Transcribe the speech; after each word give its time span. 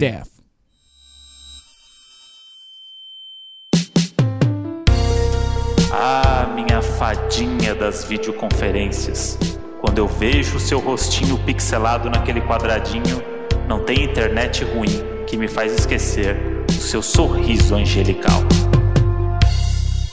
death. 0.00 0.30
Ah, 5.92 6.46
minha 6.54 6.80
fadinha 6.80 7.74
das 7.74 8.04
videoconferências. 8.04 9.38
Quando 9.82 9.98
eu 9.98 10.08
vejo 10.08 10.58
seu 10.58 10.78
rostinho 10.78 11.38
pixelado 11.44 12.08
naquele 12.08 12.40
quadradinho, 12.40 13.22
não 13.68 13.84
tem 13.84 14.04
internet 14.04 14.64
ruim 14.64 15.24
que 15.26 15.36
me 15.36 15.46
faz 15.46 15.74
esquecer 15.74 16.64
o 16.70 16.72
seu 16.72 17.02
sorriso 17.02 17.74
angelical. 17.74 18.40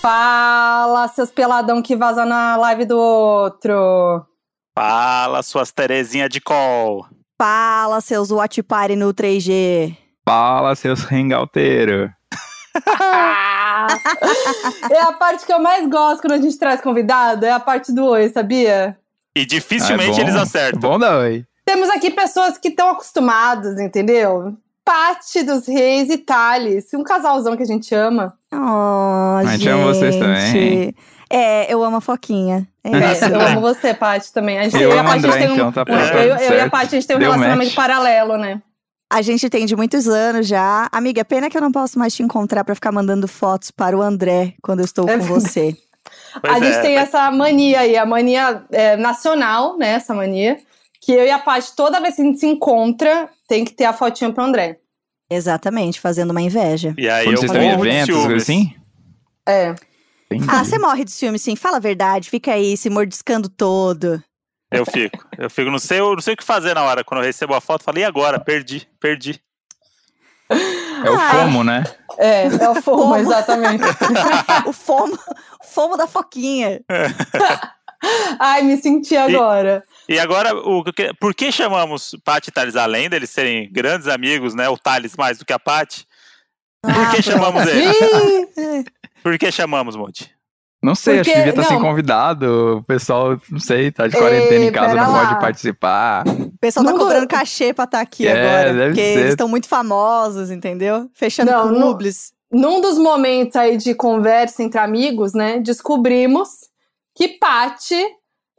Fala, 0.01 1.07
seus 1.07 1.31
peladão 1.31 1.81
que 1.81 1.95
vaza 1.95 2.25
na 2.25 2.57
live 2.57 2.83
do 2.83 2.97
outro. 2.97 4.25
Fala, 4.77 5.41
suas 5.41 5.71
Terezinha 5.71 6.27
de 6.27 6.41
call. 6.41 7.07
Fala, 7.39 8.01
seus 8.01 8.31
watch 8.31 8.61
party 8.63 8.95
no 8.95 9.13
3G. 9.13 9.95
Fala, 10.27 10.75
seus 10.75 11.05
hangouteiros. 11.11 12.09
é 14.91 14.99
a 15.01 15.13
parte 15.13 15.45
que 15.45 15.53
eu 15.53 15.59
mais 15.59 15.87
gosto 15.89 16.21
quando 16.21 16.33
a 16.33 16.41
gente 16.41 16.57
traz 16.57 16.81
convidado, 16.81 17.45
é 17.45 17.51
a 17.51 17.59
parte 17.59 17.91
do 17.93 18.05
oi, 18.05 18.29
sabia? 18.29 18.97
E 19.35 19.45
dificilmente 19.45 20.19
Ah, 20.19 20.23
é 20.23 20.25
eles 20.25 20.35
acertam. 20.35 20.79
Bom 20.79 20.97
da 20.99 21.17
oi. 21.19 21.45
Temos 21.65 21.89
aqui 21.89 22.09
pessoas 22.11 22.57
que 22.57 22.69
estão 22.69 22.89
acostumadas, 22.89 23.79
entendeu? 23.79 24.55
Pati 24.83 25.43
dos 25.43 25.67
Reis 25.67 26.09
e 26.09 26.17
Thales, 26.17 26.85
um 26.93 27.03
casalzão 27.03 27.55
que 27.57 27.63
a 27.63 27.67
gente 27.67 27.93
ama. 27.93 28.33
Oh, 28.51 29.37
A 29.37 29.41
gente 29.43 29.51
gente. 29.63 29.69
ama 29.69 29.93
vocês 29.93 30.15
também. 30.15 30.95
É, 31.29 31.71
eu 31.71 31.83
amo 31.83 31.97
a 31.97 32.01
Foquinha. 32.01 32.67
É 32.83 32.89
É, 32.91 33.11
isso. 33.13 33.25
eu 33.25 33.39
amo 33.41 33.61
você, 33.61 33.93
Paty, 33.93 34.31
também. 34.31 34.59
A 34.59 34.63
gente, 34.63 34.77
Eu 34.81 34.91
e 34.91 34.97
a 34.97 35.01
amo 35.01 35.09
Paty, 35.09 35.17
a 35.17 35.21
gente 35.21 35.33
André, 35.35 35.39
tem 35.39 35.49
um, 35.49 35.69
então 35.69 35.71
tá 35.71 35.91
eu, 35.91 36.35
eu 36.37 36.57
e 36.57 36.61
a. 36.61 36.69
Paty, 36.69 36.85
a 36.85 36.99
gente 36.99 37.07
tem 37.07 37.15
um 37.15 37.19
Deu 37.19 37.31
relacionamento 37.31 37.69
match. 37.71 37.75
paralelo, 37.75 38.37
né? 38.37 38.61
A 39.09 39.21
gente 39.21 39.49
tem 39.49 39.65
de 39.65 39.75
muitos 39.75 40.07
anos 40.07 40.47
já. 40.47 40.87
Amiga, 40.91 41.23
pena 41.23 41.49
que 41.49 41.57
eu 41.57 41.61
não 41.61 41.71
posso 41.71 41.97
mais 41.97 42.13
te 42.13 42.23
encontrar 42.23 42.63
pra 42.63 42.75
ficar 42.75 42.91
mandando 42.91 43.27
fotos 43.27 43.71
para 43.71 43.97
o 43.97 44.01
André 44.01 44.53
quando 44.61 44.79
eu 44.79 44.85
estou 44.85 45.05
com 45.05 45.19
você. 45.23 45.75
Pois 46.41 46.53
a 46.53 46.59
gente 46.59 46.77
é, 46.77 46.81
tem 46.81 46.97
essa 46.97 47.29
mania 47.31 47.81
aí, 47.81 47.97
a 47.97 48.05
mania 48.05 48.63
é, 48.71 48.95
nacional, 48.97 49.77
né? 49.77 49.91
Essa 49.93 50.13
mania. 50.13 50.57
Que 51.01 51.13
eu 51.13 51.25
e 51.25 51.31
a 51.31 51.39
Paty, 51.39 51.73
toda 51.75 52.01
vez 52.01 52.15
que 52.15 52.21
a 52.21 52.25
gente 52.25 52.39
se 52.39 52.47
encontra, 52.47 53.29
tem 53.47 53.63
que 53.63 53.71
ter 53.71 53.85
a 53.85 53.93
fotinha 53.93 54.31
pro 54.31 54.43
André. 54.43 54.79
Exatamente, 55.29 55.99
fazendo 56.01 56.31
uma 56.31 56.41
inveja. 56.41 56.93
E 56.97 57.09
aí 57.09 57.25
Quando 57.25 57.35
eu 57.35 57.39
vocês 57.41 57.51
estão 57.51 57.63
em 57.63 57.71
eventos, 57.73 58.25
assim? 58.33 58.73
É. 59.47 59.73
Ah, 60.47 60.63
você 60.63 60.77
morre 60.77 61.03
de 61.05 61.11
ciúme, 61.11 61.39
sim. 61.39 61.55
Fala 61.55 61.77
a 61.77 61.81
verdade, 61.81 62.29
fica 62.29 62.53
aí 62.53 62.75
se 62.75 62.89
mordiscando 62.89 63.47
todo. 63.49 64.21
Eu 64.69 64.85
fico. 64.85 65.25
Eu 65.37 65.49
fico, 65.49 65.71
não 65.71 65.79
sei, 65.79 65.99
eu 66.01 66.13
não 66.13 66.21
sei 66.21 66.33
o 66.33 66.37
que 66.37 66.43
fazer 66.43 66.73
na 66.73 66.83
hora. 66.83 67.03
Quando 67.03 67.21
eu 67.21 67.25
recebo 67.25 67.53
a 67.53 67.61
foto, 67.61 67.81
eu 67.81 67.85
falo, 67.85 67.99
e 67.99 68.03
agora? 68.03 68.37
Perdi, 68.39 68.87
perdi. 68.99 69.39
É 70.49 71.09
o 71.09 71.15
Ah. 71.15 71.31
FOMO, 71.31 71.63
né? 71.63 71.83
É, 72.17 72.43
é 72.47 72.69
o 72.69 72.75
fomo, 72.81 73.03
Fomo. 73.03 73.15
exatamente. 73.17 73.83
o 74.67 74.73
fomo, 74.73 75.13
o 75.61 75.65
fomo 75.65 75.95
da 75.97 76.07
Foquinha. 76.07 76.81
Ai, 78.39 78.61
me 78.63 78.77
senti 78.77 79.15
agora. 79.15 79.83
E 80.07 80.19
agora, 80.19 80.55
o, 80.55 80.83
que- 80.83 81.13
por 81.19 81.33
que 81.33 81.51
chamamos 81.51 82.15
Paty 82.23 82.49
e 82.49 82.51
Thales, 82.53 82.75
além 82.75 83.09
deles 83.09 83.29
serem 83.29 83.71
grandes 83.71 84.07
amigos, 84.07 84.53
né? 84.53 84.67
O 84.69 84.77
Thales 84.77 85.15
mais 85.17 85.37
do 85.37 85.45
que 85.45 85.53
a 85.53 85.59
Paty? 85.59 86.05
Por 86.81 86.91
Ah, 86.91 87.11
que 87.11 87.21
chamamos 87.21 87.65
eles? 87.67 87.95
Por 89.23 89.37
que 89.37 89.51
chamamos, 89.51 89.95
Monte? 89.95 90.31
Não 90.81 90.93
sei, 90.93 91.17
Porque- 91.17 91.31
acho 91.31 91.39
que 91.39 91.45
devia 91.45 91.61
estar 91.61 91.73
sem 91.73 91.79
não. 91.81 91.85
convidado. 91.89 92.77
O 92.77 92.83
pessoal, 92.83 93.39
não 93.49 93.59
sei, 93.59 93.91
tá 93.91 94.07
de 94.07 94.15
quarentena 94.15 94.63
Ei, 94.63 94.67
em 94.69 94.71
casa, 94.71 94.89
pera 94.93 95.03
não 95.05 95.11
lá. 95.11 95.27
pode 95.27 95.41
participar. 95.41 96.23
O 96.27 96.57
pessoal 96.59 96.85
tá 96.85 96.91
Não, 96.91 96.99
cobrando 96.99 97.27
cachê 97.27 97.73
pra 97.73 97.85
estar 97.85 97.99
aqui 97.99 98.27
É, 98.27 98.31
agora. 98.31 98.73
deve 98.73 98.85
Porque 98.89 99.01
ser. 99.01 99.19
eles 99.19 99.29
estão 99.31 99.47
muito 99.47 99.67
famosos, 99.67 100.51
entendeu? 100.51 101.09
Fechando 101.13 101.51
Não, 101.51 101.71
não- 101.71 101.81
publis. 101.91 102.31
num 102.51 102.79
dos 102.79 102.97
momentos 102.99 103.55
aí 103.55 103.75
de 103.75 103.95
conversa 103.95 104.61
entre 104.61 104.79
amigos, 104.79 105.33
né, 105.33 105.59
descobrimos 105.59 106.49
que 107.15 107.27
Paty 107.27 108.05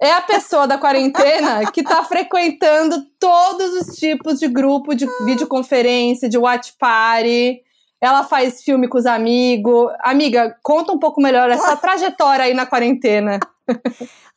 é 0.02 0.12
a 0.12 0.20
pessoa 0.20 0.66
da 0.66 0.76
quarentena 0.76 1.60
que 1.72 1.84
tá 1.84 2.02
frequentando 2.02 2.96
todos 3.20 3.74
os 3.74 3.96
tipos 3.96 4.40
de 4.40 4.48
grupo 4.48 4.92
de 4.94 5.06
videoconferência, 5.24 6.28
de 6.28 6.36
watch 6.36 6.72
party. 6.78 7.60
Ela 8.00 8.24
faz 8.24 8.62
filme 8.62 8.88
com 8.88 8.98
os 8.98 9.06
amigos. 9.06 9.92
Amiga, 10.00 10.56
conta 10.62 10.92
um 10.92 10.98
pouco 10.98 11.20
melhor 11.20 11.50
essa 11.50 11.74
trajetória 11.78 12.44
aí 12.44 12.54
na 12.54 12.66
quarentena. 12.66 13.38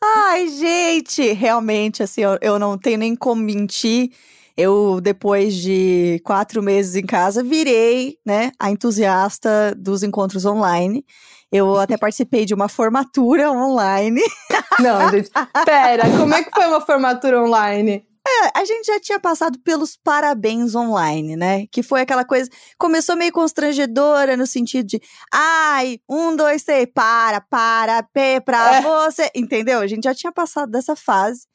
Ai, 0.03 0.47
gente, 0.47 1.31
realmente, 1.33 2.01
assim, 2.01 2.21
eu, 2.21 2.37
eu 2.41 2.59
não 2.59 2.77
tenho 2.77 2.97
nem 2.97 3.15
como 3.15 3.41
mentir. 3.41 4.11
Eu, 4.57 4.99
depois 5.01 5.55
de 5.55 6.21
quatro 6.25 6.61
meses 6.61 6.95
em 6.95 7.05
casa, 7.05 7.43
virei, 7.43 8.17
né, 8.25 8.51
a 8.59 8.69
entusiasta 8.69 9.73
dos 9.77 10.03
encontros 10.03 10.45
online. 10.45 11.05
Eu 11.51 11.77
até 11.77 11.97
participei 11.97 12.45
de 12.45 12.53
uma 12.53 12.67
formatura 12.69 13.51
online. 13.51 14.21
Não, 14.79 15.09
gente, 15.09 15.29
pera, 15.65 16.03
como 16.17 16.33
é 16.33 16.43
que 16.43 16.51
foi 16.51 16.65
uma 16.65 16.81
formatura 16.81 17.43
online? 17.43 18.05
A 18.55 18.65
gente 18.65 18.85
já 18.85 18.99
tinha 18.99 19.19
passado 19.19 19.59
pelos 19.59 19.95
parabéns 19.97 20.75
online, 20.75 21.35
né? 21.35 21.65
Que 21.71 21.83
foi 21.83 22.01
aquela 22.01 22.25
coisa. 22.25 22.49
Começou 22.77 23.15
meio 23.15 23.31
constrangedora 23.31 24.35
no 24.37 24.45
sentido 24.47 24.87
de. 24.87 25.01
Ai, 25.31 25.99
um, 26.09 26.35
dois, 26.35 26.63
três, 26.63 26.87
para, 26.93 27.41
para, 27.41 28.03
P 28.03 28.41
pra 28.41 28.77
É. 28.77 28.81
você. 28.81 29.29
Entendeu? 29.35 29.79
A 29.79 29.87
gente 29.87 30.03
já 30.03 30.13
tinha 30.15 30.31
passado 30.31 30.71
dessa 30.71 30.95
fase. 30.95 31.47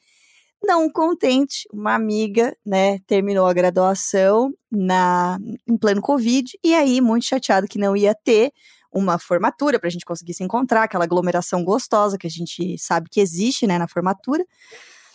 Não 0.63 0.89
contente, 0.89 1.67
uma 1.71 1.93
amiga, 1.93 2.55
né, 2.65 2.97
terminou 3.05 3.45
a 3.45 3.53
graduação 3.53 4.51
na, 4.71 5.37
em 5.67 5.77
pleno 5.77 6.01
Covid, 6.01 6.57
e 6.63 6.73
aí, 6.73 6.99
muito 6.99 7.25
chateado 7.25 7.67
que 7.67 7.77
não 7.77 7.95
ia 7.95 8.15
ter 8.15 8.51
uma 8.91 9.19
formatura 9.19 9.79
pra 9.79 9.89
gente 9.89 10.03
conseguir 10.03 10.33
se 10.33 10.43
encontrar, 10.43 10.83
aquela 10.83 11.03
aglomeração 11.03 11.63
gostosa 11.63 12.17
que 12.17 12.25
a 12.25 12.29
gente 12.29 12.75
sabe 12.79 13.07
que 13.07 13.21
existe, 13.21 13.67
né, 13.67 13.77
na 13.77 13.87
formatura 13.87 14.43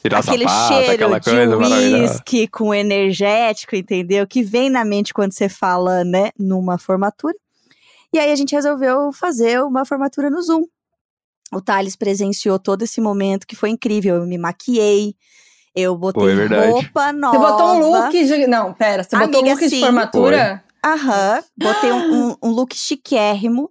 Tirar 0.02 0.18
aquele 0.18 0.48
sapato, 0.48 0.74
cheiro 0.74 0.92
aquela 0.92 1.18
de 1.20 1.30
uísque 1.30 2.48
com 2.48 2.74
energético, 2.74 3.76
entendeu? 3.76 4.26
Que 4.26 4.42
vem 4.42 4.68
na 4.68 4.84
mente 4.84 5.14
quando 5.14 5.32
você 5.32 5.48
fala, 5.48 6.04
né, 6.04 6.30
numa 6.38 6.76
formatura. 6.76 7.34
E 8.12 8.18
aí 8.18 8.30
a 8.32 8.36
gente 8.36 8.54
resolveu 8.54 9.12
fazer 9.12 9.62
uma 9.62 9.84
formatura 9.86 10.28
no 10.28 10.42
Zoom. 10.42 10.64
O 11.54 11.60
Thales 11.60 11.94
presenciou 11.96 12.58
todo 12.58 12.82
esse 12.82 13.00
momento 13.00 13.46
que 13.46 13.54
foi 13.54 13.70
incrível. 13.70 14.16
Eu 14.16 14.26
me 14.26 14.36
maquiei, 14.38 15.14
eu 15.74 15.96
botei 15.96 16.22
Foi 16.22 16.46
roupa 16.48 17.12
nova. 17.12 17.38
Você 17.38 17.52
botou 17.52 17.66
um 17.74 17.90
look 17.90 18.24
de. 18.24 18.46
Não, 18.46 18.72
pera, 18.74 19.04
você 19.04 19.16
botou 19.16 19.40
um 19.40 19.44
Amiga, 19.44 19.50
look 19.54 19.60
de 19.64 19.70
sim. 19.70 19.80
formatura? 19.80 20.64
Aham, 20.84 21.44
botei 21.56 21.92
um, 21.92 22.30
um- 22.32 22.36
um 22.42 22.50
look 22.50 22.74
chiquérrimo. 22.74 23.70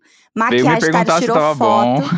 Veio 0.50 0.66
me 0.66 0.70
Maquiagem, 0.72 0.80
perguntar 0.80 1.06
Thales 1.06 1.14
se 1.16 1.22
tirou 1.26 1.38
tava 1.38 1.56
foto. 1.56 2.02
bom. 2.02 2.18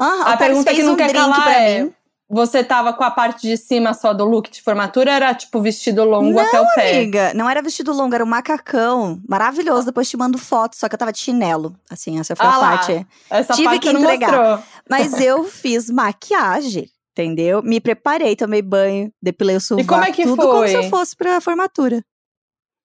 Aham, 0.00 0.22
A 0.32 0.36
pergunta 0.38 0.64
fez 0.70 0.76
que 0.78 0.82
não 0.84 0.92
um 0.94 0.96
quer 0.96 1.08
drink 1.08 1.22
calar 1.22 1.42
pra 1.42 1.52
é: 1.60 1.82
mim. 1.84 1.92
Você 2.32 2.62
tava 2.62 2.92
com 2.92 3.02
a 3.02 3.10
parte 3.10 3.42
de 3.42 3.56
cima 3.56 3.92
só 3.92 4.12
do 4.14 4.24
look 4.24 4.48
de 4.50 4.62
formatura 4.62 5.10
era 5.10 5.34
tipo 5.34 5.60
vestido 5.60 6.04
longo 6.04 6.38
até 6.38 6.60
o 6.60 6.66
pé? 6.76 6.92
Amiga, 6.98 7.32
não 7.34 7.50
era 7.50 7.60
vestido 7.60 7.92
longo, 7.92 8.14
era 8.14 8.22
um 8.22 8.28
macacão. 8.28 9.20
Maravilhoso, 9.28 9.86
depois 9.86 10.08
te 10.08 10.16
mando 10.16 10.38
foto, 10.38 10.76
só 10.76 10.88
que 10.88 10.94
eu 10.94 10.98
tava 10.98 11.12
de 11.12 11.18
chinelo. 11.18 11.74
Assim, 11.90 12.20
essa 12.20 12.36
foi 12.36 12.46
Ah 12.46 12.54
a 12.54 12.58
lá. 12.58 12.70
parte. 12.78 13.06
Essa 13.28 13.54
Tive 13.54 13.64
parte 13.68 13.80
que 13.80 13.92
não 13.92 14.00
entregar. 14.00 14.30
mostrou. 14.30 14.64
Mas 14.88 15.20
eu 15.20 15.42
fiz 15.50 15.90
maquiagem, 15.90 16.88
entendeu? 17.12 17.62
Me 17.64 17.80
preparei, 17.80 18.36
tomei 18.36 18.62
banho, 18.62 19.12
depilei 19.20 19.56
o 19.56 19.60
sovaco, 19.60 19.88
como 19.88 20.04
é 20.04 20.12
que 20.12 20.22
tudo 20.22 20.36
como 20.40 20.66
se 20.68 20.72
foi? 20.72 20.84
eu 20.86 20.88
fosse 20.88 21.16
pra 21.16 21.40
formatura. 21.40 22.00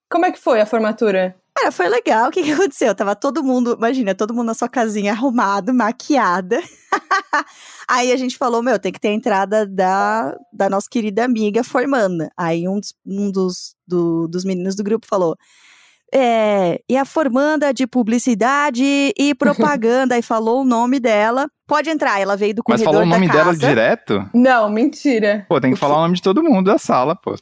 Como 0.10 0.26
é 0.26 0.32
que 0.32 0.40
foi 0.40 0.60
a 0.60 0.66
formatura? 0.66 1.36
Cara, 1.58 1.72
foi 1.72 1.88
legal. 1.88 2.28
O 2.28 2.32
que, 2.32 2.44
que 2.44 2.52
aconteceu? 2.52 2.94
Tava 2.94 3.16
todo 3.16 3.44
mundo, 3.44 3.76
imagina, 3.78 4.14
todo 4.14 4.34
mundo 4.34 4.48
na 4.48 4.54
sua 4.54 4.68
casinha 4.68 5.14
arrumado, 5.14 5.74
maquiada. 5.74 6.62
Aí 7.88 8.12
a 8.12 8.18
gente 8.18 8.38
falou, 8.38 8.62
meu, 8.62 8.78
tem 8.78 8.92
que 8.92 9.00
ter 9.00 9.10
a 9.10 9.14
entrada 9.14 9.66
da, 9.66 10.36
da 10.52 10.70
nossa 10.70 10.88
querida 10.90 11.24
amiga 11.24 11.64
formanda. 11.64 12.30
Aí 12.38 12.68
um 12.68 12.80
dos, 12.80 12.94
um 13.06 13.32
dos, 13.32 13.76
do- 13.88 14.28
dos 14.28 14.44
meninos 14.44 14.76
do 14.76 14.84
grupo 14.84 15.08
falou. 15.08 15.38
É, 16.14 16.80
e 16.90 16.96
a 16.98 17.04
formanda 17.06 17.74
de 17.74 17.86
publicidade 17.88 18.84
e 19.18 19.34
propaganda, 19.36 20.18
e 20.18 20.22
falou 20.22 20.62
o 20.62 20.66
nome 20.66 21.00
dela. 21.00 21.48
Pode 21.68 21.90
entrar, 21.90 22.20
ela 22.20 22.36
veio 22.38 22.54
do 22.54 22.64
Mas 22.68 22.82
corredor 22.82 22.94
falou 23.02 23.08
o 23.08 23.10
nome 23.10 23.28
da 23.28 23.34
dela 23.34 23.46
casa. 23.54 23.68
direto? 23.68 24.30
Não, 24.34 24.70
mentira. 24.70 25.46
Pô, 25.50 25.60
tem 25.60 25.72
que 25.74 25.80
falar 25.80 25.98
o 25.98 26.02
nome 26.02 26.16
de 26.16 26.22
todo 26.22 26.44
mundo 26.44 26.68
da 26.72 26.78
sala, 26.78 27.16
pô. 27.16 27.36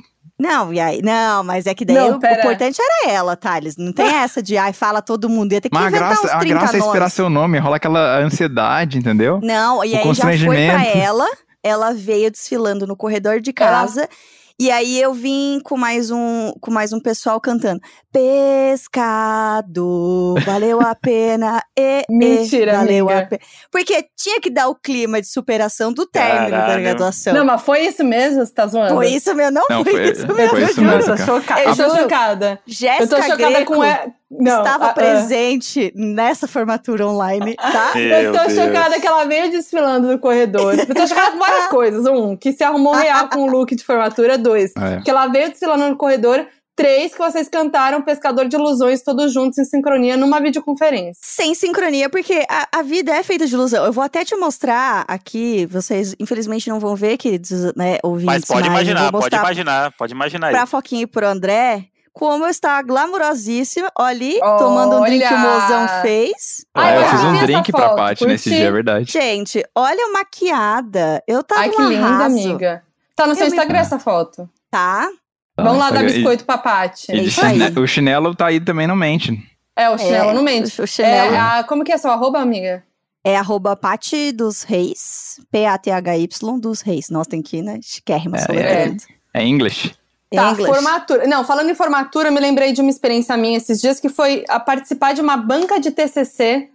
Não, 0.44 0.74
e 0.74 0.80
aí, 0.80 1.02
não, 1.02 1.42
mas 1.42 1.66
é 1.66 1.74
que 1.74 1.86
daí 1.86 1.96
Não, 1.96 2.18
o 2.18 2.20
pera. 2.20 2.40
importante 2.40 2.78
era 2.82 3.12
ela, 3.14 3.34
Thales. 3.38 3.78
Não 3.78 3.94
tem 3.94 4.06
essa 4.08 4.44
de, 4.44 4.58
ai, 4.58 4.74
fala 4.74 5.02
todo 5.02 5.30
mundo. 5.30 5.54
Ia 5.54 5.62
ter 5.62 5.70
que 5.70 5.74
Mas 5.76 5.86
a 5.86 5.88
inventar 5.88 6.10
graça, 6.10 6.28
uns 6.28 6.32
a 6.32 6.40
30 6.40 6.54
graça 6.60 6.76
é 6.76 6.80
esperar 6.80 7.00
nomes. 7.00 7.14
seu 7.14 7.30
nome, 7.30 7.58
rola 7.60 7.78
aquela 7.78 8.18
ansiedade, 8.20 8.98
entendeu? 8.98 9.40
Não, 9.42 9.84
e 9.86 9.94
O 9.94 9.98
aí 9.98 10.14
já 10.14 10.24
foi 10.24 10.38
pra 10.68 10.86
ela. 10.86 11.26
Ela 11.64 11.94
veio 11.94 12.30
desfilando 12.30 12.86
no 12.86 12.94
corredor 12.94 13.40
de 13.40 13.54
Ela- 13.58 13.70
casa. 13.72 14.10
E 14.60 14.70
aí 14.72 15.02
eu 15.02 15.14
vim 15.14 15.60
com 15.64 15.76
mais 15.76 16.12
um, 16.12 16.54
com 16.62 16.72
mais 16.72 16.94
um 16.94 17.00
pessoal 17.00 17.42
cantando. 17.42 17.82
Pescado, 18.12 20.36
valeu 20.46 20.80
a 20.80 20.94
pena. 20.96 21.62
E, 21.78 22.04
Mentira, 22.10 22.78
valeu 22.78 23.10
amiga. 23.10 23.24
a 23.24 23.28
pena. 23.28 23.42
Porque 23.72 24.06
tinha 24.16 24.40
que 24.40 24.50
dar 24.50 24.68
o 24.70 24.76
clima 24.76 25.20
de 25.20 25.28
superação 25.28 25.92
do 25.92 26.06
término 26.06 26.52
da 26.52 26.58
Caralho. 26.58 26.84
graduação. 26.84 27.34
Não, 27.34 27.46
mas 27.46 27.62
foi 27.62 27.82
isso 27.88 28.04
mesmo? 28.04 28.46
Você 28.46 28.54
tá 28.54 28.68
zoando? 28.68 28.94
Foi 28.94 29.08
isso 29.10 29.34
mesmo, 29.34 29.52
não, 29.54 29.66
Não, 29.70 29.84
foi, 29.84 29.94
foi- 29.94 30.12
isso 30.12 30.26
foi 30.28 30.36
mesmo. 30.36 30.58
isso 30.60 30.80
Eu 30.82 30.86
mesmo, 30.86 31.00
tô 31.12 31.18
cara. 31.18 31.26
chocada. 31.26 31.62
Eu 31.64 31.70
Eu 31.70 31.76
tô 31.76 31.96
chocada. 31.98 32.60
Eu 32.68 32.74
Jéssica 32.74 33.08
tô 33.08 33.22
chocada 33.22 33.50
Greco 33.50 33.74
com. 33.74 33.84
E... 33.84 34.14
Não, 34.40 34.60
estava 34.64 34.86
ah, 34.86 34.90
ah. 34.90 34.94
presente 34.94 35.92
nessa 35.96 36.48
formatura 36.48 37.08
online, 37.08 37.56
tá? 37.56 37.94
Eu 38.00 38.32
tô 38.32 38.40
Meu 38.40 38.48
Deus. 38.48 38.54
chocada 38.54 39.00
que 39.00 39.08
ela 39.08 39.26
veio 39.26 39.52
desfilando 39.52 40.08
no 40.08 40.20
corredor. 40.20 40.76
Eu 40.78 40.96
tô 40.96 41.08
chocada 41.08 41.32
com 41.32 41.40
várias 41.40 41.68
coisas. 41.70 42.06
Um, 42.06 42.36
que 42.36 42.52
se 42.52 42.64
arrumou 42.64 42.94
real 42.94 43.30
com 43.30 43.42
o 43.44 43.48
look 43.48 43.76
de 43.76 43.84
formatura. 43.84 44.38
Dois, 44.38 44.72
É. 44.78 45.02
que 45.02 45.10
ela 45.10 45.28
veio 45.28 45.50
desfilando 45.50 45.90
no 45.90 45.96
corredor. 45.98 46.46
Três, 46.76 47.12
que 47.12 47.20
vocês 47.20 47.48
cantaram 47.48 48.02
Pescador 48.02 48.48
de 48.48 48.56
Ilusões 48.56 49.04
todos 49.04 49.32
juntos 49.32 49.60
em 49.60 49.64
sincronia 49.64 50.18
numa 50.18 50.40
videoconferência. 50.42 51.22
Sem 51.24 51.54
sincronia, 51.54 52.10
porque 52.10 52.44
a, 52.50 52.80
a 52.80 52.82
vida 52.82 53.14
é 53.14 53.22
feita 53.22 53.46
de 53.46 53.54
ilusão. 53.54 53.86
Eu 53.86 53.94
vou 53.94 54.04
até 54.04 54.26
te 54.26 54.36
mostrar 54.36 55.06
aqui, 55.08 55.68
vocês 55.68 56.16
infelizmente 56.20 56.68
não 56.70 56.80
vão 56.80 56.96
ver, 56.96 57.18
queridos 57.18 57.52
né, 57.76 58.00
ouvintes, 58.02 58.26
Mas 58.26 58.46
pode 58.46 58.68
imaginar, 58.68 59.12
pode 59.12 59.36
imaginar, 59.36 59.92
pode 59.96 60.14
imaginar 60.14 60.48
aí. 60.48 60.54
pra 60.54 60.66
Foquinha 60.66 61.04
e 61.04 61.08
pro 61.08 61.28
André, 61.28 61.86
como 62.14 62.46
eu 62.46 62.50
estava 62.50 62.82
glamurosíssima, 62.84 63.92
ali, 63.98 64.40
tomando 64.40 64.98
um 64.98 65.02
drink 65.02 65.28
que 65.28 65.34
o 65.34 65.38
mozão 65.40 65.88
fez. 66.02 66.66
Ai, 66.74 66.94
É, 66.94 66.98
eu 67.02 67.08
fiz 67.10 67.24
um 67.24 67.38
drink 67.46 67.72
pra 67.72 67.90
foto, 67.90 67.96
Paty 67.98 68.26
nesse 68.28 68.50
dia, 68.52 68.68
é 68.68 68.72
verdade. 68.72 69.12
Gente, 69.12 69.64
olha 69.76 70.06
a 70.06 70.12
maquiada. 70.12 71.24
Eu 71.28 71.44
tava 71.44 71.62
Ai, 71.62 71.70
que 71.72 71.82
linda, 71.82 72.06
arraso, 72.06 72.26
amiga. 72.26 72.84
Tá 73.16 73.28
no 73.28 73.36
seu 73.36 73.46
Eu 73.46 73.50
me- 73.52 73.56
Instagram 73.58 73.80
essa 73.80 74.00
foto. 74.00 74.50
Tá? 74.70 75.10
Vamos 75.58 75.78
lá 75.80 75.88
Ah, 75.88 75.92
dar 75.92 76.04
biscoito 76.04 76.46
pra 76.46 76.58
Paty. 76.58 77.12
E, 77.12 77.26
isso 77.26 77.44
aí. 77.46 77.60
chine- 77.60 77.80
o 77.80 77.88
chinelo 77.88 78.34
tá 78.36 78.48
aí 78.48 78.60
também, 78.60 78.88
não 78.88 78.96
mente. 78.96 79.32
É, 79.76 79.90
o 79.90 79.98
chinelo 79.98 80.30
É, 80.30 80.34
não 80.34 80.44
mente. 80.44 80.82
O 80.82 80.88
chinelo 80.88 81.34
É, 81.36 81.38
a- 81.38 81.64
como 81.64 81.84
que 81.84 81.92
é 81.92 81.98
seu 81.98 82.12
arroba, 82.12 82.40
amiga? 82.40 82.84
é 83.26 83.38
arroba 83.38 83.76
Pati 83.76 84.32
dos 84.32 84.64
Reis, 84.64 85.40
P-A-T-H-Y 85.52 86.60
dos 86.60 86.82
Reis. 86.82 87.10
Nossa, 87.10 87.30
tem 87.30 87.42
que 87.42 87.58
ir, 87.58 87.62
né? 87.62 87.80
Chiquérrima, 87.82 88.38
É, 88.38 88.42
soletrando. 88.42 89.04
É 89.34 89.44
English. 89.46 89.96
Tá, 90.36 90.52
English. 90.52 90.68
formatura. 90.74 91.28
Não, 91.28 91.44
falando 91.44 91.70
em 91.70 91.76
formatura, 91.76 92.30
eu 92.30 92.34
me 92.34 92.40
lembrei 92.40 92.72
de 92.74 92.82
uma 92.82 92.90
experiência 92.90 93.36
minha 93.38 93.58
esses 93.58 93.80
dias 93.82 94.00
que 94.00 94.10
foi 94.10 94.44
a 94.50 94.60
participar 94.60 95.14
de 95.14 95.22
uma 95.22 95.38
banca 95.38 95.80
de 95.80 95.92
TCC 95.92 96.70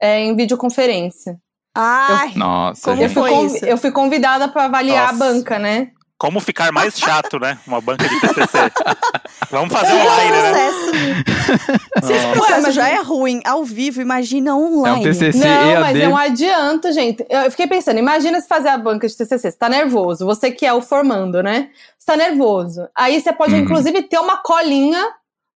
é, 0.00 0.20
em 0.20 0.34
videoconferência. 0.36 1.38
Ai, 1.76 2.32
Nossa, 2.36 2.82
Como 2.90 3.02
Eu 3.02 3.10
fui, 3.10 3.22
foi 3.22 3.30
conv- 3.30 3.54
isso? 3.56 3.64
eu 3.66 3.76
fui 3.78 3.90
convidada 3.90 4.48
pra 4.48 4.64
avaliar 4.64 5.12
Nossa. 5.12 5.14
a 5.24 5.28
banca, 5.32 5.58
né? 5.58 5.90
Como 6.18 6.40
ficar 6.40 6.72
mais 6.72 6.98
chato, 6.98 7.38
né? 7.38 7.58
Uma 7.66 7.78
banca 7.80 8.08
de 8.08 8.18
TCC. 8.20 8.58
Vamos 9.50 9.70
fazer 9.72 9.92
esse 9.94 10.06
online, 10.06 10.30
né? 10.30 10.50
processo, 10.50 12.06
se 12.06 12.12
esse 12.14 12.26
processo 12.32 12.62
mas 12.62 12.74
já 12.74 12.88
é 12.88 13.02
ruim 13.02 13.42
ao 13.44 13.62
vivo, 13.64 14.00
imagina 14.00 14.50
É 14.50 14.54
online. 14.54 15.00
um 15.00 15.02
TCC 15.02 15.38
Não, 15.38 15.46
EAD. 15.70 15.80
mas 15.82 15.96
é 15.98 16.08
um 16.08 16.16
adianto, 16.16 16.90
gente. 16.92 17.26
Eu 17.28 17.50
fiquei 17.50 17.66
pensando, 17.66 17.98
imagina 17.98 18.40
se 18.40 18.48
fazer 18.48 18.68
a 18.70 18.78
banca 18.78 19.06
de 19.06 19.14
TCC, 19.14 19.50
você 19.50 19.52
tá 19.58 19.68
nervoso, 19.68 20.24
você 20.24 20.50
que 20.50 20.64
é 20.64 20.72
o 20.72 20.80
formando, 20.80 21.42
né? 21.42 21.68
Você 21.98 22.06
tá 22.06 22.16
nervoso. 22.16 22.88
Aí 22.96 23.20
você 23.20 23.32
pode, 23.32 23.52
Uhum. 23.52 23.60
inclusive, 23.60 24.02
ter 24.04 24.18
uma 24.18 24.38
colinha 24.38 25.06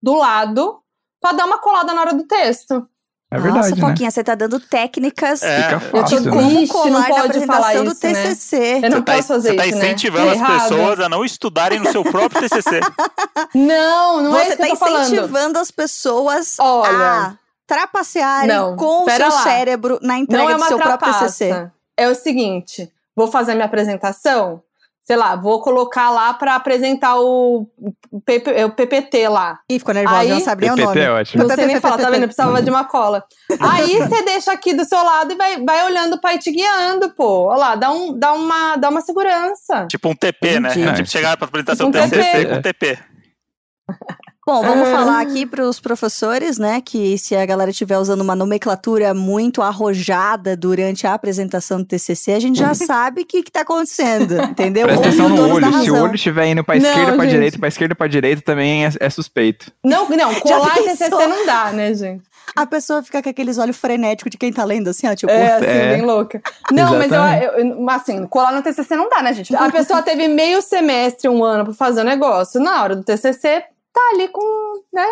do 0.03 0.15
lado 0.15 0.79
pra 1.23 1.33
dar 1.33 1.47
uma 1.47 1.57
colada 1.59 1.95
na 1.95 2.03
hora 2.03 2.13
do 2.15 2.25
texto. 2.25 2.87
É 3.33 3.39
verdade, 3.39 3.71
Nossa, 3.71 3.77
né? 3.83 3.89
Foquinha, 3.89 4.11
você 4.11 4.25
tá 4.25 4.35
dando 4.35 4.59
técnicas 4.59 5.41
É. 5.43 5.63
Fica 5.63 5.75
Eu 5.97 6.01
fácil, 6.03 6.19
tô 6.19 6.25
né? 6.25 6.31
com- 6.33 6.37
como 6.43 6.57
Triste, 6.57 6.75
não 6.75 6.83
colar 6.83 6.91
na 7.01 7.07
pode 7.07 7.21
apresentação 7.21 7.63
falar 7.63 7.73
do 7.85 7.93
isso, 7.93 8.07
né? 8.07 8.13
TCC. 8.13 8.57
Eu 8.57 8.81
não 8.83 8.91
Você 8.99 9.03
tá, 9.03 9.13
posso 9.15 9.29
fazer 9.29 9.49
você 9.51 9.57
tá 9.57 9.67
isso, 9.67 9.79
incentivando 9.79 10.25
né? 10.27 10.33
as 10.33 10.39
É 10.39 10.41
errado. 10.41 10.63
pessoas 10.63 11.01
a 11.01 11.09
não 11.09 11.25
estudarem 11.25 11.79
no 11.79 11.93
seu 11.93 12.03
próprio 12.03 12.41
TCC. 12.41 12.81
Não, 13.55 14.23
não 14.23 14.37
é 14.37 14.41
Você 14.45 14.49
isso 14.49 14.57
que 14.57 14.63
tá 14.63 14.67
eu 14.67 14.71
tô 14.71 14.77
falando. 14.77 15.03
incentivando 15.07 15.59
as 15.59 15.71
pessoas 15.71 16.57
Olha. 16.59 16.91
a 16.91 17.35
trapacearem 17.67 18.49
Não, 18.49 18.77
com 18.77 19.05
o 19.05 19.11
seu 19.11 19.19
lá. 19.29 19.43
cérebro 19.43 19.99
na 20.03 20.19
entrega 20.19 20.43
Não 20.45 20.51
é 20.51 20.55
do 20.57 20.65
seu 20.65 20.79
próprio 20.79 21.13
TCC. 21.13 21.49
trapaça. 21.49 21.73
É 21.97 22.09
o 22.09 22.15
seguinte, 22.15 22.91
vou 23.17 23.29
fazer 23.29 23.53
a 23.53 23.55
minha 23.55 23.67
apresentação, 23.67 24.63
sei 25.11 25.17
lá, 25.17 25.35
vou 25.35 25.61
colocar 25.61 26.09
lá 26.09 26.33
pra 26.35 26.55
apresentar 26.55 27.19
o, 27.19 27.69
o 28.13 28.21
PP 28.21 28.65
o 28.65 28.71
PPT 28.71 29.29
lá. 29.29 29.59
Ih, 29.69 29.81
ficou 29.81 29.93
nervosa, 29.93 30.21
Aí- 30.21 30.29
não 30.29 30.37
nem 30.37 30.45
o 30.45 30.57
PPT 30.57 30.85
nome. 30.85 31.01
é 31.01 31.11
ótimo. 31.11 31.43
Não 31.43 31.55
sei 31.57 31.67
nem 31.67 31.81
falar, 31.81 31.99
tá 31.99 32.11
vendo? 32.11 32.23
Eu 32.23 32.29
precisava 32.29 32.63
de 32.63 32.71
uma 32.71 32.85
cola. 32.85 33.25
Aí 33.59 33.99
você 33.99 34.23
deixa 34.23 34.53
aqui 34.53 34.73
do 34.73 34.85
seu 34.85 35.03
lado 35.03 35.33
e 35.33 35.37
vai, 35.37 35.65
vai 35.65 35.85
olhando 35.85 36.21
pra 36.21 36.35
ir 36.35 36.39
te 36.39 36.53
guiando, 36.53 37.11
pô. 37.11 37.49
Olha 37.49 37.59
lá, 37.59 37.75
dá, 37.75 37.91
um, 37.91 38.17
dá, 38.17 38.33
uma, 38.33 38.77
dá 38.77 38.89
uma 38.89 39.01
segurança. 39.01 39.89
tipo 39.91 40.09
um 40.09 40.15
TP, 40.15 40.61
né? 40.61 40.71
Entendi. 40.71 40.95
Tipo, 40.95 41.09
chegar 41.11 41.37
pra 41.37 41.49
apresentação 41.49 41.91
Tipo 41.91 42.05
um 42.05 42.09
TCC 42.09 42.31
TP. 42.31 42.47
com 42.55 42.63
TP. 42.63 42.99
Bom, 44.51 44.63
vamos 44.63 44.89
Ah. 44.89 44.93
falar 44.93 45.21
aqui 45.21 45.47
para 45.47 45.63
os 45.65 45.79
professores, 45.79 46.59
né? 46.59 46.81
Que 46.85 47.17
se 47.17 47.37
a 47.37 47.47
galera 47.47 47.71
estiver 47.71 47.97
usando 47.99 48.21
uma 48.21 48.35
nomenclatura 48.35 49.15
muito 49.15 49.63
arrojada 49.63 50.57
durante 50.57 51.07
a 51.07 51.15
apresentação 51.15 51.79
do 51.79 51.85
TCC, 51.85 52.33
a 52.33 52.41
gente 52.41 52.59
já 52.59 52.75
sabe 52.75 53.23
o 53.23 53.25
que, 53.27 53.45
que 53.45 53.51
tá 53.53 53.61
acontecendo, 53.61 54.43
entendeu? 54.43 54.87
Presta 54.89 55.07
atenção 55.07 55.29
no 55.29 55.55
olho. 55.55 55.83
Se 55.85 55.91
o 55.93 56.03
olho 56.03 56.15
estiver 56.17 56.47
indo 56.49 56.65
pra 56.65 56.75
Não, 56.77 56.89
esquerda, 56.89 57.13
pra 57.13 57.25
gente. 57.25 57.33
direita, 57.35 57.59
pra 57.61 57.69
esquerda, 57.69 57.95
pra 57.95 58.07
direita, 58.09 58.43
também 58.43 58.87
é, 58.87 58.91
é 58.99 59.09
suspeito. 59.09 59.71
Não, 59.85 60.09
não, 60.09 60.35
colar? 60.41 60.75
TCC 60.75 61.09
não 61.11 61.47
dá, 61.47 61.71
né, 61.73 61.95
gente? 61.95 62.23
A 62.57 62.67
pessoa 62.67 63.01
fica 63.05 63.23
com 63.23 63.29
aqueles 63.29 63.57
olhos 63.59 63.77
frenéticos 63.77 64.33
de 64.33 64.37
quem 64.37 64.53
tá 64.53 64.65
lendo, 64.65 64.89
assim, 64.91 65.07
ó, 65.07 65.15
tipo... 65.15 65.31
É, 65.31 65.53
assim, 65.53 65.65
É. 65.67 65.93
bem 65.93 66.03
louca. 66.03 66.43
Não, 66.73 66.99
mas 66.99 67.13
eu, 67.13 67.21
eu- 67.69 67.91
assim, 67.91 68.27
colar 68.27 68.51
no 68.53 68.63
TCC 68.63 68.97
não 68.97 69.09
dá, 69.09 69.23
né, 69.23 69.33
gente? 69.33 69.55
A 69.55 69.71
pessoa 69.71 70.03
teve 70.03 70.27
meio 70.27 70.61
semestre, 70.61 71.29
um 71.29 71.45
ano 71.45 71.67
pra 71.67 71.75
fazer 71.75 72.01
o 72.01 72.05
negócio. 72.05 72.61
Na 72.61 72.83
hora 72.83 72.97
do 72.97 73.05
TCC, 73.05 73.63
tá 73.93 74.01
ali 74.15 74.29
com, 74.29 74.83
né? 74.93 75.07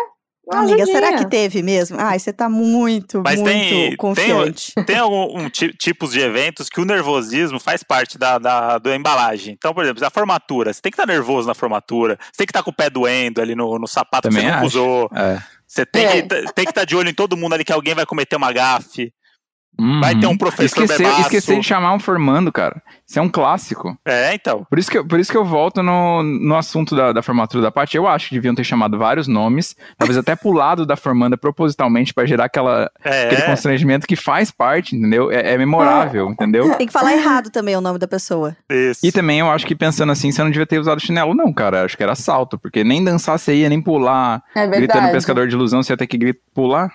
uma 0.51 0.61
Amiga, 0.61 0.83
será 0.87 1.09
ajudinha. 1.09 1.17
que 1.25 1.29
teve 1.29 1.61
mesmo? 1.61 1.97
Ai, 1.99 2.17
você 2.17 2.33
tá 2.33 2.49
muito, 2.49 3.21
Mas 3.23 3.39
muito 3.39 3.53
tem- 3.53 3.69
tem- 3.89 3.95
confiante. 3.97 4.73
Tem 4.85 4.97
algum 4.97 5.37
um 5.41 5.47
ti- 5.49 5.71
tipos 5.77 6.11
de 6.11 6.19
eventos 6.21 6.69
que 6.69 6.81
o 6.81 6.85
nervosismo 6.85 7.59
faz 7.59 7.83
parte 7.83 8.17
da, 8.17 8.39
da, 8.39 8.79
da 8.79 8.95
embalagem. 8.95 9.53
Então, 9.55 9.75
por 9.75 9.83
exemplo, 9.83 10.03
a 10.03 10.09
formatura. 10.09 10.73
Você 10.73 10.81
tem 10.81 10.91
que 10.91 10.95
estar 10.99 11.05
nervoso 11.05 11.47
na 11.47 11.53
formatura. 11.53 12.17
Você 12.19 12.37
tem 12.37 12.47
que 12.47 12.51
estar 12.51 12.63
com 12.63 12.71
o 12.71 12.75
pé 12.75 12.89
doendo 12.89 13.39
ali 13.41 13.53
no, 13.53 13.77
no 13.77 13.85
sapato 13.87 14.27
Também 14.27 14.41
que 14.43 14.47
você 14.47 14.55
nunca 14.55 14.65
acho. 14.65 14.77
usou. 14.79 15.09
É. 15.15 15.39
Você 15.67 15.85
tem, 15.85 16.05
É. 16.05 16.21
que, 16.23 16.27
tem 16.53 16.65
que 16.65 16.71
estar 16.71 16.83
de 16.85 16.95
olho 16.95 17.09
em 17.09 17.13
todo 17.13 17.37
mundo 17.37 17.53
ali 17.53 17.63
que 17.63 17.71
alguém 17.73 17.93
vai 17.93 18.07
cometer 18.07 18.35
uma 18.35 18.51
gafe. 18.51 19.13
Vai 20.01 20.15
ter 20.15 20.25
um 20.27 20.31
Uhum. 20.31 20.37
professor 20.37 20.65
Esquecer, 20.83 20.97
bebaço. 21.03 21.21
esquecer 21.21 21.59
de 21.59 21.65
chamar 21.65 21.93
um 21.93 21.99
formando, 21.99 22.51
cara. 22.51 22.81
Isso 23.07 23.17
é 23.17 23.21
um 23.21 23.29
clássico. 23.29 23.97
É, 24.05 24.33
então. 24.35 24.65
Por 24.69 24.77
isso 24.77 24.91
que, 24.91 24.97
eu- 24.97 25.05
por 25.07 25.19
isso 25.19 25.31
que 25.31 25.37
eu 25.37 25.45
volto 25.45 25.81
no, 25.81 26.21
no 26.21 26.55
assunto 26.55 26.95
da, 26.95 27.11
da 27.11 27.21
formatura 27.23 27.63
da 27.63 27.71
parte. 27.71 27.97
Eu 27.97 28.07
acho 28.07 28.29
que 28.29 28.35
deviam 28.35 28.53
ter 28.53 28.63
chamado 28.63 28.97
vários 28.97 29.27
nomes, 29.27 29.75
talvez 29.97 30.17
até 30.17 30.35
pulado 30.35 30.85
da 30.85 30.95
formanda 30.95 31.37
propositalmente 31.37 32.13
pra 32.13 32.25
gerar 32.25 32.45
aquela, 32.45 32.91
aquele 33.03 33.41
É. 33.41 33.45
constrangimento 33.45 34.05
que 34.05 34.15
faz 34.15 34.51
parte, 34.51 34.95
entendeu? 34.95 35.31
É, 35.31 35.53
é 35.53 35.57
memorável, 35.57 36.29
entendeu? 36.29 36.75
Tem 36.77 36.85
que 36.87 36.93
falar 36.93 37.13
errado 37.13 37.49
também 37.49 37.75
o 37.75 37.81
nome 37.81 37.97
da 37.97 38.07
pessoa. 38.07 38.55
Isso. 38.69 38.99
E 39.05 39.11
também 39.11 39.39
eu 39.39 39.49
acho 39.49 39.65
que 39.65 39.75
pensando 39.75 40.11
assim, 40.11 40.31
você 40.31 40.43
não 40.43 40.51
devia 40.51 40.65
ter 40.67 40.79
usado 40.79 41.01
chinelo, 41.01 41.33
não, 41.33 41.51
cara. 41.53 41.85
Acho 41.85 41.95
que 41.97 42.03
era 42.03 42.15
salto, 42.15 42.57
porque 42.59 42.83
nem 42.83 43.03
dançar 43.03 43.39
você 43.39 43.55
ia, 43.55 43.69
nem 43.69 43.81
pular. 43.81 44.43
É 44.55 44.67
Gritando 44.67 44.93
verdade. 44.93 45.11
pescador 45.13 45.47
de 45.47 45.55
ilusão, 45.55 45.81
você 45.81 45.93
ia 45.93 45.97
ter 45.97 46.07
que 46.07 46.17
grit- 46.17 46.39
pular. 46.53 46.91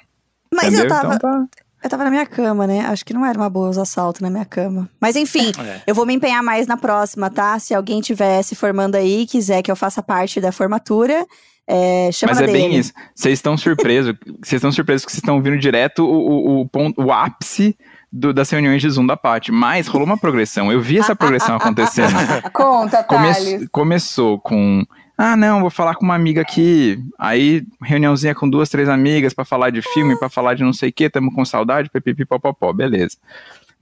Mas 0.52 0.66
entendeu? 0.66 0.84
eu 0.84 0.88
tava, 0.88 1.14
Então 1.16 1.18
tá. 1.18 1.63
Eu 1.84 1.90
tava 1.90 2.02
na 2.04 2.10
minha 2.10 2.26
cama, 2.26 2.66
né? 2.66 2.80
Acho 2.86 3.04
que 3.04 3.14
não 3.14 3.24
era 3.24 3.38
uma 3.38 3.48
boa 3.50 3.68
usar 3.68 3.84
salto 3.84 4.22
na 4.22 4.30
minha 4.30 4.44
cama. 4.44 4.88
Mas 5.00 5.14
enfim, 5.14 5.52
É. 5.60 5.82
eu 5.86 5.94
vou 5.94 6.04
me 6.06 6.14
empenhar 6.14 6.42
mais 6.42 6.66
na 6.66 6.76
próxima, 6.76 7.30
tá? 7.30 7.58
Se 7.58 7.74
alguém 7.74 8.00
tiver 8.00 8.42
se 8.42 8.54
formando 8.54 8.96
aí 8.96 9.22
e 9.22 9.26
quiser 9.26 9.62
que 9.62 9.70
eu 9.70 9.76
faça 9.76 10.02
parte 10.02 10.40
da 10.40 10.50
formatura, 10.50 11.24
é, 11.68 12.10
chama 12.12 12.32
Mas 12.32 12.40
na 12.40 12.44
é 12.48 12.52
bem 12.52 12.68
DM. 12.70 12.78
isso. 12.78 12.92
Vocês 13.14 13.34
estão 13.38 13.56
surpresos. 13.56 14.14
Vocês 14.42 14.54
estão 14.58 14.72
surpresos 14.72 15.04
que 15.06 15.12
vocês 15.12 15.22
estão 15.22 15.36
ouvindo 15.36 15.56
direto 15.58 16.04
o, 16.04 16.58
o, 16.58 16.60
o 16.62 16.68
ponto, 16.68 17.00
o 17.02 17.10
ápice 17.12 17.76
do- 18.12 18.34
das 18.34 18.50
reuniões 18.50 18.82
de 18.82 18.90
Zoom 18.90 19.06
da 19.06 19.16
Paty. 19.16 19.50
Mas 19.52 19.86
rolou 19.86 20.06
uma 20.06 20.18
progressão. 20.18 20.70
Eu 20.70 20.80
vi 20.80 20.98
essa 20.98 21.16
progressão 21.16 21.56
acontecendo. 21.56 22.12
Conta, 22.52 23.02
Come- 23.04 23.32
Thales. 23.32 23.68
começou 23.72 24.38
com. 24.40 24.84
Ah, 25.16 25.37
não, 25.37 25.61
vou 25.61 25.71
falar 25.71 25.94
com 25.94 26.04
uma 26.04 26.14
amiga 26.14 26.40
aqui. 26.40 26.99
Aí, 27.18 27.64
reuniãozinha 27.80 28.35
com 28.35 28.49
duas, 28.49 28.68
três 28.68 28.88
amigas 28.88 29.33
pra 29.33 29.44
falar 29.44 29.71
de 29.71 29.80
filme, 29.80 30.18
pra 30.18 30.28
falar 30.28 30.54
de 30.54 30.64
não 30.64 30.73
sei 30.73 30.90
o 30.90 30.92
que, 30.92 31.09
tamo 31.09 31.33
com 31.33 31.44
saudade, 31.44 31.88
pipipi, 31.88 32.25
popopó, 32.25 32.73
beleza. 32.73 33.16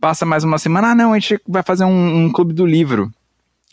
Passa 0.00 0.26
mais 0.26 0.44
uma 0.44 0.58
semana, 0.58 0.88
ah, 0.90 0.94
não, 0.94 1.12
a 1.12 1.18
gente 1.18 1.40
vai 1.48 1.62
fazer 1.62 1.84
um, 1.84 2.24
um 2.24 2.30
clube 2.30 2.52
do 2.52 2.66
livro. 2.66 3.10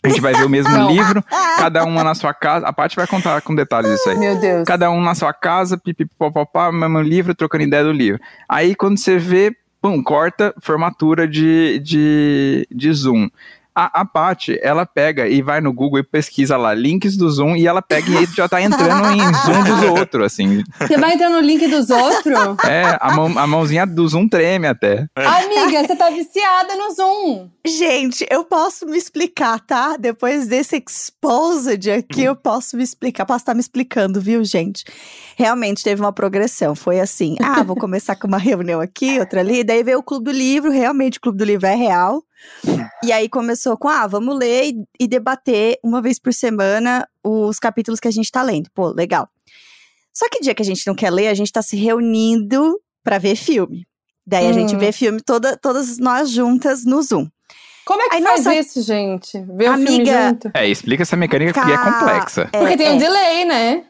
A 0.02 0.08
gente 0.08 0.20
vai 0.20 0.32
ver 0.32 0.44
o 0.44 0.48
mesmo 0.48 0.72
Não. 0.72 0.90
livro, 0.90 1.22
cada 1.58 1.84
uma 1.84 2.02
na 2.02 2.14
sua 2.14 2.32
casa. 2.32 2.66
A 2.66 2.72
Paty 2.72 2.96
vai 2.96 3.06
contar 3.06 3.42
com 3.42 3.54
detalhes 3.54 3.90
isso 3.90 4.08
aí. 4.08 4.18
Meu 4.18 4.40
Deus. 4.40 4.64
Cada 4.64 4.90
um 4.90 5.00
na 5.02 5.14
sua 5.14 5.32
casa, 5.32 5.76
pipipopopá, 5.76 6.72
mesmo 6.72 7.00
livro, 7.02 7.34
trocando 7.34 7.64
ideia 7.64 7.84
do 7.84 7.92
livro. 7.92 8.18
Aí 8.48 8.74
quando 8.74 8.98
você 8.98 9.18
vê, 9.18 9.54
pum, 9.82 10.02
corta 10.02 10.54
formatura 10.62 11.28
de, 11.28 11.78
de, 11.80 12.66
de 12.70 12.92
Zoom. 12.94 13.28
A, 13.80 14.02
a 14.02 14.04
Paty, 14.04 14.58
ela 14.60 14.84
pega 14.84 15.26
e 15.26 15.40
vai 15.40 15.58
no 15.62 15.72
Google 15.72 16.00
e 16.00 16.02
pesquisa 16.02 16.54
lá 16.54 16.74
links 16.74 17.16
do 17.16 17.30
Zoom 17.30 17.56
e 17.56 17.66
ela 17.66 17.80
pega 17.80 18.10
e 18.10 18.26
já 18.26 18.46
tá 18.46 18.60
entrando 18.60 19.10
em 19.10 19.18
Zoom 19.18 19.64
dos 19.64 19.98
outros, 19.98 20.26
assim. 20.26 20.62
Você 20.78 20.98
vai 20.98 21.14
entrar 21.14 21.30
no 21.30 21.40
link 21.40 21.66
dos 21.66 21.88
outros? 21.88 22.38
É, 22.68 22.98
a, 23.00 23.14
mão, 23.14 23.38
a 23.38 23.46
mãozinha 23.46 23.86
do 23.86 24.06
Zoom 24.06 24.28
treme 24.28 24.66
até. 24.66 25.06
Amiga, 25.16 25.86
você 25.86 25.96
tá 25.96 26.10
viciada 26.10 26.76
no 26.76 26.94
Zoom. 26.94 27.48
Gente, 27.66 28.26
eu 28.30 28.44
posso 28.44 28.84
me 28.84 28.98
explicar, 28.98 29.58
tá? 29.60 29.96
Depois 29.96 30.46
desse 30.46 30.76
exposed 30.76 31.90
aqui, 31.90 32.24
eu 32.24 32.36
posso 32.36 32.76
me 32.76 32.82
explicar. 32.82 33.24
Posso 33.24 33.42
estar 33.42 33.54
me 33.54 33.60
explicando, 33.60 34.20
viu, 34.20 34.44
gente? 34.44 34.84
Realmente 35.36 35.82
teve 35.82 36.02
uma 36.02 36.12
progressão. 36.12 36.74
Foi 36.74 37.00
assim: 37.00 37.36
ah, 37.42 37.62
vou 37.62 37.76
começar 37.76 38.14
com 38.16 38.26
uma 38.26 38.38
reunião 38.38 38.80
aqui, 38.80 39.18
outra 39.18 39.40
ali. 39.40 39.64
Daí 39.64 39.82
veio 39.82 40.00
o 40.00 40.02
Clube 40.02 40.26
do 40.26 40.32
Livro. 40.32 40.70
Realmente, 40.70 41.16
o 41.16 41.20
Clube 41.20 41.38
do 41.38 41.44
Livro 41.44 41.66
é 41.66 41.74
real. 41.74 42.22
E 43.04 43.12
aí 43.12 43.28
começou 43.28 43.76
com: 43.76 43.88
ah, 43.88 44.06
vamos 44.06 44.36
ler 44.38 44.70
e, 44.70 44.84
e 45.00 45.08
debater 45.08 45.78
uma 45.82 46.00
vez 46.02 46.18
por 46.18 46.32
semana 46.32 47.06
os 47.24 47.58
capítulos 47.58 48.00
que 48.00 48.08
a 48.08 48.10
gente 48.10 48.30
tá 48.30 48.42
lendo. 48.42 48.70
Pô, 48.74 48.88
legal. 48.88 49.28
Só 50.12 50.28
que 50.28 50.40
dia 50.40 50.54
que 50.54 50.62
a 50.62 50.64
gente 50.64 50.86
não 50.86 50.94
quer 50.94 51.10
ler, 51.10 51.28
a 51.28 51.34
gente 51.34 51.52
tá 51.52 51.62
se 51.62 51.76
reunindo 51.76 52.78
pra 53.02 53.18
ver 53.18 53.36
filme. 53.36 53.86
Daí 54.26 54.46
a 54.46 54.52
gente 54.52 54.74
Hum. 54.74 54.78
vê 54.78 54.92
filme 54.92 55.20
toda, 55.20 55.56
todas 55.56 55.98
nós 55.98 56.30
juntas 56.30 56.84
no 56.84 57.02
Zoom. 57.02 57.26
Como 57.86 58.02
é 58.02 58.08
que 58.08 58.16
Ai, 58.16 58.22
faz 58.22 58.44
nossa. 58.44 58.56
isso, 58.58 58.82
gente? 58.82 59.32
Ver 59.56 59.70
o 59.70 59.74
filme 59.74 59.88
Amiga, 59.88 60.28
junto? 60.28 60.50
É, 60.54 60.68
explica 60.68 61.02
essa 61.02 61.16
mecânica 61.16 61.52
que 61.52 61.72
é 61.72 61.76
Ca- 61.76 61.92
complexa. 61.92 62.48
É, 62.52 62.58
Porque 62.58 62.76
tem 62.76 62.86
é. 62.86 62.90
um 62.92 62.98
delay, 62.98 63.44
né? 63.46 63.84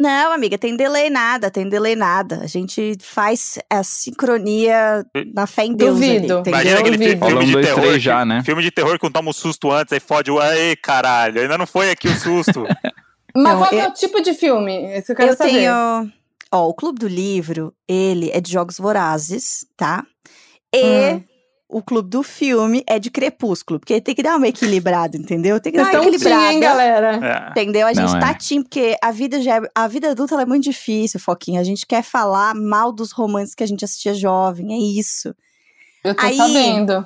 Não, 0.00 0.32
amiga, 0.32 0.58
tem 0.58 0.76
delay 0.76 1.08
nada, 1.08 1.50
tem 1.50 1.68
delay 1.68 1.94
nada. 1.94 2.40
A 2.42 2.46
gente 2.48 2.96
faz 3.00 3.58
a 3.70 3.82
sincronia 3.84 5.06
na 5.32 5.46
fé 5.46 5.64
em 5.66 5.74
Deus. 5.74 5.96
ali, 5.96 6.06
Duvido. 6.18 6.24
entendeu? 6.40 6.42
Imagina 6.52 6.80
aquele 6.80 6.98
fi- 6.98 7.04
Duvido. 7.14 7.26
filme 7.26 7.42
um, 7.42 7.46
de 7.46 7.52
dois, 7.52 7.66
terror. 7.66 7.98
já, 7.98 8.24
né? 8.24 8.42
Filme 8.44 8.62
de 8.62 8.70
terror 8.70 8.98
que 8.98 9.04
não 9.04 9.12
toma 9.12 9.30
um 9.30 9.32
susto 9.32 9.70
antes, 9.70 9.92
aí 9.92 10.00
fode 10.00 10.30
o. 10.30 10.42
Ei, 10.42 10.74
caralho, 10.76 11.40
ainda 11.40 11.56
não 11.56 11.66
foi 11.66 11.90
aqui 11.90 12.08
o 12.08 12.14
susto. 12.18 12.64
Mas 13.36 13.44
Não, 13.52 13.58
qual 13.58 13.72
é 13.72 13.84
eu- 13.86 13.90
o 13.90 13.92
tipo 13.92 14.20
de 14.20 14.32
filme? 14.34 14.84
Esse 14.96 15.12
eu 15.12 15.16
quero 15.16 15.32
Eu 15.32 15.36
saber. 15.36 15.50
tenho. 15.50 15.72
Ó, 16.52 16.68
o 16.68 16.74
Clube 16.74 17.00
do 17.00 17.08
Livro, 17.08 17.74
ele 17.88 18.30
é 18.32 18.40
de 18.40 18.52
jogos 18.52 18.78
vorazes, 18.78 19.66
tá? 19.76 20.04
E 20.72 21.14
Hum. 21.14 21.24
O 21.68 21.82
Clube 21.82 22.08
do 22.10 22.22
Filme 22.22 22.84
é 22.86 22.98
de 22.98 23.10
Crepúsculo, 23.10 23.80
porque 23.80 24.00
tem 24.00 24.14
que 24.14 24.22
dar 24.22 24.36
uma 24.36 24.46
equilibrada, 24.46 25.16
entendeu? 25.16 25.58
Tem 25.60 25.72
que 25.72 25.78
Vocês 25.78 25.92
dar 25.92 26.00
uma 26.00 26.10
estão 26.10 26.28
team, 26.28 26.40
hein, 26.40 26.58
equilibrada. 26.58 27.00
galera? 27.10 27.46
É. 27.48 27.50
Entendeu? 27.50 27.86
A 27.86 27.92
gente 27.92 28.12
Não, 28.12 28.20
tá 28.20 28.30
é. 28.30 28.34
team, 28.34 28.62
porque 28.62 28.96
a 29.02 29.10
vida 29.10 29.40
já 29.40 29.56
é- 29.56 29.68
a 29.74 29.88
vida 29.88 30.10
adulta 30.10 30.34
ela 30.34 30.42
é 30.42 30.46
muito 30.46 30.64
difícil, 30.64 31.18
Foquinha. 31.18 31.60
A 31.60 31.64
gente 31.64 31.86
quer 31.86 32.02
falar 32.02 32.54
mal 32.54 32.92
dos 32.92 33.12
romances 33.12 33.54
que 33.54 33.64
a 33.64 33.66
gente 33.66 33.84
assistia 33.84 34.14
jovem, 34.14 34.72
é 34.74 34.78
isso. 35.00 35.34
Eu 36.04 36.14
tô 36.14 36.24
Aí- 36.26 36.36
sabendo. 36.36 37.04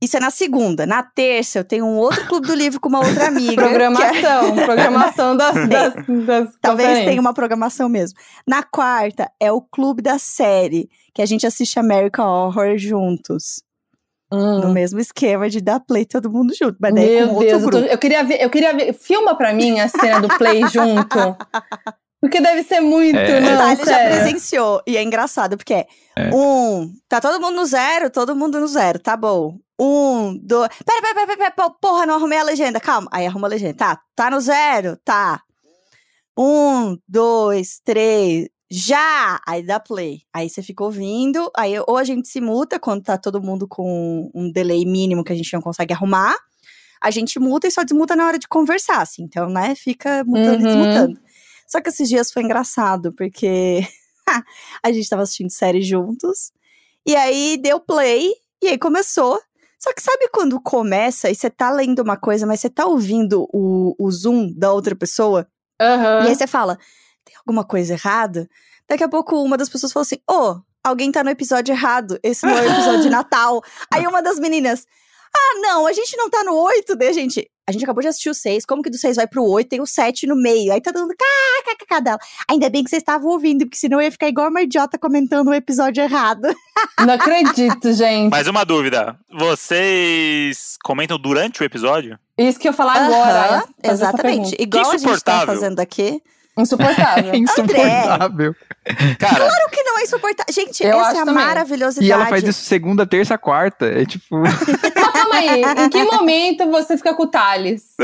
Isso 0.00 0.16
é 0.16 0.20
na 0.20 0.30
segunda. 0.30 0.86
Na 0.86 1.02
terça, 1.02 1.58
eu 1.58 1.64
tenho 1.64 1.84
um 1.84 1.96
outro 1.96 2.24
clube 2.28 2.46
do 2.46 2.54
livro 2.54 2.78
com 2.78 2.88
uma 2.88 3.00
outra 3.04 3.26
amiga. 3.26 3.54
que 3.56 3.60
é- 3.60 3.68
Programação, 3.68 4.54
programação 4.64 5.36
das, 5.36 5.68
das, 5.68 5.94
das 6.24 6.48
Talvez 6.62 7.04
tenha 7.04 7.20
uma 7.20 7.34
programação 7.34 7.88
mesmo. 7.88 8.16
Na 8.46 8.62
quarta, 8.62 9.28
é 9.40 9.50
o 9.50 9.60
clube 9.60 10.00
da 10.00 10.16
série, 10.16 10.88
que 11.18 11.22
a 11.22 11.26
gente 11.26 11.44
assiste 11.44 11.80
American 11.80 12.28
Horror 12.28 12.78
juntos. 12.78 13.60
Hum. 14.30 14.60
No 14.60 14.72
mesmo 14.72 15.00
esquema 15.00 15.50
de 15.50 15.60
dar 15.60 15.80
play 15.80 16.04
todo 16.06 16.30
mundo 16.30 16.54
junto. 16.54 16.76
Mas 16.80 16.94
daí 16.94 17.16
é 17.16 17.26
com 17.26 17.26
Meu 17.26 17.34
outro 17.34 17.48
Deus, 17.48 17.62
eu, 17.64 17.70
tô- 17.70 17.76
grupo. 17.78 17.92
eu 17.92 17.98
queria 17.98 18.22
ver, 18.22 18.40
eu 18.40 18.48
queria 18.50 18.72
ver. 18.72 18.92
Filma 18.92 19.34
pra 19.36 19.52
mim 19.52 19.80
a 19.80 19.88
cena 19.88 20.20
do 20.20 20.28
play 20.38 20.62
junto. 20.70 21.36
Porque 22.20 22.40
deve 22.40 22.62
ser 22.62 22.78
muito, 22.80 23.18
É. 23.18 23.40
não, 23.40 23.56
Tá, 23.58 23.72
ele 23.72 23.76
já 23.78 23.84
sério. 23.84 24.16
presenciou. 24.20 24.80
E 24.86 24.96
é 24.96 25.02
engraçado, 25.02 25.56
porque 25.56 25.74
é, 25.74 25.86
É. 26.16 26.30
um, 26.32 26.92
tá 27.08 27.20
todo 27.20 27.40
mundo 27.40 27.56
no 27.56 27.66
zero, 27.66 28.10
todo 28.10 28.36
mundo 28.36 28.60
no 28.60 28.68
zero, 28.68 29.00
tá 29.00 29.16
bom. 29.16 29.58
Um, 29.76 30.38
dois. 30.40 30.68
Pera, 30.86 31.02
pera, 31.02 31.14
pera, 31.14 31.26
pera, 31.26 31.38
pera, 31.38 31.50
pera, 31.50 31.70
porra, 31.80 32.06
não 32.06 32.14
arrumei 32.14 32.38
a 32.38 32.44
legenda. 32.44 32.78
Calma. 32.78 33.08
Aí 33.10 33.26
arruma 33.26 33.48
a 33.48 33.50
legenda. 33.50 33.74
Tá, 33.74 34.00
tá 34.14 34.30
no 34.30 34.40
zero? 34.40 34.96
Tá. 35.04 35.40
Um, 36.38 36.96
dois, 37.08 37.80
três. 37.84 38.48
Já! 38.70 39.40
Aí 39.46 39.62
dá 39.62 39.80
play. 39.80 40.22
Aí 40.32 40.48
você 40.48 40.62
fica 40.62 40.84
ouvindo. 40.84 41.50
Aí 41.56 41.74
ou 41.86 41.96
a 41.96 42.04
gente 42.04 42.28
se 42.28 42.40
muta 42.40 42.78
quando 42.78 43.02
tá 43.02 43.16
todo 43.16 43.42
mundo 43.42 43.66
com 43.66 44.30
um 44.34 44.50
delay 44.50 44.84
mínimo 44.84 45.24
que 45.24 45.32
a 45.32 45.36
gente 45.36 45.52
não 45.54 45.60
consegue 45.62 45.92
arrumar. 45.94 46.36
A 47.00 47.10
gente 47.10 47.38
muta 47.38 47.66
e 47.66 47.70
só 47.70 47.82
desmuta 47.84 48.16
na 48.16 48.26
hora 48.26 48.38
de 48.38 48.48
conversar, 48.48 49.00
assim. 49.00 49.22
Então, 49.22 49.48
né, 49.48 49.74
fica 49.74 50.24
mutando 50.24 50.56
e 50.60 50.64
Uhum. 50.64 50.66
desmutando. 50.66 51.20
Só 51.66 51.80
que 51.80 51.88
esses 51.88 52.08
dias 52.08 52.32
foi 52.32 52.42
engraçado, 52.42 53.12
porque 53.12 53.80
a 54.82 54.90
gente 54.92 55.08
tava 55.08 55.22
assistindo 55.22 55.50
série 55.50 55.82
juntos. 55.82 56.50
E 57.06 57.14
aí 57.14 57.56
deu 57.56 57.78
play, 57.80 58.32
e 58.62 58.68
aí 58.68 58.78
começou. 58.78 59.40
Só 59.78 59.92
que 59.94 60.02
sabe 60.02 60.28
quando 60.32 60.60
começa 60.60 61.30
e 61.30 61.34
você 61.36 61.48
tá 61.48 61.70
lendo 61.70 62.00
uma 62.02 62.16
coisa, 62.16 62.44
mas 62.46 62.60
você 62.60 62.68
tá 62.68 62.84
ouvindo 62.84 63.48
o, 63.52 63.94
o 63.98 64.10
zoom 64.10 64.52
da 64.56 64.72
outra 64.72 64.96
pessoa? 64.96 65.46
Aham. 65.80 66.24
E 66.24 66.28
aí 66.28 66.34
você 66.34 66.48
fala, 66.48 66.76
tem 67.28 67.36
alguma 67.36 67.64
coisa 67.64 67.92
errada? 67.92 68.48
Daqui 68.88 69.04
a 69.04 69.08
pouco 69.08 69.36
uma 69.42 69.56
das 69.56 69.68
pessoas 69.68 69.92
falou 69.92 70.02
assim, 70.02 70.18
ô, 70.28 70.60
alguém 70.82 71.12
tá 71.12 71.22
no 71.22 71.30
episódio 71.30 71.72
errado, 71.72 72.18
esse 72.22 72.46
não 72.46 72.56
é 72.56 72.62
o 72.62 72.72
episódio 72.72 73.02
de 73.02 73.10
Natal. 73.10 73.62
Aí 73.92 74.06
uma 74.06 74.22
das 74.22 74.38
meninas, 74.38 74.86
ah, 75.36 75.60
não, 75.60 75.86
a 75.86 75.92
gente 75.92 76.16
não 76.16 76.30
tá 76.30 76.42
no 76.42 76.54
8, 76.54 76.96
daí 76.96 77.08
a 77.08 77.12
gente... 77.12 77.48
A 77.66 77.70
gente 77.70 77.84
acabou 77.84 78.00
de 78.00 78.08
assistir 78.08 78.30
o 78.30 78.34
6, 78.34 78.64
como 78.64 78.82
que 78.82 78.88
do 78.88 78.96
6 78.96 79.16
vai 79.16 79.26
pro 79.26 79.44
8, 79.44 79.68
tem 79.68 79.78
o 79.82 79.86
7 79.86 80.26
no 80.26 80.34
meio. 80.34 80.72
Aí 80.72 80.80
tá 80.80 80.90
dando 80.90 81.12
kkk 81.14 82.00
dela. 82.00 82.18
Ainda 82.50 82.70
bem 82.70 82.82
que 82.82 82.88
vocês 82.88 83.02
estavam 83.02 83.30
ouvindo, 83.30 83.66
porque 83.66 83.76
senão 83.76 84.00
eu 84.00 84.04
ia 84.06 84.10
ficar 84.10 84.26
igual 84.26 84.48
uma 84.48 84.62
idiota 84.62 84.98
comentando 84.98 85.48
o 85.48 85.52
episódio 85.52 86.02
errado. 86.02 86.48
Não 87.06 87.12
acredito, 87.12 87.92
gente. 87.92 88.30
Mas 88.30 88.46
uma 88.46 88.64
dúvida: 88.64 89.18
vocês 89.30 90.78
comentam 90.82 91.18
durante 91.18 91.60
o 91.60 91.64
episódio? 91.64 92.18
Isso 92.38 92.58
que 92.58 92.66
eu 92.66 92.72
falar 92.72 93.04
agora. 93.04 93.32
Aham, 93.32 93.54
ia 93.56 93.60
fazer 93.60 93.72
essa 93.82 93.92
exatamente. 93.92 94.56
Igual 94.58 94.90
a 94.90 94.96
gente 94.96 95.22
tá 95.22 95.44
fazendo 95.44 95.78
aqui. 95.80 96.22
Insuportável. 96.58 97.32
É 97.32 97.36
insuportável. 97.38 98.54
Cara, 99.18 99.36
Claro 99.36 99.70
que 99.70 99.82
não 99.82 99.98
é 99.98 100.02
insuportável. 100.02 100.52
Gente, 100.52 100.82
Eu 100.82 100.98
essa 100.98 101.08
acho 101.08 101.18
é 101.18 101.22
a 101.22 101.24
também. 101.24 101.44
maravilhosidade. 101.44 102.06
E 102.06 102.12
ela 102.12 102.26
faz 102.26 102.42
isso 102.44 102.62
segunda, 102.64 103.06
terça, 103.06 103.38
quarta. 103.38 103.86
É 103.86 104.04
tipo. 104.04 104.38
Mas 104.38 104.54
calma 105.14 105.34
aí, 105.36 105.62
em 105.84 105.88
que 105.90 106.02
momento 106.04 106.66
você 106.70 106.96
fica 106.96 107.14
com 107.14 107.22
o 107.24 107.26
Thales? 107.26 107.94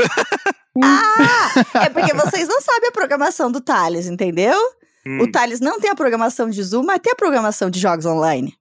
É 1.83 1.89
porque 1.89 2.13
vocês 2.13 2.47
não 2.47 2.61
sabem 2.61 2.89
a 2.89 2.91
programação 2.91 3.51
do 3.51 3.61
Thales, 3.61 4.07
entendeu? 4.07 4.57
hum, 5.05 5.21
O 5.21 5.31
Thales 5.31 5.59
não 5.59 5.79
tem 5.79 5.89
a 5.89 5.95
programação 5.95 6.49
de 6.49 6.61
Zoom, 6.61 6.83
mas 6.83 6.99
tem 6.99 7.13
a 7.13 7.15
programação 7.15 7.69
de 7.69 7.79
jogos 7.79 8.05
online. 8.05 8.53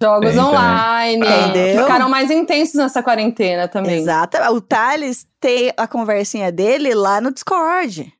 Jogos 0.00 0.30
Tem 0.30 0.40
online. 0.40 1.24
Entendeu? 1.24 1.82
Ficaram 1.84 2.08
mais 2.08 2.28
intensos 2.30 2.74
nessa 2.74 3.02
quarentena 3.04 3.68
também. 3.68 4.00
Exato. 4.00 4.36
O 4.52 4.60
Thales 4.60 5.26
tem 5.38 5.72
a 5.76 5.86
conversinha 5.86 6.50
dele 6.50 6.92
lá 6.92 7.20
no 7.20 7.30
Discord. 7.30 8.12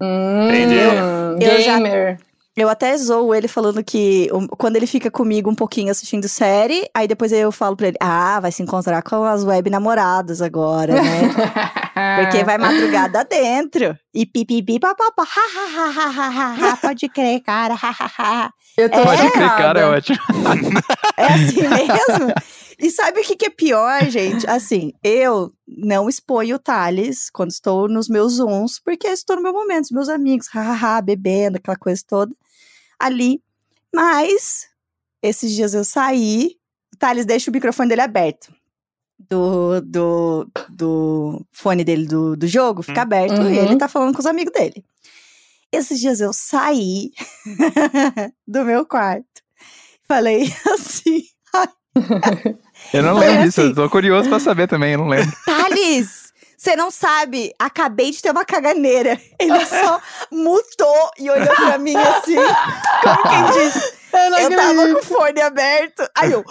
Hum, 0.00 0.48
Entendi. 0.48 1.44
Eu 1.44 1.60
já- 1.60 1.76
gamer. 1.76 2.18
Eu 2.56 2.70
até 2.70 2.96
zoo 2.96 3.34
ele 3.34 3.48
falando 3.48 3.84
que 3.84 4.30
um, 4.32 4.46
quando 4.46 4.76
ele 4.76 4.86
fica 4.86 5.10
comigo 5.10 5.50
um 5.50 5.54
pouquinho 5.54 5.90
assistindo 5.90 6.26
série, 6.26 6.88
aí 6.94 7.06
depois 7.06 7.30
eu 7.30 7.52
falo 7.52 7.76
pra 7.76 7.88
ele: 7.88 7.98
Ah, 8.00 8.40
vai 8.40 8.50
se 8.50 8.62
encontrar 8.62 9.02
com 9.02 9.24
as 9.24 9.44
web 9.44 9.68
namoradas 9.68 10.40
agora, 10.40 10.94
né? 10.94 11.20
Porque 12.24 12.42
vai 12.44 12.56
madrugada 12.56 13.24
dentro. 13.24 13.94
E 14.14 14.24
pipipi, 14.24 14.78
papapá, 14.80 15.22
ha, 15.22 15.26
ha, 15.26 15.66
ha, 15.76 15.90
ha, 15.90 16.10
ha, 16.10 16.28
ha, 16.28 16.72
ha, 16.72 16.76
pode 16.78 17.06
crer, 17.10 17.40
cara, 17.42 17.74
ha, 17.74 17.90
ha, 17.90 18.10
ha. 18.18 18.50
Eu 18.78 18.88
tô 18.90 19.00
É. 19.00 19.04
Pode 19.04 19.30
crer, 19.32 19.48
cara, 19.56 19.80
é 19.80 19.84
ótimo. 19.86 20.18
É 21.18 21.26
assim 21.26 21.62
mesmo? 21.62 22.32
E 22.78 22.90
sabe 22.90 23.20
o 23.20 23.24
que, 23.24 23.36
que 23.36 23.46
é 23.46 23.50
pior, 23.50 24.02
gente? 24.10 24.46
Assim, 24.50 24.92
eu 25.02 25.52
não 25.66 26.08
exponho 26.08 26.56
o 26.56 26.58
Thales 26.58 27.30
quando 27.30 27.50
estou 27.50 27.88
nos 27.88 28.08
meus 28.08 28.34
zooms, 28.34 28.78
porque 28.78 29.06
estou 29.08 29.36
no 29.36 29.42
meu 29.42 29.52
momento, 29.52 29.84
os 29.84 29.90
meus 29.90 30.08
amigos, 30.08 30.48
hahaha, 30.48 31.00
bebendo, 31.00 31.56
aquela 31.56 31.76
coisa 31.76 32.02
toda, 32.06 32.34
ali. 32.98 33.40
Mas, 33.94 34.66
esses 35.22 35.52
dias 35.52 35.72
eu 35.72 35.84
saí, 35.84 36.56
o 36.94 36.98
Thales 36.98 37.24
deixa 37.24 37.50
o 37.50 37.52
microfone 37.54 37.88
dele 37.88 38.02
aberto. 38.02 38.54
Do, 39.18 39.80
do, 39.80 40.46
do 40.68 41.46
fone 41.50 41.82
dele 41.82 42.06
do, 42.06 42.36
do 42.36 42.46
jogo, 42.46 42.82
fica 42.82 43.00
Hum. 43.00 43.02
aberto 43.02 43.38
Uhum. 43.40 43.50
e 43.50 43.58
ele 43.58 43.76
tá 43.78 43.88
falando 43.88 44.12
com 44.12 44.20
os 44.20 44.26
amigos 44.26 44.52
dele. 44.52 44.84
Esses 45.72 45.98
dias 45.98 46.20
eu 46.20 46.32
saí 46.34 47.10
do 48.46 48.64
meu 48.64 48.84
quarto. 48.84 49.26
Falei 50.06 50.42
assim, 50.74 51.24
Eu 52.92 53.02
não 53.02 53.16
Foi 53.16 53.26
lembro 53.26 53.44
disso. 53.44 53.60
assim. 53.60 53.70
Eu 53.70 53.74
tô 53.74 53.90
curioso 53.90 54.28
pra 54.28 54.38
saber 54.40 54.66
também, 54.68 54.92
eu 54.92 54.98
não 54.98 55.08
lembro. 55.08 55.30
Thales, 55.44 56.32
você 56.56 56.74
não 56.76 56.90
sabe, 56.90 57.52
acabei 57.58 58.10
de 58.10 58.22
ter 58.22 58.30
uma 58.30 58.44
caganeira. 58.44 59.20
Ele 59.38 59.64
só 59.66 60.00
mutou 60.30 61.10
e 61.18 61.30
olhou 61.30 61.54
pra 61.54 61.78
mim 61.78 61.96
assim, 61.96 62.36
como 63.02 63.22
quem 63.22 63.64
diz, 63.64 63.92
Eu 64.12 64.30
não 64.30 64.38
eu 64.38 64.50
tava 64.50 64.74
com 64.94 64.98
o 64.98 65.02
fone 65.02 65.40
aberto. 65.40 66.08
Aí 66.16 66.32
eu, 66.32 66.44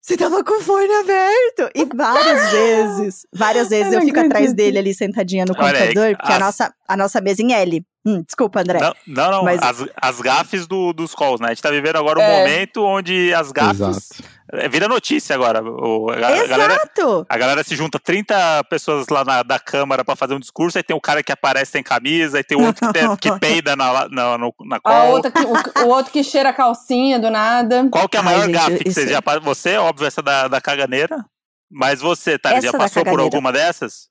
você 0.00 0.16
tava 0.16 0.44
com 0.44 0.58
o 0.58 0.62
fone 0.62 0.92
aberto? 0.94 1.70
E 1.74 1.84
várias 1.96 2.50
vezes, 2.52 3.26
várias 3.34 3.68
vezes 3.68 3.92
Eu 3.92 4.00
eu, 4.00 4.06
fico 4.06 4.20
atrás 4.20 4.52
dele 4.52 4.78
ali 4.78 4.94
sentadinha 4.94 5.44
no 5.44 5.54
Olha 5.58 5.66
aí, 5.78 5.86
computador, 5.88 6.16
porque 6.16 6.32
a 6.32 6.36
as- 6.36 6.40
nossa, 6.40 6.74
a 6.88 6.96
nossa 6.96 7.20
mesa 7.20 7.42
em 7.42 7.52
L. 7.52 7.84
Hum, 8.08 8.22
desculpa, 8.24 8.60
André. 8.60 8.78
Não, 8.78 8.94
não, 9.08 9.30
não. 9.32 9.42
Mas- 9.42 9.60
As, 9.60 9.84
as 10.00 10.20
gafes 10.20 10.64
do, 10.68 10.92
dos 10.92 11.12
calls, 11.12 11.40
né? 11.40 11.46
A 11.48 11.50
gente 11.50 11.62
tá 11.62 11.70
vivendo 11.72 11.96
agora 11.96 12.20
um 12.20 12.22
É. 12.22 12.38
momento 12.38 12.84
onde 12.84 13.34
as 13.34 13.50
gafes 13.50 13.80
Exato. 13.80 14.35
É, 14.52 14.68
Vira 14.68 14.86
notícia 14.88 15.34
agora. 15.34 15.62
O, 15.62 16.08
a, 16.10 16.14
a 16.14 16.46
galera, 16.46 16.74
Exato! 16.74 17.26
a 17.28 17.36
galera 17.38 17.64
se 17.64 17.74
junta 17.74 17.98
30 17.98 18.64
pessoas 18.70 19.08
lá 19.08 19.24
na, 19.24 19.42
da 19.42 19.58
Câmara 19.58 20.04
pra 20.04 20.14
fazer 20.14 20.34
um 20.34 20.38
discurso, 20.40 20.78
aí 20.78 20.84
tem 20.84 20.94
o 20.96 21.00
cara 21.00 21.22
que 21.22 21.32
aparece 21.32 21.72
sem 21.72 21.82
camisa, 21.82 22.38
aí 22.38 22.44
tem 22.44 22.56
o 22.56 22.64
outro 22.64 22.86
que, 22.86 22.92
tem- 22.92 23.16
que 23.16 23.32
peida 23.40 23.74
na, 23.74 24.08
na, 24.08 24.38
no- 24.38 24.54
na 24.64 24.76
A 24.76 24.80
call. 24.80 25.10
outra 25.10 25.30
que- 25.32 25.44
o, 25.44 25.84
o 25.84 25.88
outro 25.88 26.12
que 26.12 26.22
cheira 26.22 26.50
a 26.50 26.52
calcinha 26.52 27.18
do 27.18 27.30
nada. 27.30 27.88
Qual 27.90 28.08
que 28.08 28.16
é 28.16 28.20
a 28.20 28.22
Ai, 28.22 28.26
maior 28.26 28.44
gente, 28.46 28.52
gafe 28.54 28.84
que 28.84 28.92
você 28.92 29.02
é- 29.04 29.08
já 29.08 29.22
pa- 29.22 29.38
Você, 29.40 29.76
óbvio, 29.76 30.06
essa 30.06 30.22
da, 30.22 30.46
da 30.48 30.60
caganeira. 30.60 31.24
Mas 31.70 32.00
você, 32.00 32.38
Thales, 32.38 32.62
já 32.64 32.72
passou 32.72 33.04
por 33.04 33.18
alguma 33.18 33.52
dessas? 33.52 34.08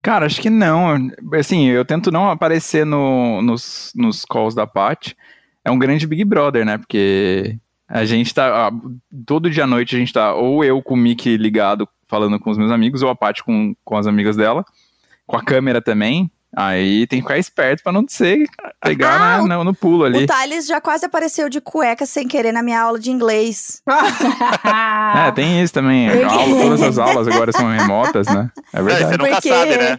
Cara, 0.00 0.26
acho 0.26 0.40
que 0.40 0.48
não. 0.48 1.10
Assim, 1.36 1.66
eu 1.66 1.84
tento 1.84 2.12
não 2.12 2.30
aparecer 2.30 2.86
no, 2.86 3.42
nos, 3.42 3.90
nos 3.96 4.24
calls 4.24 4.54
da 4.54 4.64
Pat. 4.64 5.12
É 5.64 5.70
um 5.72 5.78
grande 5.78 6.06
Big 6.06 6.24
Brother, 6.24 6.64
né? 6.64 6.78
Porque 6.78 7.58
a 7.88 8.04
gente 8.04 8.34
tá. 8.34 8.70
Todo 9.26 9.50
dia 9.50 9.64
à 9.64 9.66
noite 9.66 9.96
a 9.96 9.98
gente 9.98 10.12
tá, 10.12 10.34
ou 10.34 10.62
eu 10.64 10.82
com 10.82 10.94
o 10.94 10.96
mic 10.96 11.36
ligado 11.36 11.88
falando 12.06 12.38
com 12.38 12.50
os 12.50 12.58
meus 12.58 12.70
amigos, 12.70 13.02
ou 13.02 13.08
a 13.10 13.14
Pat 13.16 13.40
com, 13.42 13.74
com 13.84 13.96
as 13.96 14.06
amigas 14.06 14.36
dela, 14.36 14.64
com 15.26 15.36
a 15.36 15.42
câmera 15.42 15.80
também. 15.82 16.30
Aí 16.56 17.06
tem 17.06 17.18
que 17.20 17.24
ficar 17.26 17.36
esperto 17.38 17.82
pra 17.82 17.92
não 17.92 18.06
ser 18.08 18.48
pegar 18.82 19.14
Ah, 19.14 19.18
na- 19.18 19.42
o- 19.42 19.46
no, 19.58 19.64
no 19.64 19.74
pulo 19.74 20.04
ali. 20.04 20.24
O 20.24 20.26
Thales 20.26 20.66
já 20.66 20.80
quase 20.80 21.04
apareceu 21.04 21.50
de 21.50 21.60
cueca 21.60 22.06
sem 22.06 22.26
querer 22.26 22.52
na 22.52 22.62
minha 22.62 22.80
aula 22.80 22.98
de 22.98 23.10
inglês. 23.10 23.82
É, 25.28 25.30
tem 25.32 25.62
isso 25.62 25.72
também. 25.74 26.08
A 26.08 26.30
aula- 26.30 26.62
todas 26.62 26.82
as 26.82 26.98
aulas 26.98 27.28
agora 27.28 27.52
são 27.52 27.68
remotas, 27.70 28.26
né? 28.28 28.50
É 28.72 28.78
Não, 28.80 28.84
você 28.88 28.94
verdade. 28.94 29.18
nunca 29.18 29.30
Porque- 29.32 29.48
sabe, 29.48 29.76
né? 29.76 29.98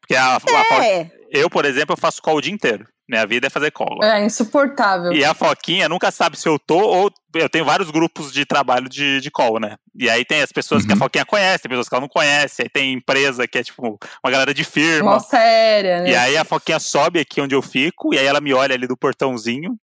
Porque 0.00 0.14
a, 0.16 0.36
a 0.36 0.40
Fo- 0.40 0.50
É, 0.82 1.10
eu, 1.30 1.48
por 1.48 1.64
exemplo, 1.64 1.92
eu 1.94 1.96
faço 1.96 2.20
call 2.22 2.36
o 2.36 2.40
dia 2.40 2.52
inteiro. 2.52 2.86
Minha 3.08 3.26
vida 3.26 3.46
é 3.48 3.50
fazer 3.50 3.70
call. 3.70 4.02
É 4.02 4.24
insuportável. 4.24 5.12
E 5.12 5.22
a 5.24 5.34
Foquinha 5.34 5.88
nunca 5.88 6.10
sabe 6.10 6.38
se 6.38 6.48
eu 6.48 6.58
tô 6.58 6.78
ou. 6.78 7.10
Eu 7.34 7.48
tenho 7.50 7.64
vários 7.64 7.90
grupos 7.90 8.32
de 8.32 8.46
trabalho 8.46 8.88
de, 8.88 9.20
de 9.20 9.30
call, 9.30 9.60
né? 9.60 9.76
E 9.94 10.08
aí 10.08 10.24
tem 10.24 10.40
as 10.40 10.50
pessoas 10.52 10.86
que 10.86 10.92
a 10.92 10.94
Uhum. 10.94 11.00
Foquinha 11.00 11.24
conhece, 11.26 11.62
tem 11.64 11.68
pessoas 11.68 11.88
que 11.88 11.94
ela 11.94 12.00
não 12.00 12.08
conhece, 12.08 12.62
aí 12.62 12.68
tem 12.68 12.92
empresa 12.94 13.46
que 13.46 13.58
é 13.58 13.62
tipo 13.62 13.98
uma 14.24 14.30
galera 14.30 14.54
de 14.54 14.64
firma. 14.64 15.10
Mó 15.12 15.18
séria, 15.18 16.00
né? 16.00 16.10
E 16.10 16.16
aí 16.16 16.36
a 16.36 16.44
Foquinha 16.44 16.78
sobe 16.78 17.20
aqui 17.20 17.40
onde 17.42 17.54
eu 17.54 17.60
fico, 17.60 18.14
e 18.14 18.18
aí 18.18 18.24
ela 18.26 18.40
me 18.40 18.54
olha 18.54 18.74
ali 18.74 18.86
do 18.86 18.96
portãozinho. 18.96 19.76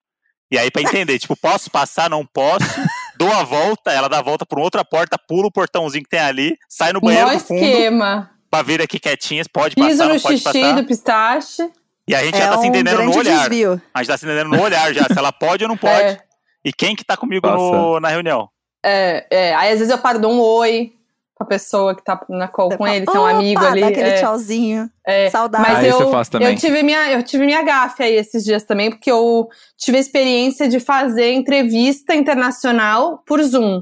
E 0.53 0.57
aí, 0.57 0.69
pra 0.69 0.81
entender, 0.81 1.17
tipo, 1.17 1.33
posso 1.37 1.71
passar, 1.71 2.09
não 2.09 2.25
posso, 2.25 2.65
dou 3.17 3.31
a 3.31 3.41
volta, 3.43 3.89
ela 3.91 4.09
dá 4.09 4.17
a 4.19 4.21
volta 4.21 4.45
por 4.45 4.59
outra 4.59 4.83
porta, 4.83 5.17
pula 5.17 5.47
o 5.47 5.51
portãozinho 5.51 6.03
que 6.03 6.09
tem 6.09 6.19
ali, 6.19 6.57
sai 6.67 6.91
no 6.91 6.99
banheiro 6.99 7.27
Mó 7.27 7.33
do 7.35 7.39
fundo, 7.39 7.63
esquema. 7.63 8.29
pra 8.49 8.61
vir 8.61 8.81
aqui 8.81 8.99
quietinhas, 8.99 9.47
pode 9.47 9.75
Piso 9.75 9.87
passar, 9.89 10.07
no 10.07 10.13
não 10.15 10.19
pode 10.19 10.37
xixi 10.39 10.59
passar. 10.59 10.75
do 10.75 10.83
pistache. 10.85 11.71
E 12.11 12.15
a 12.15 12.23
gente 12.23 12.37
já 12.37 12.43
é 12.43 12.47
tá 12.47 12.57
se 12.57 12.65
um 12.65 12.65
entendendo 12.65 12.97
grande 12.97 13.11
no 13.13 13.17
olhar. 13.19 13.39
desvio. 13.49 13.81
A 13.93 13.99
gente 13.99 14.07
tá 14.11 14.17
se 14.17 14.25
entendendo 14.25 14.49
no 14.49 14.61
olhar 14.61 14.93
já, 14.93 15.05
se 15.05 15.17
ela 15.17 15.31
pode 15.31 15.63
ou 15.63 15.69
não 15.69 15.77
pode. 15.77 15.93
É, 15.93 16.19
E 16.65 16.71
quem 16.73 16.95
que 16.95 17.03
tá 17.05 17.15
comigo 17.17 17.47
no- 17.49 17.99
na 17.99 18.09
reunião. 18.09 18.49
é, 18.85 19.25
é. 19.31 19.55
Aí 19.55 19.71
às 19.71 19.79
vezes 19.79 19.89
eu 19.91 19.97
paro 19.97 20.19
dou 20.19 20.31
um 20.31 20.39
oi 20.39 20.93
pra 21.37 21.47
pessoa 21.47 21.95
que 21.95 22.03
tá 22.03 22.19
na 22.29 22.47
call 22.47 22.69
com 22.77 22.85
ele, 22.87 23.03
tem 23.05 23.15
um 23.19 23.23
Opa, 23.23 23.31
amigo 23.31 23.65
ali. 23.65 23.81
Dá 23.81 23.87
aquele 23.87 24.09
é, 24.09 24.19
tchauzinho. 24.19 24.87
é. 25.07 25.29
Saudade. 25.31 25.63
Mas 25.67 25.79
Ah, 25.79 25.87
isso 25.87 26.01
eu, 26.37 26.41
eu 26.49 26.55
tive 26.55 26.83
minha, 26.83 27.11
eu 27.11 27.23
tive 27.23 27.45
minha 27.47 27.63
gafe 27.63 28.03
aí 28.03 28.13
esses 28.15 28.43
dias 28.43 28.63
também, 28.63 28.91
porque 28.91 29.09
eu 29.11 29.47
tive 29.77 29.97
a 29.97 30.01
experiência 30.01 30.67
de 30.69 30.79
fazer 30.79 31.31
entrevista 31.33 32.13
internacional 32.13 33.23
por 33.25 33.41
Zoom. 33.41 33.81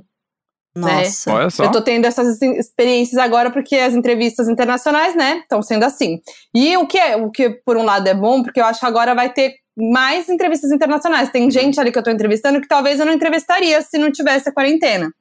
Nossa. 0.76 1.34
Olha 1.34 1.50
só. 1.50 1.64
Eu 1.64 1.72
tô 1.72 1.82
tendo 1.82 2.06
essas 2.06 2.42
experiências 2.42 3.18
agora 3.18 3.50
porque 3.52 3.76
as 3.76 3.94
entrevistas 3.94 4.48
internacionais, 4.48 5.16
né, 5.16 5.40
estão 5.40 5.62
sendo 5.62 5.84
assim. 5.84 6.22
E 6.54 6.78
o 6.78 6.86
que 6.86 6.98
é, 6.98 7.16
o 7.16 7.32
que 7.32 7.50
por 7.50 7.76
um 7.76 7.84
lado 7.84 8.08
é 8.08 8.14
bom, 8.14 8.44
porque 8.44 8.60
eu 8.60 8.66
acho 8.66 8.80
que 8.80 8.86
agora 8.86 9.16
vai 9.16 9.32
ter 9.32 9.56
mais 9.76 10.30
entrevistas 10.30 10.72
internacionais. 10.72 11.30
Tem 11.30 11.50
gente 11.50 11.80
ali 11.80 11.92
que 11.92 11.98
eu 11.98 12.04
tô 12.04 12.12
entrevistando 12.12 12.62
que 12.62 12.68
talvez 12.68 13.00
eu 13.00 13.06
não 13.06 13.14
entrevistaria 13.14 13.82
se 13.82 13.98
não 13.98 14.12
tivesse 14.12 14.50
a 14.50 14.54
quarentena. 14.54 15.12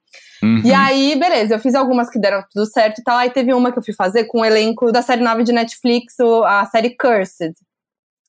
Uhum. 0.42 0.62
E 0.64 0.72
aí, 0.72 1.16
beleza, 1.18 1.54
eu 1.54 1.58
fiz 1.58 1.74
algumas 1.74 2.08
que 2.10 2.18
deram 2.18 2.44
tudo 2.52 2.66
certo 2.66 3.00
e 3.00 3.04
tal. 3.04 3.16
Aí 3.16 3.30
teve 3.30 3.52
uma 3.52 3.72
que 3.72 3.78
eu 3.78 3.82
fui 3.82 3.94
fazer 3.94 4.24
com 4.24 4.40
o 4.40 4.44
elenco 4.44 4.92
da 4.92 5.02
série 5.02 5.22
nova 5.22 5.42
de 5.42 5.52
Netflix, 5.52 6.14
a 6.44 6.66
série 6.66 6.96
Cursed. 6.96 7.54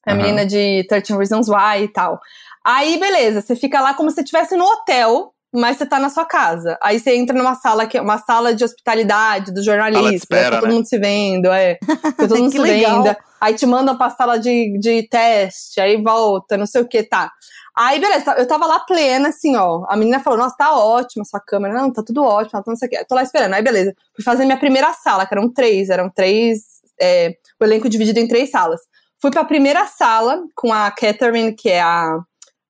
A 0.05 0.11
Aham. 0.11 0.21
menina 0.21 0.45
de 0.45 0.85
13 0.87 1.15
Reasons 1.15 1.47
Why 1.49 1.83
e 1.83 1.87
tal. 1.87 2.19
Aí, 2.65 2.97
beleza, 2.99 3.41
você 3.41 3.55
fica 3.55 3.79
lá 3.81 3.93
como 3.93 4.09
se 4.11 4.21
estivesse 4.21 4.55
no 4.55 4.65
hotel, 4.65 5.33
mas 5.53 5.77
você 5.77 5.85
tá 5.85 5.99
na 5.99 6.09
sua 6.09 6.25
casa. 6.25 6.77
Aí 6.81 6.99
você 6.99 7.15
entra 7.15 7.35
numa 7.35 7.55
sala 7.55 7.87
que 7.87 7.97
é 7.97 8.01
uma 8.01 8.17
sala 8.17 8.53
de 8.53 8.63
hospitalidade 8.63 9.53
dos 9.53 9.65
jornalistas, 9.65 10.13
espera, 10.13 10.51
tá 10.51 10.59
todo 10.59 10.69
né? 10.69 10.75
mundo 10.75 10.85
se 10.85 10.97
vendo, 10.97 11.51
é. 11.51 11.77
Tá 12.17 12.27
todo 12.27 12.37
mundo 12.37 12.51
se 12.51 12.59
legal. 12.59 13.03
vendo. 13.03 13.15
Aí 13.41 13.53
te 13.53 13.65
mandam 13.65 13.97
pra 13.97 14.09
sala 14.09 14.37
de, 14.37 14.77
de 14.79 15.07
teste, 15.07 15.79
aí 15.79 16.01
volta, 16.01 16.57
não 16.57 16.65
sei 16.65 16.81
o 16.81 16.87
que, 16.87 17.03
tá. 17.03 17.31
Aí, 17.75 17.97
beleza, 17.97 18.33
eu 18.33 18.45
tava 18.45 18.65
lá 18.65 18.79
plena, 18.81 19.29
assim, 19.29 19.55
ó. 19.55 19.85
A 19.87 19.95
menina 19.95 20.19
falou, 20.19 20.37
nossa, 20.37 20.55
tá 20.57 20.75
ótima 20.75 21.23
sua 21.23 21.39
câmera. 21.39 21.73
Não, 21.73 21.93
tá 21.93 22.03
tudo 22.03 22.21
ótimo, 22.21 22.51
tá 22.51 22.57
tudo 22.59 22.71
não 22.71 22.75
sei 22.75 22.87
o 22.87 22.91
que. 22.91 23.05
Tô 23.05 23.15
lá 23.15 23.23
esperando. 23.23 23.53
Aí, 23.53 23.61
beleza. 23.61 23.93
Fui 24.13 24.21
fazer 24.23 24.43
minha 24.43 24.57
primeira 24.57 24.91
sala, 24.91 25.25
que 25.25 25.33
eram 25.33 25.49
três, 25.49 25.89
eram 25.89 26.09
três. 26.09 26.59
é, 26.99 27.35
o 27.57 27.63
elenco 27.63 27.87
dividido 27.87 28.19
em 28.19 28.27
três 28.27 28.51
salas. 28.51 28.81
Fui 29.21 29.31
pra 29.31 29.45
primeira 29.45 29.85
sala 29.85 30.43
com 30.55 30.73
a 30.73 30.91
Catherine, 30.91 31.53
que 31.53 31.69
é 31.69 31.81
a, 31.81 32.19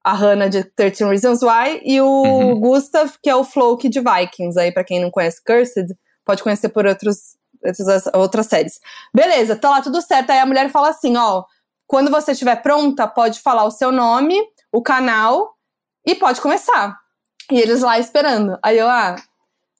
a 0.03 0.13
Hannah 0.13 0.47
de 0.47 0.63
13 0.63 1.03
Reasons 1.05 1.41
Why, 1.41 1.81
e 1.83 1.99
o 2.01 2.05
Uhum. 2.05 2.59
Gustav, 2.59 3.11
que 3.21 3.29
é 3.29 3.35
o 3.35 3.43
Floki 3.43 3.89
de 3.89 3.99
Vikings. 3.99 4.59
Aí, 4.59 4.71
pra 4.71 4.83
quem 4.83 5.01
não 5.01 5.11
conhece 5.11 5.43
Cursed, 5.43 5.93
pode 6.25 6.41
conhecer 6.43 6.69
por 6.69 6.85
outros, 6.85 7.35
outras, 7.63 8.07
outras 8.13 8.45
séries. 8.47 8.79
Beleza, 9.13 9.55
tá 9.55 9.69
lá 9.69 9.81
tudo 9.81 10.01
certo. 10.01 10.29
Aí 10.29 10.39
a 10.39 10.45
mulher 10.45 10.69
fala 10.69 10.89
assim: 10.89 11.17
ó, 11.17 11.43
quando 11.85 12.09
você 12.09 12.31
estiver 12.31 12.55
pronta, 12.61 13.07
pode 13.07 13.39
falar 13.41 13.65
o 13.65 13.71
seu 13.71 13.91
nome, 13.91 14.39
o 14.71 14.81
canal 14.81 15.55
e 16.05 16.15
pode 16.15 16.39
começar. 16.39 16.97
E 17.51 17.59
eles 17.59 17.81
lá 17.81 17.99
esperando. 17.99 18.57
Aí 18.63 18.77
eu, 18.77 18.87
ah, 18.87 19.15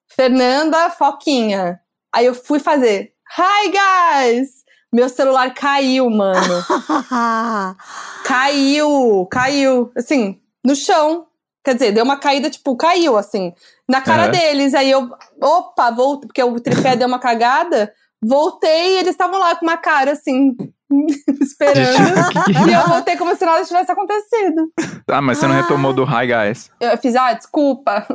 Fernanda 0.07 0.89
Foquinha. 0.89 1.79
Aí 2.13 2.25
eu 2.25 2.33
fui 2.33 2.59
fazer, 2.59 3.13
hi 3.37 3.71
guys! 3.71 4.58
Meu 4.91 5.07
celular 5.07 5.53
caiu, 5.53 6.09
mano. 6.09 6.63
Caiu, 8.23 9.27
caiu, 9.29 9.91
assim, 9.95 10.39
no 10.65 10.75
chão. 10.75 11.27
Quer 11.63 11.73
dizer, 11.73 11.91
deu 11.91 12.03
uma 12.03 12.17
caída, 12.17 12.49
tipo, 12.49 12.75
caiu, 12.75 13.17
assim, 13.17 13.53
na 13.87 14.01
cara 14.01 14.23
Aham. 14.23 14.31
deles. 14.31 14.73
Aí 14.73 14.89
eu, 14.89 15.09
opa, 15.41 15.91
voltei, 15.91 16.27
porque 16.27 16.43
o 16.43 16.59
tripé 16.59 16.95
deu 16.95 17.07
uma 17.07 17.19
cagada. 17.19 17.93
Voltei 18.21 18.95
e 18.95 18.97
eles 18.99 19.11
estavam 19.11 19.39
lá 19.39 19.55
com 19.55 19.65
uma 19.65 19.77
cara, 19.77 20.11
assim, 20.13 20.55
esperando. 21.41 22.29
Que- 22.45 22.51
E 22.69 22.73
eu 22.73 22.87
voltei 22.87 23.15
como 23.15 23.35
se 23.35 23.45
nada 23.45 23.63
tivesse 23.63 23.91
acontecido. 23.91 24.71
Ah, 25.07 25.21
mas 25.21 25.37
você 25.37 25.47
não 25.47 25.55
Ah. 25.55 25.61
retomou 25.61 25.93
do 25.93 26.03
Hi 26.03 26.27
Guys. 26.27 26.71
Eu 26.79 26.97
fiz, 26.97 27.15
ah, 27.15 27.33
desculpa. 27.33 28.05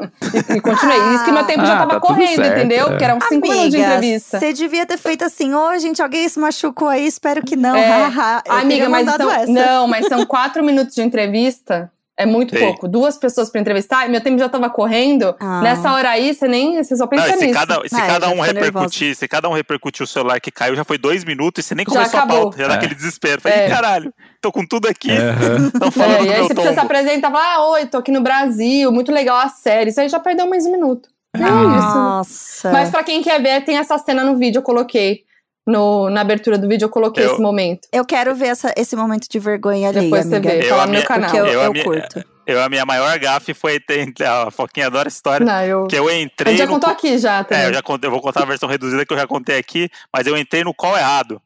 E, 0.50 0.56
e 0.56 0.60
continuei. 0.60 1.14
Isso 1.14 1.24
que 1.24 1.32
meu 1.32 1.44
tempo 1.44 1.64
já 1.64 1.74
Ah, 1.74 1.78
tava 1.78 1.90
tá 1.92 2.00
correndo, 2.00 2.36
certo, 2.36 2.58
entendeu? 2.58 2.86
é. 2.86 2.90
Porque 2.90 3.04
eram 3.04 3.18
cinco 3.20 3.48
minutos 3.48 3.70
de 3.70 3.76
Amiga, 3.76 3.94
entrevista. 3.96 4.38
você 4.40 4.52
devia 4.52 4.86
ter 4.86 4.98
feito 4.98 5.24
assim, 5.24 5.54
ô 5.54 5.78
gente, 5.78 6.02
alguém 6.02 6.28
se 6.28 6.38
machucou 6.38 6.88
aí, 6.88 7.06
espero 7.06 7.42
que 7.42 7.56
não. 7.56 7.74
É. 7.76 8.06
haha." 8.08 8.42
Eu 8.46 8.52
Amiga, 8.54 8.88
mas 8.88 9.08
são, 9.08 9.30
essa. 9.30 9.52
não, 9.52 9.86
mas 9.86 10.06
são 10.06 10.26
quatro 10.26 10.62
minutos 10.64 10.94
de 10.94 11.02
entrevista. 11.02 11.90
É 12.16 12.24
muito 12.24 12.56
Sim. 12.56 12.64
pouco. 12.64 12.86
Duas 12.86 13.18
pessoas 13.18 13.50
pra 13.50 13.60
entrevistar, 13.60 14.06
e 14.06 14.08
meu 14.08 14.20
tempo 14.20 14.38
já 14.38 14.48
tava 14.48 14.70
correndo. 14.70 15.34
Ah. 15.40 15.60
Nessa 15.62 15.92
hora 15.92 16.10
aí, 16.10 16.32
você 16.32 16.46
nem. 16.46 16.80
Você 16.82 16.94
só 16.96 17.04
Não, 17.04 17.08
pensa 17.08 17.28
e 17.34 17.38
se 17.38 17.46
nisso. 17.46 17.58
cada, 17.58 17.74
se 17.88 17.94
Ah, 17.96 18.06
cada 18.06 18.26
já 18.28 18.32
um 18.32 18.40
repercutir, 18.40 19.16
se 19.16 19.26
cada 19.26 19.48
um 19.48 19.52
repercutir 19.52 20.04
o 20.04 20.06
celular 20.06 20.40
que 20.40 20.52
caiu, 20.52 20.76
já 20.76 20.84
foi 20.84 20.96
dois 20.96 21.24
minutos 21.24 21.64
e 21.64 21.66
você 21.68 21.74
nem 21.74 21.84
Já 21.84 21.92
começou 21.92 22.20
a 22.20 22.22
acabou. 22.22 22.42
pauta. 22.42 22.58
Já 22.58 22.68
dá 22.68 22.74
É. 22.74 22.76
aquele 22.76 22.94
desespero. 22.94 23.40
Falei, 23.40 23.58
É. 23.58 23.68
caralho, 23.68 24.14
tô 24.40 24.52
com 24.52 24.64
tudo 24.64 24.86
aqui. 24.86 25.10
Aham. 25.10 25.66
Estão 25.74 25.90
falando 25.90 26.14
É, 26.14 26.18
do 26.18 26.24
e 26.26 26.28
aí 26.28 26.34
meu 26.38 26.46
você 26.46 26.54
precisa 26.54 26.74
se 26.74 26.80
tombo. 26.80 26.92
apresentar, 26.94 27.30
fala, 27.32 27.54
ah, 27.56 27.68
oi, 27.70 27.86
tô 27.86 27.98
aqui 27.98 28.12
no 28.12 28.20
Brasil, 28.20 28.92
muito 28.92 29.10
legal 29.10 29.36
a 29.38 29.48
série. 29.48 29.90
Isso 29.90 30.00
aí 30.00 30.08
já 30.08 30.20
perdeu 30.20 30.46
mais 30.48 30.64
um 30.66 30.70
minuto. 30.70 31.08
É 31.36 31.42
Ah. 31.42 31.46
isso. 31.48 31.98
Nossa. 31.98 32.70
Mas 32.72 32.90
pra 32.90 33.02
quem 33.02 33.22
quer 33.22 33.42
ver, 33.42 33.64
tem 33.64 33.76
essa 33.76 33.98
cena 33.98 34.22
no 34.22 34.36
vídeo, 34.36 34.60
eu 34.60 34.62
coloquei. 34.62 35.24
No, 35.66 36.10
na 36.10 36.20
abertura 36.20 36.58
do 36.58 36.68
vídeo, 36.68 36.84
eu 36.84 36.90
coloquei 36.90 37.24
Eu- 37.24 37.32
esse 37.32 37.40
momento. 37.40 37.88
Eu 37.90 38.04
quero 38.04 38.34
ver 38.34 38.48
essa- 38.48 38.74
esse 38.76 38.94
momento 38.94 39.26
de 39.28 39.38
vergonha 39.38 39.88
ali, 39.88 40.00
Depois 40.02 40.26
você 40.26 40.36
amiga. 40.36 40.50
vê, 40.52 40.64
Eu, 40.64 40.68
tá 40.68 40.76
lá 40.76 40.82
a 40.82 40.86
no 40.86 40.92
meu 40.92 41.02
canal. 41.04 41.34
Eu, 41.36 41.46
Eu, 41.46 41.60
a 41.60 41.64
eu 41.64 41.72
minha- 41.72 41.84
curto. 41.84 42.24
Eu, 42.46 42.62
a 42.62 42.68
minha 42.68 42.84
maior 42.84 43.18
gafe 43.18 43.54
foi 43.54 43.80
ter. 43.80 44.12
A 44.22 44.50
Foquinha 44.50 44.88
adora 44.88 45.08
essa 45.08 45.16
história. 45.16 45.46
Não, 45.46 45.64
eu. 45.64 45.86
Que 45.86 45.96
eu 45.96 46.06
A 46.08 46.14
entrei. 46.14 46.52
gente 46.52 46.58
já 46.58 46.66
no 46.66 46.72
contou 46.74 46.90
co- 46.90 46.94
aqui 46.96 47.16
já, 47.16 47.42
também. 47.42 47.64
É, 47.64 47.68
eu 47.70 47.72
já 47.74 47.80
contei, 47.82 48.06
eu 48.06 48.12
vou 48.12 48.20
contar 48.20 48.42
a 48.42 48.46
versão 48.46 48.68
reduzida 48.68 49.06
que 49.06 49.12
eu 49.14 49.16
já 49.16 49.26
contei 49.26 49.56
aqui, 49.58 49.88
mas 50.12 50.26
eu 50.26 50.36
entrei 50.36 50.62
no 50.62 50.74
call 50.74 50.94
errado. 50.98 51.40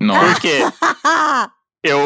Nossa. 0.00 0.32
Por 0.32 0.40
quê? 0.40 0.58
Eu, 1.82 1.98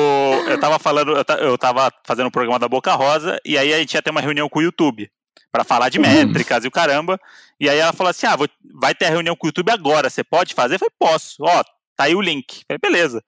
eu 0.48 0.60
tava 0.60 0.78
falando, 0.78 1.16
eu, 1.16 1.24
eu 1.48 1.58
tava 1.58 1.90
fazendo 2.06 2.26
o 2.28 2.30
programa 2.30 2.60
da 2.60 2.68
Boca 2.68 2.92
Rosa, 2.94 3.40
e 3.44 3.58
aí 3.58 3.74
a 3.74 3.78
gente 3.78 3.92
ia 3.94 4.00
ter 4.02 4.10
uma 4.10 4.20
reunião 4.20 4.48
com 4.48 4.60
o 4.60 4.62
YouTube 4.62 5.10
pra 5.52 5.64
falar 5.64 5.88
de 5.88 5.98
métricas 5.98 6.64
e 6.64 6.68
o 6.68 6.70
caramba. 6.70 7.18
E 7.60 7.68
aí 7.68 7.78
ela 7.78 7.92
falou 7.92 8.10
assim: 8.10 8.26
ah, 8.26 8.36
vou- 8.36 8.48
vai 8.74 8.94
ter 8.94 9.06
a 9.06 9.10
reunião 9.10 9.36
com 9.36 9.46
o 9.46 9.48
YouTube 9.48 9.70
agora, 9.70 10.10
você 10.10 10.22
pode 10.24 10.54
fazer? 10.54 10.74
Eu 10.74 10.78
falei, 10.78 10.92
posso, 10.98 11.36
ó, 11.42 11.62
tá 11.96 12.04
aí 12.04 12.14
o 12.14 12.20
link. 12.20 12.60
Eu 12.60 12.64
falei, 12.68 12.78
beleza. 12.82 13.22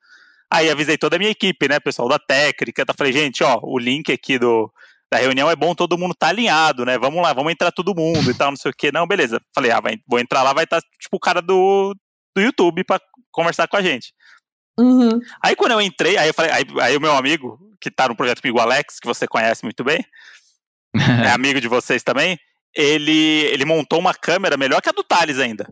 Aí 0.52 0.70
avisei 0.70 0.96
toda 0.96 1.16
a 1.16 1.18
minha 1.18 1.30
equipe, 1.30 1.68
né, 1.68 1.80
pessoal 1.80 2.08
da 2.08 2.18
técnica. 2.18 2.84
Eu 2.86 2.94
falei, 2.96 3.12
gente, 3.12 3.42
ó, 3.42 3.58
o 3.62 3.78
link 3.78 4.12
aqui 4.12 4.38
do, 4.38 4.72
da 5.12 5.18
reunião 5.18 5.50
é 5.50 5.56
bom 5.56 5.74
todo 5.74 5.98
mundo 5.98 6.14
tá 6.14 6.28
alinhado, 6.28 6.84
né? 6.84 6.96
Vamos 6.98 7.20
lá, 7.22 7.32
vamos 7.32 7.52
entrar 7.52 7.72
todo 7.72 7.94
mundo 7.94 8.30
e 8.30 8.34
tal, 8.34 8.50
não 8.50 8.56
sei 8.56 8.70
o 8.70 8.74
quê. 8.76 8.92
Não, 8.92 9.06
beleza. 9.06 9.40
Falei, 9.54 9.70
ah, 9.72 9.80
vai- 9.80 9.98
vou 10.06 10.18
entrar 10.20 10.42
lá, 10.42 10.52
vai 10.52 10.64
estar 10.64 10.80
tipo 11.00 11.16
o 11.16 11.20
cara 11.20 11.42
do, 11.42 11.94
do 12.34 12.40
YouTube 12.42 12.84
pra 12.84 13.00
conversar 13.32 13.66
com 13.68 13.76
a 13.76 13.82
gente. 13.82 14.12
Uhum. 14.78 15.20
Aí 15.42 15.56
quando 15.56 15.72
eu 15.72 15.80
entrei, 15.80 16.16
aí 16.18 16.28
eu 16.28 16.34
falei, 16.34 16.50
aí, 16.52 16.64
aí 16.80 16.96
o 16.96 17.00
meu 17.00 17.16
amigo, 17.16 17.58
que 17.80 17.90
tá 17.90 18.08
no 18.08 18.14
projeto 18.16 18.40
comigo, 18.42 18.58
o 18.58 18.60
Alex, 18.62 19.00
que 19.00 19.06
você 19.06 19.26
conhece 19.26 19.64
muito 19.64 19.82
bem, 19.82 20.04
é 21.26 21.30
amigo 21.30 21.60
de 21.60 21.68
vocês 21.68 22.02
também, 22.02 22.38
ele, 22.74 23.44
ele 23.52 23.64
montou 23.64 23.98
uma 23.98 24.14
câmera 24.14 24.56
melhor 24.56 24.80
que 24.82 24.88
a 24.88 24.92
do 24.92 25.02
Thales 25.02 25.38
ainda. 25.38 25.66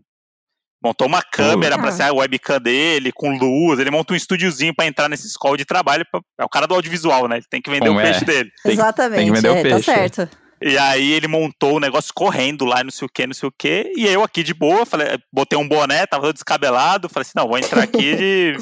Montou 0.82 1.06
uma 1.06 1.22
câmera 1.22 1.76
Ah. 1.76 1.78
pra 1.78 1.92
ser 1.92 2.02
a 2.02 2.12
webcam 2.12 2.60
dele, 2.60 3.10
com 3.10 3.36
luz. 3.38 3.78
Ele 3.78 3.90
monta 3.90 4.12
um 4.12 4.16
estúdiozinho 4.16 4.74
pra 4.74 4.84
entrar 4.84 5.08
nesse 5.08 5.26
escola 5.26 5.56
de 5.56 5.64
trabalho. 5.64 6.04
pra- 6.10 6.20
É 6.38 6.44
o 6.44 6.48
cara 6.48 6.66
do 6.66 6.74
audiovisual, 6.74 7.26
né? 7.26 7.36
Ele 7.36 7.46
tem 7.48 7.62
que 7.62 7.70
vender 7.70 7.86
Como 7.86 7.98
o 7.98 8.02
é? 8.02 8.04
peixe 8.10 8.24
dele. 8.24 8.50
Tem- 8.62 8.72
Exatamente, 8.72 9.16
tem 9.16 9.26
que 9.26 9.32
vender 9.32 9.48
o 9.48 9.52
é, 9.52 9.62
tá 9.62 9.68
peixe. 9.68 9.84
certo. 9.84 10.28
E 10.62 10.76
aí 10.78 11.12
ele 11.12 11.26
montou 11.26 11.76
o 11.76 11.80
negócio 11.80 12.12
correndo 12.14 12.64
lá, 12.66 12.84
não 12.84 12.90
sei 12.90 13.06
o 13.06 13.08
que, 13.12 13.26
não 13.26 13.34
sei 13.34 13.48
o 13.48 13.52
que. 13.58 13.92
E 13.96 14.06
eu 14.06 14.22
aqui 14.22 14.42
de 14.42 14.52
boa, 14.54 14.84
falei, 14.86 15.18
botei 15.32 15.58
um 15.58 15.66
boné, 15.68 16.06
tava 16.06 16.24
todo 16.26 16.34
descabelado. 16.34 17.08
Falei 17.08 17.22
assim, 17.22 17.32
não, 17.34 17.48
vou 17.48 17.58
entrar 17.58 17.82
aqui 17.82 18.14
de. 18.16 18.56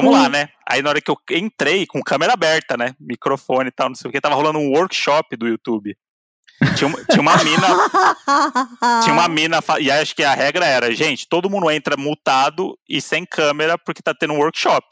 Vamos 0.00 0.12
lá, 0.12 0.28
né? 0.28 0.48
Aí 0.68 0.82
na 0.82 0.90
hora 0.90 1.00
que 1.00 1.10
eu 1.10 1.16
entrei, 1.30 1.86
com 1.86 2.02
câmera 2.02 2.32
aberta, 2.34 2.76
né? 2.76 2.94
Microfone 3.00 3.68
e 3.68 3.72
tal, 3.72 3.88
não 3.88 3.94
sei 3.96 4.08
o 4.08 4.12
que, 4.12 4.20
tava 4.20 4.34
rolando 4.34 4.58
um 4.58 4.70
workshop 4.70 5.36
do 5.36 5.46
YouTube. 5.48 5.96
Tinha, 6.76 6.88
uma- 6.88 7.04
tinha 7.04 7.20
uma 7.20 7.36
mina. 7.44 7.66
Tinha 9.02 9.12
uma 9.12 9.28
mina, 9.28 9.58
e 9.80 9.90
acho 9.90 10.14
que 10.14 10.22
a 10.22 10.34
regra 10.34 10.64
era, 10.64 10.94
gente, 10.94 11.28
todo 11.28 11.50
mundo 11.50 11.70
entra 11.70 11.96
mutado 11.96 12.78
e 12.88 13.00
sem 13.00 13.26
câmera 13.26 13.76
porque 13.76 14.00
tá 14.02 14.14
tendo 14.14 14.34
um 14.34 14.38
workshop. 14.38 14.86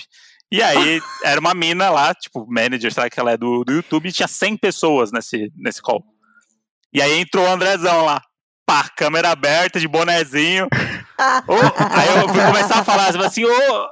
E 0.51 0.63
aí 0.63 1.01
era 1.25 1.41
uma 1.41 1.55
mina 1.55 1.89
lá, 1.89 2.13
tipo, 2.15 2.47
manager, 2.51 2.93
será 2.93 3.09
que 3.09 3.19
ela 3.19 3.31
é 3.33 3.37
do, 3.37 3.65
do 3.65 3.73
YouTube, 3.73 4.09
e 4.09 4.13
tinha 4.13 4.29
100 4.29 4.57
pessoas 4.57 5.13
nesse, 5.13 5.51
nesse 5.57 5.81
call. 5.81 6.03
E 6.93 7.01
aí 7.01 7.21
entrou 7.21 7.47
o 7.47 7.51
Andrezão 7.51 8.05
lá, 8.05 8.21
pá, 8.67 8.89
câmera 8.97 9.31
aberta, 9.31 9.81
de 9.81 9.89
bonezinho. 9.89 10.67
Ô, 11.47 11.55
aí 11.55 12.21
eu 12.21 12.29
fui 12.29 12.45
começar 12.45 12.81
a 12.81 12.85
falar 12.85 13.09
assim, 13.25 13.45
ô. 13.45 13.89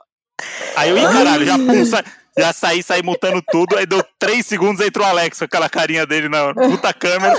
Aí 0.76 0.90
eu, 0.90 0.98
ih, 0.98 1.02
caralho, 1.02 1.44
já, 1.44 1.59
pum, 1.59 1.85
sa- 1.85 2.04
já 2.38 2.52
saí, 2.52 2.83
saí 2.83 3.02
mutando 3.02 3.42
tudo, 3.50 3.76
aí 3.76 3.87
deu 3.87 4.04
3 4.18 4.44
segundos, 4.46 4.85
entrou 4.85 5.06
o 5.06 5.11
Alex 5.11 5.38
com 5.38 5.44
aquela 5.44 5.68
carinha 5.68 6.06
dele 6.06 6.28
na 6.28 6.54
puta 6.54 6.92
câmera. 6.92 7.35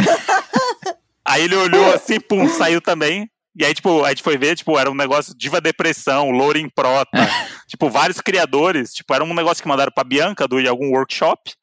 Aí 1.26 1.44
ele 1.44 1.56
olhou 1.56 1.94
assim, 1.94 2.20
pum, 2.20 2.48
saiu 2.50 2.82
também. 2.82 3.30
E 3.58 3.65
aí, 3.65 3.74
tipo, 3.74 4.04
a 4.06 4.10
gente 4.10 4.24
foi 4.24 4.38
ver, 4.38 4.56
tipo, 4.56 4.78
era 4.80 4.89
um 4.89 4.96
negócio 4.96 5.36
Diva 5.38 5.60
Depressão, 5.60 6.32
Loura 6.32 6.58
em 6.58 6.70
Prota. 6.70 7.12
tipo, 7.67 7.89
vários 7.89 8.22
criadores. 8.22 8.94
Tipo, 8.94 9.13
era 9.13 9.24
um 9.24 9.34
negócio 9.34 9.62
que 9.62 9.67
mandaram 9.67 9.91
pra 9.94 10.04
Bianca 10.04 10.48
do, 10.48 10.62
de 10.62 10.67
algum 10.67 10.89
workshop. 10.91 11.54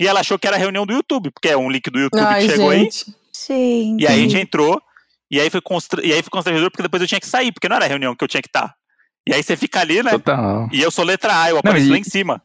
E 0.00 0.06
ela 0.06 0.20
achou 0.20 0.38
que 0.38 0.48
era 0.48 0.56
reunião 0.56 0.84
do 0.84 0.92
YouTube, 0.92 1.30
porque 1.30 1.48
é 1.48 1.56
um 1.56 1.70
link 1.70 1.88
do 1.90 2.00
YouTube 2.00 2.20
Ai, 2.24 2.42
que 2.42 2.50
chegou 2.50 2.70
aí. 2.70 2.80
gente. 2.80 3.14
Gente. 3.46 4.02
E 4.02 4.06
aí 4.06 4.14
a 4.14 4.22
gente 4.22 4.36
entrou. 4.36 4.82
E 5.30 5.40
aí 5.40 5.48
foi, 5.48 5.60
constra... 5.60 6.04
e 6.04 6.12
aí 6.12 6.22
foi 6.22 6.30
constrangedor, 6.30 6.70
porque 6.70 6.82
depois 6.82 7.00
eu 7.00 7.08
tinha 7.08 7.20
que 7.20 7.26
sair, 7.26 7.52
porque 7.52 7.68
não 7.68 7.76
era 7.76 7.84
a 7.84 7.88
reunião 7.88 8.14
que 8.14 8.22
eu 8.22 8.28
tinha 8.28 8.42
que 8.42 8.48
estar. 8.48 8.74
E 9.28 9.32
aí 9.34 9.42
você 9.42 9.56
fica 9.56 9.80
ali, 9.80 10.02
né? 10.02 10.10
Total. 10.10 10.68
E 10.72 10.80
eu 10.82 10.90
sou 10.90 11.04
letra 11.04 11.42
A, 11.42 11.50
eu 11.50 11.58
apareço 11.58 11.86
e- 11.86 11.90
lá 11.90 11.98
em 11.98 12.04
cima. 12.04 12.42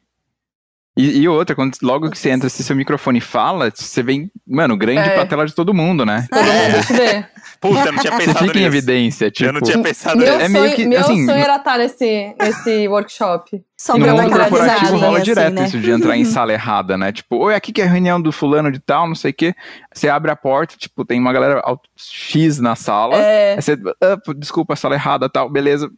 E, 1.00 1.20
e 1.20 1.28
outra, 1.30 1.56
quando, 1.56 1.78
logo 1.84 2.10
que 2.10 2.18
você 2.18 2.32
entra, 2.32 2.50
se 2.50 2.64
seu 2.64 2.76
microfone 2.76 3.22
fala, 3.22 3.72
você 3.72 4.02
vem, 4.02 4.32
mano, 4.48 4.76
grande 4.76 5.02
É. 5.08 5.10
pra 5.14 5.28
tela 5.28 5.46
de 5.46 5.54
todo 5.54 5.72
mundo, 5.72 6.04
né? 6.04 6.26
Todo 6.28 6.44
mundo 6.44 6.88
te 6.88 6.94
vê. 6.94 7.26
Puta, 7.62 7.80
eu 7.86 7.92
não 7.92 8.02
tinha 8.02 8.14
Você 8.14 8.26
pensado 8.26 8.46
fica 8.48 8.58
em 8.58 8.62
nisso. 8.64 8.76
evidência, 8.78 9.30
tipo. 9.32 9.48
Eu 9.50 9.54
não 9.54 9.62
tinha 9.62 9.78
pensado 9.80 10.18
Meu, 10.18 10.26
nisso. 10.34 10.46
é 10.46 10.50
meio 10.50 10.66
sonho, 10.66 10.76
que, 10.76 10.86
meu 10.88 11.00
assim, 11.00 11.26
sonho 11.28 11.38
era 11.38 11.56
estar 11.58 11.78
nesse, 11.78 12.36
nesse 12.42 12.88
workshop. 12.88 13.62
Só 13.80 13.94
no 13.96 14.06
pra 14.06 14.14
Não, 14.16 14.24
mundo 14.24 14.40
corporativo 14.40 14.98
rola 14.98 15.18
assim, 15.18 15.26
direto 15.26 15.54
né? 15.54 15.66
isso 15.66 15.80
de 15.80 15.92
entrar 15.92 16.18
em 16.18 16.26
sala 16.26 16.52
errada, 16.54 16.98
né? 16.98 17.12
Tipo, 17.12 17.38
oi, 17.38 17.54
aqui 17.54 17.72
que 17.72 17.82
é 17.82 17.86
a 17.86 17.90
reunião 17.90 18.20
do 18.20 18.32
fulano 18.32 18.72
de 18.72 18.80
tal, 18.80 19.08
não 19.08 19.14
sei 19.16 19.30
o 19.30 19.34
quê. 19.36 19.56
Você 19.94 20.10
abre 20.10 20.32
a 20.32 20.36
porta, 20.36 20.76
tipo, 20.78 21.06
tem 21.06 21.20
uma 21.20 21.32
galera 21.32 21.62
X 21.96 22.58
na 22.60 22.76
sala. 22.76 23.16
É, 23.18 23.54
Aí 23.56 23.62
você, 23.62 23.78
ah, 24.02 24.18
desculpa, 24.36 24.76
sala 24.76 24.96
errada, 24.96 25.30
tal, 25.30 25.48
beleza. 25.48 25.92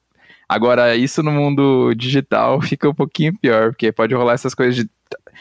Agora, 0.49 0.95
isso 0.95 1.21
no 1.21 1.31
mundo 1.31 1.93
digital 1.93 2.59
fica 2.63 2.89
um 2.89 2.93
pouquinho 2.93 3.37
pior, 3.39 3.69
porque 3.69 3.91
pode 3.91 4.13
rolar 4.15 4.33
essas 4.33 4.55
coisas 4.55 4.75
de 4.75 4.89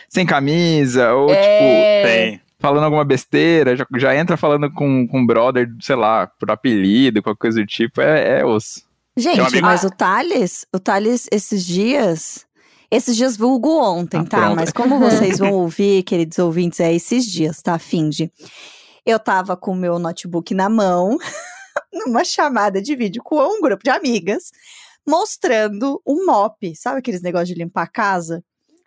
sem 0.08 0.24
camisa, 0.26 1.12
ou 1.14 1.26
tipo, 1.28 1.38
é, 1.40 2.02
Tem. 2.02 2.40
falando 2.60 2.84
alguma 2.84 3.04
besteira, 3.04 3.74
já, 3.74 3.86
já 3.96 4.14
entra 4.14 4.36
falando 4.36 4.70
com, 4.70 5.08
com 5.08 5.20
um 5.20 5.26
brother, 5.26 5.68
sei 5.80 5.96
lá, 5.96 6.26
por 6.26 6.50
apelido, 6.50 7.22
qualquer 7.22 7.40
coisa 7.40 7.60
do 7.60 7.66
tipo, 7.66 8.00
é, 8.00 8.40
é 8.40 8.44
osso. 8.44 8.82
Gente, 9.16 9.40
amigo- 9.40 9.62
mas 9.66 9.82
o 9.82 9.90
Thales, 9.90 10.64
o 10.72 10.78
Thales, 10.78 11.26
esses 11.32 11.64
dias. 11.66 12.46
Esses 12.90 13.16
dias 13.16 13.36
vulgo 13.36 13.82
ontem, 13.82 14.20
Ah, 14.20 14.24
tá? 14.24 14.40
pronto. 14.40 14.56
Mas 14.56 14.72
como 14.72 14.98
vocês 14.98 15.38
vão 15.40 15.52
ouvir, 15.52 16.02
queridos 16.04 16.38
ouvintes, 16.38 16.80
é 16.80 16.90
esses 16.94 17.26
dias, 17.26 17.60
tá? 17.60 17.78
Finge. 17.78 18.30
Eu 19.04 19.18
tava 19.18 19.56
com 19.56 19.72
o 19.72 19.76
meu 19.76 19.98
notebook 19.98 20.54
na 20.54 20.68
mão, 20.70 21.18
numa 21.92 22.24
chamada 22.24 22.80
de 22.80 22.94
vídeo 22.96 23.22
com 23.22 23.36
um 23.42 23.60
grupo 23.60 23.82
de 23.84 23.90
amigas, 23.90 24.52
mostrando 25.08 26.00
um 26.06 26.26
mop. 26.26 26.74
Sabe 26.76 26.98
aqueles 26.98 27.22
negócios 27.22 27.48
de 27.48 27.54
limpar 27.54 27.82
a 27.82 27.86
casa? 27.88 28.42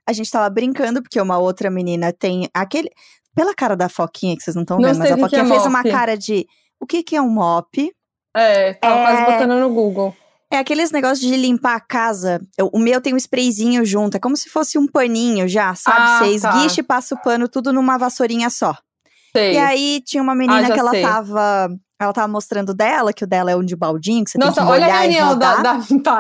A 0.08 0.14
gente 0.14 0.30
tava 0.32 0.50
brincando, 0.50 1.02
porque 1.02 1.20
uma 1.20 1.38
outra 1.38 1.70
menina 1.70 2.14
tem 2.14 2.48
aquele. 2.54 2.90
Pela 3.36 3.54
cara 3.56 3.76
da 3.76 3.88
Foquinha, 3.88 4.36
que 4.36 4.44
vocês 4.44 4.56
não 4.56 4.64
estão 4.64 4.78
vendo, 4.78 4.98
mas 5.00 5.12
a 5.12 5.18
Foquinha 5.18 5.42
é 5.44 5.46
fez 5.48 5.66
uma 5.66 5.84
cara 5.84 6.18
de. 6.18 6.46
O 6.80 6.86
que, 6.86 7.02
que 7.04 7.16
é 7.16 7.22
um 7.22 7.30
mop? 7.30 7.92
é, 8.36 8.74
tava 8.76 8.96
É. 8.96 9.04
quase 9.06 9.32
botando 9.32 9.60
no 9.60 9.70
Google. 9.74 10.16
É 10.50 10.58
aqueles 10.58 10.92
negócios 10.92 11.20
de 11.26 11.36
limpar 11.38 11.76
a 11.76 11.80
casa. 11.80 12.42
Eu- 12.58 12.70
o 12.74 12.80
meu 12.80 13.00
tem 13.00 13.14
um 13.14 13.18
sprayzinho 13.18 13.86
junto. 13.86 14.16
É 14.18 14.20
como 14.20 14.36
se 14.36 14.50
fosse 14.50 14.78
um 14.78 14.86
paninho 14.88 15.48
já, 15.48 15.74
sabe? 15.76 15.98
Ah, 16.00 16.20
Você 16.20 16.40
tá. 16.42 16.50
esguicha 16.58 16.82
e 16.82 16.84
passa 16.84 17.16
o 17.16 17.22
pano 17.22 17.48
tudo 17.48 17.72
numa 17.72 17.98
vassourinha 17.98 18.50
só. 18.50 18.76
Sei. 19.34 19.54
E 19.54 19.58
aí 19.58 20.02
tinha 20.06 20.22
uma 20.22 20.36
menina 20.36 20.68
Ah, 20.68 20.72
que 20.74 20.80
ela 20.80 20.92
sei. 20.92 21.02
tava. 21.04 21.70
Ela 22.02 22.14
tava 22.14 22.28
mostrando 22.28 22.74
dela, 22.74 23.14
que 23.14 23.24
o 23.24 23.28
dela 23.28 23.52
é 23.52 23.56
um 23.56 23.64
de 23.64 23.76
baldinho, 23.76 24.24
que 24.26 24.32
você 24.32 24.38
Nossa, 24.40 24.56
tem 24.56 24.66
que 24.66 24.72
olha 24.72 24.86
a 24.88 25.00
reunião 25.02 25.38
da, 25.38 25.56
da. 25.58 25.74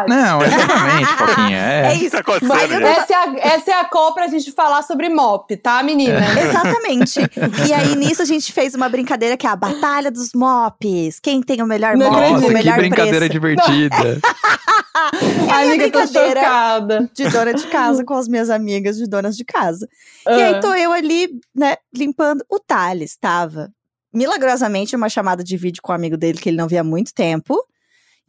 Não, 0.07 0.41
exatamente, 0.43 1.07
Foquinha. 1.17 1.57
É 1.57 1.85
É. 1.87 1.95
Isso. 1.95 2.11
tá 2.15 2.23
Mas 2.43 2.71
Essa 2.71 3.13
é, 3.13 3.15
a, 3.15 3.35
essa 3.55 3.71
é 3.71 3.73
a 3.73 3.85
call 3.85 4.13
pra 4.13 4.27
gente 4.27 4.51
falar 4.51 4.83
sobre 4.83 5.09
mop, 5.09 5.55
tá, 5.57 5.81
menina? 5.81 6.19
Exatamente. 6.39 7.19
e 7.67 7.73
aí, 7.73 7.95
nisso, 7.95 8.21
a 8.21 8.25
gente 8.25 8.51
fez 8.53 8.75
uma 8.75 8.87
brincadeira 8.89 9.35
que 9.35 9.47
é 9.47 9.49
a 9.49 9.55
Batalha 9.55 10.11
dos 10.11 10.31
Mops. 10.35 11.19
Quem 11.19 11.41
tem 11.41 11.61
o 11.61 11.65
melhor 11.65 11.97
Não 11.97 12.11
mop, 12.11 12.15
acredito. 12.15 12.29
o 12.29 12.41
Nossa, 12.41 12.47
que 12.47 12.53
melhor 12.53 12.77
brincadeira 12.77 13.17
preço. 13.25 13.31
divertida. 13.31 14.19
Ai, 15.51 15.67
amiga, 15.67 15.85
eu 15.85 15.91
tô 15.91 15.99
brincadeira. 15.99 17.09
De 17.13 17.27
dona 17.29 17.53
de 17.53 17.67
casa 17.67 18.03
com 18.05 18.13
as 18.13 18.27
minhas 18.27 18.49
amigas 18.49 18.97
de 18.97 19.07
donas 19.09 19.35
de 19.35 19.43
casa. 19.43 19.87
E 20.27 20.29
Ah. 20.29 20.45
aí 20.47 20.59
tô 20.59 20.73
eu 20.73 20.91
ali, 20.91 21.29
né, 21.55 21.75
limpando. 21.93 22.43
O 22.49 22.59
Thales 22.59 23.17
tava 23.19 23.69
milagrosamente 24.13 24.95
uma 24.95 25.09
chamada 25.09 25.43
de 25.43 25.55
vídeo 25.57 25.81
com 25.81 25.91
um 25.91 25.95
amigo 25.95 26.17
dele 26.17 26.37
que 26.37 26.49
ele 26.49 26.57
não 26.57 26.67
via 26.67 26.81
há 26.81 26.83
muito 26.83 27.13
tempo. 27.13 27.55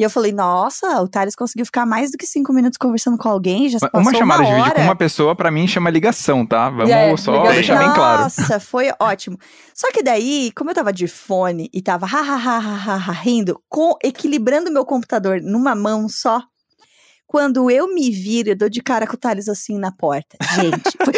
E 0.00 0.02
eu 0.02 0.08
falei, 0.10 0.32
nossa, 0.32 1.00
o 1.02 1.06
Thales 1.06 1.36
conseguiu 1.36 1.66
ficar 1.66 1.84
mais 1.86 2.10
do 2.10 2.16
que 2.18 2.26
cinco 2.26 2.52
minutos 2.52 2.78
conversando 2.78 3.16
com 3.18 3.28
alguém, 3.28 3.68
já 3.68 3.78
passou 3.78 4.00
Uma 4.00 4.14
chamada 4.14 4.42
uma 4.42 4.48
de 4.48 4.56
vídeo 4.62 4.74
com 4.74 4.80
uma 4.82 4.96
pessoa, 4.96 5.36
pra 5.36 5.50
mim, 5.50 5.68
chama 5.68 5.90
ligação, 5.90 6.46
tá? 6.46 6.70
Vamos 6.70 6.90
É, 6.90 7.16
só 7.16 7.32
ligação. 7.32 7.54
deixar 7.54 7.78
bem 7.78 7.92
claro. 7.94 8.22
Nossa, 8.22 8.58
foi 8.58 8.90
ótimo. 8.98 9.38
Só 9.74 9.92
que 9.92 10.02
daí, 10.02 10.50
como 10.56 10.70
eu 10.70 10.74
tava 10.74 10.92
de 10.92 11.06
fone 11.06 11.68
e 11.72 11.82
tava 11.82 12.06
ha, 12.06 12.18
ha, 12.20 12.58
ha, 12.58 12.94
ha, 12.94 13.12
rindo, 13.12 13.60
com, 13.68 13.94
equilibrando 14.02 14.72
meu 14.72 14.84
computador 14.84 15.40
numa 15.42 15.74
mão 15.74 16.08
só, 16.08 16.42
quando 17.26 17.70
eu 17.70 17.94
me 17.94 18.10
viro, 18.10 18.48
eu 18.50 18.56
dou 18.56 18.68
de 18.70 18.82
cara 18.82 19.06
com 19.06 19.14
o 19.14 19.18
Thales 19.18 19.48
assim 19.48 19.78
na 19.78 19.92
porta. 19.92 20.36
Gente, 20.54 20.96
foi- 21.04 21.14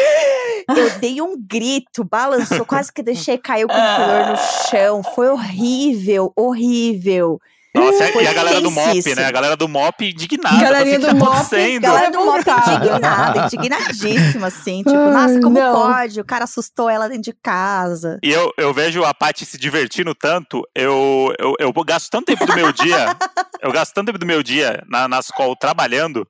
eu 0.69 0.99
dei 0.99 1.21
um 1.21 1.37
grito, 1.39 2.05
balançou, 2.05 2.65
quase 2.65 2.93
que 2.93 3.03
deixei 3.03 3.39
cair 3.39 3.65
o 3.65 3.69
computador 3.69 4.33
no 4.33 4.37
chão. 4.71 5.03
Foi 5.03 5.29
horrível, 5.29 6.33
horrível. 6.37 7.41
Nossa, 7.75 8.07
Foi 8.13 8.23
e 8.23 8.29
a 8.29 8.33
galera 8.33 8.61
do 8.61 8.71
MOP, 8.71 9.15
né? 9.17 9.25
A 9.25 9.33
galera 9.33 9.57
do 9.57 9.69
MOP 9.69 10.05
indignada. 10.05 10.63
Galerinha 10.63 11.01
que 11.01 11.07
do 11.07 11.07
tá 11.09 11.15
MOP? 11.15 11.79
Galera 11.81 12.11
do 12.11 12.25
Mop 12.25 12.39
indignada, 12.71 13.47
indignadíssima, 13.47 14.47
assim. 14.47 14.79
Tipo, 14.85 14.97
Ai, 14.97 15.11
nossa, 15.11 15.41
como 15.41 15.59
não. 15.59 15.75
pode? 15.75 16.21
O 16.21 16.25
cara 16.25 16.45
assustou 16.45 16.89
ela 16.89 17.09
dentro 17.09 17.25
de 17.25 17.33
casa. 17.33 18.21
E 18.23 18.31
eu, 18.31 18.53
eu 18.57 18.73
vejo 18.73 19.03
a 19.05 19.13
Paty 19.13 19.45
se 19.45 19.59
divertindo 19.59 20.15
tanto, 20.15 20.63
eu, 20.73 21.35
eu, 21.37 21.55
eu 21.59 21.73
gasto 21.85 22.09
tanto 22.09 22.27
tempo 22.27 22.47
do 22.47 22.55
meu 22.55 22.73
dia, 22.73 23.17
eu 23.61 23.73
gasto 23.73 23.93
tanto 23.93 24.07
tempo 24.07 24.19
do 24.19 24.27
meu 24.27 24.41
dia 24.41 24.85
na, 24.89 25.09
na 25.09 25.19
escola 25.19 25.57
trabalhando, 25.59 26.25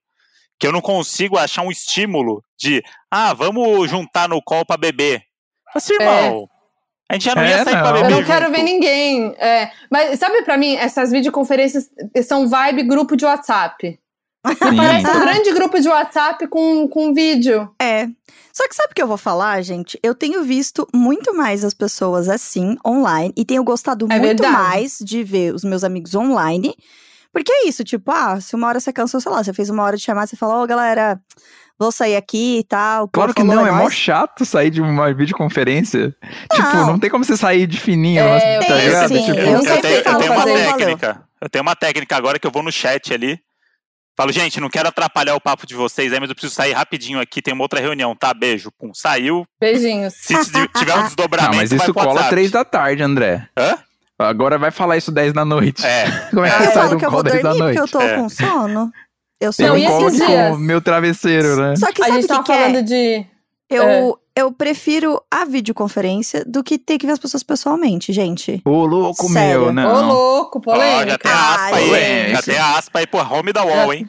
que 0.59 0.67
eu 0.67 0.73
não 0.73 0.81
consigo 0.81 1.37
achar 1.39 1.63
um 1.63 1.71
estímulo 1.71 2.43
de, 2.59 2.83
ah, 3.11 3.33
vamos 3.35 3.91
juntar 3.91 4.29
no 4.29 4.43
call 4.43 4.65
pra 4.65 4.77
beber. 4.77 5.23
Assim, 5.75 5.95
irmão, 5.95 6.49
a 7.11 7.15
gente 7.15 7.25
já 7.25 7.35
não 7.35 7.43
É, 7.43 7.51
ia 7.51 7.65
sair 7.65 7.73
pra 7.75 7.83
não. 7.85 7.93
beber 7.95 8.13
Eu 8.13 8.17
não 8.21 8.25
quero 8.25 8.47
junto. 8.47 8.57
ver 8.57 8.63
ninguém. 8.63 9.35
É, 9.39 9.71
mas 9.91 10.19
sabe 10.19 10.43
pra 10.43 10.57
mim, 10.57 10.77
essas 10.77 11.11
videoconferências 11.11 11.89
são 12.27 12.49
vibe 12.49 12.85
grupo 12.85 13.17
de 13.17 13.25
WhatsApp. 13.25 13.99
Sim. 14.47 14.77
Parece 14.77 15.07
um 15.17 15.21
grande 15.21 15.53
grupo 15.53 15.81
de 15.81 15.89
WhatsApp 15.89 16.47
com, 16.49 16.87
com 16.87 17.15
vídeo. 17.15 17.71
É. 17.81 18.07
Só 18.53 18.69
que 18.69 18.75
sabe 18.77 18.93
o 18.93 18.95
que 18.95 19.03
eu 19.03 19.09
vou 19.09 19.17
falar, 19.17 19.61
gente? 19.63 19.99
Eu 20.03 20.15
tenho 20.15 20.45
visto 20.45 20.87
muito 20.95 21.35
mais 21.35 21.65
as 21.65 21.73
pessoas 21.75 22.29
assim, 22.29 22.77
online, 22.87 23.33
e 23.37 23.45
tenho 23.45 23.65
gostado 23.65 24.05
É 24.11 24.19
muito 24.19 24.43
verdade. 24.43 24.53
mais 24.53 24.99
de 25.01 25.25
ver 25.25 25.55
os 25.55 25.65
meus 25.65 25.83
amigos 25.83 26.15
online. 26.15 26.75
Porque 27.35 27.53
é 27.53 27.67
isso, 27.67 27.83
tipo, 27.85 28.11
ah, 28.13 28.41
se 28.41 28.55
uma 28.55 28.69
hora 28.69 28.79
você 28.81 28.93
cansou, 28.93 29.21
sei 29.21 29.31
lá, 29.33 29.43
você 29.43 29.53
fez 29.53 29.69
uma 29.69 29.83
hora 29.83 29.97
de 29.97 30.03
chamada, 30.05 30.27
você 30.29 30.37
falou, 30.37 30.63
ô 30.63 30.67
galera, 30.67 31.19
vou 31.79 31.91
sair 31.91 32.15
aqui 32.15 32.61
e 32.61 32.65
tal. 32.65 33.09
Claro 33.09 33.35
que 33.35 33.43
falou, 33.43 33.57
não, 33.57 33.67
é 33.67 33.73
mó 33.73 33.79
nóis. 33.79 33.95
chato 33.95 34.45
sair 34.45 34.71
de 34.71 34.81
uma 34.81 35.13
videoconferência. 35.13 36.15
Tipo, 36.53 36.69
Não. 36.77 36.87
não 36.87 36.99
tem 36.99 37.11
como 37.11 37.25
você 37.25 37.37
sair 37.37 37.67
de 37.67 37.81
fininho, 37.81 38.23
É, 38.23 38.61
tá 38.61 38.67
tem 38.77 38.85
ligado? 38.87 39.09
sim, 39.09 39.25
Tipo, 39.25 39.39
eu 39.41 39.47
Eu, 39.47 39.63
tenho, 39.83 39.95
eu 39.97 40.03
tenho 40.19 40.33
uma 40.33 40.41
fazer, 40.43 40.65
valeu. 40.65 40.77
técnica. 40.77 41.23
Eu 41.41 41.51
tenho 41.51 41.63
uma 41.63 41.75
técnica 41.77 42.17
agora 42.17 42.39
que 42.39 42.47
eu 42.47 42.51
vou 42.53 42.63
no 42.63 42.71
chat 42.73 43.13
ali. 43.13 43.39
Falo, 44.17 44.31
gente, 44.31 44.61
não 44.61 44.71
quero 44.71 44.89
atrapalhar 44.89 45.35
o 45.35 45.41
papo 45.41 45.67
de 45.67 45.75
vocês 45.75 46.13
aí, 46.13 46.21
mas 46.21 46.29
eu 46.29 46.37
preciso 46.37 46.55
sair 46.55 46.73
rapidinho 46.73 47.19
aqui, 47.21 47.43
tem 47.43 47.53
uma 47.53 47.65
outra 47.65 47.81
reunião, 47.81 48.15
tá? 48.15 48.33
Beijo. 48.33 48.71
Pum, 48.79 48.95
saiu. 48.95 49.45
Beijinhos. 49.61 50.15
Se 50.17 50.35
tiver 50.79 50.95
um 50.97 51.03
desdobramento, 51.05 51.51
Não, 51.51 51.59
mas 51.61 51.73
isso 51.73 51.93
cola 51.93 52.23
três 52.29 52.53
da 52.53 52.65
tarde, 52.65 53.03
André. 53.03 53.49
Hã? 53.59 53.77
Agora 54.19 54.59
vai 54.59 54.71
falar 54.71 54.97
isso 54.97 55.11
10 55.11 55.33
da 55.33 55.45
noite. 55.45 55.85
É. 55.85 56.05
Como 56.31 56.45
é 56.45 56.51
que 56.51 56.57
Eu 56.57 56.59
você 56.67 56.73
sai 56.73 56.75
falo 56.75 56.91
do 56.91 56.99
que 56.99 57.05
eu 57.05 57.11
call 57.11 57.23
vou 57.23 57.31
10 57.31 57.43
da 57.43 57.49
dormir 57.51 57.59
noite? 57.61 57.79
porque 57.81 57.97
eu 57.97 58.01
tô 58.01 58.07
É. 58.07 58.17
com 58.17 58.29
sono. 58.29 58.93
Eu 59.41 59.53
sou 59.53 59.67
Não, 59.67 59.77
e 59.77 59.87
colo 59.87 60.07
esses 60.09 60.23
com 60.23 60.57
meu 60.57 60.81
travesseiro, 60.81 61.57
né? 61.57 61.77
Só 61.77 61.93
que 61.93 62.01
a 62.03 62.07
sabe 62.07 62.23
gente 62.23 62.25
o 62.25 62.29
que, 62.29 62.35
tava 62.35 62.45
que 62.45 62.53
é? 62.53 62.59
falando 62.61 62.83
de. 62.85 63.27
Eu, 63.69 64.19
eu 64.37 64.53
prefiro 64.53 65.21
a 65.31 65.45
videoconferência 65.45 66.45
do 66.47 66.63
que 66.63 66.79
ter 66.79 66.97
que 66.99 67.07
ver 67.07 67.13
as 67.13 67.19
pessoas 67.19 67.43
pessoalmente, 67.43 68.13
gente. 68.13 68.63
Ô, 68.65 68.87
louco, 68.87 69.27
Sério? 69.29 69.61
meu, 69.61 69.69
Ô, 69.69 69.73
não. 69.73 70.09
louco, 70.09 70.63
Ó, 70.65 70.71
já 70.71 70.77
polêmica. 70.77 71.19
tem 71.19 71.33
a 71.33 71.55
aspa 71.55 71.77
aí. 71.77 71.91
Já 71.91 72.27
gente. 72.37 72.45
tem 72.45 72.59
a 72.59 72.79
aspa 72.79 72.99
aí 73.01 73.07
pro 73.07 73.21
home 73.21 73.53
da 73.53 73.65
wall, 73.65 73.93
hein? 73.93 74.09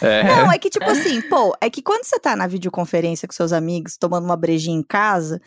É. 0.00 0.22
Não, 0.24 0.50
é 0.52 0.58
que 0.58 0.70
tipo 0.70 0.88
assim, 0.90 1.20
pô, 1.22 1.54
é 1.60 1.68
que 1.68 1.82
quando 1.82 2.04
você 2.04 2.18
tá 2.18 2.34
na 2.34 2.46
videoconferência 2.46 3.28
com 3.28 3.34
seus 3.34 3.52
amigos, 3.52 3.96
tomando 3.98 4.24
uma 4.24 4.36
brejinha 4.36 4.78
em 4.78 4.82
casa, 4.82 5.40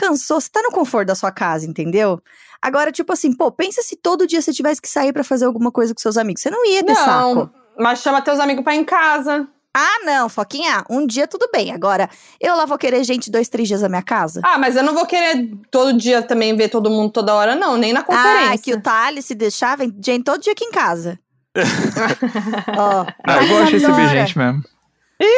cansou, 0.00 0.40
você 0.40 0.48
tá 0.50 0.62
no 0.62 0.70
conforto 0.70 1.08
da 1.08 1.14
sua 1.14 1.30
casa, 1.30 1.66
entendeu? 1.66 2.20
Agora, 2.62 2.90
tipo 2.90 3.12
assim, 3.12 3.32
pô, 3.34 3.50
pensa 3.52 3.82
se 3.82 3.96
todo 3.96 4.26
dia 4.26 4.40
você 4.40 4.52
tivesse 4.52 4.80
que 4.80 4.88
sair 4.88 5.12
pra 5.12 5.22
fazer 5.22 5.44
alguma 5.44 5.70
coisa 5.70 5.94
com 5.94 6.00
seus 6.00 6.16
amigos. 6.16 6.42
Você 6.42 6.50
não 6.50 6.64
ia 6.66 6.82
ter 6.84 6.94
saco. 6.94 7.34
Não, 7.34 7.50
mas 7.78 8.00
chama 8.00 8.22
teus 8.22 8.40
amigos 8.40 8.64
pra 8.64 8.74
ir 8.74 8.78
em 8.78 8.84
casa. 8.84 9.46
Ah, 9.72 10.00
não, 10.04 10.28
Foquinha, 10.28 10.84
um 10.90 11.06
dia 11.06 11.28
tudo 11.28 11.48
bem. 11.52 11.72
Agora, 11.72 12.08
eu 12.40 12.56
lá 12.56 12.66
vou 12.66 12.76
querer 12.76 13.04
gente 13.04 13.30
dois, 13.30 13.48
três 13.48 13.68
dias 13.68 13.82
na 13.82 13.88
minha 13.88 14.02
casa. 14.02 14.40
Ah, 14.44 14.58
mas 14.58 14.74
eu 14.74 14.82
não 14.82 14.92
vou 14.94 15.06
querer 15.06 15.48
todo 15.70 15.92
dia 15.96 16.22
também 16.22 16.56
ver 16.56 16.68
todo 16.70 16.90
mundo 16.90 17.12
toda 17.12 17.34
hora, 17.34 17.54
não, 17.54 17.76
nem 17.76 17.92
na 17.92 18.02
conferência. 18.02 18.50
Ah, 18.54 18.58
que 18.58 18.74
o 18.74 18.80
Thales 18.80 19.26
se 19.26 19.34
deixar, 19.34 19.76
vem 19.76 19.94
gente 20.04 20.24
todo 20.24 20.40
dia 20.42 20.52
aqui 20.52 20.64
em 20.64 20.72
casa. 20.72 21.18
Ó, 22.76 23.04
Não, 23.26 23.42
eu 23.42 23.48
gosto 23.48 23.66
de 23.66 23.72
receber 23.78 24.08
gente 24.08 24.36
mesmo. 24.38 24.62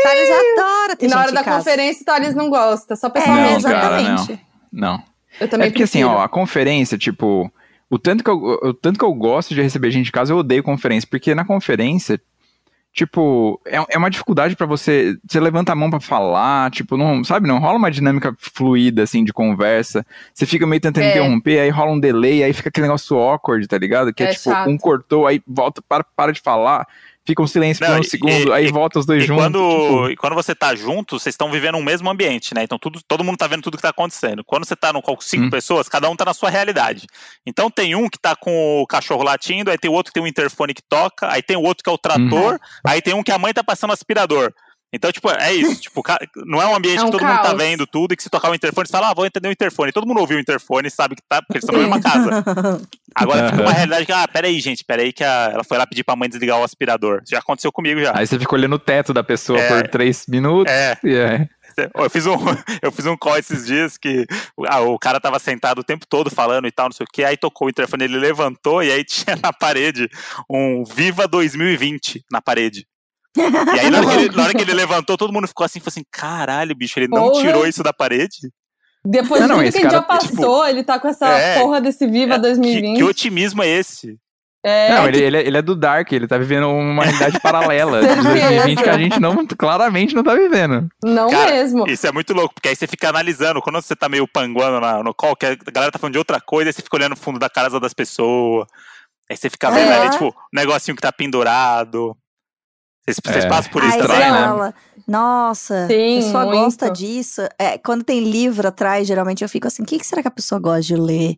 Thales 0.03 0.31
adora 0.31 0.97
ter 0.97 1.07
E 1.07 1.09
na 1.09 1.19
hora 1.21 1.31
em 1.31 1.35
da 1.35 1.43
casa. 1.45 1.59
conferência, 1.59 2.03
o 2.03 2.05
Thales 2.05 2.35
não 2.35 2.49
gosta, 2.49 2.97
só 2.97 3.09
É, 3.09 3.11
pessoalmente. 3.11 3.63
Cara, 3.65 4.01
exatamente. 4.03 4.47
Não. 4.73 5.03
Eu 5.41 5.49
também 5.49 5.67
é 5.69 5.71
porque 5.71 5.83
assim, 5.85 6.01
prefiro. 6.01 6.19
ó, 6.21 6.23
a 6.23 6.29
conferência, 6.29 6.97
tipo, 6.99 7.51
o 7.91 7.99
tanto, 7.99 8.25
que 8.25 8.31
eu, 8.31 8.37
o 8.37 8.75
tanto 8.75 8.99
que 8.99 9.05
eu 9.05 9.13
gosto 9.15 9.55
de 9.55 9.61
receber 9.63 9.91
gente 9.91 10.09
em 10.09 10.13
casa, 10.13 10.33
eu 10.33 10.39
odeio 10.39 10.63
conferência, 10.63 11.09
porque 11.11 11.35
na 11.35 11.45
conferência, 11.45 12.21
tipo, 12.93 13.61
é, 13.67 13.77
é 13.95 13.99
uma 13.99 14.11
dificuldade 14.11 14.55
pra 14.55 14.67
você, 14.67 15.17
você 15.27 15.41
levanta 15.41 15.73
a 15.73 15.75
mão 15.75 15.89
pra 15.91 16.01
falar, 16.01 16.71
tipo, 16.71 16.97
não, 16.97 17.25
sabe, 17.25 17.49
não 17.49 17.59
rola 17.59 17.79
uma 17.79 17.91
dinâmica 17.91 18.35
fluida, 18.39 19.03
assim, 19.03 19.25
de 19.25 19.33
conversa, 19.33 20.05
você 20.35 20.45
fica 20.45 20.67
meio 20.67 20.81
tentando 20.81 21.05
É. 21.05 21.11
interromper, 21.11 21.61
aí 21.61 21.71
rola 21.71 21.93
um 21.93 22.01
delay, 22.01 22.45
aí 22.45 22.53
fica 22.53 22.69
aquele 22.69 22.87
negócio 22.87 23.17
awkward, 23.19 23.67
tá 23.67 23.79
ligado? 23.79 24.13
Que 24.13 24.23
é, 24.23 24.27
É 24.27 24.31
tipo, 24.31 24.45
chato. 24.51 24.69
um 24.69 24.77
cortou, 24.77 25.27
aí 25.27 25.43
volta, 25.47 25.81
para, 25.81 26.05
para 26.05 26.33
de 26.33 26.41
falar, 26.41 26.87
fica 27.27 27.41
um 27.43 27.47
silêncio 27.47 27.85
Não, 27.85 27.93
por 27.95 27.99
um 27.99 28.03
e- 28.03 28.09
segundo, 28.09 28.49
e- 28.49 28.53
aí 28.53 28.67
e- 28.67 28.73
volta 28.73 28.99
os 28.99 29.07
dois 29.07 29.25
juntos, 29.25 29.43
quando, 29.45 29.59
tipo, 29.59 30.11
e 30.11 30.17
quando 30.17 30.35
você 30.35 30.55
tá 30.55 30.75
junto, 30.75 31.19
vocês 31.19 31.33
estão 31.35 31.51
vivendo 31.51 31.77
um 31.79 31.83
mesmo 31.83 32.11
ambiente, 32.11 32.55
né? 32.55 32.63
Então 32.65 32.79
tudo, 32.79 33.01
todo 33.07 33.23
mundo 33.23 33.37
tá 33.37 33.47
vendo 33.47 33.63
tudo 33.63 33.77
que 33.77 33.83
tá 33.83 33.91
acontecendo. 33.91 34.43
Quando 34.45 34.65
você 34.67 34.75
tá 34.75 34.93
no 34.93 35.01
com 35.01 35.21
cinco 35.21 35.47
Hum. 35.47 35.51
pessoas, 35.51 35.89
cada 35.89 36.09
um 36.11 36.17
tá 36.17 36.25
na 36.25 36.35
sua 36.35 36.51
realidade. 36.51 37.07
Então 37.47 37.71
tem 37.71 37.95
um 37.95 38.09
que 38.09 38.19
tá 38.19 38.35
com 38.35 38.81
o 38.83 38.87
cachorro 38.87 39.23
latindo, 39.23 39.71
aí 39.71 39.79
tem 39.79 39.91
o 39.91 39.95
outro 39.95 40.11
que 40.13 40.15
tem 40.15 40.23
um 40.23 40.27
interfone 40.27 40.75
que 40.75 40.83
toca, 40.83 41.31
aí 41.33 41.43
tem 41.43 41.57
o 41.57 41.63
outro 41.63 41.85
que 41.85 41.91
é 41.91 41.93
o 41.93 41.99
trator, 41.99 42.59
aí 42.85 43.01
tem 43.01 43.15
um 43.15 43.23
que 43.23 43.33
a 43.33 43.39
mãe 43.39 43.53
tá 43.53 43.63
passando 43.63 43.93
aspirador. 43.93 44.53
Então, 44.93 45.11
tipo, 45.11 45.31
é 45.31 45.53
isso. 45.55 45.81
tipo, 45.81 46.03
não 46.45 46.61
é 46.61 46.67
um 46.67 46.75
ambiente 46.77 46.99
É 46.99 47.03
um 47.03 47.07
que 47.07 47.13
todo 47.13 47.25
mundo 47.25 47.37
tá 47.37 47.43
caos. 47.45 47.57
vendo 47.63 47.87
tudo 47.87 48.13
e 48.13 48.17
que 48.17 48.23
se 48.23 48.29
tocar 48.29 48.51
o 48.51 48.55
interfone, 48.55 48.87
você 48.87 48.93
fala, 48.93 49.11
ah, 49.11 49.15
vou 49.15 49.25
entender 49.25 49.49
o 49.49 49.53
interfone. 49.53 49.91
Todo 49.93 50.07
mundo 50.07 50.21
ouviu 50.21 50.37
o 50.37 50.41
interfone, 50.41 50.91
sabe 50.91 51.17
que 51.17 51.23
tá, 51.29 51.41
porque 51.41 51.59
eles 51.59 51.65
estão 51.65 51.81
na 51.81 51.89
mesma 51.89 52.01
casa. 52.03 52.81
Agora 53.15 53.51
fica 53.51 53.63
uma 53.63 53.73
realidade 53.73 54.07
que, 54.07 54.13
ah, 54.13 54.29
peraí, 54.29 54.61
gente, 54.61 54.85
peraí 54.85 55.13
que 55.13 55.25
a- 55.25 55.51
ela 55.55 55.65
foi 55.65 55.79
lá 55.79 55.87
pedir 55.87 56.05
pra 56.05 56.17
mãe 56.17 56.29
desligar 56.29 56.59
o 56.59 56.65
aspirador. 56.65 57.23
Já 57.29 57.39
aconteceu 57.39 57.73
comigo 57.73 58.01
já. 58.01 58.13
aí 58.17 58.27
você 58.27 58.39
fica 58.39 58.55
olhando 58.55 58.75
o 58.75 58.79
teto 58.79 59.13
da 59.15 59.25
pessoa 59.25 59.59
É. 59.59 59.69
por 59.69 59.89
três 59.89 60.25
minutos, 60.29 60.73
É. 60.73 60.97
e 61.05 61.15
é... 61.15 61.49
Eu 61.95 62.11
fiz 62.11 62.27
um, 62.27 62.35
eu 62.83 62.93
fiz 62.93 63.07
um 63.07 63.17
call 63.17 63.39
esses 63.39 63.65
dias 63.65 63.97
que 63.97 64.27
ah, 64.69 64.81
o 64.81 64.99
cara 64.99 65.19
tava 65.19 65.39
sentado 65.39 65.79
o 65.79 65.85
tempo 65.85 66.07
todo 66.07 66.31
falando 66.31 66.67
e 66.69 66.71
tal, 66.71 66.89
não 66.89 66.93
sei 66.93 67.05
o 67.05 67.11
que, 67.11 67.25
aí 67.25 67.35
tocou 67.35 67.67
o 67.67 67.71
interfone, 67.71 68.05
ele 68.05 68.19
levantou 68.19 68.83
e 68.83 68.93
aí 68.93 69.03
tinha 69.09 69.37
na 69.43 69.55
parede 69.55 70.07
um 70.51 70.85
Viva 70.85 71.27
2020 71.27 72.25
na 72.31 72.43
parede. 72.43 72.87
E 73.37 73.81
aí, 73.81 73.91
na 73.91 73.99
hora, 74.01 74.07
que 74.07 74.13
ele, 74.25 74.37
na 74.37 74.43
hora 74.45 74.53
que 74.55 74.61
ele 74.63 74.75
levantou, 74.75 75.17
todo 75.17 75.33
mundo 75.33 75.49
ficou 75.49 75.65
assim, 75.65 75.81
falou 75.81 75.89
assim: 75.91 76.05
caralho, 76.11 76.75
bicho, 76.75 76.99
ele 76.99 77.09
não 77.09 77.31
Porra. 77.31 77.41
tirou 77.43 77.67
isso 77.67 77.83
da 77.83 77.93
parede? 77.93 78.51
Depois 79.05 79.41
Não, 79.41 79.47
de 79.49 79.49
não, 79.49 79.57
tudo 79.57 79.67
esse 79.69 79.79
que 79.81 79.87
a 79.87 79.91
gente 79.91 79.99
já 79.99 80.03
cara, 80.03 80.19
passou, 80.21 80.67
ele 80.67 80.85
tá 80.85 80.99
com 81.01 81.09
essa 81.09 81.27
É. 81.29 81.59
porra 81.61 81.81
desse 81.81 82.07
Viva 82.07 82.35
É, 82.35 82.37
que, 82.37 82.43
2020. 82.43 82.97
que 82.99 83.03
otimismo 83.05 83.63
é 83.63 83.69
esse? 83.69 84.17
É, 84.65 84.95
Não, 84.95 85.09
ele, 85.09 85.21
ele, 85.21 85.37
é- 85.39 85.45
ele 85.49 85.59
é 85.59 85.63
do 85.63 85.75
Dark, 85.75 86.13
ele 86.13 86.29
tá 86.29 86.39
vivendo 86.39 86.69
uma 86.69 87.03
realidade 87.03 87.41
paralela 87.41 88.01
de 88.01 88.07
Certeza. 88.15 88.23
2020 88.23 88.83
que 88.85 88.89
a 88.89 88.97
gente 88.99 89.19
não, 89.19 89.45
claramente 89.59 90.15
não 90.15 90.23
tá 90.23 90.37
vivendo. 90.37 90.89
não 91.03 91.29
Cara, 91.29 91.51
mesmo. 91.51 91.85
Isso 91.89 92.07
é 92.07 92.13
muito 92.13 92.33
louco, 92.33 92.55
porque 92.55 92.69
aí 92.69 92.77
você 92.77 92.87
fica 92.87 93.09
analisando, 93.09 93.61
quando 93.61 93.83
você 93.83 93.97
tá 93.97 94.09
meio 94.09 94.29
panguando 94.29 94.79
na- 94.81 95.03
no 95.03 95.13
call, 95.13 95.35
que 95.35 95.47
a 95.47 95.57
galera 95.73 95.91
tá 95.91 95.99
falando 95.99 96.13
de 96.13 96.19
outra 96.19 96.41
coisa, 96.41 96.69
aí 96.71 96.73
você 96.73 96.81
fica 96.81 96.97
olhando 96.97 97.15
o 97.15 97.17
fundo 97.17 97.41
da 97.41 97.51
casa 97.51 97.81
das 97.81 97.93
pessoas. 97.93 98.69
Aí 99.29 99.37
você 99.37 99.51
fica 99.51 99.69
vendo 99.69 99.91
É. 99.91 99.99
ali, 99.99 100.11
tipo, 100.11 100.27
um 100.29 100.33
negocinho 100.53 100.95
que 100.95 101.03
tá 101.03 101.11
pendurado. 101.11 102.17
Vocês, 103.05 103.17
vocês 103.25 103.45
É. 103.45 103.49
passam 103.49 103.73
por 103.73 103.83
isso 103.83 103.95
Aí 103.95 104.01
também, 104.01 104.17
você 104.19 104.31
né? 104.65 104.75
nossa, 105.09 105.87
Sim, 105.89 106.19
a 106.19 106.23
pessoa 106.23 106.45
muito. 106.47 106.59
gosta 106.65 106.91
disso. 106.91 107.43
É, 107.59 107.77
quando 107.79 108.05
tem 108.05 108.21
livro 108.21 108.67
atrás, 108.69 109.07
geralmente 109.09 109.43
eu 109.43 109.49
fico 109.49 109.67
assim, 109.67 109.83
o 109.83 109.87
que, 109.87 109.99
que 109.99 110.07
será 110.07 110.23
que 110.23 110.29
a 110.29 110.33
pessoa 110.33 110.61
gosta 110.61 110.83
de 110.83 110.97
ler? 110.97 111.37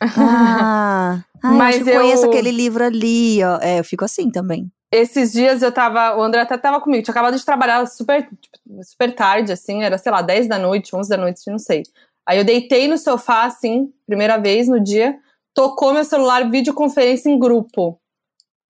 Ah, 0.18 1.22
ah 1.42 1.52
Mas 1.52 1.78
Mas 1.78 1.86
eu 1.86 1.94
conheço 2.00 2.24
eu- 2.24 2.30
aquele 2.30 2.50
livro 2.50 2.84
ali, 2.84 3.42
ó. 3.44 3.58
É, 3.62 3.78
eu 3.78 3.84
fico 3.84 4.04
assim 4.04 4.30
também. 4.30 4.70
Esses 4.92 5.32
dias 5.32 5.62
eu 5.62 5.72
tava. 5.72 6.16
O 6.16 6.22
André 6.22 6.40
até 6.42 6.56
tava 6.58 6.80
comigo. 6.80 7.02
Tinha 7.02 7.12
acabado 7.12 7.36
de 7.36 7.44
trabalhar 7.44 7.84
super, 7.86 8.22
tipo, 8.28 8.84
super 8.84 9.14
tarde, 9.14 9.52
assim. 9.52 9.82
Era, 9.82 9.96
sei 9.98 10.12
lá, 10.12 10.20
10 10.22 10.46
da 10.48 10.58
noite, 10.58 10.94
11 10.94 11.08
da 11.08 11.16
noite, 11.16 11.40
não 11.50 11.58
sei. 11.58 11.82
Aí 12.26 12.38
eu 12.38 12.44
deitei 12.44 12.86
no 12.88 12.96
sofá, 12.98 13.44
assim, 13.44 13.88
primeira 14.06 14.36
vez 14.36 14.68
no 14.68 14.78
dia. 14.82 15.16
Tocou 15.54 15.92
meu 15.94 16.04
celular, 16.04 16.48
videoconferência 16.50 17.28
em 17.28 17.38
grupo. 17.38 17.98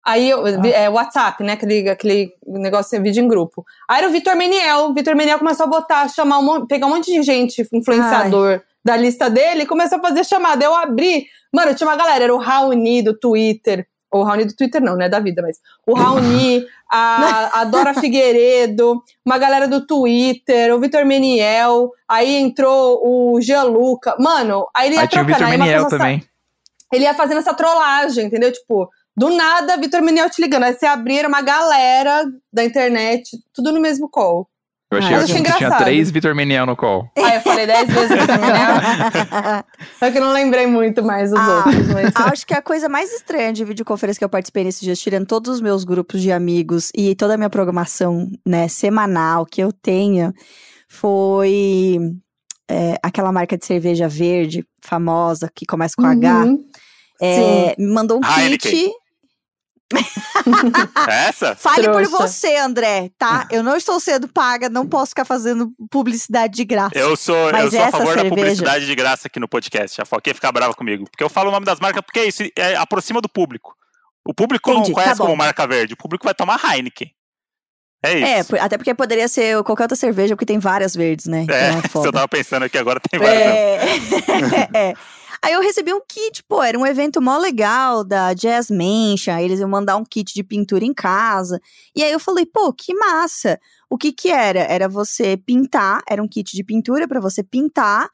Aí 0.04 0.28
eu. 0.30 0.42
vi- 0.60 0.72
É 0.72 0.88
WhatsApp, 0.90 1.42
né? 1.42 1.52
Aquele, 1.54 1.88
aquele 1.88 2.32
negócio, 2.46 3.00
vídeo 3.02 3.22
em 3.24 3.28
grupo. 3.28 3.64
Aí 3.88 3.98
era 3.98 4.08
o 4.08 4.12
Vitor 4.12 4.36
Meniel. 4.36 4.86
O 4.86 4.94
Vitor 4.94 5.16
Meniel 5.16 5.38
começou 5.38 5.64
a 5.64 5.68
botar, 5.68 6.08
chamar 6.08 6.38
um, 6.38 6.66
pegar 6.66 6.86
um 6.86 6.90
monte 6.90 7.12
de 7.12 7.22
gente, 7.22 7.66
influenciador 7.72 8.60
da 8.84 8.96
lista 8.96 9.30
dele, 9.30 9.62
e 9.62 9.66
começou 9.66 9.98
a 9.98 10.02
fazer 10.02 10.24
chamada. 10.24 10.62
Eu 10.64 10.74
abri. 10.74 11.26
Mano, 11.52 11.74
tinha 11.74 11.88
uma 11.88 11.96
galera, 11.96 12.24
era 12.24 12.34
o 12.34 12.38
Raoni 12.38 13.00
do 13.02 13.14
Twitter. 13.18 13.86
Ou 14.12 14.20
o 14.20 14.24
Raoni 14.24 14.44
do 14.44 14.54
Twitter, 14.54 14.80
não, 14.82 14.94
né? 14.94 15.08
Da 15.08 15.18
vida, 15.20 15.40
mas. 15.42 15.58
O 15.86 15.94
Raoni, 15.94 16.64
a, 16.92 17.60
a 17.60 17.64
Dora 17.64 17.94
Figueiredo, 18.00 19.02
uma 19.24 19.38
galera 19.38 19.66
do 19.66 19.86
Twitter, 19.86 20.74
o 20.74 20.78
Vitor 20.78 21.04
Meniel, 21.04 21.90
aí 22.08 22.36
entrou 22.36 23.00
o 23.02 23.40
Gianluca. 23.40 24.14
Mano, 24.20 24.66
aí 24.76 24.88
ele 24.88 24.96
ia 24.96 25.00
Aí 25.02 25.08
tinha 25.08 25.22
o 25.22 25.26
trocando. 25.26 25.46
Vitor 25.46 25.58
uma 25.58 25.64
Meniel 25.66 25.88
também. 25.88 26.24
ele 26.92 27.04
ia 27.04 27.14
fazendo 27.14 27.38
essa 27.38 27.54
trollagem, 27.54 28.26
entendeu? 28.26 28.52
Tipo, 28.52 28.88
do 29.16 29.30
nada, 29.30 29.76
Vitor 29.76 30.02
Meniel 30.02 30.28
te 30.30 30.42
ligando. 30.42 30.64
Aí 30.64 30.74
você 30.74 30.86
abrir 30.86 31.26
uma 31.26 31.42
galera 31.42 32.24
da 32.52 32.64
internet, 32.64 33.30
tudo 33.52 33.72
no 33.72 33.80
mesmo 33.80 34.08
call. 34.08 34.48
Eu 34.90 34.98
achei 34.98 35.10
Mas 35.10 35.18
eu 35.18 35.24
ótimo 35.24 35.38
achei 35.38 35.42
que 35.42 35.56
tinha 35.56 35.66
engraçado. 35.66 35.84
três 35.84 36.10
Vitor 36.10 36.34
Meniel 36.34 36.66
no 36.66 36.76
call. 36.76 37.10
Aí 37.18 37.36
eu 37.36 37.40
falei 37.40 37.66
dez 37.66 37.88
vezes 37.88 38.08
Vitor 38.10 38.38
Meniel. 38.38 39.64
Só 39.98 40.10
que 40.10 40.18
eu 40.18 40.22
não 40.22 40.32
lembrei 40.32 40.66
muito 40.66 41.02
mais 41.02 41.32
os 41.32 41.38
Ah, 41.38 41.64
outros. 41.66 41.88
Mas... 41.88 42.12
Acho 42.32 42.46
que 42.46 42.54
a 42.54 42.62
coisa 42.62 42.88
mais 42.88 43.12
estranha 43.12 43.52
de 43.52 43.64
videoconferência 43.64 44.18
que 44.18 44.24
eu 44.24 44.28
participei 44.28 44.62
nesses 44.62 44.80
dias, 44.80 45.00
tirando 45.00 45.26
todos 45.26 45.54
os 45.54 45.60
meus 45.60 45.84
grupos 45.84 46.20
de 46.20 46.30
amigos 46.30 46.90
e 46.94 47.14
toda 47.14 47.34
a 47.34 47.36
minha 47.36 47.50
programação, 47.50 48.30
né, 48.46 48.68
semanal 48.68 49.44
que 49.46 49.60
eu 49.62 49.72
tenho, 49.72 50.32
foi 50.88 51.98
é, 52.70 52.96
aquela 53.02 53.32
marca 53.32 53.56
de 53.58 53.64
cerveja 53.66 54.06
verde, 54.06 54.64
famosa, 54.82 55.50
que 55.52 55.66
começa 55.66 55.94
com 55.96 56.06
H. 56.06 56.44
Uhum. 56.44 56.64
É, 57.20 57.74
me 57.78 57.92
mandou 57.92 58.18
um 58.18 58.20
Heineken. 58.24 58.70
kit. 58.70 58.92
Essa? 61.08 61.54
Fale 61.60 61.84
por 61.88 62.02
Trouxa. 62.06 62.26
você, 62.28 62.56
André, 62.56 63.10
tá? 63.18 63.46
Eu 63.50 63.62
não 63.62 63.76
estou 63.76 63.98
sendo 64.00 64.28
paga, 64.28 64.68
não 64.68 64.86
posso 64.86 65.10
ficar 65.10 65.24
fazendo 65.24 65.72
publicidade 65.90 66.54
de 66.54 66.64
graça. 66.64 66.96
Eu 66.98 67.16
sou, 67.16 67.52
Mas 67.52 67.64
eu 67.64 67.70
sou 67.72 67.82
a 67.82 67.90
favor 67.90 68.06
da 68.06 68.12
cerveja- 68.22 68.34
publicidade 68.34 68.86
de 68.86 68.94
graça 68.94 69.28
aqui 69.28 69.38
no 69.40 69.48
podcast. 69.48 70.00
A 70.00 70.04
Foquinha 70.04 70.34
fica 70.34 70.50
brava 70.52 70.74
comigo. 70.74 71.04
Porque 71.10 71.22
eu 71.24 71.28
falo 71.30 71.48
o 71.48 71.52
nome 71.52 71.66
das 71.66 71.80
marcas, 71.80 72.02
porque 72.04 72.20
é 72.20 72.24
isso, 72.26 72.42
é, 72.56 72.76
aproxima 72.76 73.20
do 73.20 73.28
público. 73.28 73.74
O 74.26 74.32
público 74.34 74.70
Entendi, 74.70 74.88
não 74.88 74.94
tá 74.96 75.02
conhece 75.02 75.18
bom. 75.18 75.24
como 75.26 75.36
marca 75.36 75.66
verde, 75.66 75.94
o 75.94 75.96
público 75.96 76.24
vai 76.24 76.34
tomar 76.34 76.58
Heineken. 76.64 77.10
É 78.02 78.12
isso. 78.18 78.26
É, 78.26 78.44
por- 78.44 78.58
até 78.60 78.76
porque 78.76 78.94
poderia 78.94 79.28
ser 79.28 79.62
qualquer 79.62 79.84
outra 79.84 79.96
cerveja, 79.96 80.34
porque 80.34 80.44
tem 80.46 80.58
várias 80.58 80.94
verdes, 80.94 81.26
né? 81.26 81.42
Então 81.42 81.56
É, 81.56 81.68
é 81.84 81.88
se 81.88 81.96
eu 82.06 82.12
tava 82.12 82.28
pensando 82.28 82.62
aqui 82.64 82.76
agora, 82.78 83.00
tem 83.00 83.18
várias. 83.20 83.42
É. 83.42 83.78
é. 84.90 84.94
Aí 85.44 85.52
eu 85.52 85.60
recebi 85.60 85.92
um 85.92 86.00
kit, 86.00 86.42
pô, 86.44 86.62
era 86.62 86.78
um 86.78 86.86
evento 86.86 87.20
mó 87.20 87.36
legal 87.36 88.02
da 88.02 88.32
Jazz 88.32 88.70
Mansion, 88.70 89.36
eles 89.38 89.60
iam 89.60 89.68
mandar 89.68 89.98
um 89.98 90.02
kit 90.02 90.32
de 90.32 90.42
pintura 90.42 90.86
em 90.86 90.94
casa. 90.94 91.60
E 91.94 92.02
aí 92.02 92.10
eu 92.10 92.18
falei, 92.18 92.46
pô, 92.46 92.72
que 92.72 92.94
massa. 92.94 93.60
O 93.90 93.98
que 93.98 94.10
que 94.10 94.30
era? 94.30 94.60
Era 94.60 94.88
você 94.88 95.36
pintar, 95.36 96.00
era 96.08 96.22
um 96.22 96.26
kit 96.26 96.56
de 96.56 96.64
pintura 96.64 97.06
pra 97.06 97.20
você 97.20 97.42
pintar, 97.42 98.08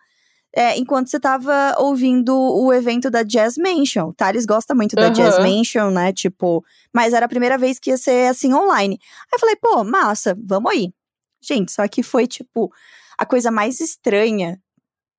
é, 0.53 0.77
enquanto 0.77 1.07
você 1.07 1.21
tava 1.21 1.77
ouvindo 1.79 2.37
o 2.37 2.73
evento 2.73 3.09
da 3.09 3.23
Jazz 3.23 3.55
Mansion. 3.57 4.09
O 4.09 4.13
Thales 4.13 4.45
gosta 4.45 4.75
muito 4.75 4.97
da 4.97 5.05
Aham. 5.05 5.13
Jazz 5.13 5.39
Mansion, 5.39 5.93
né, 5.93 6.13
tipo, 6.13 6.65
mas 6.93 7.15
era 7.15 7.27
a 7.27 7.29
primeira 7.29 7.57
vez 7.57 7.79
que 7.79 7.91
ia 7.91 7.97
ser 7.97 8.29
assim 8.29 8.53
online. 8.53 8.99
Aí 9.01 9.29
eu 9.35 9.39
falei, 9.39 9.55
pô, 9.55 9.85
massa, 9.85 10.37
vamos 10.45 10.73
aí. 10.73 10.93
Gente, 11.41 11.71
só 11.71 11.87
que 11.87 12.03
foi 12.03 12.27
tipo 12.27 12.73
a 13.17 13.25
coisa 13.25 13.53
mais 13.53 13.79
estranha 13.79 14.61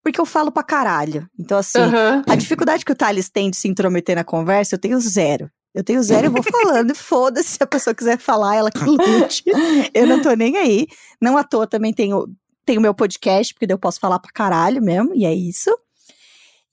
porque 0.03 0.19
eu 0.19 0.25
falo 0.25 0.51
pra 0.51 0.63
caralho. 0.63 1.27
Então, 1.39 1.57
assim, 1.57 1.79
Aham. 1.79 2.23
a 2.27 2.35
dificuldade 2.35 2.83
que 2.85 2.91
o 2.91 2.95
Thales 2.95 3.29
tem 3.29 3.49
de 3.49 3.57
se 3.57 3.67
intrometer 3.67 4.15
na 4.15 4.23
conversa, 4.23 4.75
eu 4.75 4.79
tenho 4.79 4.99
zero. 4.99 5.49
Eu 5.73 5.83
tenho 5.83 6.03
zero, 6.03 6.27
eu 6.27 6.31
vou 6.31 6.43
falando, 6.43 6.91
e 6.91 6.95
foda-se 6.95 7.49
se 7.51 7.63
a 7.63 7.67
pessoa 7.67 7.93
quiser 7.95 8.17
falar, 8.17 8.55
ela 8.57 8.69
que 8.69 8.83
lute. 8.83 9.43
Eu 9.93 10.05
não 10.05 10.21
tô 10.21 10.33
nem 10.33 10.57
aí. 10.57 10.85
Não 11.21 11.37
à 11.37 11.43
toa 11.45 11.65
também 11.65 11.93
tenho 11.93 12.27
tenho 12.65 12.79
meu 12.81 12.93
podcast, 12.93 13.53
porque 13.53 13.65
daí 13.65 13.73
eu 13.73 13.79
posso 13.79 13.99
falar 13.99 14.19
pra 14.19 14.31
caralho 14.31 14.81
mesmo, 14.83 15.15
e 15.15 15.25
é 15.25 15.33
isso. 15.33 15.69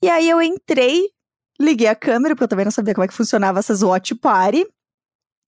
E 0.03 0.09
aí 0.09 0.29
eu 0.29 0.41
entrei, 0.41 1.01
liguei 1.59 1.87
a 1.87 1.95
câmera, 1.95 2.35
porque 2.35 2.43
eu 2.43 2.47
também 2.47 2.65
não 2.65 2.71
sabia 2.71 2.93
como 2.93 3.03
é 3.05 3.07
que 3.07 3.13
funcionava 3.13 3.59
essas 3.59 3.81
watch 3.81 4.13
party. 4.15 4.65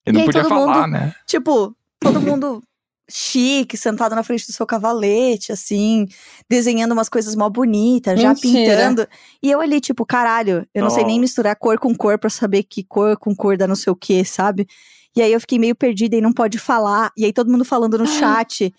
E 0.08 0.12
não 0.12 0.20
E 0.20 0.22
aí 0.22 0.26
podia 0.26 0.42
todo 0.42 0.50
falar, 0.50 0.88
mundo- 0.88 0.92
né? 0.94 1.14
Tipo, 1.28 1.76
todo 2.00 2.20
mundo 2.22 2.64
chique, 3.12 3.78
sentado 3.78 4.16
na 4.16 4.24
frente 4.24 4.46
do 4.48 4.54
seu 4.54 4.66
cavalete, 4.66 5.52
assim, 5.52 6.08
desenhando 6.50 6.92
umas 6.94 7.10
coisas 7.10 7.36
mó 7.36 7.50
bonitas, 7.50 8.20
já 8.20 8.34
pintando. 8.34 9.08
E 9.42 9.52
eu 9.52 9.60
ali, 9.62 9.80
tipo, 9.80 10.06
caralho, 10.06 10.68
eu 10.74 10.84
não 10.84 10.90
sei 10.90 11.04
nem 11.04 11.20
misturar 11.20 11.56
cor 11.56 11.80
com 11.80 11.96
cor 11.96 12.18
pra 12.18 12.30
saber 12.30 12.64
que 12.64 12.84
cor 12.84 13.18
com 13.18 13.36
cor 13.36 13.58
dá 13.58 13.68
não 13.68 13.76
sei 13.76 13.92
o 13.92 13.96
que, 13.96 14.24
sabe? 14.24 14.68
E 15.16 15.22
aí 15.22 15.32
eu 15.32 15.42
fiquei 15.42 15.60
meio 15.60 15.76
perdida 15.76 16.16
e 16.16 16.22
não 16.22 16.32
pode 16.32 16.58
falar. 16.58 17.12
E 17.18 17.26
aí 17.26 17.34
todo 17.34 17.52
mundo 17.52 17.66
falando 17.66 17.98
no 17.98 18.08
chat. 18.08 18.74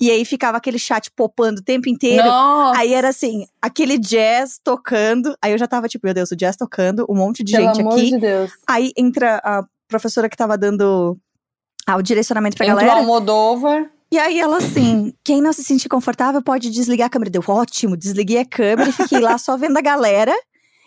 E 0.00 0.10
aí 0.10 0.24
ficava 0.24 0.56
aquele 0.58 0.78
chat 0.78 1.10
popando 1.14 1.60
o 1.60 1.62
tempo 1.64 1.88
inteiro. 1.88 2.24
Nossa, 2.24 2.80
Aí 2.80 2.92
era 2.92 3.08
assim, 3.08 3.46
aquele 3.62 3.96
jazz 3.96 4.58
tocando. 4.62 5.36
Aí 5.40 5.52
eu 5.52 5.58
já 5.58 5.68
tava 5.68 5.88
tipo, 5.88 6.06
meu 6.06 6.14
Deus, 6.14 6.30
o 6.30 6.36
jazz 6.36 6.56
tocando, 6.56 7.06
um 7.08 7.14
monte 7.14 7.44
de 7.44 7.52
pelo 7.52 7.66
gente 7.66 7.80
amor 7.80 7.92
aqui. 7.92 8.10
de 8.10 8.18
Deus. 8.18 8.50
Aí 8.66 8.92
entra 8.96 9.40
a 9.44 9.64
professora 9.86 10.28
que 10.28 10.36
tava 10.36 10.58
dando 10.58 11.16
ah, 11.86 11.96
o 11.96 12.02
direcionamento 12.02 12.56
pra 12.56 12.66
Entrou 12.66 12.80
galera. 12.80 13.00
Almodóvar. 13.00 13.90
E 14.12 14.18
aí 14.18 14.38
ela 14.38 14.58
assim, 14.58 15.12
quem 15.24 15.40
não 15.42 15.52
se 15.52 15.64
sentir 15.64 15.88
confortável 15.88 16.40
pode 16.42 16.70
desligar 16.70 17.06
a 17.06 17.10
câmera. 17.10 17.30
Deu 17.30 17.42
ótimo, 17.48 17.96
desliguei 17.96 18.38
a 18.38 18.44
câmera 18.44 18.90
e 18.90 18.92
fiquei 18.92 19.18
lá 19.20 19.36
só 19.38 19.56
vendo 19.56 19.76
a 19.76 19.80
galera. 19.80 20.32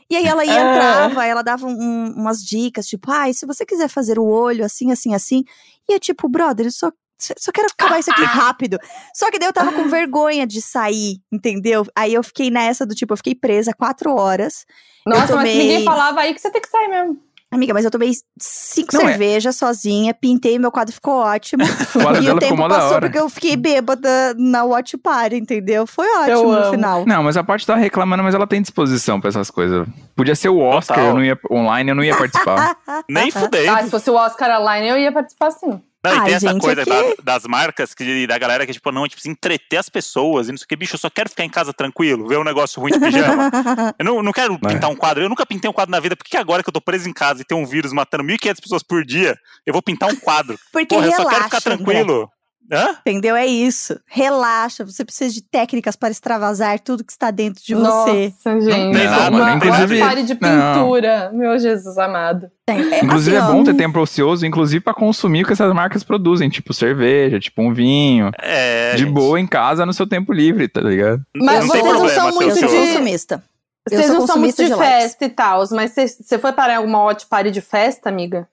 E 0.10 0.16
aí 0.16 0.26
ela 0.26 0.46
ia, 0.46 0.54
Ah. 0.54 0.76
entrava, 0.76 1.26
ela 1.26 1.42
dava 1.42 1.68
um- 1.68 2.14
umas 2.16 2.38
dicas, 2.42 2.88
tipo, 2.88 3.12
ai, 3.12 3.34
se 3.34 3.46
você 3.46 3.66
quiser 3.66 3.90
fazer 3.90 4.18
o 4.18 4.24
olho 4.26 4.64
assim, 4.64 4.92
assim, 4.92 5.14
assim. 5.14 5.44
E 5.90 5.94
eu, 5.94 6.00
tipo, 6.00 6.30
brother, 6.30 6.68
eu 6.68 6.72
só, 6.72 6.90
só 7.20 7.52
quero 7.52 7.68
acabar 7.70 8.00
isso 8.00 8.12
aqui 8.12 8.22
rápido. 8.56 8.80
Só 9.14 9.30
que 9.30 9.38
daí 9.38 9.50
eu 9.50 9.54
tava 9.54 9.74
com 9.74 9.90
vergonha 9.90 10.48
de 10.48 10.62
sair, 10.62 11.18
entendeu? 11.30 11.86
Aí 11.94 12.14
eu 12.14 12.24
fiquei 12.24 12.50
nessa 12.50 12.86
do 12.86 12.96
tipo, 12.96 13.12
eu 13.12 13.18
fiquei 13.18 13.36
presa 13.36 13.74
quatro 13.74 14.16
horas. 14.16 14.66
Nossa, 15.06 15.28
tomei- 15.36 15.54
mas 15.56 15.58
ninguém 15.58 15.84
falava 15.84 16.22
aí 16.22 16.34
que 16.34 16.40
você 16.40 16.50
tem 16.50 16.62
que 16.62 16.70
sair 16.70 16.88
mesmo. 16.88 17.18
Amiga, 17.50 17.74
mas 17.74 17.86
eu 17.86 17.92
tomei 17.92 18.12
cinco 18.38 18.94
Não, 18.94 19.02
é- 19.04 19.12
cervejas 19.12 19.56
sozinha, 19.56 20.14
pintei, 20.14 20.60
meu 20.60 20.70
quadro 20.70 20.94
ficou 20.94 21.16
ótimo. 21.20 21.64
O 21.96 22.02
quadro 22.02 22.22
e 22.24 22.30
o 22.30 22.38
tempo 22.38 22.68
passou 22.68 23.00
porque 23.00 23.18
eu 23.18 23.30
fiquei 23.30 23.56
bêbada 23.56 24.34
na 24.38 24.64
watch 24.66 24.98
party, 24.98 25.38
entendeu? 25.38 25.88
Foi 25.88 26.06
ótimo 26.18 26.52
no 26.52 26.70
final. 26.70 27.06
Não, 27.06 27.24
mas 27.24 27.38
a 27.38 27.44
parte 27.44 27.66
tá 27.66 27.76
reclamando, 27.76 28.22
mas 28.22 28.36
ela 28.36 28.46
tem 28.46 28.62
disposição 28.62 29.20
pra 29.22 29.30
essas 29.30 29.50
coisas. 29.50 29.88
Podia 30.16 30.36
ser 30.36 30.50
o 30.50 30.60
Oscar, 30.60 30.98
Total. 30.98 31.12
eu 31.12 31.16
não 31.16 31.24
ia 31.24 31.40
online, 31.50 31.90
eu 31.92 31.96
não 31.96 32.04
ia 32.04 32.16
participar. 32.18 32.76
Nem 33.10 33.32
fudei. 33.32 33.68
Ah, 33.68 33.82
se 33.84 33.90
fosse 33.90 34.10
o 34.10 34.16
Oscar 34.16 34.60
Line, 34.62 34.90
eu 34.90 34.98
ia 34.98 35.12
participar 35.12 35.52
sim. 35.52 35.82
Não, 36.04 36.12
e 36.14 36.18
Ai, 36.20 36.26
tem 36.26 36.34
essa 36.36 36.52
gente, 36.52 36.62
coisa 36.62 36.82
aqui- 36.84 36.90
da- 36.92 37.24
das 37.34 37.44
marcas, 37.46 37.94
que, 37.94 38.28
da 38.28 38.38
galera 38.38 38.66
que, 38.66 38.72
tipo, 38.74 38.92
não, 38.92 39.08
tipo, 39.08 39.22
se 39.22 39.30
entreter 39.30 39.78
as 39.80 39.90
pessoas 39.90 40.48
e 40.48 40.52
não 40.52 40.58
sei 40.58 40.66
o 40.66 40.68
que, 40.68 40.76
bicho, 40.76 40.96
eu 40.96 41.00
só 41.00 41.10
quero 41.10 41.30
ficar 41.30 41.44
em 41.44 41.50
casa 41.50 41.74
tranquilo, 41.74 42.28
ver 42.28 42.38
um 42.38 42.44
negócio 42.44 42.80
ruim 42.80 42.92
de 42.92 43.00
pijama. 43.00 43.50
eu 44.00 44.06
não, 44.06 44.22
não 44.24 44.32
quero 44.32 44.54
É. 44.54 44.58
pintar 44.70 44.90
um 44.90 44.96
quadro, 44.96 45.24
eu 45.24 45.30
nunca 45.30 45.46
pintei 45.46 45.70
um 45.70 45.74
quadro 45.74 45.92
na 45.92 46.00
vida, 46.00 46.16
por 46.16 46.24
que 46.24 46.38
agora 46.38 46.62
que 46.64 46.70
eu 46.70 46.74
tô 46.74 46.80
preso 46.80 47.10
em 47.10 47.14
casa 47.14 47.42
e 47.42 47.46
tem 47.46 47.58
um 47.58 47.66
vírus 47.66 47.92
matando 47.92 48.24
1.500 48.24 48.60
pessoas 48.62 48.84
por 48.84 49.04
dia, 49.04 49.36
eu 49.66 49.74
vou 49.74 49.82
pintar 49.82 50.10
um 50.10 50.16
quadro? 50.16 50.58
Porque 50.72 50.86
Porra, 50.94 51.08
eu 51.08 51.12
só 51.12 51.18
relaxa, 51.18 51.36
quero 51.36 51.44
ficar 51.46 51.62
tranquilo. 51.62 52.30
Hã? 52.72 52.98
Entendeu? 53.06 53.36
É 53.36 53.46
isso. 53.46 54.00
Relaxa. 54.06 54.84
Você 54.86 55.06
precisa 55.06 55.34
de 55.34 55.42
técnicas 55.42 55.96
para 55.96 56.10
extravasar 56.10 56.80
tudo 56.80 57.04
que 57.04 57.12
está 57.12 57.32
dentro 57.32 57.64
de 57.64 57.74
você. 57.74 58.34
Nossa, 58.46 58.60
gente. 58.62 58.94
tem 58.94 59.08
uma 59.08 59.40
nada, 59.40 59.56
inclusive- 59.56 59.98
uma 60.02 60.06
party 60.08 60.24
de 60.24 60.38
não. 60.42 60.74
pintura. 60.84 61.32
Meu 61.34 61.58
Jesus 61.58 61.98
amado. 61.98 62.52
Tem- 62.66 62.94
é, 62.94 63.04
Inclusive 63.06 63.38
assim, 63.38 63.46
é 63.46 63.50
ó, 63.50 63.54
bom 63.54 63.64
ter 63.64 63.74
tempo 63.74 64.00
ocioso, 64.00 64.46
inclusive 64.46 64.84
pra 64.84 64.94
consumir 64.94 65.44
o 65.44 65.48
que 65.48 65.54
essas 65.54 65.74
marcas 65.74 66.04
produzem, 66.04 66.50
tipo 66.50 66.74
cerveja, 66.74 67.40
tipo 67.40 67.62
um 67.62 67.74
vinho. 67.74 68.32
É. 68.40 68.92
de 68.96 69.04
gente. 69.04 69.12
boa 69.14 69.40
em 69.40 69.48
casa 69.48 69.86
no 69.86 69.94
seu 69.94 70.06
tempo 70.08 70.34
livre, 70.34 70.68
tá 70.68 70.82
ligado? 70.82 71.22
Mas 71.36 71.60
não 71.62 71.68
vocês 71.68 71.84
não 71.84 71.92
problema 71.92 72.14
são 72.22 72.32
muito 72.34 72.54
de- 72.56 72.62
consumista. 72.68 73.44
Vocês 73.90 74.10
não 74.10 74.28
são 74.28 74.38
muito 74.38 74.58
de, 74.62 74.68
de 74.70 74.76
festa 74.76 75.24
e 75.24 75.30
tal, 75.30 75.64
mas 75.72 75.94
você- 75.94 76.38
foi 76.38 76.52
para 76.52 76.76
alguma 76.76 77.02
watch 77.06 77.26
party 77.28 77.50
de 77.52 77.62
festa, 77.62 78.10
amiga? 78.10 78.46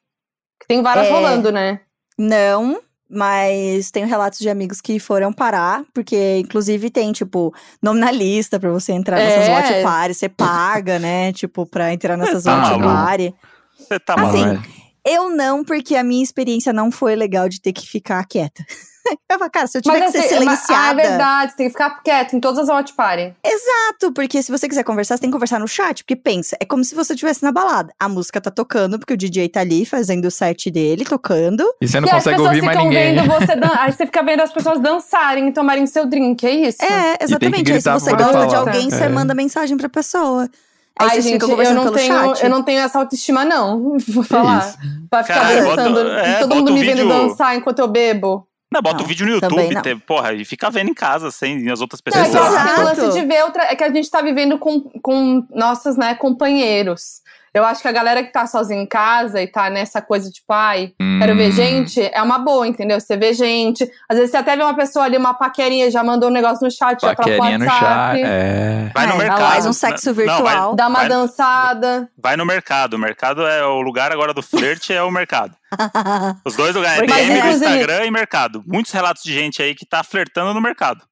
Que 0.60 0.68
tem 0.68 0.80
várias 0.80 1.08
É. 1.08 1.10
rolando, 1.10 1.50
né? 1.50 1.80
Não, 2.16 2.78
mas 3.08 3.90
tenho 3.90 4.06
relatos 4.06 4.38
de 4.38 4.48
amigos 4.48 4.80
que 4.80 4.98
foram 4.98 5.32
parar, 5.32 5.84
porque 5.92 6.38
inclusive 6.38 6.90
tem, 6.90 7.12
tipo, 7.12 7.54
nome 7.82 8.00
na 8.00 8.10
lista 8.10 8.58
pra 8.58 8.70
você 8.70 8.92
entrar 8.92 9.16
nessas 9.16 9.48
É. 9.48 9.52
watch 9.52 9.82
parties, 9.82 10.16
você 10.18 10.28
paga, 10.28 10.98
né? 10.98 11.32
Tipo, 11.32 11.66
pra 11.66 11.92
entrar 11.92 12.16
nessas 12.16 12.44
Tá 12.44 12.56
watch 12.56 12.82
party. 12.82 13.34
Você 13.78 13.98
tá 14.00 14.14
Assim, 14.14 14.40
maluco. 14.40 14.68
Eu 15.04 15.30
não, 15.30 15.62
porque 15.62 15.96
a 15.96 16.02
minha 16.02 16.22
experiência 16.22 16.72
não 16.72 16.90
foi 16.90 17.14
legal 17.14 17.48
de 17.48 17.60
ter 17.60 17.72
que 17.72 17.86
ficar 17.86 18.24
quieta. 18.24 18.64
Eu 19.30 19.38
falo, 19.38 19.50
cara, 19.50 19.66
se 19.66 19.76
eu 19.78 19.82
tiver 19.82 20.00
que 20.06 20.12
ser 20.12 20.18
assim, 20.18 20.44
mas- 20.44 20.48
Ah, 20.48 20.52
é 20.52 20.56
silenciada. 20.66 20.94
verdade, 21.02 21.50
você 21.52 21.56
tem 21.58 21.66
que 21.66 21.72
ficar 21.72 21.90
quieto 22.02 22.34
em 22.36 22.40
todas 22.40 22.58
as 22.60 22.68
watch 22.68 22.92
party. 22.94 23.34
Exato, 23.44 24.12
porque 24.12 24.42
se 24.42 24.50
você 24.50 24.68
quiser 24.68 24.82
conversar, 24.84 25.16
você 25.16 25.20
tem 25.22 25.30
que 25.30 25.34
conversar 25.34 25.58
no 25.60 25.68
chat. 25.68 26.02
Porque 26.04 26.16
pensa, 26.16 26.56
é 26.60 26.64
como 26.64 26.84
se 26.84 26.94
você 26.94 27.12
estivesse 27.14 27.42
na 27.42 27.52
balada. 27.52 27.92
A 27.98 28.08
música 28.08 28.40
tá 28.40 28.50
tocando, 28.50 28.98
porque 28.98 29.14
o 29.14 29.16
DJ 29.16 29.48
tá 29.48 29.60
ali 29.60 29.84
fazendo 29.84 30.26
o 30.26 30.30
set 30.30 30.70
dele, 30.70 31.04
tocando. 31.04 31.64
E 31.80 31.86
você 31.88 32.00
não 32.00 32.06
e 32.08 32.10
as 32.10 32.16
consegue 32.16 32.36
pessoas 32.36 32.48
ouvir 32.48 32.62
mais 32.64 32.76
ficam 32.78 32.90
ninguém. 32.90 33.14
vendo 33.16 33.28
você 33.28 33.56
dan- 33.56 33.76
Aí 33.78 33.92
você 33.92 34.06
fica 34.06 34.22
vendo 34.22 34.40
as 34.40 34.52
pessoas 34.52 34.80
dançarem 34.80 35.48
e 35.48 35.52
tomarem 35.52 35.86
seu 35.86 36.06
drink, 36.06 36.46
é 36.46 36.50
isso? 36.50 36.82
É, 36.82 37.16
exatamente. 37.20 37.72
Aí 37.72 37.80
se 37.80 37.90
você 37.90 38.10
gosta 38.12 38.46
de 38.46 38.54
falar. 38.54 38.58
alguém, 38.58 38.90
você 38.90 39.04
É. 39.04 39.08
manda 39.08 39.34
mensagem 39.34 39.76
pra 39.76 39.88
pessoa. 39.88 40.48
Aí 40.96 41.08
Ai, 41.10 41.20
gente, 41.22 41.42
eu 41.42 41.74
não, 41.74 41.92
tenho, 41.92 42.14
chat. 42.14 42.44
eu 42.44 42.48
não 42.50 42.62
tenho 42.62 42.80
essa 42.80 43.00
autoestima, 43.00 43.44
não. 43.44 43.96
Vou 44.08 44.22
falar. 44.22 44.74
Pra 45.10 45.24
ficar 45.24 45.40
Cara, 45.40 45.62
bota- 45.64 45.76
dançando. 45.88 46.08
é, 46.10 46.34
todo 46.38 46.48
bota 46.50 46.60
mundo 46.60 46.72
me 46.72 46.84
vendo 46.84 47.08
dançar 47.08 47.56
enquanto 47.56 47.80
eu 47.80 47.88
bebo. 47.88 48.46
Não, 48.72 48.82
bota 48.82 48.98
Não, 48.98 49.04
o 49.04 49.06
vídeo 49.08 49.24
no 49.26 49.32
YouTube, 49.32 49.74
não. 49.74 49.82
te- 49.82 49.94
porra, 49.96 50.32
e 50.32 50.44
fica 50.44 50.68
vendo 50.68 50.90
em 50.90 50.94
casa, 50.94 51.30
sem 51.30 51.70
as 51.70 51.80
outras 51.80 52.00
Não, 52.04 52.12
pessoas. 52.12 52.34
é 52.34 52.94
que 53.12 53.20
de 53.20 53.26
ver 53.26 53.44
outra. 53.44 53.62
É 53.64 53.76
que 53.76 53.84
a 53.84 53.92
gente 53.92 54.10
tá 54.10 54.20
vivendo 54.20 54.58
com, 54.58 54.80
com 55.00 55.46
nossos, 55.50 55.96
né, 55.96 56.14
companheiros. 56.16 57.20
Eu 57.54 57.64
acho 57.64 57.80
que 57.80 57.86
a 57.86 57.92
galera 57.92 58.20
que 58.24 58.32
tá 58.32 58.46
sozinha 58.48 58.82
em 58.82 58.86
casa 58.86 59.40
e 59.40 59.46
tá 59.46 59.70
nessa 59.70 60.02
coisa, 60.02 60.28
tipo, 60.28 60.52
ai, 60.52 60.92
quero 61.20 61.36
ver 61.36 61.50
Hum. 61.50 61.52
gente, 61.52 62.00
é 62.12 62.20
uma 62.20 62.36
boa, 62.38 62.66
entendeu? 62.66 62.98
Você 63.00 63.16
vê 63.16 63.32
gente. 63.32 63.88
Às 64.08 64.16
vezes 64.18 64.32
você 64.32 64.38
até 64.38 64.56
vê 64.56 64.64
uma 64.64 64.74
pessoa 64.74 65.04
ali, 65.04 65.16
uma 65.16 65.34
paquerinha, 65.34 65.88
já 65.88 66.02
mandou 66.02 66.28
um 66.28 66.32
negócio 66.32 66.64
no 66.64 66.70
chat, 66.70 67.00
já 67.00 67.14
troca 67.14 67.22
o 67.22 67.36
Paquerinha 67.38 67.58
no 67.58 67.64
WhatsApp. 67.64 68.18
chat. 68.18 68.22
É. 68.26 68.90
Vai 68.92 69.06
no 69.06 69.12
É, 69.14 69.18
mercado. 69.18 69.52
faz 69.52 69.66
um 69.66 69.72
sexo 69.72 70.06
Não, 70.08 70.14
vai- 70.14 70.24
virtual. 70.26 70.74
Dá 70.74 70.88
uma 70.88 70.98
vai- 70.98 71.08
dançada. 71.08 72.08
Vai 72.20 72.36
no 72.36 72.44
mercado. 72.44 72.94
O 72.94 72.98
mercado 72.98 73.46
é 73.46 73.64
o 73.64 73.80
lugar 73.80 74.10
agora 74.10 74.34
do 74.34 74.42
flerte, 74.42 74.92
é 74.92 75.02
o 75.02 75.10
mercado. 75.10 75.56
Os 76.44 76.56
dois 76.56 76.74
lugares, 76.74 76.98
Porque- 76.98 77.12
DM 77.14 77.38
inclusive- 77.38 77.66
Instagram 77.66 78.04
e 78.06 78.10
mercado. 78.10 78.62
Muitos 78.66 78.90
relatos 78.92 79.22
de 79.22 79.32
gente 79.32 79.62
aí 79.62 79.74
que 79.76 79.86
tá 79.86 80.02
flertando 80.02 80.52
no 80.54 80.60
mercado. 80.60 81.02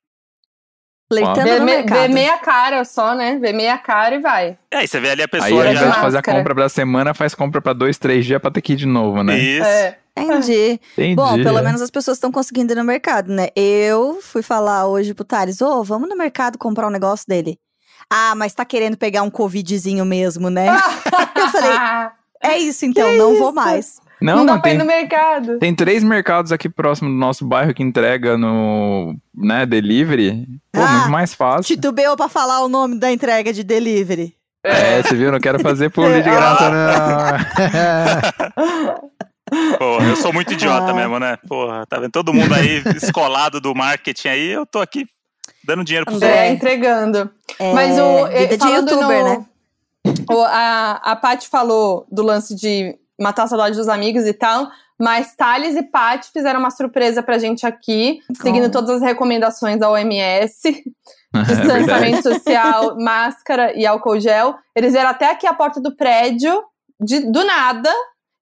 Flertando 1.12 1.42
Vê, 1.48 1.58
no 1.58 1.64
me- 1.64 1.72
mercado. 1.76 1.98
vê 2.00 2.08
meia 2.08 2.38
cara 2.38 2.84
só, 2.84 3.14
né? 3.14 3.38
Vê 3.40 3.52
meia 3.52 3.78
cara 3.78 4.14
e 4.14 4.18
vai. 4.20 4.56
É, 4.70 4.82
e 4.84 4.88
você 4.88 4.98
vê 5.00 5.10
ali 5.10 5.22
a 5.22 5.24
Aí, 5.24 5.28
pessoa 5.28 5.50
ao 5.60 5.64
já- 5.64 5.72
invés 5.80 5.94
de 5.94 6.00
fazer 6.00 6.18
a 6.18 6.22
compra 6.22 6.54
da 6.54 6.68
semana, 6.68 7.14
faz 7.14 7.34
compra 7.34 7.60
pra 7.60 7.72
dois, 7.72 7.98
três 7.98 8.24
dias 8.26 8.40
pra 8.40 8.50
ter 8.50 8.60
que 8.62 8.72
ir 8.72 8.76
de 8.76 8.86
novo, 8.86 9.22
né? 9.22 9.38
Isso. 9.38 9.64
É. 9.66 9.98
Entendi. 10.16 10.78
Entendi. 10.92 11.14
Bom, 11.14 11.42
pelo 11.42 11.58
é. 11.58 11.62
menos 11.62 11.80
as 11.80 11.90
pessoas 11.90 12.16
estão 12.18 12.30
conseguindo 12.30 12.72
ir 12.72 12.76
no 12.76 12.84
mercado, 12.84 13.32
né? 13.32 13.48
Eu 13.56 14.18
fui 14.22 14.42
falar 14.42 14.86
hoje 14.86 15.14
pro 15.14 15.24
Thales, 15.24 15.60
ô, 15.62 15.82
vamos 15.82 16.08
no 16.08 16.16
mercado 16.16 16.58
comprar 16.58 16.86
um 16.86 16.90
negócio 16.90 17.26
dele. 17.26 17.58
Ah, 18.10 18.34
mas 18.36 18.52
tá 18.52 18.62
querendo 18.64 18.96
pegar 18.96 19.22
um 19.22 19.30
covidzinho 19.30 20.04
mesmo, 20.04 20.50
né? 20.50 20.66
Eu 21.34 21.48
falei, 21.48 22.10
é 22.42 22.58
isso 22.58 22.84
então, 22.84 23.10
não 23.16 23.36
vou 23.36 23.46
isso? 23.48 23.54
mais. 23.54 24.00
Não, 24.22 24.36
Não, 24.38 24.46
dá 24.46 24.58
pra 24.58 24.70
ir 24.70 24.72
tem, 24.72 24.78
no 24.78 24.84
mercado. 24.84 25.58
tem 25.58 25.74
três 25.74 26.02
mercados 26.04 26.52
aqui 26.52 26.68
próximo 26.68 27.08
do 27.10 27.16
nosso 27.16 27.44
bairro 27.44 27.74
que 27.74 27.82
entrega 27.82 28.36
no, 28.38 29.14
né, 29.34 29.66
delivery. 29.66 30.46
Pô, 30.72 30.80
Ah, 30.80 30.88
muito 30.92 31.10
mais 31.10 31.34
fácil. 31.34 31.64
Titubeou 31.74 32.16
pra 32.16 32.28
falar 32.28 32.60
o 32.64 32.68
nome 32.68 32.98
da 32.98 33.10
entrega 33.12 33.52
de 33.52 33.62
delivery. 33.64 34.34
É, 34.64 35.02
você 35.02 35.16
viu? 35.16 35.32
Não 35.32 35.40
quero 35.40 35.58
fazer 35.58 35.90
publi 35.90 36.22
de 36.22 36.30
graça, 36.30 36.70
não. 36.70 36.82
Porra, 39.78 40.06
eu 40.06 40.16
sou 40.16 40.32
muito 40.32 40.52
idiota 40.52 40.90
Ah. 40.92 40.94
mesmo, 40.94 41.18
né? 41.18 41.36
Porra, 41.48 41.84
tá 41.86 41.98
vendo? 41.98 42.10
Todo 42.10 42.32
mundo 42.32 42.54
aí 42.54 42.82
escolado 42.96 43.60
do 43.60 43.74
marketing 43.74 44.28
aí, 44.28 44.48
eu 44.50 44.64
tô 44.64 44.80
aqui 44.80 45.06
dando 45.64 45.84
dinheiro 45.84 46.06
pros 46.06 46.16
André. 46.16 46.28
outros. 46.28 46.48
É, 46.48 46.52
entregando. 46.52 47.30
É, 47.58 47.72
Mas 47.74 47.98
o. 47.98 48.26
vida 48.28 48.56
de 48.56 48.58
falando 48.58 48.90
youtuber, 48.90 49.22
no- 49.24 49.28
né? 49.28 49.44
o- 50.30 50.42
a, 50.44 50.92
a 51.04 51.16
Paty 51.16 51.48
falou 51.48 52.06
do 52.10 52.22
lance 52.22 52.54
de 52.54 52.96
matar 53.20 53.44
a 53.44 53.46
saudade 53.46 53.76
dos 53.76 53.88
amigos 53.88 54.24
e 54.26 54.32
tal. 54.32 54.68
Mas 55.00 55.34
Thales 55.34 55.74
e 55.74 55.82
Paty 55.82 56.30
fizeram 56.32 56.60
uma 56.60 56.70
surpresa 56.70 57.22
pra 57.22 57.38
gente 57.38 57.66
aqui, 57.66 58.20
seguindo 58.40 58.66
Oh. 58.66 58.70
todas 58.70 58.90
as 58.90 59.02
recomendações 59.02 59.78
da 59.78 59.90
OMS. 59.90 60.60
É 61.34 61.42
distanciamento 61.44 62.22
social, 62.22 62.94
máscara 62.98 63.72
e 63.74 63.86
álcool 63.86 64.20
gel. 64.20 64.54
Eles 64.76 64.92
vieram 64.92 65.08
até 65.08 65.30
aqui 65.30 65.46
à 65.46 65.54
porta 65.54 65.80
do 65.80 65.96
prédio, 65.96 66.62
de, 67.00 67.20
do 67.20 67.42
nada. 67.42 67.90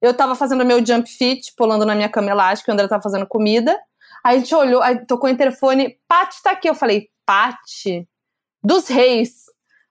Eu 0.01 0.13
tava 0.13 0.35
fazendo 0.35 0.65
meu 0.65 0.85
jump 0.85 1.09
fit, 1.09 1.53
pulando 1.55 1.85
na 1.85 1.95
minha 1.95 2.09
cama 2.09 2.29
elástica, 2.29 2.69
o 2.69 2.73
André 2.73 2.89
tava 2.89 3.01
fazendo 3.01 3.25
comida. 3.25 3.79
Aí 4.23 4.35
a 4.35 4.39
gente 4.39 4.53
olhou, 4.53 4.81
aí 4.81 5.05
tocou 5.05 5.29
o 5.29 5.31
interfone, 5.33 5.95
Paty 6.05 6.43
tá 6.43 6.51
aqui. 6.51 6.67
Eu 6.69 6.75
falei, 6.75 7.07
Paty? 7.25 8.05
Dos 8.61 8.87
reis. 8.89 9.45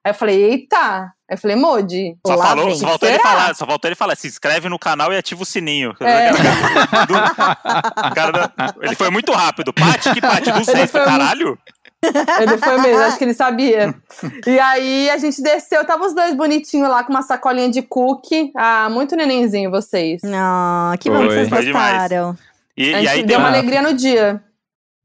Aí 0.05 0.11
eu 0.11 0.15
falei, 0.15 0.43
eita. 0.43 1.11
Aí 1.31 1.35
eu 1.35 1.37
falei, 1.37 1.55
Modi. 1.55 2.17
Só, 2.27 2.37
falou, 2.37 2.75
só 2.75 2.87
faltou 2.87 3.07
ele 3.07 3.19
falar, 3.19 3.55
só 3.55 3.65
faltou 3.65 3.87
ele 3.87 3.95
falar, 3.95 4.17
se 4.17 4.27
inscreve 4.27 4.67
no 4.67 4.77
canal 4.77 5.13
e 5.13 5.17
ativa 5.17 5.41
o 5.41 5.45
sininho. 5.45 5.95
É. 6.01 6.29
Do- 7.07 8.13
cara 8.13 8.51
ele 8.81 8.95
foi 8.95 9.09
muito 9.09 9.31
rápido. 9.31 9.71
Pati, 9.71 10.13
que 10.13 10.19
Pati, 10.19 10.51
200, 10.51 10.91
foi 10.91 10.99
muito- 10.99 11.09
caralho. 11.09 11.57
Ele 12.03 12.57
foi 12.57 12.81
mesmo, 12.81 13.01
acho 13.03 13.17
que 13.17 13.23
ele 13.23 13.33
sabia. 13.33 13.95
E 14.45 14.59
aí 14.59 15.09
a 15.09 15.17
gente 15.17 15.41
desceu, 15.41 15.85
tava 15.85 16.05
os 16.05 16.13
dois 16.13 16.35
bonitinhos 16.35 16.89
lá 16.89 17.01
com 17.03 17.11
uma 17.13 17.21
sacolinha 17.21 17.69
de 17.69 17.81
cookie. 17.81 18.51
Ah, 18.53 18.89
muito 18.89 19.15
nenenzinho 19.15 19.71
vocês. 19.71 20.21
Não, 20.23 20.97
que 20.99 21.09
bom 21.09 21.21
que 21.21 21.27
vocês 21.27 21.47
gostaram. 21.47 22.37
E, 22.75 22.93
A 22.93 23.01
e 23.01 23.07
aí 23.07 23.23
deu 23.23 23.39
uma, 23.39 23.47
alegria 23.47 23.81
no 23.81 23.93
dia. 23.93 24.43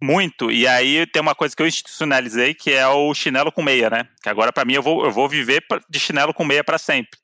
Muito. 0.03 0.51
E 0.51 0.67
aí 0.69 1.07
tem 1.07 1.23
uma 1.23 1.35
coisa 1.35 1.55
que 1.57 1.63
eu 1.63 1.67
institucionalizei, 1.67 2.55
que 2.55 2.71
é 2.73 2.87
o 2.87 3.13
chinelo 3.15 3.51
com 3.53 3.63
meia, 3.63 3.89
né? 3.91 4.09
Que 4.23 4.29
agora 4.29 4.53
pra 4.53 4.65
mim 4.65 4.75
eu 4.75 4.83
vou, 4.83 5.05
eu 5.05 5.11
vou 5.13 5.29
viver 5.29 5.65
de 5.89 5.99
chinelo 5.99 6.35
com 6.35 6.45
meia 6.45 6.63
pra 6.65 6.79
sempre. 6.79 7.19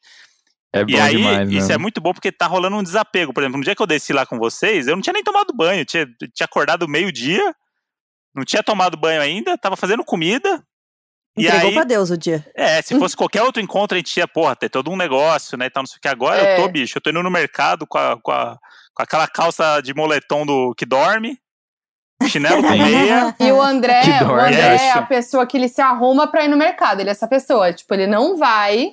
É 0.75 0.83
bom 0.85 0.91
E 0.91 0.99
aí, 0.99 1.17
demais, 1.17 1.51
isso 1.53 1.69
né? 1.69 1.75
é 1.75 1.79
muito 1.79 2.01
bom 2.01 2.13
porque 2.15 2.33
tá 2.33 2.47
rolando 2.47 2.77
um 2.77 2.83
desapego. 2.83 3.33
Por 3.35 3.43
exemplo, 3.43 3.59
no 3.59 3.65
dia 3.65 3.77
que 3.77 3.83
eu 3.83 3.87
desci 3.87 4.13
lá 4.13 4.25
com 4.25 4.39
vocês, 4.39 4.87
eu 4.89 4.95
não 4.97 5.03
tinha 5.03 5.13
nem 5.13 5.23
tomado 5.23 5.53
banho. 5.55 5.85
Tinha, 5.85 6.07
tinha 6.35 6.45
acordado 6.47 6.89
meio-dia, 6.89 7.55
não 8.35 8.43
tinha 8.45 8.63
tomado 8.63 8.97
banho 8.97 9.21
ainda, 9.21 9.59
tava 9.59 9.77
fazendo 9.77 10.03
comida. 10.03 10.65
E 11.37 11.47
Entregou 11.47 11.69
aí, 11.69 11.75
pra 11.75 11.85
Deus 11.85 12.11
o 12.11 12.17
dia. 12.17 12.47
é, 12.55 12.81
se 12.81 12.99
fosse 12.99 13.15
qualquer 13.17 13.43
outro 13.43 13.61
encontro, 13.63 13.95
a 13.95 13.99
gente 13.99 14.17
ia, 14.17 14.27
porra, 14.27 14.57
ter 14.57 14.71
todo 14.71 14.91
um 14.91 14.97
negócio, 14.97 15.59
né? 15.59 15.67
E 15.67 15.71
tal, 15.71 15.83
não 15.83 15.87
sei 15.87 15.99
o 15.99 16.01
que. 16.01 16.09
Agora 16.09 16.41
É. 16.43 16.57
eu 16.59 16.63
tô, 16.63 16.69
bicho, 16.71 16.97
eu 16.97 17.03
tô 17.03 17.11
indo 17.11 17.23
no 17.23 17.31
mercado 17.31 17.87
com, 17.87 17.99
a, 17.99 18.19
com, 18.21 18.31
a- 18.33 18.57
com 18.95 19.03
aquela 19.03 19.29
calça 19.29 19.81
de 19.83 19.93
moletom 19.95 20.45
do 20.47 20.75
que 20.75 20.87
dorme, 20.87 21.39
chinelo 22.29 22.63
com 22.63 22.69
meia. 22.71 23.35
E 23.39 23.51
o 23.53 23.61
André, 23.61 24.03
o 24.25 24.33
André 24.33 24.77
é 24.77 24.87
é 24.89 24.93
a 24.93 25.03
pessoa 25.03 25.47
que 25.47 25.57
ele 25.57 25.69
se 25.69 25.81
arruma 25.81 26.27
pra 26.27 26.45
ir 26.45 26.49
no 26.49 26.57
mercado. 26.57 27.01
Ele 27.01 27.09
é 27.09 27.13
essa 27.13 27.27
pessoa. 27.29 27.73
Tipo, 27.73 27.95
ele 27.95 28.07
não 28.07 28.37
vai 28.37 28.93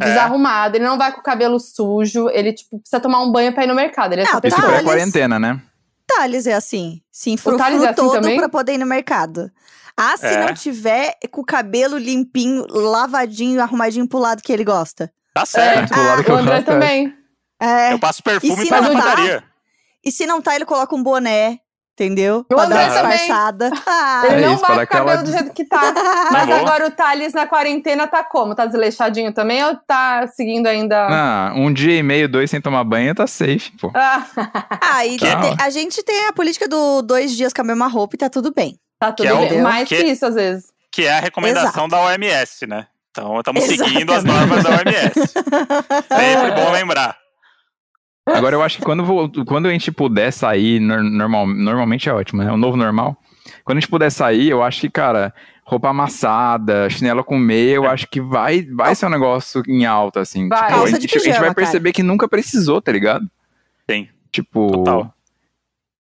É. 0.00 0.04
desarrumado, 0.04 0.76
ele 0.76 0.84
não 0.84 0.96
vai 0.98 1.12
com 1.12 1.20
o 1.20 1.22
cabelo 1.22 1.58
sujo, 1.60 2.28
ele, 2.30 2.52
tipo, 2.52 2.78
precisa 2.78 3.00
tomar 3.00 3.22
um 3.22 3.30
banho 3.32 3.52
pra 3.52 3.64
ir 3.64 3.66
no 3.66 3.74
mercado. 3.74 4.12
Ele 4.12 4.22
é 4.22 4.24
essa 4.24 4.38
Ah, 4.38 4.40
pessoa. 4.40 4.60
Isso 4.62 4.70
pré-quarentena, 4.70 5.38
né? 5.38 5.60
Thales 6.06 6.46
é 6.46 6.54
assim. 6.54 7.00
Se 7.10 7.30
Thales 7.36 7.40
enfrufrou 7.40 7.84
é 7.84 7.88
assim 7.88 7.94
todo 7.94 8.12
também? 8.12 8.36
pra 8.36 8.48
poder 8.48 8.74
ir 8.74 8.78
no 8.78 8.86
mercado. 8.86 9.50
Ah, 9.96 10.16
se 10.16 10.26
É. 10.26 10.44
não 10.46 10.54
tiver 10.54 11.14
com 11.30 11.42
o 11.42 11.44
cabelo 11.44 11.98
limpinho, 11.98 12.64
lavadinho, 12.68 13.60
arrumadinho 13.60 14.08
pro 14.08 14.18
lado 14.18 14.42
que 14.42 14.52
ele 14.52 14.64
gosta. 14.64 15.12
Tá 15.34 15.44
certo. 15.44 15.92
Do 15.94 16.02
lado 16.02 16.24
que 16.24 16.30
o 16.30 16.34
eu 16.34 16.38
André 16.38 16.56
gosto, 16.56 16.70
é. 16.70 16.72
também. 16.72 17.14
É. 17.60 17.92
Eu 17.92 17.98
passo 17.98 18.22
perfume 18.22 18.54
E 18.54 18.56
se 18.56 18.66
pra 18.68 18.82
tá? 18.82 18.88
padaria. 18.90 19.44
E 20.04 20.10
se 20.10 20.24
não 20.26 20.40
tá, 20.40 20.56
ele 20.56 20.64
coloca 20.64 20.94
um 20.96 21.02
boné, 21.02 21.58
entendeu? 21.94 22.38
O 22.40 22.44
pra 22.44 22.56
dar 22.56 22.64
André 22.66 22.84
uma 22.86 22.94
também. 22.94 23.18
disfarçada. 23.18 23.70
Ah, 23.86 24.22
Ele 24.26 24.34
É 24.34 24.40
não 24.46 24.54
isso, 24.54 24.62
vai 24.66 24.84
o 24.84 24.86
cabelo 24.86 25.10
aquela- 25.10 25.22
do 25.22 25.30
jeito 25.32 25.52
que 25.52 25.64
tá. 25.68 25.92
Mas 26.32 26.48
Tá 26.48 26.56
agora 26.56 26.86
o 26.86 26.90
Thales 26.90 27.32
na 27.34 27.46
quarentena 27.46 28.06
tá 28.06 28.22
como? 28.24 28.54
Tá 28.54 28.66
desleixadinho 28.66 29.32
também 29.32 29.62
ou 29.64 29.76
tá 29.86 30.26
seguindo 30.28 30.66
ainda? 30.66 31.06
Ah, 31.10 31.52
um 31.54 31.72
dia 31.72 31.96
e 31.98 32.02
meio, 32.02 32.28
dois 32.28 32.50
sem 32.50 32.60
tomar 32.60 32.84
banho, 32.84 33.14
tá 33.14 33.26
safe, 33.26 33.72
pô. 33.80 33.90
Ah, 33.94 34.24
Ah, 34.80 35.06
e 35.06 35.16
Tá. 35.18 35.40
tem- 35.40 35.56
a 35.60 35.70
gente 35.70 36.02
tem 36.02 36.26
a 36.28 36.32
política 36.32 36.66
do 36.68 37.02
dois 37.02 37.32
dias 37.36 37.52
com 37.52 37.60
a 37.60 37.64
mesma 37.64 37.86
roupa 37.88 38.16
e 38.16 38.18
tá 38.18 38.28
tudo 38.30 38.52
bem. 38.54 38.76
tá 38.98 39.12
tudo 39.12 39.26
Que 39.26 39.32
é 39.32 39.34
o- 39.34 39.48
bem. 39.48 39.60
Mais 39.62 39.88
que- 39.88 39.96
que 39.96 40.04
isso, 40.10 40.26
às 40.26 40.34
vezes. 40.34 40.64
Que 40.92 41.04
é 41.06 41.12
a 41.18 41.20
recomendação 41.20 41.86
Exato. 41.86 41.88
da 41.88 42.00
OMS, 42.02 42.66
né? 42.66 42.86
Então 43.10 43.38
estamos 43.38 43.64
seguindo 43.64 44.12
as 44.12 44.22
normas 44.24 44.62
da 44.62 44.70
OMS. 44.70 45.12
Sempre 46.08 46.50
bom 46.54 46.70
lembrar. 46.70 47.16
Agora 48.26 48.54
eu 48.54 48.62
acho 48.62 48.78
que 48.78 48.84
quando, 48.84 49.04
vou- 49.04 49.30
quando 49.44 49.66
a 49.66 49.70
gente 49.70 49.90
puder 49.90 50.30
sair, 50.32 50.78
nor- 50.80 51.02
normal, 51.02 51.46
normalmente 51.46 52.08
é 52.08 52.12
ótimo, 52.12 52.42
né? 52.42 52.52
O 52.52 52.56
novo 52.56 52.76
normal. 52.76 53.16
Quando 53.64 53.78
a 53.78 53.80
gente 53.80 53.90
puder 53.90 54.10
sair, 54.10 54.48
eu 54.50 54.62
acho 54.62 54.80
que, 54.82 54.90
cara, 54.90 55.34
roupa 55.64 55.88
amassada, 55.88 56.88
chinelo 56.90 57.24
com 57.24 57.38
meia, 57.38 57.74
eu 57.74 57.86
acho 57.88 58.06
que 58.08 58.20
vai, 58.20 58.62
vai 58.62 58.94
ser 58.94 59.06
um 59.06 59.10
negócio 59.10 59.62
em 59.66 59.84
alta, 59.86 60.20
assim. 60.20 60.48
Vai. 60.48 60.58
Tipo, 60.58 60.70
Calça 60.70 60.96
a, 60.96 61.00
gente, 61.00 61.16
a 61.16 61.18
gente 61.18 61.28
vai 61.30 61.38
pijama, 61.38 61.54
perceber 61.54 61.92
que 61.92 62.02
nunca 62.02 62.28
precisou, 62.28 62.80
tá 62.80 62.92
ligado? 62.92 63.28
Sim. 63.90 64.08
Tipo, 64.30 64.70
Total. 64.70 65.14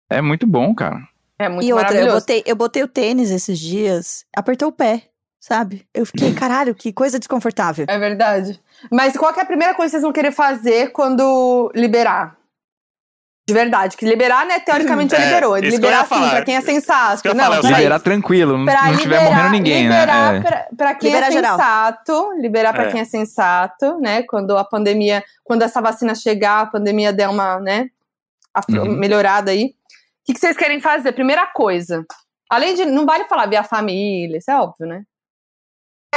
é 0.10 0.22
muito 0.22 0.48
bom, 0.48 0.74
cara. 0.74 1.00
É 1.38 1.50
muito 1.50 1.68
e 1.68 1.74
outra, 1.74 1.94
eu 2.00 2.14
botei, 2.14 2.44
eu 2.46 2.56
botei 2.56 2.82
o 2.84 2.88
tênis 2.88 3.30
esses 3.30 3.60
dias, 3.60 4.26
apertou 4.36 4.70
o 4.70 4.72
pé, 4.72 5.10
sabe? 5.48 5.86
Eu 5.94 6.06
fiquei, 6.06 6.34
caralho, 6.34 6.74
que 6.74 6.92
coisa 6.92 7.20
desconfortável. 7.20 7.86
É 7.88 7.98
verdade. 8.00 8.60
Mas 8.92 9.16
qual 9.16 9.32
que 9.34 9.40
é 9.40 9.44
a 9.44 9.46
primeira 9.46 9.74
coisa 9.76 9.90
que 9.90 9.92
vocês 9.92 10.04
vão 10.04 10.12
querer 10.14 10.32
fazer 10.32 10.92
quando 10.92 11.72
liberar? 11.76 12.36
De 13.48 13.54
verdade, 13.54 13.96
que 13.96 14.08
liberar, 14.08 14.44
né, 14.48 14.60
teoricamente 14.60 15.16
já 15.16 15.22
É, 15.22 15.26
liberou. 15.28 15.54
que 15.54 15.62
Liberar 15.70 16.00
assim, 16.02 16.10
falar. 16.10 16.30
pra 16.32 16.42
quem 16.46 16.56
é 16.56 16.62
sensato. 16.62 17.22
Que 17.22 17.32
não, 17.32 17.44
falar. 17.46 17.62
Liberar 17.78 18.00
tranquilo, 18.00 18.58
não, 18.58 18.66
Pra 18.66 18.88
não 18.88 18.98
tiver 18.98 19.20
liberar- 19.20 19.24
morrendo 19.36 19.52
ninguém, 19.52 19.84
liberar 19.84 20.34
né? 20.34 20.38
É. 20.38 20.42
Pra, 20.42 20.68
pra 20.76 20.96
quem 20.96 21.10
Liberar 21.12 21.28
é 21.28 21.32
geral. 21.32 21.58
sensato, 21.58 22.32
liberar 22.40 22.74
pra 22.74 22.84
É. 22.86 22.92
quem 22.92 23.02
é 23.02 23.06
sensato, 23.06 24.00
né? 24.00 24.24
Quando 24.24 24.58
a 24.58 24.64
pandemia, 24.64 25.24
quando 25.44 25.62
essa 25.62 25.80
vacina 25.80 26.16
chegar, 26.16 26.62
a 26.62 26.66
pandemia 26.66 27.14
der 27.14 27.30
uma, 27.30 27.60
né, 27.60 27.90
af- 28.52 28.66
Uhum. 28.68 28.96
melhorada 28.98 29.52
aí. 29.52 29.66
O 29.66 30.26
que, 30.26 30.34
que 30.34 30.40
vocês 30.40 30.58
querem 30.58 30.82
fazer? 30.82 31.12
Primeira 31.12 31.46
coisa. 31.46 32.04
Além 32.50 32.74
de. 32.74 32.84
Não 32.86 33.06
vale 33.06 33.26
falar 33.26 33.46
ver 33.46 33.58
a 33.58 33.64
família, 33.64 34.38
isso 34.40 34.50
é 34.50 34.56
óbvio, 34.60 34.88
né? 34.88 35.04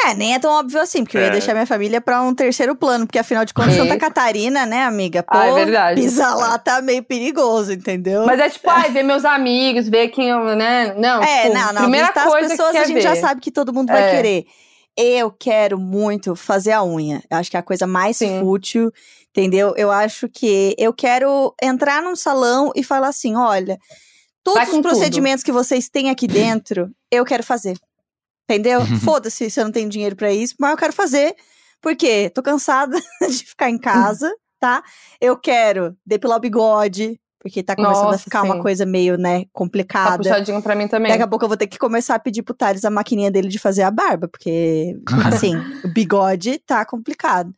É, 0.07 0.15
nem 0.15 0.35
é 0.35 0.39
tão 0.39 0.51
óbvio 0.53 0.81
assim, 0.81 1.03
porque 1.05 1.17
eu 1.17 1.23
ia 1.23 1.27
É. 1.29 1.31
deixar 1.31 1.53
minha 1.55 1.67
família 1.67 2.01
pra 2.01 2.23
um 2.23 2.35
terceiro 2.35 2.75
plano, 2.77 3.07
porque 3.07 3.19
afinal 3.19 3.45
de 3.45 3.53
contas, 3.55 3.75
É. 3.75 3.79
Santa 3.79 3.97
Catarina, 3.99 4.65
né, 4.67 4.83
amiga? 4.85 5.23
Pô, 5.23 5.37
Ah, 5.37 5.47
é 5.47 5.55
verdade. 5.55 6.01
pisar 6.01 6.35
lá 6.37 6.59
tá 6.59 6.81
meio 6.83 7.03
perigoso, 7.03 7.73
entendeu? 7.73 8.25
Mas 8.27 8.39
é 8.41 8.49
tipo, 8.49 8.69
ai, 8.71 8.91
ver 8.91 9.03
meus 9.03 9.25
amigos, 9.25 9.89
ver 9.89 10.09
quem 10.09 10.29
eu, 10.29 10.45
né? 10.57 10.95
Não, 10.97 11.23
é, 11.23 11.43
tipo, 11.45 11.55
não, 11.55 11.73
não, 11.73 11.83
primeira 11.83 12.13
coisa 12.13 12.39
as 12.47 12.49
pessoas 12.53 12.71
que 12.73 12.77
a 12.79 12.81
quer 12.83 12.87
gente 12.89 13.01
já 13.03 13.15
ver. 13.15 13.21
sabe 13.21 13.41
que 13.41 13.51
todo 13.51 13.73
mundo 13.73 13.89
vai 13.89 14.05
É. 14.05 14.11
querer. 14.17 14.47
Eu 14.97 15.31
quero 15.31 15.79
muito 15.79 16.35
fazer 16.35 16.73
a 16.73 16.83
unha. 16.85 17.23
Eu 17.31 17.37
acho 17.39 17.51
que 17.51 17.57
é 17.57 17.61
a 17.61 17.63
coisa 17.63 17.87
mais 17.87 18.17
Sim. 18.17 18.41
fútil, 18.41 18.93
entendeu? 19.31 19.73
Eu 19.77 19.91
acho 19.93 20.29
que 20.29 20.75
eu 20.77 20.93
quero 20.93 21.55
entrar 21.63 22.03
num 22.03 22.17
salão 22.17 22.73
e 22.75 22.83
falar 22.83 23.09
assim: 23.09 23.37
olha, 23.37 23.77
Vai 24.45 24.55
todos 24.55 24.63
os 24.69 24.75
tudo. 24.75 24.83
procedimentos 24.83 25.45
que 25.45 25.53
vocês 25.53 25.89
têm 25.89 26.11
aqui 26.11 26.27
dentro, 26.27 26.91
eu 27.13 27.25
quero 27.25 27.43
fazer. 27.45 27.77
Entendeu? 28.49 28.81
Uhum. 28.81 28.99
Foda-se 29.01 29.51
se 29.51 29.61
eu 29.61 29.65
não 29.65 29.73
tenho 29.73 29.89
dinheiro 29.91 30.17
pra 30.17 30.33
isso, 30.33 30.55
mas 30.59 30.71
eu 30.71 30.77
quero 30.77 30.93
fazer. 30.93 31.35
Porque 31.83 32.31
tô 32.31 32.43
cansada 32.43 32.99
de 33.29 33.45
ficar 33.45 33.69
em 33.71 33.79
casa, 33.79 34.33
tá? 34.59 34.83
Eu 35.21 35.37
quero 35.37 35.95
depilar 36.05 36.39
o 36.39 36.41
bigode, 36.41 37.21
porque 37.39 37.63
tá 37.63 37.77
começando 37.77 38.07
a 38.09 38.11
Nossa, 38.13 38.25
ficar 38.25 38.43
uma 38.43 38.57
sim. 38.57 38.63
coisa 38.63 38.85
meio, 38.87 39.17
né, 39.17 39.43
Tá 39.45 39.51
complicada. 39.53 40.17
puxadinho 40.17 40.61
pra 40.63 40.75
mim 40.75 40.89
também. 40.89 41.13
Daqui 41.13 41.23
a 41.23 41.29
pouco 41.29 41.45
eu 41.45 41.49
vou 41.49 41.57
ter 41.57 41.67
que 41.69 41.79
começar 41.79 42.15
a 42.15 42.19
pedir 42.19 42.43
pro 42.43 42.55
Thales 42.55 42.85
a 42.85 42.91
maquininha 42.91 43.31
dele 43.31 43.49
de 43.49 43.59
fazer 43.59 43.83
a 43.83 43.91
barba, 43.91 44.27
porque, 44.27 44.97
assim, 45.27 45.57
o 45.85 45.89
bigode 45.89 46.59
tá 46.59 46.85
complicado. 46.85 47.55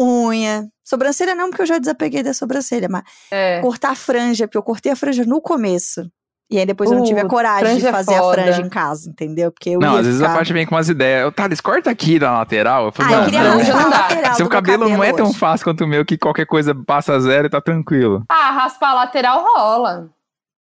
Unha, 0.00 0.66
sobrancelha 0.82 1.34
não, 1.34 1.50
porque 1.50 1.62
eu 1.62 1.66
já 1.66 1.78
desapeguei 1.78 2.22
da 2.22 2.32
sobrancelha, 2.32 2.88
mas 2.88 3.02
É. 3.30 3.60
cortar 3.60 3.90
a 3.90 3.94
franja, 3.94 4.46
porque 4.46 4.56
eu 4.58 4.62
cortei 4.62 4.90
a 4.92 4.96
franja 4.96 5.24
no 5.26 5.40
começo. 5.42 6.10
E 6.50 6.58
aí 6.58 6.66
depois 6.66 6.90
eu 6.90 6.96
não 6.98 7.04
tive 7.04 7.20
a 7.20 7.26
coragem 7.28 7.78
de 7.78 7.86
é 7.86 7.92
fazer 7.92 8.14
a 8.14 8.18
foda. 8.18 8.42
franja 8.42 8.60
em 8.62 8.68
casa, 8.68 9.08
entendeu? 9.08 9.52
Porque 9.52 9.70
eu 9.70 9.78
Não, 9.78 9.94
ia 9.94 10.00
às 10.00 10.06
vezes 10.06 10.20
a 10.20 10.30
parte 10.34 10.52
vem 10.52 10.66
com 10.66 10.74
umas 10.74 10.88
ideias. 10.88 11.28
Ô, 11.28 11.30
Thales, 11.30 11.60
corta 11.60 11.88
aqui 11.90 12.18
da 12.18 12.32
lateral. 12.38 12.82
Eu 12.84 12.88
Ah, 12.88 12.92
falei, 12.92 13.14
eu 13.14 13.18
não, 13.18 13.24
queria 13.26 13.42
não, 13.44 13.56
raspar 13.58 13.76
a 13.78 13.82
não 13.82 13.90
dá. 13.90 13.98
lateral 14.00 14.34
Seu 14.34 14.46
do 14.46 14.50
meu 14.50 14.60
cabelo 14.62 14.88
não 14.88 15.04
é 15.04 15.12
tão 15.12 15.28
hoje. 15.28 15.38
fácil 15.38 15.64
quanto 15.64 15.84
o 15.84 15.86
meu, 15.86 16.04
que 16.04 16.18
qualquer 16.18 16.46
coisa 16.46 16.74
passa 16.74 17.20
zero 17.20 17.46
e 17.46 17.50
tá 17.50 17.60
tranquilo. 17.60 18.24
Ah, 18.28 18.50
raspar 18.50 18.90
a 18.90 18.94
lateral 18.94 19.44
rola. 19.44 20.08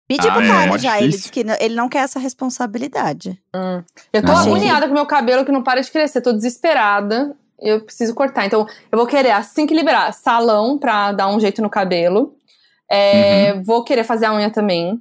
Pedi 0.07 0.29
Ah, 0.29 0.33
pro 0.33 0.43
é, 0.43 0.47
Thales 0.49 0.67
mó 0.69 0.79
já, 0.79 0.99
ele 1.01 1.09
disse 1.09 1.33
que 1.33 1.43
não- 1.43 1.57
ele 1.59 1.75
não 1.75 1.89
quer 1.89 2.01
essa 2.05 2.21
responsabilidade. 2.21 3.37
Eu 4.13 4.23
tô 4.25 4.31
Achei. 4.33 4.53
agoniada 4.53 4.87
com 4.87 4.95
meu 4.95 5.07
cabelo 5.07 5.45
que 5.45 5.51
não 5.53 5.63
para 5.65 5.81
de 5.81 5.91
crescer, 5.91 6.21
tô 6.21 6.33
desesperada. 6.33 7.35
Eu 7.61 7.81
preciso 7.81 8.15
cortar. 8.15 8.45
Então, 8.47 8.67
eu 8.91 8.99
vou 8.99 9.07
querer, 9.07 9.31
assim 9.33 9.67
que 9.67 9.75
liberar, 9.75 10.13
salão 10.13 10.79
pra 10.79 11.13
dar 11.13 11.29
um 11.29 11.41
jeito 11.41 11.61
no 11.63 11.71
cabelo. 11.71 12.35
É, 12.91 13.53
Uhum. 13.55 13.63
Vou 13.65 13.85
querer 13.85 14.05
fazer 14.05 14.27
a 14.27 14.35
unha 14.35 14.51
também. 14.51 15.01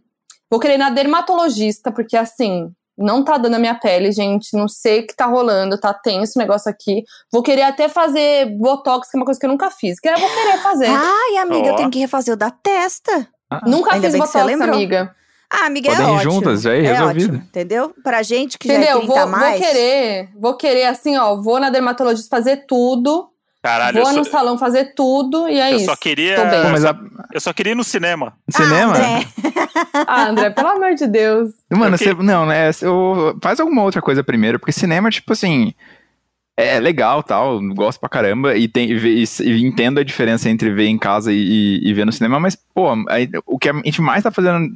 Vou 0.52 0.60
querer 0.60 0.74
ir 0.74 0.78
na 0.78 0.90
dermatologista, 0.90 1.92
porque 1.92 2.18
assim, 2.18 2.70
não 2.98 3.24
tá 3.24 3.38
dando 3.38 3.56
a 3.56 3.60
minha 3.60 3.76
pele, 3.76 4.12
gente. 4.12 4.56
Não 4.56 4.68
sei 4.68 5.00
o 5.00 5.08
que 5.08 5.16
tá 5.16 5.26
rolando, 5.26 5.80
tá 5.80 5.94
tenso 5.94 6.34
o 6.36 6.40
negócio 6.42 6.70
aqui. 6.70 7.04
Vou 7.32 7.42
querer 7.42 7.62
até 7.64 7.88
fazer 7.88 8.48
botox, 8.58 9.10
que 9.10 9.16
é 9.16 9.20
uma 9.20 9.26
coisa 9.26 9.40
que 9.40 9.46
eu 9.46 9.50
nunca 9.50 9.72
fiz. 9.72 10.00
Que 10.00 10.10
eu 10.10 10.18
vou 10.20 10.30
querer 10.30 10.58
fazer. 10.58 10.88
Ai, 10.90 11.38
amiga, 11.38 11.68
eu 11.70 11.74
Ó. 11.74 11.78
tenho 11.78 11.90
que 11.90 12.00
refazer 12.00 12.34
o 12.34 12.38
da 12.38 12.52
testa. 12.52 13.28
nunca 13.66 13.94
ainda 13.94 14.08
fiz 14.08 14.14
bem 14.14 14.22
que 14.22 14.28
você 14.28 14.38
botox, 14.44 14.62
amiga. 14.62 15.16
Ah, 15.54 15.66
amiga, 15.66 15.90
Podem 15.90 16.06
é 16.06 16.10
ir 16.10 16.14
ótimo. 16.16 16.32
juntas, 16.32 16.62
já 16.62 16.74
é 16.74 16.78
é 16.78 16.82
resolvido. 16.94 17.24
ótimo, 17.34 17.38
entendeu? 17.46 17.94
Pra 18.02 18.24
gente 18.24 18.58
que 18.58 18.68
já 18.70 18.74
Entendeu? 18.76 18.98
é 18.98 19.00
30 19.02 19.14
Vou, 19.14 19.28
mais. 19.28 19.60
vou 19.60 19.68
querer, 19.70 20.30
vou 20.40 20.54
querer 20.56 20.84
assim, 20.86 21.18
ó, 21.18 21.36
vou 21.42 21.60
na 21.60 21.70
dermatologista 21.70 22.30
fazer 22.34 22.66
tudo, 22.66 23.28
Caralho, 23.64 24.00
eu 24.00 24.04
vou 24.06 24.14
no 24.14 24.24
só, 24.26 24.32
salão 24.32 24.58
fazer 24.58 24.94
tudo 24.96 25.48
e 25.48 25.60
é 25.60 25.72
eu 25.74 25.76
isso. 25.78 25.86
só 25.86 25.96
queria. 25.96 26.36
Pô, 26.36 26.70
mas 26.72 26.84
a 26.84 26.98
Eu 27.32 27.40
só 27.40 27.54
queria 27.54 27.74
ir 27.74 27.76
no 27.76 27.84
cinema. 27.84 28.34
cinema. 28.50 28.94
Ah, 28.96 29.18
André. 29.18 29.28
Ah, 30.08 30.28
André, 30.30 30.50
pelo 30.50 30.68
amor 30.70 30.96
de 30.96 31.06
Deus. 31.08 31.52
Mano, 31.70 31.98
que- 31.98 32.06
você, 32.06 32.14
não, 32.16 32.46
né? 32.46 32.70
eu- 32.82 33.38
faz 33.42 33.60
alguma 33.60 33.84
outra 33.84 34.02
coisa 34.02 34.24
primeiro, 34.24 34.60
porque 34.60 34.72
cinema, 34.72 35.10
tipo 35.12 35.32
assim, 35.32 35.74
é 36.58 36.80
legal 36.80 37.22
tal, 37.24 37.60
gosto 37.74 38.00
pra 38.00 38.10
caramba, 38.10 38.56
e, 38.58 38.68
tem, 38.68 38.90
e, 38.92 38.96
ve- 38.96 39.24
e- 39.24 39.44
e 39.44 39.64
entendo 39.66 40.00
a 40.00 40.04
diferença 40.04 40.50
entre 40.50 40.72
ver 40.72 40.88
em 40.88 40.98
casa 40.98 41.32
e, 41.32 41.38
e- 41.38 41.90
e 41.90 41.94
ver 41.94 42.06
no 42.06 42.12
cinema, 42.12 42.40
mas, 42.40 42.56
pô, 42.74 42.88
aí, 43.10 43.30
o 43.46 43.58
que 43.60 43.70
a 43.70 43.74
gente 43.74 44.02
mais 44.02 44.24
tá 44.24 44.32
fazendo 44.32 44.68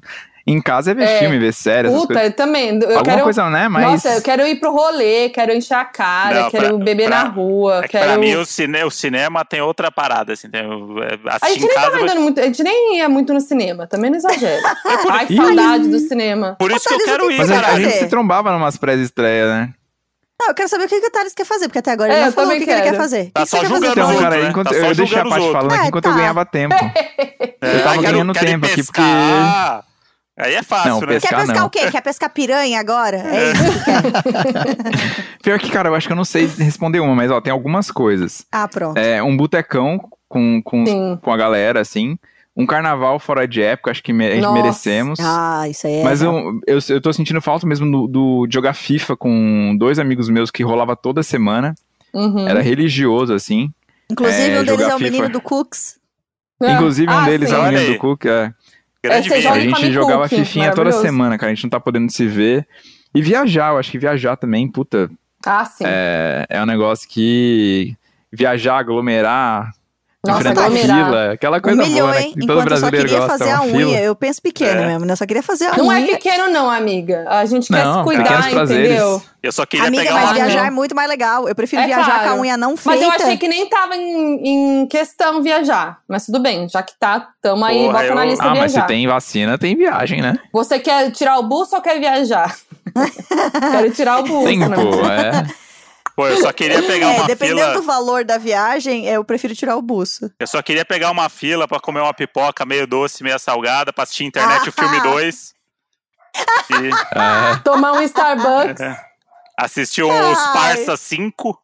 Em 0.48 0.62
casa 0.62 0.92
é 0.92 0.94
ver 0.94 1.06
É. 1.06 1.18
filme, 1.20 1.40
ver 1.40 1.52
série, 1.52 1.88
essas 1.88 2.02
Puta, 2.02 2.14
coisas. 2.14 2.30
eu 2.32 2.36
também. 2.36 2.70
Eu 2.80 2.84
Alguma 2.90 3.04
quero, 3.04 3.24
coisa, 3.24 3.50
né? 3.50 3.68
Mas. 3.68 3.84
Nossa, 3.84 4.10
eu 4.10 4.22
quero 4.22 4.46
ir 4.46 4.60
pro 4.60 4.72
rolê, 4.72 5.30
quero 5.30 5.52
encher 5.52 5.74
a 5.74 5.86
cara, 5.86 6.42
Não, 6.44 6.52
quero 6.52 6.68
pra- 6.78 6.86
beber 6.86 7.08
pra- 7.08 7.24
na 7.24 7.30
rua, 7.30 7.80
É 7.80 7.82
que 7.82 7.88
quero. 7.90 8.06
pra 8.06 8.18
mim 8.20 8.36
o, 8.36 8.46
cine, 8.46 8.84
o 8.84 8.92
cinema 8.92 9.44
tem 9.44 9.60
outra 9.62 9.92
parada, 9.92 10.34
assim. 10.34 10.48
Tem, 10.48 10.62
é, 10.62 10.66
A 11.30 11.36
assistir 11.38 11.54
gente 11.62 11.64
em 11.64 11.68
nem 11.68 11.76
casa. 11.76 11.88
tava 11.92 12.06
vai- 12.06 12.12
indo 12.16 12.22
muito, 12.22 12.40
a 12.40 12.44
gente 12.44 12.62
nem 12.62 12.98
ia 12.98 13.10
muito 13.10 13.34
no 13.34 13.42
cinema, 13.42 13.88
também 13.88 14.12
não 14.12 14.18
exagero. 14.18 14.62
Ai, 15.10 15.26
Ih. 15.28 15.36
saudade 15.36 15.88
do 15.88 15.98
cinema. 16.00 16.56
Por 16.60 16.70
isso 16.72 16.88
que 16.88 16.94
eu 16.94 17.00
quero 17.06 17.28
que 17.28 17.34
ir, 17.34 17.38
Mas 17.40 17.50
a, 17.52 17.80
gente 17.80 17.98
se 17.98 18.06
trombava 18.08 18.52
numas 18.52 18.78
pré-estreias, 18.78 19.50
né? 19.50 19.70
Não, 20.40 20.50
eu 20.50 20.54
quero 20.54 20.70
saber 20.70 20.84
o 20.84 20.88
que, 20.88 21.00
que 21.02 21.08
o 21.08 21.12
Thales 21.12 21.34
quer 21.34 21.46
fazer, 21.46 21.68
porque 21.70 21.80
até 21.80 21.92
agora 21.92 22.12
É, 22.12 22.16
ele 22.18 22.22
eu 22.22 22.26
não 22.28 22.34
falou 22.34 22.52
o 22.52 22.60
que, 22.60 22.66
que 22.66 22.70
ele 22.70 22.82
quer 22.82 22.96
fazer. 22.98 23.32
Tá 23.34 23.40
que 23.40 23.46
que 23.46 23.50
só 23.50 23.58
você 23.58 23.64
quer 23.64 23.70
fazer, 23.74 23.86
julgando 23.88 24.02
Então, 24.12 24.16
os 24.18 24.22
cara, 24.22 24.44
né? 24.44 24.50
enquanto, 24.50 24.68
Tá 24.68 24.74
só 24.76 24.86
eu 24.86 24.96
deixei 24.96 25.18
a 25.20 25.24
parte 25.26 25.52
falando 25.52 25.72
aqui 25.74 25.84
É, 25.86 25.88
enquanto 25.88 26.06
eu 26.06 26.12
tá. 26.12 26.18
ganhava 26.18 26.46
tempo. 26.46 26.76
É, 26.76 27.76
Eu 27.78 27.84
tava 27.84 27.96
quero- 28.02 28.12
ganhando 28.14 28.34
tempo 28.34 28.66
aqui, 28.68 28.84
porque. 28.84 29.02
Aí 30.38 30.54
é 30.54 30.62
fácil, 30.64 30.90
Não, 30.92 31.00
né? 31.02 31.08
pescar- 31.08 31.30
Quer 31.32 31.38
pescar 31.46 31.56
não. 31.60 31.66
o 31.68 31.70
quê? 31.70 31.92
Quer 31.92 32.02
pescar 32.02 32.30
piranha 32.30 32.80
agora? 32.80 33.18
É 33.18 33.52
isso 33.54 33.64
que 33.80 33.86
quer. 33.86 34.02
Pior 35.42 35.60
que, 35.60 35.70
cara, 35.70 35.90
eu 35.90 35.96
acho 35.96 36.08
que 36.08 36.12
eu 36.14 36.18
não 36.18 36.26
sei 36.26 36.46
responder 36.58 37.00
uma, 37.00 37.16
mas 37.16 37.32
ó, 37.32 37.40
tem 37.40 37.54
algumas 37.54 37.90
coisas. 37.90 38.46
Ah, 38.52 38.68
pronto. 38.68 38.98
É, 38.98 39.24
um 39.24 39.36
botecão 39.38 39.98
com, 40.28 40.62
com, 40.62 40.86
Sim. 40.86 41.18
com 41.22 41.32
a 41.32 41.38
galera, 41.38 41.80
assim. 41.80 42.18
Um 42.58 42.66
carnaval 42.66 43.20
fora 43.20 43.48
de 43.48 43.62
época, 43.62 43.92
acho 43.92 44.02
que 44.04 44.12
me- 44.14 44.28
a 44.28 44.32
gente 44.32 44.42
Nossa. 44.44 44.62
merecemos. 44.62 45.20
Ah, 45.22 45.68
isso 45.70 45.88
aí 45.88 45.96
é. 45.96 46.04
Mas 46.04 46.22
eu, 46.22 46.60
eu, 46.68 46.80
eu 46.90 47.02
tô 47.02 47.12
sentindo 47.14 47.42
falta 47.42 47.66
mesmo 47.68 47.90
do, 47.90 48.08
do- 48.08 48.48
de 48.48 48.54
jogar 48.54 48.74
FIFA 48.74 49.16
com 49.18 49.76
dois 49.78 50.00
amigos 50.00 50.30
meus 50.30 50.52
que 50.52 50.64
rolava 50.64 50.96
toda 50.96 51.22
semana. 51.24 51.76
Uhum. 52.14 52.48
Era 52.48 52.62
religioso, 52.62 53.34
assim. 53.34 53.70
Inclusive, 54.12 54.52
é, 54.52 54.60
um 54.62 54.64
deles 54.66 54.82
é 54.88 54.96
o 54.96 55.00
menino 55.00 55.18
FIFA. 55.28 55.30
do 55.30 55.42
Cooks. 55.42 55.96
É. 56.62 56.72
Inclusive, 56.74 57.12
um 57.12 57.18
Ah, 57.18 57.26
deles 57.26 57.50
sim. 57.50 57.56
é 57.56 57.58
o 57.58 57.64
menino 57.64 57.94
do 57.94 58.00
Cook. 58.00 58.26
É. 58.26 58.54
Grande 59.10 59.34
É, 59.34 59.50
A 59.50 59.60
gente 59.60 59.92
jogava 59.92 60.28
Cook, 60.30 60.40
fifinha 60.40 60.72
toda 60.74 60.92
semana, 60.92 61.38
cara. 61.38 61.52
A 61.52 61.56
gente 61.56 61.64
não 61.64 61.70
tá 61.70 61.80
podendo 61.80 62.12
se 62.12 62.28
ver. 62.28 62.68
E 63.14 63.22
viajar, 63.22 63.72
eu 63.72 63.78
acho 63.78 63.92
que 63.92 63.98
viajar 64.00 64.36
também, 64.36 64.70
puta, 64.70 65.10
Ah, 65.46 65.64
sim. 65.66 65.84
é, 65.88 66.46
é 66.50 66.62
um 66.62 66.66
negócio 66.66 67.08
que. 67.08 67.96
Viajar, 68.32 68.78
aglomerar, 68.80 69.72
Nossa, 70.28 70.50
aglomerar. 70.50 71.06
fila, 71.06 71.32
aquela 71.34 71.58
Um 71.58 71.62
coisa 71.62 71.82
milhão, 71.84 72.08
boa, 72.08 72.16
né? 72.20 72.24
Que 72.24 72.30
todo 72.34 72.44
Enquanto 72.44 72.58
eu 72.58 72.62
só 72.62 72.66
brasileiro 72.66 73.06
queria 73.08 73.20
gosta. 73.20 73.38
fazer 73.38 73.52
a 73.52 73.62
uma 73.62 73.66
unha. 73.66 73.86
fila. 73.88 74.00
Eu 74.00 74.16
penso 74.16 74.42
pequeno 74.42 74.82
É. 74.82 74.88
mesmo, 74.88 75.06
né? 75.06 75.14
Eu 75.14 75.18
só 75.18 75.26
queria 75.26 75.44
fazer 75.44 75.66
a 75.66 75.78
Não 75.78 75.88
unha. 75.88 76.00
é 76.04 76.08
pequeno, 76.08 76.50
não, 76.50 76.70
amiga. 76.70 77.26
A 77.30 77.46
gente 77.46 77.68
quer 77.68 77.84
Não, 77.84 77.98
se 78.00 78.04
cuidar, 78.04 78.52
entendeu? 78.54 79.22
Eu 79.44 79.52
só 79.52 79.64
queria 79.64 79.88
Amiga, 79.88 80.02
pegar 80.04 80.16
mas 80.16 80.24
uma. 80.26 80.34
viajar 80.34 80.60
não. 80.62 80.66
é 80.66 80.72
muito 80.72 80.96
mais 80.96 81.08
legal. 81.08 81.48
Eu 81.48 81.54
prefiro 81.54 81.84
É 81.84 81.86
viajar 81.86 82.06
com 82.06 82.12
a 82.12 82.24
claro. 82.24 82.40
unha 82.42 82.58
não 82.58 82.72
Mas 82.72 82.80
feita. 82.82 83.04
eu 83.04 83.12
achei 83.12 83.38
que 83.38 83.48
nem 83.48 83.70
tava 83.70 83.96
em, 83.96 84.82
em 84.82 84.88
questão 84.88 85.44
viajar. 85.44 86.00
Mas 86.08 86.26
tudo 86.26 86.40
bem, 86.40 86.68
já 86.68 86.82
que 86.82 86.94
tá, 87.00 87.28
tamo 87.44 87.64
aí, 87.64 87.86
Porra, 87.86 88.02
bota 88.02 88.16
na 88.16 88.26
eu- 88.26 88.30
lista 88.30 88.44
Ah, 88.44 88.56
mas 88.56 88.72
se 88.72 88.82
tem 88.88 89.06
vacina, 89.08 89.56
tem 89.58 89.76
viagem, 89.78 90.20
né? 90.20 90.40
Você 90.52 90.80
quer 90.80 91.12
tirar 91.12 91.38
o 91.38 91.44
buço 91.44 91.76
ou 91.76 91.82
quer 91.82 92.00
viajar? 92.00 92.56
Quero 93.72 93.92
tirar 93.92 94.20
o 94.20 94.24
buço. 94.24 94.46
Tem, 94.46 94.58
né? 94.58 94.68
é. 95.52 95.66
Pô, 96.16 96.28
eu 96.28 96.38
só 96.42 96.52
queria 96.54 96.82
pegar 96.88 97.12
É, 97.14 97.18
uma 97.18 97.28
dependendo 97.28 97.60
fila. 97.62 97.74
do 97.74 97.82
valor 97.84 98.24
da 98.24 98.38
viagem, 98.38 99.06
eu 99.06 99.24
prefiro 99.24 99.54
tirar 99.56 99.76
o 99.76 99.82
buço. 99.82 100.32
Eu 100.40 100.48
só 100.48 100.62
queria 100.62 100.86
pegar 100.86 101.12
uma 101.12 101.28
fila 101.30 101.68
pra 101.68 101.80
comer 101.80 102.00
uma 102.00 102.14
pipoca 102.14 102.66
meio 102.66 102.88
doce, 102.88 103.24
meio 103.24 103.38
salgada, 103.40 103.92
pra 103.92 104.04
assistir 104.04 104.24
internet 104.24 104.70
o 104.70 104.72
filme 104.72 105.00
2. 105.04 105.54
E 106.70 107.20
é. 107.20 107.56
Tomar 107.64 107.94
um 107.94 108.02
Starbucks, 108.02 108.82
assistir 109.60 110.04
um 110.04 110.12
Ai. 110.12 110.32
Os 110.32 110.40
Parça 110.48 110.98
5. 110.98 111.62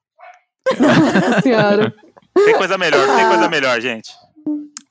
senhora. 1.43 1.93
Tem 2.33 2.55
coisa 2.57 2.77
melhor, 2.77 3.05
tem 3.15 3.27
coisa 3.27 3.49
melhor, 3.49 3.79
gente. 3.81 4.11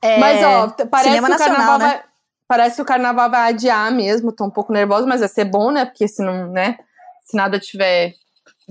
É, 0.03 0.17
Mas, 0.19 0.43
ó, 0.43 0.67
parece 0.89 1.09
cinema 1.09 1.27
que 1.27 1.33
o 1.33 1.37
nacional, 1.37 1.57
carnaval 1.57 1.79
né? 1.79 1.85
vai. 1.87 2.03
Parece 2.47 2.75
que 2.75 2.81
o 2.81 2.85
carnaval 2.85 3.29
vai 3.29 3.49
adiar 3.49 3.91
mesmo. 3.91 4.31
Tô 4.31 4.45
um 4.45 4.49
pouco 4.49 4.73
nervosa, 4.73 5.05
mas 5.07 5.19
vai 5.21 5.29
ser 5.29 5.45
bom, 5.45 5.71
né? 5.71 5.85
Porque 5.85 6.07
se 6.07 6.21
não, 6.23 6.51
né? 6.51 6.77
Se 7.23 7.35
nada 7.37 7.59
tiver 7.59 8.13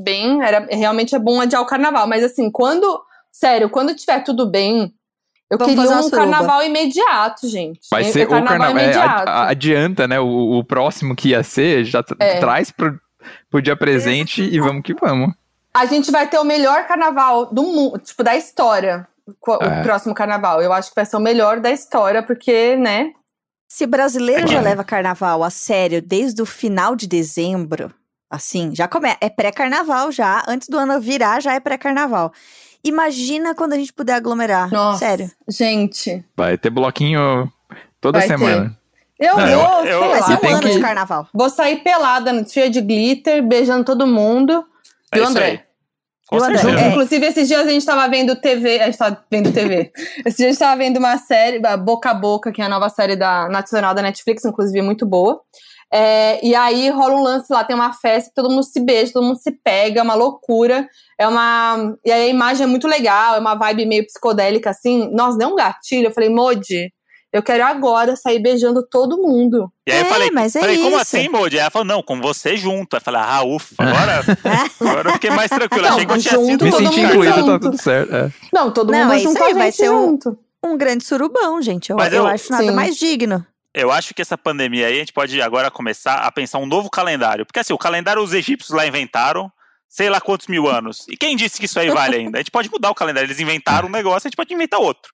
bem, 0.03 0.43
era, 0.43 0.67
realmente 0.71 1.15
é 1.15 1.19
bom 1.19 1.41
adiar 1.41 1.63
o 1.63 1.67
carnaval. 1.67 2.07
Mas 2.07 2.25
assim, 2.25 2.51
quando. 2.51 3.01
Sério, 3.33 3.71
quando 3.71 3.95
tiver 3.95 4.25
tudo 4.25 4.45
bem, 4.51 4.93
eu 5.49 5.57
Vamos 5.57 5.75
queria 5.75 5.91
um 5.97 6.03
suruba. 6.03 6.17
carnaval 6.17 6.63
imediato, 6.65 7.49
gente. 7.49 7.81
Vai 7.91 8.05
ser 8.05 8.27
o 8.27 8.31
carnaval. 8.31 8.69
é, 8.69 8.71
imediato. 8.71 9.31
a- 9.31 9.49
adianta, 9.49 10.09
né? 10.09 10.19
O, 10.19 10.59
o 10.59 10.65
próximo 10.65 11.15
que 11.15 11.29
ia 11.29 11.43
ser, 11.45 11.85
já 11.85 12.03
É. 12.19 12.41
traz 12.41 12.71
pro, 12.73 12.99
pro 13.49 13.63
dia 13.63 13.77
presente 13.77 14.43
e 14.43 14.59
vamos 14.59 14.83
que 14.83 14.95
vamos. 14.95 15.33
A 15.73 15.87
gente 15.87 16.11
vai 16.11 16.27
ter 16.29 16.39
o 16.39 16.45
melhor 16.45 16.87
carnaval 16.89 17.47
do 17.47 17.63
mundo, 17.63 17.99
tipo, 17.99 18.25
da 18.25 18.35
história. 18.37 19.07
O 19.47 19.55
É. 19.63 19.83
próximo 19.85 20.13
carnaval. 20.13 20.61
Eu 20.61 20.73
acho 20.73 20.89
que 20.89 20.97
vai 20.97 21.05
ser 21.07 21.17
o 21.17 21.21
melhor 21.21 21.61
da 21.61 21.71
história, 21.71 22.21
porque, 22.21 22.75
né? 22.77 23.13
Se 23.69 23.87
brasileiro 23.87 24.43
É 24.43 24.47
já 24.49 24.61
leva 24.61 24.83
carnaval 24.83 25.45
a 25.45 25.51
sério 25.51 26.03
desde 26.03 26.43
o 26.43 26.47
final 26.47 26.97
de 26.97 27.07
dezembro, 27.07 27.95
assim, 28.31 28.75
já 28.75 28.87
começa. 28.89 29.19
É 29.21 29.29
pré-carnaval 29.29 30.11
já. 30.13 30.43
Antes 30.47 30.69
do 30.69 30.79
ano 30.79 31.01
virar, 31.01 31.41
já 31.43 31.55
é 31.55 31.61
pré-carnaval. 31.61 32.33
Imagina 32.83 33.55
quando 33.55 33.75
a 33.75 33.77
gente 33.77 33.93
puder 33.93 34.15
aglomerar. 34.15 34.71
Nossa. 34.71 35.01
Sério. 35.01 35.31
Gente. 35.49 36.25
Vai 36.37 36.57
ter 36.57 36.71
bloquinho 36.71 37.51
toda 38.01 38.19
Vai 38.21 38.29
semana. 38.29 38.77
Eu 39.19 39.37
Não, 39.37 39.47
vou, 39.47 39.85
eu- 39.85 40.03
eu- 40.05 40.09
Vai 40.09 40.23
ser 40.23 40.33
E 40.43 40.47
um 40.47 40.51
ano 40.55 40.61
que- 40.63 40.71
de 40.73 40.81
carnaval. 40.81 41.29
Vou 41.35 41.51
sair 41.51 41.83
pelada, 41.83 42.43
cheia 42.49 42.71
de 42.71 42.81
glitter, 42.81 43.43
beijando 43.47 43.85
todo 43.85 44.07
mundo. 44.07 44.65
É 45.13 45.17
Viu, 45.17 45.25
isso 45.25 45.31
André? 45.33 45.45
aí. 45.47 45.61
É. 46.33 46.89
Inclusive, 46.91 47.27
esses 47.27 47.49
dias 47.49 47.67
a 47.67 47.71
gente 47.71 47.85
tava 47.85 48.09
vendo 48.09 48.37
TV. 48.37 48.81
A 48.81 48.87
gente 48.87 48.97
tava 48.97 49.23
vendo 49.31 49.53
TV. 49.53 49.93
esses 50.25 50.37
dias 50.37 50.49
a 50.49 50.51
gente 50.53 50.59
tava 50.59 50.77
vendo 50.77 50.97
uma 50.99 51.19
série, 51.19 51.61
a 51.67 51.77
Boca 51.77 52.11
a 52.11 52.15
Boca, 52.15 52.53
que 52.53 52.63
é 52.63 52.65
a 52.65 52.69
nova 52.69 52.89
série 52.89 53.17
da 53.17 53.49
nacional 53.49 53.93
da 53.93 54.01
Netflix, 54.01 54.45
inclusive 54.45 54.81
muito 54.81 55.05
boa. 55.05 55.41
É, 55.93 56.39
e 56.47 56.55
aí 56.55 56.89
rola 56.91 57.15
um 57.15 57.23
lance 57.23 57.53
lá, 57.53 57.65
tem 57.65 57.75
uma 57.75 57.93
festa, 57.93 58.29
que 58.31 58.35
todo 58.35 58.49
mundo 58.51 58.63
se 58.63 58.79
beija, 58.81 59.13
todo 59.13 59.25
mundo 59.27 59.39
se 59.41 59.51
pega, 59.51 60.01
é 60.01 60.03
uma 60.03 60.15
loucura. 60.15 60.89
É 61.19 61.27
uma. 61.27 61.97
E 62.05 62.13
aí 62.13 62.27
a 62.27 62.29
imagem 62.29 62.65
é 62.65 62.67
muito 62.67 62.87
legal, 62.87 63.35
é 63.35 63.39
uma 63.41 63.55
vibe 63.57 63.87
meio 63.87 64.07
psicodélica, 64.07 64.71
assim. 64.71 65.11
Nossa, 65.13 65.37
deu 65.37 65.49
um 65.49 65.57
gatilho. 65.57 66.07
Eu 66.07 66.13
falei, 66.13 66.29
Modi, 66.31 66.93
eu 67.33 67.43
quero 67.43 67.65
agora 67.65 68.15
sair 68.17 68.39
beijando 68.39 68.87
todo 68.89 69.19
mundo. 69.21 69.71
E 69.87 69.93
aí 69.93 69.99
eu 70.01 70.05
É, 70.07 70.09
falei, 70.09 70.31
mas 70.31 70.55
é 70.57 70.61
falei 70.61 70.77
como 70.79 70.91
isso. 70.91 71.01
assim, 71.01 71.29
Modi? 71.29 71.57
Aí 71.57 71.63
ela 71.63 71.71
falou, 71.71 71.87
não, 71.87 72.03
com 72.03 72.21
você 72.21 72.57
junto. 72.57 72.95
Aí 72.95 72.99
eu 73.01 73.05
falei, 73.05 73.21
ah, 73.25 73.43
ufa, 73.45 73.75
agora, 73.79 74.21
agora 74.81 75.09
eu 75.09 75.13
fiquei 75.15 75.31
mais 75.31 75.51
tranquilo. 75.51 75.83
Não, 75.85 75.91
Achei 75.95 76.07
que 76.07 76.13
eu 76.13 76.19
tinha 76.19 76.35
junto, 76.35 76.47
sido 76.47 76.65
Me 76.65 76.71
todo 76.71 76.85
senti 76.85 77.01
mundo 77.01 77.11
incluído, 77.11 77.35
tá 77.35 77.41
junto. 77.41 77.61
tudo 77.61 77.83
certo. 77.83 78.15
é. 78.15 78.31
Não, 78.53 78.71
todo 78.73 78.93
Não, 78.93 78.99
mundo 79.01 79.13
é 79.15 79.19
junto 79.19 79.43
aí, 79.43 79.53
a 79.53 79.55
vai 79.57 79.73
ser 79.73 79.91
um- 79.91 80.07
junto. 80.11 80.39
Um 80.63 80.77
grande 80.77 81.05
surubão, 81.05 81.61
gente. 81.63 81.89
Eu, 81.91 81.97
Mas 81.97 82.13
eu 82.13 82.21
eu- 82.21 82.27
acho 82.27 82.51
nada 82.53 82.65
Sim. 82.65 82.71
mais 82.73 82.95
digno. 82.97 83.45
Eu 83.75 83.91
acho 83.93 84.13
que 84.15 84.21
essa 84.23 84.37
pandemia 84.37 84.87
aí, 84.89 84.97
a 84.97 84.99
gente 85.01 85.13
pode 85.13 85.41
agora 85.41 85.71
começar 85.71 86.15
a 86.27 86.33
pensar 86.33 86.59
um 86.59 86.67
novo 86.67 86.91
calendário. 86.91 87.47
Porque 87.47 87.61
assim, 87.61 87.73
o 87.73 87.79
calendário 87.79 88.21
os 88.23 88.33
egípcios 88.35 88.77
lá 88.77 88.85
inventaram, 88.87 89.51
sei 89.89 90.11
lá 90.11 90.21
quantos 90.21 90.49
mil 90.49 90.69
anos. 90.69 91.07
E 91.09 91.17
quem 91.17 91.37
disse 91.37 91.59
que 91.59 91.67
isso 91.67 91.79
aí 91.79 91.89
vale 91.91 92.17
ainda? 92.17 92.39
A 92.39 92.41
gente 92.41 92.51
pode 92.51 92.69
mudar 92.71 92.91
o 92.91 92.95
calendário. 92.95 93.27
Eles 93.29 93.39
inventaram 93.41 93.87
um 93.89 93.91
negócio, 93.93 94.27
a 94.27 94.29
gente 94.29 94.37
pode 94.37 94.53
inventar 94.53 94.81
outro. 94.81 95.13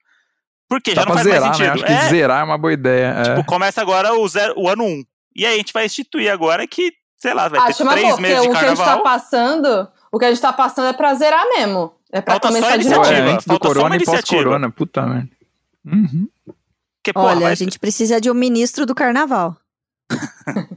Porque 0.68 0.94
Dá 0.94 1.02
já 1.02 1.06
não 1.06 1.14
faz 1.14 1.26
zerar, 1.26 1.40
mais 1.48 1.58
né? 1.58 1.66
sentido. 1.66 1.84
Acho 1.84 1.94
que 1.94 2.06
É, 2.06 2.08
zerar 2.08 2.40
é 2.40 2.44
uma 2.44 2.58
boa 2.58 2.72
ideia. 2.72 3.06
é. 3.18 3.22
tipo, 3.24 3.44
começa 3.44 3.80
agora 3.80 4.14
o, 4.14 4.26
zero, 4.28 4.54
o 4.56 4.68
ano 4.68 4.84
1. 4.84 4.86
Um. 4.88 5.04
E 5.36 5.44
aí 5.46 5.54
a 5.54 5.56
gente 5.58 5.72
vai 5.72 5.84
instituir 5.84 6.32
agora 6.32 6.66
que, 6.66 6.92
sei 7.18 7.34
lá, 7.34 7.46
vai 7.48 7.60
Acho 7.60 7.84
ter 7.84 7.90
três 7.90 8.08
boa, 8.08 8.20
meses 8.20 8.42
de 8.42 8.48
o 8.48 8.50
que 8.50 8.56
a 8.56 8.60
gente 8.68 8.78
tá 8.78 8.84
carnaval. 8.84 9.02
passando, 9.04 9.88
o 10.10 10.18
que 10.18 10.24
a 10.24 10.28
gente 10.30 10.40
tá 10.40 10.52
passando 10.52 10.88
é 10.88 10.92
pra 10.94 11.12
zerar 11.14 11.46
mesmo. 11.50 11.92
É 12.10 12.20
pra 12.22 12.32
Falta 12.34 12.48
só 12.48 12.54
começar 12.54 12.76
de 12.78 12.82
iniciativa. 12.86 13.12
novo. 13.16 13.28
é, 13.28 13.32
antes 13.34 13.46
do 13.46 13.50
Falta 13.50 13.68
só 13.68 13.74
corona 13.74 13.94
e 13.94 13.98
iniciativa. 13.98 14.22
pós-corona. 14.36 14.70
Puta 14.70 15.02
merda. 15.02 15.28
Uhum. 15.84 16.28
Porque, 17.06 17.12
porra, 17.12 17.26
Olha, 17.36 17.40
vai- 17.42 17.52
a 17.52 17.54
gente 17.54 17.78
precisa 17.78 18.20
de 18.20 18.28
um 18.28 18.34
ministro 18.34 18.84
do 18.84 18.92
carnaval. 18.94 19.56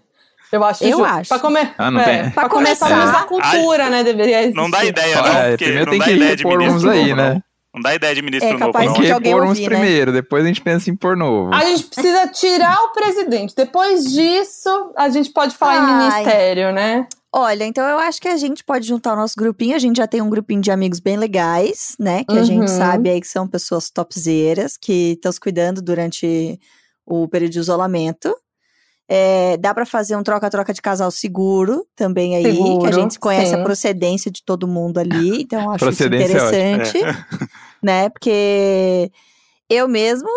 Eu 0.52 0.64
acho 0.64 0.84
Eu 0.84 0.98
justo. 0.98 1.06
acho. 1.06 1.30
Pra, 1.30 1.40
come... 1.40 1.60
Ah, 1.78 1.90
não 1.92 2.02
é, 2.02 2.04
tem- 2.06 2.24
pra 2.32 2.42
Pra 2.42 2.50
começar 2.50 2.88
começar. 2.88 3.06
mês 3.06 3.12
da 3.20 3.24
cultura, 3.28 3.90
né? 3.90 4.04
Deveria 4.04 4.42
existir. 4.42 4.56
não 4.58 4.70
dá 4.70 4.84
ideia, 4.86 5.16
não. 5.22 5.28
É, 5.38 5.58
primeiro 5.58 5.86
não 5.86 5.92
tem 5.92 6.00
dá 6.00 6.06
que 6.06 6.12
ideia 6.12 6.36
de 6.36 6.44
repor 6.44 6.62
uns 6.62 6.86
aí, 6.86 7.04
novo, 7.04 7.16
né? 7.16 7.34
não. 7.34 7.44
Não 7.76 7.82
dá 7.84 7.94
ideia 7.96 8.16
de 8.16 8.22
ministro 8.24 8.50
É 8.50 8.54
novo, 8.54 8.66
capaz 8.66 8.86
não. 8.88 8.94
Tem 8.94 9.04
que 9.06 9.12
alguém 9.12 9.34
repor 9.34 9.48
uns 9.48 9.60
né? 9.60 9.66
primeiro, 9.66 10.12
depois 10.12 10.44
a 10.44 10.48
gente 10.48 10.62
pensa 10.62 10.90
em 10.90 10.96
pôr 10.96 11.16
novo. 11.16 11.54
A 11.54 11.66
gente 11.66 11.84
precisa 11.84 12.28
tirar 12.28 12.80
o 12.84 12.90
presidente. 12.94 13.54
Depois 13.56 14.04
disso, 14.12 14.92
a 14.98 15.10
gente 15.10 15.30
pode 15.32 15.56
falar 15.56 15.76
em 15.76 15.80
Ai. 15.80 16.10
ministério, 16.24 16.72
né? 16.74 17.08
Olha, 17.32 17.64
então 17.64 17.88
eu 17.88 18.00
acho 18.00 18.20
que 18.20 18.28
a 18.28 18.38
gente 18.38 18.64
pode 18.64 18.88
juntar 18.88 19.14
o 19.14 19.16
nosso 19.16 19.36
grupinho. 19.38 19.76
A 19.76 19.80
gente 19.80 19.98
já 19.98 20.08
tem 20.08 20.22
um 20.22 20.30
grupinho 20.30 20.62
de 20.62 20.72
amigos 20.72 21.00
bem 21.00 21.16
legais, 21.16 21.96
né? 22.00 22.24
Que 22.24 22.32
a 22.32 22.40
Uhum. 22.40 22.46
gente 22.46 22.72
sabe 22.72 23.10
aí 23.10 23.22
que 23.22 23.28
são 23.28 23.48
pessoas 23.48 23.90
topzeiras, 23.92 24.78
que 24.78 25.12
estão 25.14 25.32
se 25.32 25.40
cuidando 25.40 25.80
durante 25.82 26.60
o 27.06 27.28
período 27.28 27.52
de 27.52 27.60
isolamento. 27.60 28.36
É, 29.08 29.58
dá 29.58 29.74
pra 29.74 29.86
fazer 29.86 30.16
um 30.16 30.24
troca-troca 30.24 30.74
de 30.74 30.82
casal 30.82 31.10
seguro 31.12 31.86
também 31.96 32.36
aí, 32.36 32.44
que 32.44 32.52
a 32.52 32.54
Seguro, 32.54 32.94
gente 32.94 33.20
conhece 33.20 33.56
sim. 33.56 33.56
a 33.56 33.64
procedência 33.64 34.30
de 34.32 34.44
todo 34.44 34.68
mundo 34.68 35.00
ali, 35.00 35.42
então 35.44 35.64
eu 35.64 35.72
acho 35.72 35.78
isso 35.78 35.86
Procedência 35.86 36.38
é 36.38 36.44
ótimo. 36.44 36.64
interessante, 36.64 37.26
né? 37.82 38.10
Porque 38.10 39.12
eu 39.70 39.88
mesmo 39.88 40.28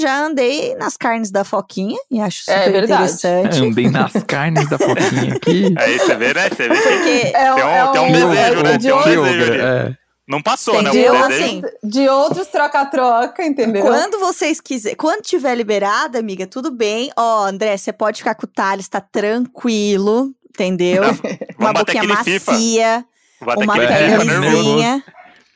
já 0.00 0.24
andei 0.26 0.74
nas 0.76 0.96
carnes 0.96 1.30
da 1.30 1.44
Foquinha 1.44 1.98
e 2.10 2.20
acho 2.20 2.50
É 2.50 2.58
super 2.58 2.72
verdade. 2.72 2.92
interessante. 3.12 3.62
Andei 3.64 3.90
nas 3.90 4.12
carnes 4.26 4.68
da 4.68 4.78
foquinha 4.78 5.34
aqui. 5.36 5.74
Aí 5.78 5.98
você 5.98 6.14
vê, 6.16 6.34
né? 6.34 6.48
Você 6.50 6.68
vê 6.68 6.74
que 7.02 7.36
É, 7.36 7.54
Tem 7.54 7.64
um- 7.64 7.92
tem 7.92 8.00
um 8.00 8.06
é 8.06 8.12
desejo, 8.12 8.62
né? 8.62 8.76
de 8.78 8.84
Tem 8.88 8.92
um 8.94 9.02
desejo 9.02 9.52
ali. 9.52 9.60
é. 9.60 9.96
Não 10.28 10.40
passou, 10.40 10.80
né? 10.80 10.88
Entendeu? 10.90 11.14
O 11.14 11.16
De 11.28 11.34
Assim, 11.34 11.62
de 11.82 12.08
outros 12.08 12.46
troca-troca, 12.46 13.44
entendeu? 13.44 13.82
Quando 13.82 14.18
vocês 14.20 14.60
quiserem, 14.60 14.96
quando 14.96 15.20
tiver 15.22 15.54
liberada, 15.54 16.18
amiga, 16.18 16.46
tudo 16.46 16.70
bem. 16.70 17.10
Ó, 17.16 17.44
André, 17.46 17.76
você 17.76 17.92
pode 17.92 18.18
ficar 18.18 18.34
com 18.36 18.46
o 18.46 18.48
Thales, 18.48 18.88
tá 18.88 19.00
tranquilo, 19.00 20.30
entendeu? 20.48 21.02
Não, 21.02 21.12
Uma 21.58 21.72
boquinha 21.72 22.04
macia, 22.04 23.04
uma 23.40 23.74
pelezinha. 23.74 25.02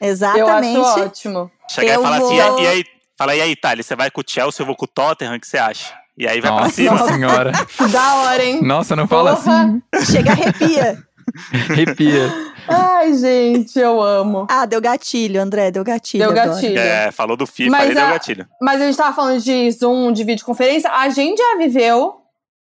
Eu 0.00 0.08
Exatamente. 0.08 0.78
acho 0.80 1.00
ótimo. 1.00 1.50
Chegar 1.70 1.94
Eu 1.94 2.00
e 2.00 2.04
falar 2.04 2.18
vou- 2.18 2.26
assim, 2.40 2.62
e 2.62 2.66
aí, 2.66 2.84
fala, 3.16 3.34
e 3.36 3.40
aí, 3.40 3.56
Thales, 3.56 3.86
você 3.86 3.96
vai 3.96 4.10
com 4.10 4.20
o 4.20 4.24
Chelsea, 4.26 4.62
eu 4.62 4.66
vou 4.66 4.76
com 4.76 4.84
o 4.84 4.88
Tottenham, 4.88 5.34
o 5.36 5.40
que 5.40 5.46
você 5.46 5.58
acha? 5.58 5.94
E 6.18 6.26
aí 6.26 6.40
vai 6.40 6.50
pra 6.50 6.60
Nossa 6.62 6.74
cima. 6.74 6.98
senhora. 7.08 7.52
Que 7.76 7.88
da 7.92 8.14
hora, 8.16 8.44
hein? 8.44 8.62
Nossa, 8.62 8.96
não 8.96 9.06
fala 9.06 9.36
Porra. 9.36 9.80
assim. 9.98 10.12
Chega 10.12 10.30
arrepia. 10.32 10.98
Arrepia. 11.52 12.32
Ai, 12.68 13.12
gente, 13.14 13.76
eu 13.78 14.00
amo. 14.00 14.46
Ah, 14.48 14.64
deu 14.64 14.80
gatilho, 14.80 15.42
André, 15.42 15.72
deu 15.72 15.82
gatilho. 15.82 16.22
Deu 16.22 16.30
agora. 16.30 16.54
gatilho. 16.54 16.78
É, 16.78 17.10
falou 17.10 17.36
do 17.36 17.46
FIFA, 17.46 17.70
Mas 17.72 17.88
aí 17.88 17.94
deu 17.96 18.04
a- 18.04 18.10
gatilho. 18.12 18.48
Mas 18.62 18.80
a 18.80 18.86
gente 18.86 18.96
tava 18.96 19.14
falando 19.14 19.40
de 19.42 19.70
Zoom, 19.72 20.12
de 20.12 20.22
videoconferência. 20.22 20.88
A 20.88 21.08
gente 21.08 21.38
já 21.38 21.56
viveu 21.58 22.20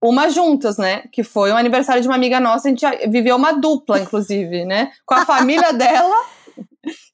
uma 0.02 0.30
juntas, 0.30 0.78
né? 0.78 1.04
Que 1.12 1.24
foi 1.24 1.52
um 1.52 1.58
aniversário 1.58 2.02
de 2.04 2.08
uma 2.08 2.16
amiga 2.16 2.40
nossa. 2.40 2.68
A 2.68 2.70
gente 2.70 2.82
já 2.82 2.92
viveu 3.10 3.36
uma 3.36 3.54
dupla, 3.54 4.00
inclusive, 4.00 4.66
né? 4.66 4.92
Com 5.06 5.16
a 5.16 5.26
família 5.26 5.74
dela 5.74 6.16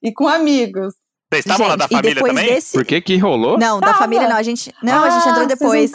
e 0.03 0.11
com 0.11 0.27
amigos. 0.27 0.93
Vocês 1.32 1.45
estavam 1.45 1.67
lá 1.67 1.75
da 1.75 1.88
família 1.88 2.23
também? 2.23 2.45
desse. 2.47 2.73
Por 2.73 2.84
que 2.86 2.99
que 3.01 3.17
rolou? 3.17 3.57
Não, 3.59 3.80
da 3.80 3.93
família 3.93 4.27
não. 4.27 4.36
A 4.38 4.43
gente. 4.43 4.73
Não, 4.82 5.03
a 5.03 5.09
gente 5.11 5.27
Ah, 5.27 5.32
entrou 5.32 5.45
depois. 5.47 5.91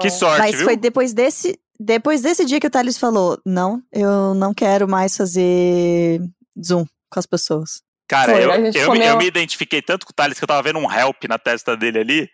Que 0.00 0.10
sorte, 0.10 0.38
Mas 0.40 0.54
viu? 0.56 0.64
foi 0.64 0.76
depois 0.76 1.12
desse. 1.12 1.58
Depois 1.78 2.20
desse 2.22 2.44
dia 2.44 2.58
que 2.58 2.66
o 2.66 2.70
Thales 2.70 2.98
falou: 2.98 3.38
não, 3.46 3.80
eu 3.92 4.34
não 4.34 4.52
quero 4.54 4.88
mais 4.88 5.16
fazer 5.16 6.20
Zoom 6.64 6.84
com 7.10 7.18
as 7.20 7.26
pessoas. 7.26 7.82
Cara, 8.08 8.32
Foi, 8.32 8.44
eu, 8.44 8.50
eu, 8.52 8.60
me- 8.62 8.70
eu 8.74 8.86
comeu- 8.86 9.16
me 9.18 9.26
identifiquei 9.26 9.82
tanto 9.82 10.06
com 10.06 10.10
o 10.12 10.14
Thales 10.14 10.38
que 10.38 10.44
eu 10.44 10.48
tava 10.48 10.62
vendo 10.62 10.78
um 10.78 10.90
help 10.90 11.24
na 11.28 11.38
testa 11.38 11.76
dele 11.76 11.98
ali. 11.98 12.30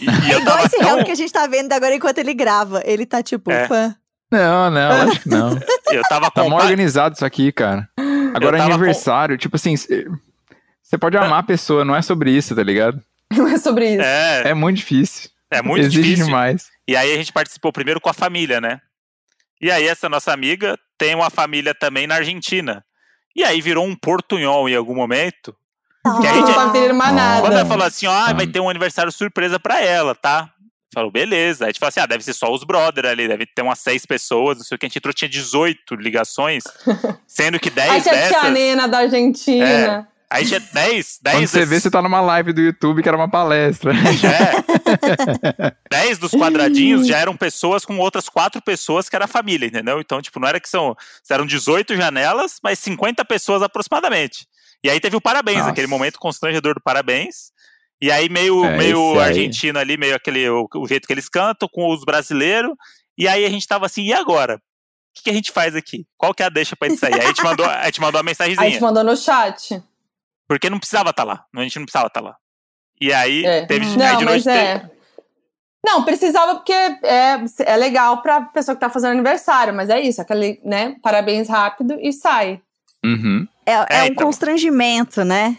E, 0.00 0.04
e 0.06 0.32
É 0.32 0.34
eu 0.34 0.40
igual 0.40 0.56
tava 0.56 0.66
esse 0.66 0.76
tão... 0.78 0.96
réu 0.96 1.04
que 1.04 1.10
a 1.12 1.14
gente 1.14 1.32
tá 1.32 1.46
vendo 1.46 1.72
agora 1.72 1.94
enquanto 1.94 2.18
ele 2.18 2.32
grava. 2.34 2.82
Ele 2.84 3.04
tá 3.06 3.22
tipo, 3.22 3.50
É. 3.50 3.66
pã. 3.68 3.94
Não, 4.30 4.70
não, 4.70 4.90
acho 5.10 5.20
que 5.20 5.28
não. 5.28 5.58
Eu 5.90 6.02
tava 6.08 6.30
Tá 6.30 6.42
com 6.42 6.48
mal 6.48 6.60
organizado 6.60 7.14
isso 7.14 7.24
aqui, 7.24 7.52
cara. 7.52 7.86
Agora 8.34 8.56
com- 8.56 8.64
aniversário, 8.64 9.36
tipo 9.36 9.56
assim, 9.56 9.74
você 10.92 10.98
pode 10.98 11.16
amar 11.16 11.38
a 11.40 11.42
pessoa, 11.42 11.84
não 11.86 11.96
é 11.96 12.02
sobre 12.02 12.30
isso, 12.30 12.54
tá 12.54 12.62
ligado? 12.62 13.02
Não 13.32 13.48
é 13.48 13.56
sobre 13.56 13.92
isso. 13.94 14.02
É, 14.02 14.50
É 14.50 14.54
muito 14.54 14.76
difícil. 14.76 15.30
é 15.50 15.62
muito 15.62 15.86
Exige 15.86 16.02
difícil. 16.02 16.26
demais. 16.26 16.66
E 16.86 16.94
aí 16.94 17.10
a 17.14 17.16
gente 17.16 17.32
participou 17.32 17.72
primeiro 17.72 17.98
com 17.98 18.10
a 18.10 18.12
família, 18.12 18.60
né? 18.60 18.78
E 19.58 19.70
aí 19.70 19.86
essa 19.88 20.06
nossa 20.06 20.34
amiga 20.34 20.78
tem 20.98 21.14
uma 21.14 21.30
família 21.30 21.74
também 21.74 22.06
na 22.06 22.16
Argentina. 22.16 22.84
E 23.34 23.42
aí 23.42 23.62
virou 23.62 23.86
um 23.86 23.96
portunhol 23.96 24.68
em 24.68 24.76
algum 24.76 24.94
momento. 24.94 25.56
Que 26.04 26.10
Não 26.10 26.46
já- 26.46 26.54
tava 26.54 26.68
entendendo 26.68 26.94
mais 26.94 27.14
nada. 27.14 27.40
Quando 27.40 27.52
ela 27.54 27.64
falou 27.64 27.86
assim, 27.86 28.06
ó, 28.06 28.12
ah, 28.12 28.32
vai 28.34 28.44
Hum. 28.44 28.52
ter 28.52 28.60
um 28.60 28.68
aniversário 28.68 29.10
surpresa 29.10 29.58
pra 29.58 29.80
ela, 29.80 30.14
tá? 30.14 30.50
Falou, 30.92 31.10
beleza. 31.10 31.64
Aí 31.64 31.68
a 31.68 31.70
gente 31.72 31.78
falou 31.78 31.88
assim, 31.88 32.00
ah, 32.00 32.06
deve 32.06 32.22
ser 32.22 32.34
só 32.34 32.52
os 32.52 32.64
brother 32.64 33.06
ali, 33.06 33.26
deve 33.28 33.46
ter 33.46 33.62
umas 33.62 33.78
seis 33.78 34.04
pessoas, 34.04 34.58
não 34.58 34.64
sei 34.64 34.74
o 34.74 34.78
que. 34.78 34.84
A 34.84 34.88
gente 34.90 34.98
entrou, 34.98 35.14
tinha 35.14 35.28
18 35.30 35.94
ligações, 35.94 36.64
sendo 37.26 37.58
que 37.58 37.70
10 37.70 37.90
Aí 37.90 38.02
tinha 38.02 38.12
a 38.14 38.18
tia 38.18 38.28
dessas... 38.30 38.52
Nena 38.52 38.86
da 38.86 38.98
Argentina. 38.98 40.06
Aí 40.32 40.46
tinha 40.46 40.60
10, 40.60 41.18
10 41.20 41.36
Quando 41.36 41.46
você 41.46 41.58
vê, 41.60 41.66
desses- 41.66 41.82
você 41.84 41.90
tá 41.90 42.00
numa 42.02 42.20
live 42.20 42.52
do 42.52 42.60
YouTube 42.60 43.02
que 43.02 43.08
era 43.08 43.16
uma 43.16 43.28
palestra. 43.30 43.92
É. 43.92 45.74
10 45.90 46.18
dos 46.18 46.32
quadradinhos 46.32 47.06
já 47.06 47.18
eram 47.18 47.36
pessoas 47.36 47.84
com 47.84 47.98
outras 47.98 48.28
quatro 48.28 48.60
pessoas 48.62 49.08
que 49.08 49.16
era 49.16 49.26
família, 49.26 49.66
entendeu? 49.66 50.00
Então, 50.00 50.20
tipo, 50.22 50.40
não 50.40 50.48
era 50.48 50.58
que 50.60 50.68
são. 50.68 50.96
Eram 51.30 51.46
18 51.46 51.96
janelas, 51.96 52.58
mas 52.62 52.78
50 52.78 53.24
pessoas 53.24 53.62
aproximadamente. 53.62 54.46
E 54.82 54.90
aí 54.90 54.98
teve 55.00 55.16
o 55.16 55.20
parabéns, 55.20 55.58
Nossa. 55.58 55.70
aquele 55.70 55.86
momento 55.86 56.18
constrangedor 56.18 56.74
do 56.74 56.80
parabéns. 56.80 57.52
E 58.00 58.10
aí, 58.10 58.28
meio, 58.28 58.64
É, 58.64 58.76
meio 58.76 59.12
aí. 59.20 59.28
argentino 59.28 59.78
ali, 59.78 59.96
meio 59.96 60.16
aquele 60.16 60.48
o, 60.50 60.66
o 60.74 60.88
jeito 60.88 61.06
que 61.06 61.12
eles 61.12 61.28
cantam, 61.28 61.68
com 61.70 61.88
os 61.92 62.04
brasileiros. 62.04 62.72
E 63.16 63.28
aí 63.28 63.44
a 63.44 63.50
gente 63.50 63.66
tava 63.66 63.86
assim, 63.86 64.02
e 64.02 64.12
agora? 64.12 64.56
O 64.56 64.58
que, 65.14 65.24
que 65.24 65.30
a 65.30 65.34
gente 65.34 65.52
faz 65.52 65.76
aqui? 65.76 66.04
Qual 66.16 66.32
que 66.34 66.42
é 66.42 66.46
a 66.46 66.48
deixa 66.48 66.74
pra 66.74 66.88
gente 66.88 66.98
sair? 66.98 67.14
Aí 67.14 67.20
a 67.20 67.26
gente 67.26 67.42
mandou, 67.44 67.66
a 67.66 67.84
gente 67.84 68.00
mandou 68.00 68.20
uma 68.20 68.22
Aí 68.22 68.22
a 68.22 68.24
mensagenzinha. 68.30 68.70
gente 68.70 68.80
mandou 68.80 69.04
no 69.04 69.16
chat. 69.16 69.82
Porque 70.54 70.70
não 70.70 70.78
precisava 70.78 71.10
estar 71.10 71.24
lá. 71.24 71.44
A 71.54 71.62
gente 71.62 71.76
não 71.78 71.84
precisava 71.86 72.06
estar 72.08 72.20
lá. 72.20 72.36
E 73.00 73.12
aí 73.12 73.44
É. 73.44 73.66
teve 73.66 73.84
aí 73.86 73.96
Não, 73.96 74.16
de 74.18 74.24
mas 74.24 74.44
noite. 74.44 74.48
é. 74.58 74.90
Não, 75.84 76.04
precisava 76.04 76.54
porque 76.54 76.72
é, 76.72 77.40
é 77.66 77.76
legal 77.76 78.22
pra 78.22 78.40
pessoa 78.42 78.74
que 78.76 78.80
tá 78.80 78.88
fazendo 78.88 79.10
aniversário, 79.12 79.74
mas 79.74 79.90
é 79.90 80.00
isso, 80.00 80.22
aquele, 80.22 80.60
né? 80.64 80.94
Parabéns 81.02 81.48
rápido 81.48 81.98
e 82.00 82.12
sai. 82.12 82.60
Uhum. 83.04 83.48
É, 83.66 83.72
é 83.72 83.86
É, 83.90 84.02
um 84.02 84.06
então. 84.06 84.26
constrangimento, 84.26 85.24
né? 85.24 85.58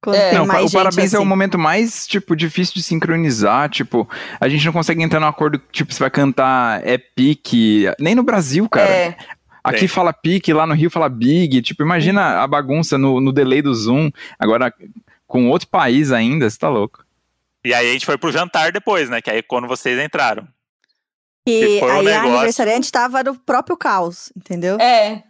Quando 0.00 0.16
É. 0.16 0.30
tem 0.30 0.38
Não, 0.38 0.46
mais 0.46 0.60
o 0.64 0.68
gente 0.68 0.72
parabéns 0.82 1.12
é 1.12 1.16
o 1.18 1.20
assim. 1.20 1.28
momento 1.28 1.58
mais, 1.58 2.06
tipo, 2.06 2.34
difícil 2.34 2.74
de 2.74 2.82
sincronizar. 2.82 3.68
Tipo, 3.68 4.08
a 4.40 4.48
gente 4.48 4.64
não 4.64 4.72
consegue 4.72 5.02
entrar 5.02 5.20
num 5.20 5.26
acordo, 5.26 5.58
tipo, 5.72 5.92
você 5.92 6.00
vai 6.00 6.10
cantar 6.10 6.86
é 6.86 6.96
pique. 6.96 7.84
Nem 7.98 8.14
no 8.14 8.22
Brasil, 8.22 8.66
cara. 8.68 8.88
É. 8.88 9.16
Aqui 9.64 9.78
Tem. 9.80 9.88
fala 9.88 10.12
pique, 10.12 10.52
lá 10.52 10.66
no 10.66 10.74
Rio 10.74 10.90
fala 10.90 11.08
big. 11.08 11.62
Tipo, 11.62 11.82
imagina 11.82 12.42
a 12.42 12.46
bagunça 12.46 12.98
no, 12.98 13.18
no 13.20 13.32
delay 13.32 13.62
do 13.62 13.74
Zoom. 13.74 14.10
Agora, 14.38 14.72
com 15.26 15.48
outro 15.48 15.66
país 15.68 16.12
ainda, 16.12 16.48
você 16.50 16.58
tá 16.58 16.68
louco. 16.68 17.02
E 17.64 17.72
aí 17.72 17.88
a 17.88 17.92
gente 17.94 18.04
foi 18.04 18.18
pro 18.18 18.30
jantar 18.30 18.70
depois, 18.70 19.08
né? 19.08 19.22
Que 19.22 19.30
aí 19.30 19.42
quando 19.42 19.66
vocês 19.66 19.98
entraram. 19.98 20.46
E 21.46 21.60
que 21.60 21.80
foi 21.80 21.88
um 21.90 21.94
aí 21.94 21.98
a 22.08 22.10
negócio- 22.12 22.34
aniversariante 22.36 22.92
tava 22.92 23.22
no 23.22 23.34
próprio 23.38 23.76
caos, 23.76 24.30
entendeu? 24.36 24.76
É. 24.78 25.22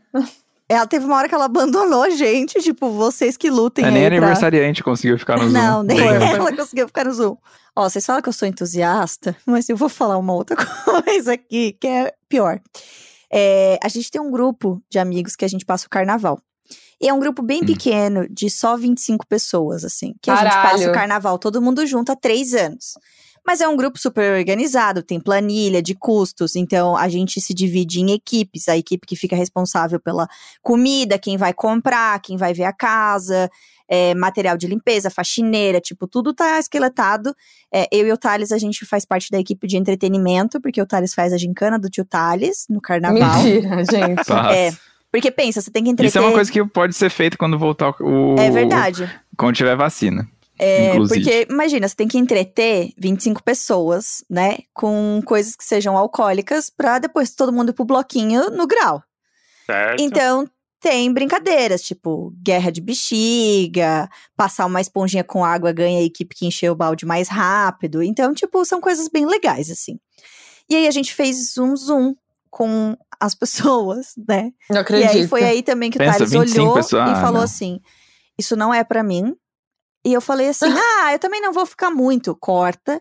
Ela 0.69 0.87
teve 0.87 1.05
uma 1.05 1.17
hora 1.17 1.29
que 1.29 1.35
ela 1.35 1.45
abandonou 1.45 2.03
a 2.03 2.11
gente, 2.11 2.61
tipo, 2.61 2.91
vocês 2.91 3.37
que 3.37 3.51
lutem 3.51 3.85
É, 3.85 3.89
aí 3.89 3.95
nem 3.95 4.07
pra... 4.09 4.17
aniversariante 4.17 4.83
conseguiu 4.83 5.19
ficar 5.19 5.37
no 5.37 5.45
Zoom. 5.45 5.53
Não, 5.53 5.83
nem 5.83 5.99
ela 6.01 6.53
conseguiu 6.57 6.87
ficar 6.89 7.05
no 7.05 7.13
Zoom. 7.13 7.37
Ó, 7.77 7.89
vocês 7.89 8.05
falam 8.07 8.23
que 8.23 8.29
eu 8.29 8.33
sou 8.33 8.49
entusiasta, 8.49 9.37
mas 9.47 9.69
eu 9.69 9.77
vou 9.77 9.89
falar 9.89 10.17
uma 10.17 10.33
outra 10.33 10.57
coisa 11.05 11.35
aqui, 11.35 11.77
que 11.79 11.87
é 11.87 12.15
pior. 12.29 12.61
É, 13.37 13.79
a 13.83 13.89
gente 13.89 14.11
tem 14.13 14.21
um 14.21 14.31
grupo 14.31 14.81
de 14.89 14.99
amigos 15.01 15.35
que 15.35 15.45
a 15.45 15.49
gente 15.49 15.65
passa 15.65 15.87
o 15.87 15.91
carnaval. 15.91 16.39
E 17.01 17.09
é 17.09 17.13
um 17.13 17.19
grupo 17.19 17.43
bem 17.43 17.63
Hum. 17.63 17.67
pequeno, 17.67 18.29
de 18.31 18.49
só 18.49 18.77
25 18.77 19.27
pessoas, 19.27 19.85
assim. 19.85 20.15
Que 20.23 20.31
a 20.31 20.37
gente 20.37 20.53
Caralho. 20.53 20.71
passa 20.79 20.91
o 20.91 20.95
carnaval 20.95 21.39
todo 21.39 21.61
mundo 21.61 21.85
junto 21.85 22.13
há 22.13 22.17
três 22.17 22.55
anos. 22.55 22.95
Mas 23.47 23.61
é 23.61 23.69
um 23.69 23.77
grupo 23.77 23.99
super 23.99 24.39
organizado, 24.39 25.03
tem 25.03 25.21
planilha 25.21 25.83
de 25.83 25.95
custos, 25.95 26.57
então 26.57 26.97
a 26.97 27.09
gente 27.11 27.41
se 27.43 27.53
divide 27.53 28.01
em 28.01 28.13
equipes. 28.13 28.69
A 28.69 28.77
equipe 28.77 29.07
que 29.07 29.17
fica 29.17 29.37
responsável 29.37 30.01
pela 30.01 30.27
comida, 30.63 31.19
quem 31.19 31.37
vai 31.37 31.53
comprar, 31.53 32.19
quem 32.23 32.39
vai 32.39 32.55
ver 32.55 32.65
a 32.65 32.73
casa, 32.73 33.51
é, 33.89 34.15
material 34.15 34.57
de 34.57 34.67
limpeza, 34.67 35.11
faxineira, 35.11 35.81
tipo, 35.81 36.07
tudo 36.07 36.33
tá 36.33 36.59
esqueletado. 36.59 37.35
É, 37.73 37.87
eu 37.93 38.07
e 38.07 38.13
o 38.13 38.17
Thales, 38.17 38.53
a 38.53 38.59
gente 38.59 38.85
faz 38.85 39.05
parte 39.05 39.31
da 39.31 39.39
equipe 39.39 39.67
de 39.67 39.77
entretenimento, 39.77 40.61
porque 40.61 40.81
o 40.81 40.87
Thales 40.87 41.15
faz 41.15 41.33
a 41.33 41.39
gincana 41.39 41.79
do 41.79 41.91
tio 41.91 42.05
Thales 42.05 42.67
no 42.69 42.81
carnaval. 42.81 43.43
Mentira, 43.43 43.85
gente. 43.85 44.33
É, 44.53 44.73
porque 45.11 45.31
pensa, 45.31 45.61
você 45.61 45.71
tem 45.71 45.85
que 45.85 45.91
entreter. 45.91 46.09
Isso 46.09 46.19
é 46.19 46.21
uma 46.21 46.33
coisa 46.33 46.51
que 46.51 46.65
pode 46.65 46.95
ser 46.95 47.11
feita 47.11 47.37
quando 47.37 47.59
voltar 47.59 47.95
o. 48.01 48.35
É 48.39 48.51
verdade. 48.51 49.09
Quando 49.37 49.55
tiver 49.55 49.77
vacina. 49.77 50.29
É, 50.59 50.91
inclusive. 50.91 51.21
porque, 51.21 51.47
imagina, 51.51 51.89
você 51.89 51.97
tem 51.97 52.07
que 52.07 52.19
entreter 52.19 52.93
25 52.97 53.43
pessoas, 53.43 54.25
né? 54.31 54.59
Com 54.73 55.21
coisas 55.25 55.57
que 55.57 55.65
sejam 55.65 55.97
alcoólicas, 55.97 56.71
pra 56.71 56.99
depois 56.99 57.35
todo 57.35 57.53
mundo 57.53 57.71
ir 57.71 57.73
pro 57.73 57.85
bloquinho 57.85 58.51
no 58.51 58.67
grau. 58.67 59.03
Certo? 59.67 60.01
Então, 60.01 60.49
tem 60.85 61.11
brincadeiras, 61.11 61.81
tipo, 61.81 62.31
guerra 62.43 62.71
de 62.71 62.83
bexiga, 62.83 64.07
passar 64.37 64.67
uma 64.67 64.83
esponjinha 64.83 65.25
com 65.25 65.43
água 65.43 65.73
ganha 65.73 65.99
a 65.99 66.03
equipe 66.03 66.35
que 66.35 66.47
encheu 66.47 66.75
o 66.75 66.77
balde 66.77 67.07
mais 67.07 67.27
rápido. 67.27 68.03
Então, 68.03 68.35
tipo, 68.35 68.63
são 68.67 68.83
coisas 68.83 69.09
bem 69.09 69.25
legais, 69.25 69.71
assim. 69.71 69.99
E 70.69 70.77
aí 70.77 70.87
a 70.87 70.91
gente 70.91 71.15
fez 71.15 71.57
um 71.57 71.75
zoom 71.75 72.15
com 72.51 72.95
as 73.19 73.33
pessoas, 73.35 74.09
né? 74.29 74.51
Não 74.69 74.77
E 74.77 74.81
acredito. 74.81 75.11
aí 75.11 75.27
foi 75.27 75.43
aí 75.43 75.63
também 75.63 75.91
que 75.91 75.97
o 75.97 76.05
Thales 76.05 76.31
25 76.31 76.61
olhou 76.61 76.75
pessoas, 76.75 77.09
e 77.09 77.13
ah, 77.13 77.21
falou 77.23 77.41
assim: 77.41 77.81
Isso 78.39 78.55
não 78.55 78.73
é 78.73 78.85
pra 78.85 79.03
mim. 79.03 79.35
E 80.05 80.13
eu 80.13 80.21
falei 80.21 80.49
assim: 80.49 80.67
Ah, 81.01 81.15
eu 81.15 81.19
também 81.19 81.41
não 81.41 81.55
vou 81.55 81.65
ficar 81.65 81.91
muito. 81.91 82.37
Corta. 82.37 83.01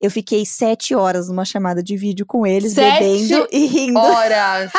Eu 0.00 0.12
fiquei 0.12 0.46
sete 0.46 0.94
horas 0.94 1.28
numa 1.28 1.44
chamada 1.44 1.82
de 1.82 1.96
vídeo 1.96 2.24
com 2.24 2.46
eles, 2.46 2.74
Sete 2.74 3.00
bebendo 3.00 3.48
e 3.50 3.66
rindo. 3.66 3.98
Horas. 3.98 4.70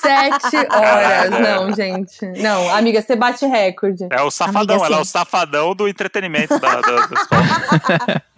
Sete 0.00 0.56
horas. 0.72 1.30
Não, 1.30 1.74
gente. 1.74 2.26
Não, 2.40 2.70
amiga, 2.74 3.02
você 3.02 3.14
bate 3.14 3.44
recorde. 3.44 4.06
É 4.10 4.22
o 4.22 4.30
safadão, 4.30 4.76
Amiga, 4.76 4.86
ela 4.86 4.96
é 4.96 5.00
o 5.00 5.04
safadão 5.04 5.74
do 5.74 5.86
entretenimento 5.86 6.58
da, 6.58 6.80
da, 6.80 7.06
da 7.06 7.20
escola. 7.20 8.22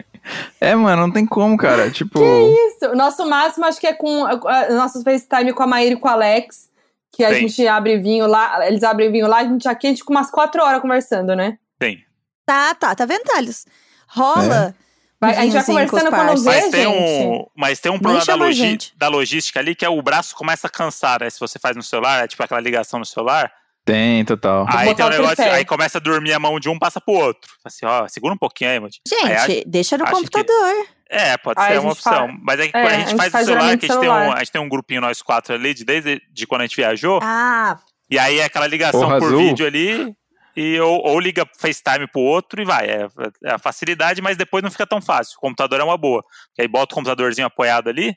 É, 0.59 0.73
mano, 0.73 1.03
não 1.03 1.13
tem 1.13 1.23
como, 1.23 1.55
cara. 1.55 1.91
Tipo. 1.91 2.19
Isso. 2.19 2.91
O 2.91 2.95
nosso 2.95 3.29
máximo, 3.29 3.63
acho 3.65 3.79
que 3.79 3.85
é 3.85 3.93
com 3.93 4.23
uh, 4.23 4.73
nossos 4.75 5.03
FaceTime 5.03 5.53
com 5.53 5.61
a 5.61 5.67
Maíra 5.67 5.93
e 5.93 5.99
com 5.99 6.07
o 6.07 6.11
Alex. 6.11 6.67
Que 7.11 7.23
a 7.23 7.31
gente 7.33 7.65
abre 7.67 7.99
vinho 7.99 8.25
lá, 8.25 8.67
eles 8.67 8.83
abrem 8.83 9.11
vinho 9.11 9.27
lá, 9.27 9.37
a 9.37 9.43
gente 9.43 9.67
aqui, 9.67 9.85
a 9.85 9.89
gente 9.91 9.99
fica 9.99 10.11
umas 10.11 10.31
quatro 10.31 10.63
horas 10.63 10.81
conversando, 10.81 11.35
né? 11.35 11.59
Tem. 11.77 12.03
Tá, 12.43 12.73
tá, 12.73 12.93
tá 12.93 13.05
vendo, 13.05 13.23
Thales? 13.23 13.65
Rola. 14.07 14.75
Vai- 15.25 15.35
a 15.37 15.41
gente 15.41 15.53
vai 15.53 15.63
conversando 15.65 16.09
quando 16.11 16.43
vê, 16.43 16.49
Mas 16.49 16.69
tem, 16.71 16.83
gente. 16.83 17.25
um, 17.27 17.45
mas 17.55 17.79
tem 17.79 17.91
um 17.91 17.99
problema 17.99 18.25
da, 18.25 18.35
logi- 18.35 18.53
gente. 18.57 18.93
da 18.97 19.07
logística 19.07 19.59
ali, 19.59 19.75
que 19.75 19.85
é 19.85 19.89
o 19.89 20.01
braço 20.01 20.35
começa 20.35 20.67
a 20.67 20.69
cansar, 20.69 21.19
né? 21.21 21.29
Se 21.29 21.39
você 21.39 21.57
faz 21.59 21.75
no 21.75 21.83
celular, 21.83 22.23
é 22.23 22.27
tipo 22.27 22.43
aquela 22.43 22.59
ligação 22.59 22.99
no 22.99 23.05
celular. 23.05 23.51
Tem, 23.83 24.25
total. 24.25 24.65
Aí 24.67 24.95
tem 24.95 25.05
um 25.05 25.09
negócio, 25.09 25.43
aí 25.43 25.63
começa 25.63 25.99
a 25.99 26.01
dormir 26.01 26.33
a 26.33 26.39
mão 26.39 26.59
de 26.59 26.67
um, 26.67 26.79
passa 26.79 26.99
pro 26.99 27.13
outro. 27.13 27.51
Assim, 27.63 27.85
ó, 27.85 28.07
segura 28.07 28.33
um 28.33 28.37
pouquinho 28.37 28.71
aí, 28.71 28.79
mano. 28.79 28.91
Aí 29.23 29.37
Gente, 29.47 29.63
deixa 29.67 29.95
no 29.95 30.03
acho 30.05 30.13
que- 30.15 30.21
computador. 30.21 30.85
É, 31.07 31.37
pode 31.37 31.61
Aí 31.61 31.73
ser 31.73 31.79
uma 31.79 31.89
gente 31.91 31.99
opção. 31.99 32.27
faz- 32.27 32.39
Mas 32.41 32.59
é 32.61 32.67
que 32.67 32.75
É, 32.75 32.81
a 32.81 32.85
a 32.87 32.89
gente 32.93 33.09
gente 33.09 33.17
faz 33.17 33.27
no 33.27 33.31
faz 33.31 33.45
celular, 33.45 33.61
que 33.61 33.67
a 33.67 33.71
gente, 33.73 33.81
tem 33.87 33.97
um, 33.97 34.01
celular. 34.01 34.33
a 34.35 34.39
gente 34.39 34.51
tem 34.51 34.61
um 34.61 34.69
grupinho 34.69 35.01
nós 35.01 35.21
quatro 35.21 35.53
ali, 35.53 35.73
de, 35.75 35.85
desde 35.85 36.19
de 36.33 36.47
quando 36.47 36.61
a 36.61 36.63
gente 36.65 36.75
viajou. 36.75 37.19
Ah, 37.21 37.77
E 38.09 38.17
aí 38.17 38.39
é 38.39 38.45
aquela 38.45 38.65
ligação 38.65 39.01
Porra 39.01 39.19
por 39.19 39.27
azul. 39.27 39.37
vídeo 39.39 39.67
ali. 39.67 40.15
E 40.55 40.79
ou, 40.79 41.05
ou 41.05 41.19
liga 41.19 41.45
FaceTime 41.57 42.07
pro 42.07 42.21
outro 42.21 42.61
e 42.61 42.65
vai. 42.65 42.87
É, 42.87 43.07
é 43.43 43.51
a 43.51 43.57
facilidade, 43.57 44.21
mas 44.21 44.37
depois 44.37 44.63
não 44.63 44.71
fica 44.71 44.87
tão 44.87 45.01
fácil. 45.01 45.35
O 45.37 45.41
computador 45.41 45.79
é 45.79 45.83
uma 45.83 45.97
boa. 45.97 46.21
Porque 46.47 46.61
aí 46.61 46.67
bota 46.67 46.93
o 46.93 46.95
computadorzinho 46.95 47.47
apoiado 47.47 47.89
ali. 47.89 48.15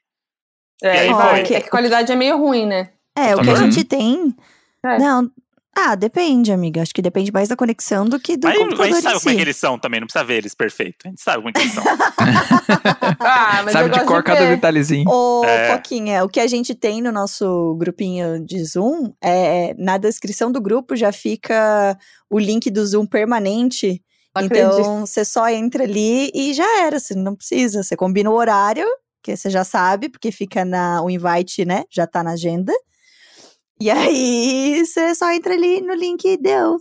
É, 0.82 0.94
E 0.94 0.98
aí 1.00 1.08
foi. 1.08 1.16
vai. 1.16 1.40
É 1.40 1.44
que 1.44 1.54
a 1.56 1.70
qualidade 1.70 2.12
é 2.12 2.16
meio 2.16 2.36
ruim, 2.38 2.64
né? 2.66 2.90
é, 3.16 3.20
o 3.20 3.24
que 3.24 3.32
a 3.32 3.36
Computador? 3.36 3.72
gente 3.72 3.84
tem. 3.84 4.36
É. 4.84 4.98
Não. 4.98 5.28
Ah, 5.76 5.94
depende, 5.94 6.50
amiga. 6.52 6.82
Acho 6.82 6.92
que 6.92 7.00
depende 7.00 7.30
mais 7.32 7.48
da 7.48 7.54
conexão 7.56 8.04
do 8.04 8.18
que 8.18 8.36
do 8.36 8.46
Mas 8.48 8.56
a 8.56 8.58
computador 8.60 8.86
gente 8.86 8.98
em 8.98 9.02
sabe 9.02 9.18
como 9.20 9.28
é 9.28 9.32
si. 9.32 9.36
que 9.36 9.42
eles 9.42 9.56
são 9.56 9.78
também. 9.78 10.00
Não 10.00 10.06
precisa 10.06 10.24
ver 10.24 10.34
eles 10.38 10.54
perfeitos. 10.54 10.98
A 11.06 11.08
gente 11.08 11.20
sabe 11.22 11.36
como 11.38 11.48
é 11.50 11.52
que 11.52 11.60
eles 11.60 11.72
são. 11.72 11.84
Ah, 13.20 13.62
mas 13.64 13.72
Sabe 13.72 13.84
eu 13.86 13.92
de 13.92 13.98
gosto 13.98 14.06
cor 14.08 14.22
cada 14.22 14.40
ver. 14.40 14.54
detalhezinho. 14.56 15.08
Ô, 15.08 15.44
É. 15.44 15.72
Foquinha, 15.72 16.24
o 16.24 16.28
que 16.28 16.40
a 16.40 16.46
gente 16.46 16.74
tem 16.74 17.00
no 17.02 17.10
nosso 17.12 17.76
grupinho 17.78 18.44
de 18.44 18.62
Zoom, 18.64 19.12
é 19.22 19.74
na 19.78 19.98
descrição 19.98 20.50
do 20.52 20.60
grupo 20.60 20.94
já 20.96 21.12
fica 21.12 21.96
o 22.30 22.38
link 22.38 22.70
do 22.70 22.84
Zoom 22.86 23.06
permanente. 23.06 24.02
Não 24.34 24.44
acredito. 24.44 24.78
então, 24.80 25.06
você 25.06 25.24
só 25.24 25.48
entra 25.48 25.84
ali 25.84 26.30
e 26.34 26.52
já 26.54 26.82
era, 26.84 26.98
você 27.00 27.14
não 27.14 27.34
precisa. 27.34 27.82
Você 27.82 27.96
combina 27.96 28.30
o 28.30 28.34
horário, 28.34 28.86
que 29.22 29.36
você 29.36 29.50
já 29.50 29.64
sabe, 29.64 30.08
porque 30.08 30.30
fica 30.30 30.64
na, 30.64 31.02
o 31.02 31.10
invite, 31.10 31.64
né? 31.64 31.84
Já 31.90 32.06
tá 32.06 32.22
na 32.22 32.32
agenda. 32.32 32.72
E 33.80 33.90
aí, 33.90 34.84
você 34.84 35.14
só 35.14 35.30
entra 35.30 35.54
ali 35.54 35.80
no 35.80 35.94
link 35.94 36.24
e 36.24 36.36
deu. 36.36 36.80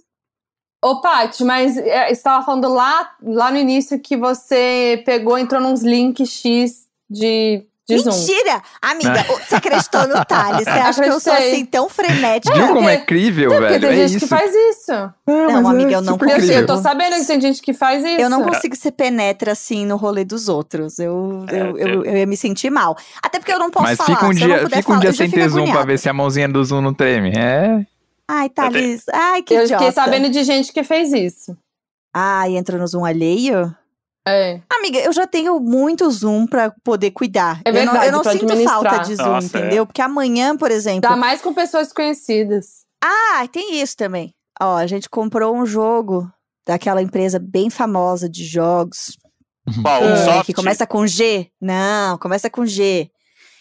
Ô, 0.84 1.02
Paty, 1.02 1.44
mas 1.44 1.78
é, 1.78 2.12
estava 2.12 2.46
falando 2.46 2.68
lá, 2.72 3.16
lá 3.22 3.52
no 3.52 3.58
início 3.58 4.00
que 4.00 4.16
você 4.16 5.02
pegou, 5.06 5.38
entrou 5.38 5.62
nos 5.62 5.82
links 5.82 6.30
X 6.30 6.88
de, 7.10 7.66
de 7.88 7.98
Zoom. 8.00 8.12
Mentira! 8.14 8.62
Amiga, 8.82 9.26
o- 9.34 9.40
você 9.40 9.56
acreditou 9.56 10.08
no 10.08 10.26
Thales? 10.26 10.64
Você 10.64 10.70
acha 10.70 11.02
que 11.04 11.10
eu 11.10 11.20
sou 11.20 11.34
assim 11.34 11.66
tão 11.66 11.88
frenética? 11.90 12.54
Viu 12.54 12.68
como 12.68 12.90
é 12.90 12.98
porque- 12.98 13.06
crível, 13.06 13.50
Porque 13.50 13.66
velho? 13.68 13.80
tem 13.80 13.90
É 13.90 14.08
gente 14.08 14.18
isso. 14.18 14.20
que 14.20 14.28
faz 14.28 14.52
isso. 14.54 14.92
Não, 15.26 15.62
mas 15.62 15.66
amiga, 15.68 15.92
é 15.92 15.96
eu 15.96 16.02
não 16.02 16.14
super 16.14 16.26
Eu, 16.30 16.36
consigo. 16.36 16.52
eu 16.52 16.58
incrível. 16.60 16.68
tô 16.76 16.82
sabendo 16.82 17.16
que 17.16 17.26
tem 17.26 17.42
gente 17.42 17.62
que 17.62 17.74
faz 17.74 18.04
isso. 18.04 18.20
Eu 18.22 18.30
não 18.30 18.44
consigo 18.44 18.76
ser 18.76 18.92
penetra 18.92 19.52
assim 19.54 19.86
no 19.86 19.96
rolê 19.98 20.26
dos 20.26 20.50
outros. 20.50 21.00
Eu, 21.00 21.46
É, 21.50 21.62
eu, 21.62 21.78
eu, 21.78 22.06
eu 22.06 22.18
ia 22.18 22.26
me 22.26 22.36
sentir 22.38 22.70
mal. 22.70 22.98
Até 23.24 23.40
porque 23.40 23.54
eu 23.54 23.60
não 23.60 23.70
posso 23.72 23.86
Mas 23.86 23.98
falar. 23.98 24.10
fica 24.16 24.26
um 24.28 24.34
Se 24.34 24.42
eu 24.44 24.48
não 24.48 24.56
dia, 24.56 24.64
puder 24.64 24.76
fica 24.78 24.90
um 24.90 24.94
falar, 24.96 25.00
dia 25.02 25.10
eu 25.10 25.14
sem 25.14 25.30
ter 25.30 25.50
zoom 25.50 25.72
pra 25.72 25.84
ver 25.84 25.98
se 25.98 26.10
a 26.10 26.14
mãozinha 26.14 26.50
do 26.50 26.64
zoom 26.64 26.82
não 26.82 26.94
treme. 26.94 27.32
É. 27.38 27.86
Ai, 28.30 28.50
Thalys. 28.50 29.04
Ai, 29.14 29.42
que 29.42 29.54
Eu 29.54 29.64
idiota. 29.64 29.86
fiquei 29.86 29.94
sabendo 30.04 30.30
de 30.30 30.44
gente 30.44 30.74
que 30.74 30.84
fez 30.84 31.14
isso. 31.14 31.56
Ai, 32.14 32.58
entrou 32.58 32.80
no 32.80 32.86
Zoom 32.88 33.06
alheio? 33.06 33.74
É. 34.28 34.62
Amiga, 34.70 35.00
eu 35.00 35.14
já 35.14 35.26
tenho 35.26 35.60
muito 35.60 36.10
Zoom 36.12 36.46
pra 36.46 36.72
poder 36.84 37.12
cuidar. 37.12 37.62
É 37.66 37.70
eu 37.70 37.74
não, 37.74 37.94
verdade, 37.94 38.06
eu 38.06 38.12
não 38.12 38.24
sinto 38.24 38.46
administrar. 38.46 38.82
falta 38.84 39.00
de 39.00 39.16
Zoom, 39.16 39.26
Nossa, 39.26 39.58
é. 39.58 39.62
entendeu? 39.62 39.86
Porque 39.86 40.02
amanhã, 40.02 40.58
por 40.58 40.72
exemplo. 40.72 41.10
Ainda 41.10 41.16
mais 41.16 41.42
com 41.42 41.54
pessoas 41.54 41.94
conhecidas. 41.94 42.86
Ah, 43.04 43.48
tem 43.52 43.80
isso 43.80 43.96
também. 43.96 44.34
Ó, 44.62 44.76
a 44.76 44.88
gente 44.88 45.10
comprou 45.10 45.56
um 45.56 45.66
jogo 45.66 46.30
daquela 46.66 47.02
empresa 47.02 47.40
bem 47.40 47.70
famosa 47.70 48.30
de 48.30 48.44
jogos. 48.44 49.18
Qual? 49.82 50.04
É, 50.04 50.44
que 50.44 50.54
começa 50.54 50.88
com 50.88 51.06
G. 51.06 51.50
Não, 51.62 52.18
começa 52.18 52.50
com 52.50 52.66
G. 52.66 53.10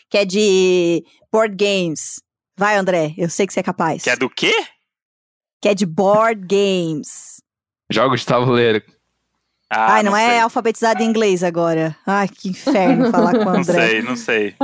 Que 0.08 0.18
é 0.18 0.24
de 0.24 1.04
board 1.32 1.56
games. 1.56 2.20
Vai, 2.56 2.76
André, 2.76 3.12
eu 3.18 3.28
sei 3.28 3.46
que 3.46 3.52
você 3.52 3.60
é 3.60 3.62
capaz. 3.62 4.02
Que 4.02 4.10
é 4.10 4.16
do 4.16 4.30
quê? 4.30 4.54
Que 5.60 5.68
é 5.68 5.74
de 5.74 5.84
board 5.84 6.46
games. 6.46 7.42
Jogos 7.90 8.20
de 8.20 8.26
tabuleiro. 8.26 8.82
Ah, 9.68 9.94
Ai, 9.94 10.02
não, 10.04 10.16
é 10.16 10.28
sei. 10.30 10.38
alfabetizado 10.40 11.02
em 11.02 11.06
inglês 11.06 11.42
agora. 11.42 11.96
Ai, 12.06 12.28
que 12.28 12.48
inferno 12.50 13.10
falar 13.10 13.32
com 13.32 13.38
o 13.40 13.44
Não 13.52 13.56
André. 13.60 13.88
sei, 13.88 14.02
não 14.02 14.16
sei. 14.16 14.54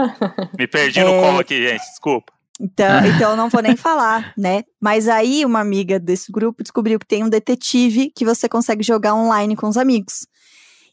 Me 0.58 0.66
perdi 0.66 1.00
no 1.02 1.08
É. 1.10 1.20
colo 1.20 1.40
aqui, 1.40 1.60
gente. 1.68 1.80
Desculpa. 1.80 2.32
Então, 2.60 2.86
então 3.06 3.30
eu 3.32 3.36
não 3.36 3.48
vou 3.48 3.60
nem 3.62 3.74
falar, 3.76 4.32
né? 4.38 4.62
Mas 4.80 5.08
aí 5.08 5.44
uma 5.44 5.58
amiga 5.58 5.98
desse 5.98 6.30
grupo 6.30 6.62
descobriu 6.62 7.00
que 7.00 7.06
tem 7.06 7.24
um 7.24 7.28
detetive 7.28 8.12
que 8.14 8.24
você 8.24 8.48
consegue 8.48 8.84
jogar 8.84 9.14
online 9.14 9.56
com 9.56 9.66
os 9.68 9.76
amigos. 9.76 10.26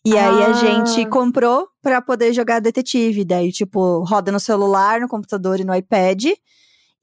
E 0.03 0.17
aí 0.17 0.43
a 0.43 0.47
Ah. 0.47 0.53
gente 0.53 1.05
comprou 1.07 1.67
pra 1.81 2.01
poder 2.01 2.33
jogar 2.33 2.59
detetive. 2.61 3.23
Daí, 3.23 3.51
tipo, 3.51 4.03
roda 4.05 4.31
no 4.31 4.39
celular, 4.39 4.99
no 5.01 5.07
computador 5.07 5.59
e 5.59 5.63
no 5.65 5.75
iPad. 5.75 6.23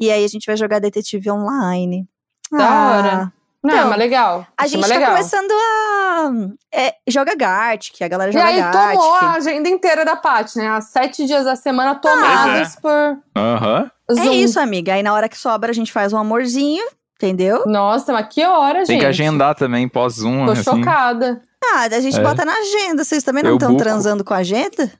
E 0.00 0.10
aí 0.10 0.24
a 0.24 0.28
gente 0.28 0.46
vai 0.46 0.56
jogar 0.56 0.80
detetive 0.80 1.30
online. 1.30 2.04
Da 2.50 2.68
Ah, 2.68 2.96
hora. 2.96 3.32
Não, 3.64 3.74
Então, 3.74 3.88
mas 3.90 3.98
legal. 3.98 4.46
A 4.56 4.62
Achei 4.64 4.78
gente 4.78 4.88
tá 4.88 4.94
legal. 4.94 5.10
começando 5.12 5.50
a. 5.50 6.30
É, 6.72 6.94
joga 7.08 7.34
Gart, 7.34 7.88
que 7.92 8.04
a 8.04 8.08
galera 8.08 8.30
E 8.30 8.32
joga 8.32 8.44
aí 8.46 8.60
Gart. 8.60 8.94
tomou 8.96 9.14
a 9.14 9.32
agenda 9.32 9.68
inteira 9.68 10.04
da 10.04 10.14
Paty, 10.14 10.58
né? 10.58 10.68
As 10.68 10.86
sete 10.90 11.26
dias 11.26 11.44
da 11.44 11.56
semana 11.56 11.94
tomados 11.96 12.76
por 12.76 13.18
Aham. 13.36 13.90
Zoom. 14.12 14.22
É 14.22 14.34
isso, 14.34 14.60
amiga. 14.60 14.94
Aí 14.94 15.02
na 15.02 15.12
hora 15.12 15.28
que 15.28 15.36
sobra, 15.36 15.70
a 15.70 15.74
gente 15.74 15.92
faz 15.92 16.12
um 16.12 16.18
amorzinho, 16.18 16.84
entendeu? 17.16 17.64
Nossa, 17.66 18.12
mas 18.12 18.26
que 18.32 18.44
hora, 18.44 18.80
gente. 18.80 18.86
Tem 18.88 18.98
que 19.00 19.06
agendar 19.06 19.54
também, 19.56 19.88
pós-zoom. 19.88 20.46
Tô 20.46 20.52
assim. 20.52 20.62
chocada. 20.62 21.42
Ah, 21.64 21.82
a 21.90 22.00
gente 22.00 22.18
É. 22.18 22.22
bota 22.22 22.44
na 22.44 22.52
agenda. 22.52 23.02
Vocês 23.02 23.24
também 23.24 23.42
não 23.42 23.54
estão 23.54 23.76
transando 23.76 24.22
com 24.22 24.32
a 24.32 24.38
agenda? 24.38 24.92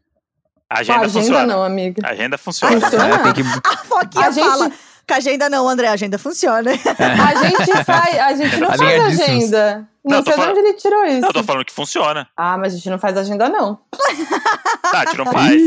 A 0.69 0.81
agenda, 0.81 0.99
a 0.99 1.05
agenda 1.05 1.21
funciona. 1.23 1.47
não, 1.47 1.63
amiga. 1.63 2.03
A 2.05 2.11
agenda 2.11 2.37
funciona. 2.37 2.81
Funciona? 2.81 3.15
É, 3.15 3.19
tem 3.19 3.33
que... 3.35 3.43
A 3.65 3.77
Foquinha 3.85 4.27
A 4.27 4.31
gente- 4.33 4.45
fala. 4.49 4.73
Com 5.09 5.15
a 5.15 5.19
agenda 5.19 5.49
não, 5.49 5.69
André, 5.69 5.87
a 5.89 5.93
agenda 5.93 6.19
funciona. 6.19 6.71
A 6.73 7.45
gente 7.47 7.85
faz, 7.85 8.19
a 8.19 8.35
gente 8.35 8.57
não 8.59 8.69
A 8.69 8.77
faz 8.77 9.21
agenda. 9.21 9.89
Não, 10.05 10.19
Não, 10.19 10.23
sei 10.25 10.33
de 10.33 10.39
falando- 10.39 10.51
onde 10.59 10.69
ele 10.69 10.73
tirou 10.75 11.05
isso. 11.05 11.21
Não, 11.21 11.29
eu 11.29 11.33
tô 11.33 11.43
falando 11.45 11.65
que 11.65 11.73
funciona. 11.73 12.29
Ah, 12.37 12.57
mas 12.59 12.73
a 12.75 12.77
gente 12.77 12.91
não 12.91 12.99
faz 12.99 13.17
agenda, 13.17 13.49
não. 13.49 13.79
Tá, 14.91 15.01
a 15.01 15.05
gente 15.07 15.19
não 15.19 15.27
faz. 15.33 15.63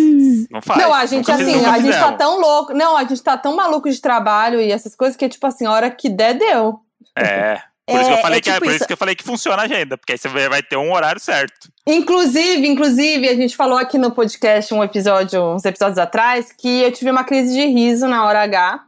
Não 0.50 0.62
faz. 0.62 0.82
não, 0.82 0.94
a 0.94 1.06
gente, 1.06 1.30
Nunca 1.30 1.42
assim, 1.44 1.56
nunca 1.58 1.72
a 1.72 1.80
gente 1.80 1.98
tá 1.98 2.12
tão 2.14 2.40
louco. 2.40 2.74
Não, 2.74 2.96
a 2.98 3.04
gente 3.04 3.22
tá 3.22 3.38
tão 3.38 3.56
maluco 3.56 3.90
de 3.90 4.00
trabalho 4.02 4.62
e 4.62 4.72
essas 4.72 4.96
coisas 4.96 5.16
que, 5.18 5.28
tipo 5.30 5.46
assim, 5.48 5.66
a 5.66 5.72
hora 5.72 5.90
que 5.92 6.10
der, 6.10 6.34
deu. 6.36 6.80
É. 7.18 7.60
Por, 7.86 7.96
isso 8.00 8.06
que 8.06 8.12
É, 8.14 8.18
eu 8.18 8.22
falei 8.22 8.38
é 8.38 8.42
que, 8.42 8.50
é- 8.50 8.54
tipo 8.54 8.66
por 8.66 8.70
isso. 8.70 8.76
isso 8.78 8.88
que 8.88 8.94
eu 8.94 8.98
falei 8.98 9.16
que 9.16 9.24
funciona 9.24 9.62
a 9.62 9.66
agenda, 9.66 9.98
porque 9.98 10.12
aí 10.14 10.18
você 10.18 10.28
vai 10.30 10.48
vai 10.48 10.62
ter 10.64 10.78
um 10.78 10.92
horário 10.94 11.20
certo. 11.20 11.70
Inclusive, 11.88 12.68
inclusive, 12.68 13.28
a 13.28 13.36
gente 13.36 13.56
falou 13.58 13.78
aqui 13.78 13.98
no 13.98 14.12
podcast 14.12 14.74
um 14.74 14.84
episódio, 14.84 15.42
uns 15.44 15.66
episódios 15.66 15.98
atrás, 15.98 16.52
que 16.52 16.82
eu 16.82 16.92
tive 16.92 17.10
uma 17.10 17.24
crise 17.24 17.54
de 17.54 17.66
riso 17.66 18.08
na 18.08 18.26
hora 18.26 18.42
H. 18.44 18.84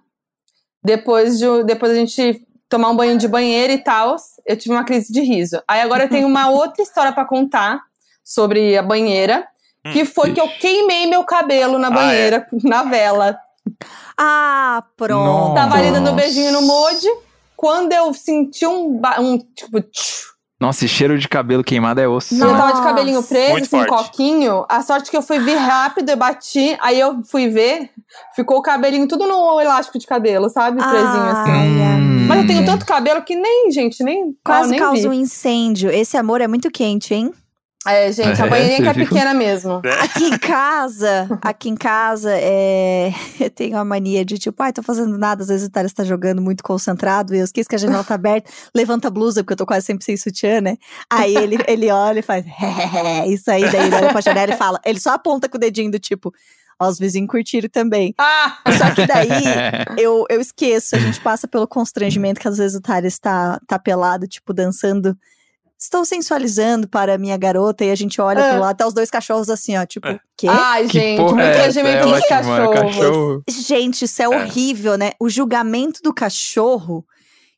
Depois 0.83 1.37
de 1.37 1.63
depois 1.63 1.91
a 1.91 1.95
gente 1.95 2.45
tomar 2.67 2.89
um 2.89 2.95
banho 2.95 3.17
de 3.17 3.27
banheiro 3.27 3.73
e 3.73 3.77
tal, 3.77 4.15
eu 4.45 4.57
tive 4.57 4.73
uma 4.73 4.83
crise 4.83 5.11
de 5.11 5.21
riso. 5.21 5.61
Aí 5.67 5.81
agora 5.81 6.05
eu 6.05 6.09
tenho 6.09 6.27
uma 6.27 6.49
outra 6.51 6.81
história 6.81 7.11
pra 7.11 7.25
contar 7.25 7.81
sobre 8.23 8.77
a 8.77 8.81
banheira, 8.81 9.45
que 9.91 10.05
foi 10.05 10.33
que 10.33 10.39
eu 10.39 10.47
queimei 10.47 11.05
meu 11.07 11.23
cabelo 11.23 11.77
na 11.77 11.87
Ah, 11.87 11.91
banheira, 11.91 12.47
na 12.63 12.83
vela. 12.83 13.37
Ah, 14.17 14.83
pronto. 14.95 15.55
Tava 15.55 15.75
ali 15.75 15.91
dando 15.91 16.11
Nossa. 16.11 16.15
beijinho 16.15 16.51
no 16.51 16.61
molde. 16.61 17.07
Quando 17.57 17.91
eu 17.93 18.13
senti 18.13 18.65
um, 18.65 18.99
um 19.19 19.37
tipo, 19.37 19.81
tchiu, 19.81 20.29
Nossa, 20.61 20.85
e 20.85 20.87
cheiro 20.87 21.17
de 21.17 21.27
cabelo 21.27 21.63
queimado 21.63 21.99
é 21.99 22.07
osso. 22.07 22.35
E 22.35 22.39
eu 22.39 22.55
tava 22.55 22.73
de 22.73 22.83
cabelinho 22.83 23.23
preso, 23.23 23.51
Muito 23.53 23.63
assim, 23.63 23.83
forte. 23.83 24.11
coquinho. 24.11 24.63
A 24.69 24.83
sorte 24.83 25.09
que 25.09 25.17
eu 25.17 25.23
fui 25.23 25.39
vir 25.39 25.55
rápido, 25.55 26.09
eu 26.09 26.15
bati, 26.15 26.77
aí 26.79 26.99
eu 26.99 27.23
fui 27.23 27.49
ver, 27.49 27.89
ficou 28.35 28.59
o 28.59 28.61
cabelinho 28.61 29.07
tudo 29.07 29.25
no 29.25 29.59
elástico 29.59 29.97
de 29.97 30.05
cabelo, 30.05 30.51
sabe? 30.51 30.77
Presinho 30.77 31.23
assim. 31.23 31.51
Hum. 31.51 32.27
Mas 32.27 32.41
eu 32.41 32.47
tenho 32.47 32.63
tanto 32.63 32.85
cabelo 32.85 33.23
que 33.23 33.35
nem, 33.35 33.71
gente, 33.71 34.03
nem. 34.03 34.35
Quase 34.45 34.67
eu 34.67 34.69
nem 34.69 34.79
causa 34.79 35.07
um 35.07 35.11
vi. 35.11 35.17
incêndio. 35.17 35.89
Esse 35.89 36.15
amor 36.15 36.41
é 36.41 36.47
muito 36.47 36.69
quente, 36.69 37.11
hein? 37.11 37.33
É, 37.87 38.11
gente, 38.11 38.39
a 38.39 38.45
É, 38.45 38.49
banheirinha 38.49 38.81
que 38.81 38.87
é 38.87 38.93
você 38.93 38.99
viu? 38.99 39.09
pequena 39.09 39.33
mesmo. 39.33 39.81
Aqui 40.01 40.25
em 40.25 40.37
casa, 40.37 41.39
aqui 41.41 41.69
em 41.69 41.75
casa, 41.75 42.31
é... 42.35 43.11
eu 43.39 43.49
tenho 43.49 43.75
a 43.77 43.83
mania 43.83 44.23
de 44.23 44.37
tipo, 44.37 44.61
ai, 44.61 44.71
tô 44.71 44.83
fazendo 44.83 45.17
nada, 45.17 45.41
às 45.41 45.47
vezes 45.49 45.67
o 45.67 45.71
Thales 45.71 45.91
tá 45.91 46.03
jogando 46.03 46.41
muito 46.43 46.63
concentrado, 46.63 47.33
e 47.33 47.39
eu 47.39 47.43
esqueço 47.45 47.67
que 47.67 47.75
a 47.75 47.79
janela 47.79 48.03
tá 48.03 48.13
aberta, 48.15 48.51
levanta 48.75 49.07
a 49.07 49.11
blusa, 49.11 49.43
porque 49.43 49.53
eu 49.53 49.57
tô 49.57 49.65
quase 49.65 49.85
sempre 49.87 50.05
sem 50.05 50.15
sutiã, 50.15 50.61
né? 50.61 50.77
Aí 51.09 51.35
ele, 51.35 51.57
ele 51.67 51.89
olha 51.89 52.19
e 52.19 52.21
faz, 52.21 52.45
isso 53.27 53.49
aí, 53.49 53.69
daí 53.71 53.87
ele 53.87 53.95
olha 53.95 54.09
pra 54.09 54.21
janela 54.21 54.53
e 54.53 54.57
fala, 54.57 54.79
ele 54.85 54.99
só 54.99 55.13
aponta 55.13 55.49
com 55.49 55.57
o 55.57 55.59
dedinho 55.59 55.89
do 55.91 55.97
tipo, 55.97 56.31
ó, 56.79 56.87
os 56.87 56.99
vizinhos 56.99 57.29
curtiram 57.31 57.67
também. 57.67 58.13
Ah! 58.19 58.57
Só 58.77 58.93
que 58.93 59.07
daí 59.07 59.27
eu, 59.97 60.25
eu 60.29 60.39
esqueço, 60.39 60.95
a 60.95 60.99
gente 60.99 61.19
passa 61.21 61.47
pelo 61.47 61.67
constrangimento 61.67 62.39
que 62.39 62.47
às 62.47 62.57
vezes 62.59 62.77
o 62.77 62.81
Thales 62.81 63.17
tá, 63.17 63.59
tá 63.67 63.79
pelado, 63.79 64.27
tipo, 64.27 64.53
dançando. 64.53 65.17
Estou 65.81 66.05
sensualizando 66.05 66.87
para 66.87 67.15
a 67.15 67.17
minha 67.17 67.35
garota 67.37 67.83
e 67.83 67.89
a 67.89 67.95
gente 67.95 68.21
olha 68.21 68.45
Ah. 68.45 68.51
pro 68.51 68.61
lado, 68.61 68.77
tá 68.77 68.85
os 68.87 68.93
dois 68.93 69.09
cachorros 69.09 69.49
assim, 69.49 69.75
ó, 69.75 69.83
tipo, 69.85 70.07
É. 70.07 70.19
quê? 70.37 70.47
Ai, 70.47 70.85
Que 70.87 70.99
gente, 70.99 71.21
muito 71.21 71.39
é 71.39 71.49
essa? 71.49 71.61
regimento 71.81 72.07
É 72.07 72.17
é 72.19 72.27
cachorros. 72.27 72.73
cachorro. 72.95 73.43
Gente, 73.49 74.05
isso 74.05 74.21
é, 74.21 74.25
É. 74.25 74.29
horrível, 74.29 74.95
né? 74.95 75.11
O 75.19 75.27
julgamento 75.27 75.99
do 76.03 76.13
cachorro, 76.13 77.03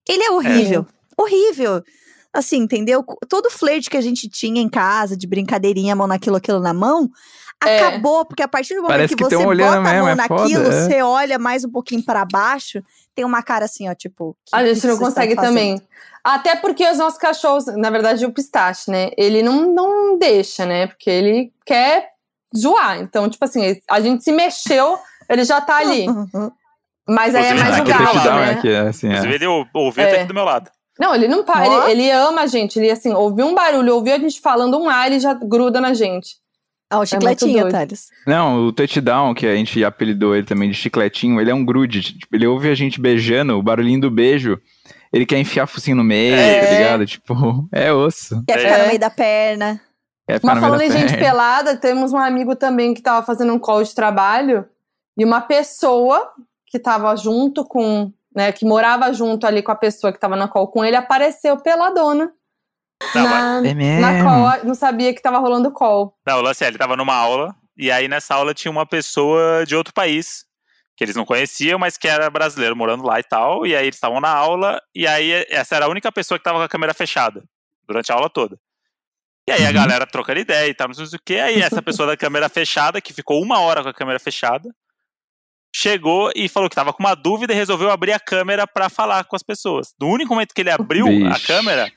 ele 0.07 0.23
é 0.23 0.31
horrível. 0.31 0.85
Horrível. 1.17 1.83
Assim, 2.31 2.57
entendeu? 2.57 3.03
Todo 3.29 3.51
flerte 3.51 3.89
que 3.89 3.97
a 3.97 4.01
gente 4.01 4.27
tinha 4.29 4.61
em 4.61 4.69
casa, 4.69 5.15
de 5.17 5.27
brincadeirinha, 5.27 5.93
mão 5.95 6.07
naquilo, 6.07 6.37
aquilo 6.37 6.59
na 6.61 6.73
mão, 6.73 7.09
É. 7.67 7.79
acabou, 7.79 8.25
porque 8.25 8.41
a 8.43 8.47
partir 8.47 8.73
do 8.75 8.81
momento 8.81 8.91
Parece 8.97 9.15
que, 9.15 9.23
que 9.23 9.29
você 9.29 9.35
olhando 9.35 9.77
bota 9.77 9.89
a 9.89 9.93
mesmo, 9.93 9.99
mão 10.05 10.09
é 10.09 10.27
foda, 10.27 10.41
naquilo, 10.41 10.67
é. 10.67 10.71
você 10.71 11.01
olha 11.01 11.39
mais 11.39 11.63
um 11.63 11.69
pouquinho 11.71 12.03
pra 12.03 12.25
baixo, 12.25 12.81
tem 13.15 13.23
uma 13.25 13.41
cara 13.43 13.65
assim, 13.65 13.89
ó, 13.89 13.93
tipo. 13.93 14.35
que 14.45 14.55
A 14.55 14.59
que 14.63 14.73
gente 14.75 14.87
não 14.87 14.97
consegue 14.97 15.35
também. 15.35 15.81
Até 16.23 16.55
porque 16.55 16.89
os 16.89 16.97
nossos 16.97 17.19
cachorros, 17.19 17.65
na 17.75 17.89
verdade, 17.89 18.25
o 18.25 18.31
pistache, 18.31 18.89
né? 18.89 19.11
Ele 19.17 19.43
não, 19.43 19.73
não 19.73 20.17
deixa, 20.17 20.65
né? 20.65 20.87
Porque 20.87 21.09
ele 21.09 21.51
quer 21.65 22.09
zoar. 22.55 22.99
Então, 23.01 23.29
tipo 23.29 23.43
assim, 23.43 23.75
a 23.89 23.99
gente 23.99 24.23
se 24.23 24.31
mexeu, 24.31 24.97
ele 25.29 25.43
já 25.43 25.59
tá 25.59 25.77
ali. 25.77 26.05
Mas 27.07 27.35
aí 27.35 27.45
é 27.45 27.49
Inclusive, 27.53 27.69
mais 27.75 27.87
tá 27.89 27.95
o 27.97 28.03
lado, 28.03 28.11
touchdown 28.13 28.35
né? 28.39 28.51
é 28.51 28.55
que 28.61 28.69
é 28.69 28.79
assim, 28.79 29.07
Inclusive, 29.07 29.33
é. 29.33 29.35
ele 29.35 29.47
ou- 29.47 29.67
ouviu 29.73 30.03
até 30.05 30.13
É. 30.13 30.17
aqui 30.19 30.27
do 30.27 30.33
meu 30.33 30.45
lado. 30.45 30.71
Não, 30.97 31.13
ele 31.13 31.27
não 31.27 31.43
para. 31.43 31.65
Ele, 31.89 32.03
ele 32.03 32.11
ama 32.11 32.43
a 32.43 32.47
gente. 32.47 32.79
Ele, 32.79 32.89
assim, 32.89 33.11
ouviu 33.13 33.45
um 33.47 33.55
barulho, 33.55 33.95
ouviu 33.95 34.13
a 34.13 34.19
gente 34.19 34.39
falando 34.39 34.79
um 34.79 34.87
ar, 34.87 35.07
ele 35.07 35.19
já 35.19 35.33
gruda 35.33 35.81
na 35.81 35.93
gente. 35.93 36.37
Ah, 36.95 36.99
o 36.99 37.05
chicletinho, 37.05 37.61
doido. 37.61 37.71
Thales. 37.71 38.07
Não, 38.27 38.65
o 38.67 38.71
touchdown, 38.71 39.33
que 39.33 39.45
a 39.47 39.55
gente 39.55 39.83
apelidou 39.83 40.35
ele 40.35 40.45
também 40.45 40.69
de 40.69 40.75
chicletinho, 40.75 41.39
ele 41.41 41.49
é 41.51 41.53
um 41.55 41.63
grude. 41.65 42.01
Tipo, 42.01 42.35
ele 42.35 42.47
ouve 42.47 42.69
a 42.69 42.75
gente 42.75 42.99
beijando, 43.01 43.57
o 43.57 43.63
barulhinho 43.63 44.01
do 44.01 44.11
beijo, 44.11 44.59
ele 45.11 45.25
quer 45.25 45.39
enfiar 45.39 45.67
focinho 45.67 45.97
no 45.97 46.03
meio, 46.03 46.35
É. 46.35 46.65
tá 46.65 46.71
ligado? 46.73 47.05
Tipo, 47.05 47.67
é 47.73 47.91
osso. 47.93 48.43
Quer 48.47 48.57
É. 48.57 48.61
ficar 48.61 48.77
no 48.79 48.87
meio 48.87 48.99
da 48.99 49.09
perna. 49.09 49.81
Quer 50.27 50.39
ficar 50.39 50.55
Mas 50.55 50.55
no 50.55 50.61
meio 50.61 50.79
falando 50.79 50.81
em 50.83 50.99
gente 51.01 51.11
perna. 51.17 51.25
pelada, 51.29 51.75
temos 51.77 52.13
um 52.13 52.17
amigo 52.17 52.55
também 52.55 52.93
que 52.93 53.01
tava 53.01 53.25
fazendo 53.25 53.53
um 53.53 53.59
call 53.59 53.83
de 53.83 53.93
trabalho 53.93 54.65
e 55.17 55.25
uma 55.25 55.41
pessoa 55.41 56.31
que 56.67 56.79
tava 56.79 57.15
junto 57.15 57.65
com, 57.65 58.11
né, 58.35 58.51
que 58.51 58.65
morava 58.65 59.11
junto 59.13 59.45
ali 59.45 59.61
com 59.61 59.71
a 59.71 59.75
pessoa 59.75 60.11
que 60.13 60.19
tava 60.19 60.35
na 60.35 60.47
call 60.47 60.67
com 60.67 60.83
ele, 60.83 60.95
apareceu 60.95 61.57
peladona. 61.57 62.31
Não, 63.13 63.23
na, 63.29 63.69
É 63.69 63.73
mesmo? 63.73 64.01
na 64.01 64.23
call, 64.23 64.65
não 64.65 64.75
sabia 64.75 65.13
que 65.13 65.21
tava 65.21 65.37
rolando 65.39 65.71
call. 65.71 66.15
Não, 66.25 66.39
o 66.39 66.41
lance 66.41 66.63
é, 66.63 66.67
ele 66.67 66.77
tava 66.77 66.95
numa 66.95 67.15
aula, 67.15 67.55
e 67.77 67.91
aí 67.91 68.07
nessa 68.07 68.35
aula 68.35 68.53
tinha 68.53 68.71
uma 68.71 68.85
pessoa 68.85 69.65
de 69.65 69.75
outro 69.75 69.93
país, 69.93 70.45
que 70.95 71.03
eles 71.03 71.15
não 71.15 71.25
conheciam, 71.25 71.79
mas 71.79 71.97
que 71.97 72.07
era 72.07 72.29
brasileiro 72.29 72.75
morando 72.75 73.03
lá 73.05 73.19
e 73.19 73.23
tal, 73.23 73.65
e 73.65 73.75
aí 73.75 73.85
eles 73.85 73.95
estavam 73.95 74.21
na 74.21 74.29
aula, 74.29 74.79
e 74.93 75.07
aí 75.07 75.45
essa 75.49 75.75
era 75.75 75.85
a 75.85 75.89
única 75.89 76.11
pessoa 76.11 76.37
que 76.37 76.43
tava 76.43 76.59
com 76.59 76.63
a 76.65 76.69
câmera 76.69 76.93
fechada, 76.93 77.43
durante 77.87 78.11
a 78.11 78.15
aula 78.15 78.29
toda. 78.29 78.57
E 79.47 79.51
aí 79.51 79.63
a 79.65 79.67
Uhum. 79.67 79.73
galera 79.73 80.05
trocando 80.07 80.39
ideia 80.39 80.69
e 80.69 80.73
tal, 80.73 80.87
não 80.87 80.93
sei 80.93 81.05
o 81.05 81.21
que, 81.23 81.37
aí 81.39 81.61
essa 81.61 81.81
pessoa 81.81 82.07
da 82.07 82.15
câmera 82.17 82.47
fechada, 82.47 83.01
que 83.01 83.11
ficou 83.13 83.41
uma 83.41 83.59
hora 83.59 83.83
com 83.83 83.89
a 83.89 83.93
câmera 83.93 84.19
fechada, 84.19 84.69
chegou 85.75 86.31
e 86.35 86.47
falou 86.47 86.69
que 86.69 86.75
tava 86.75 86.93
com 86.93 87.01
uma 87.03 87.15
dúvida 87.15 87.51
e 87.53 87.55
resolveu 87.55 87.89
abrir 87.89 88.13
a 88.13 88.19
câmera 88.19 88.67
pra 88.67 88.89
falar 88.89 89.23
com 89.25 89.35
as 89.35 89.43
pessoas. 89.43 89.93
No 89.99 90.07
único 90.07 90.33
momento 90.33 90.53
que 90.53 90.61
ele 90.61 90.69
abriu 90.71 91.07
a 91.07 91.33
Vixe. 91.33 91.47
câmera, 91.47 91.91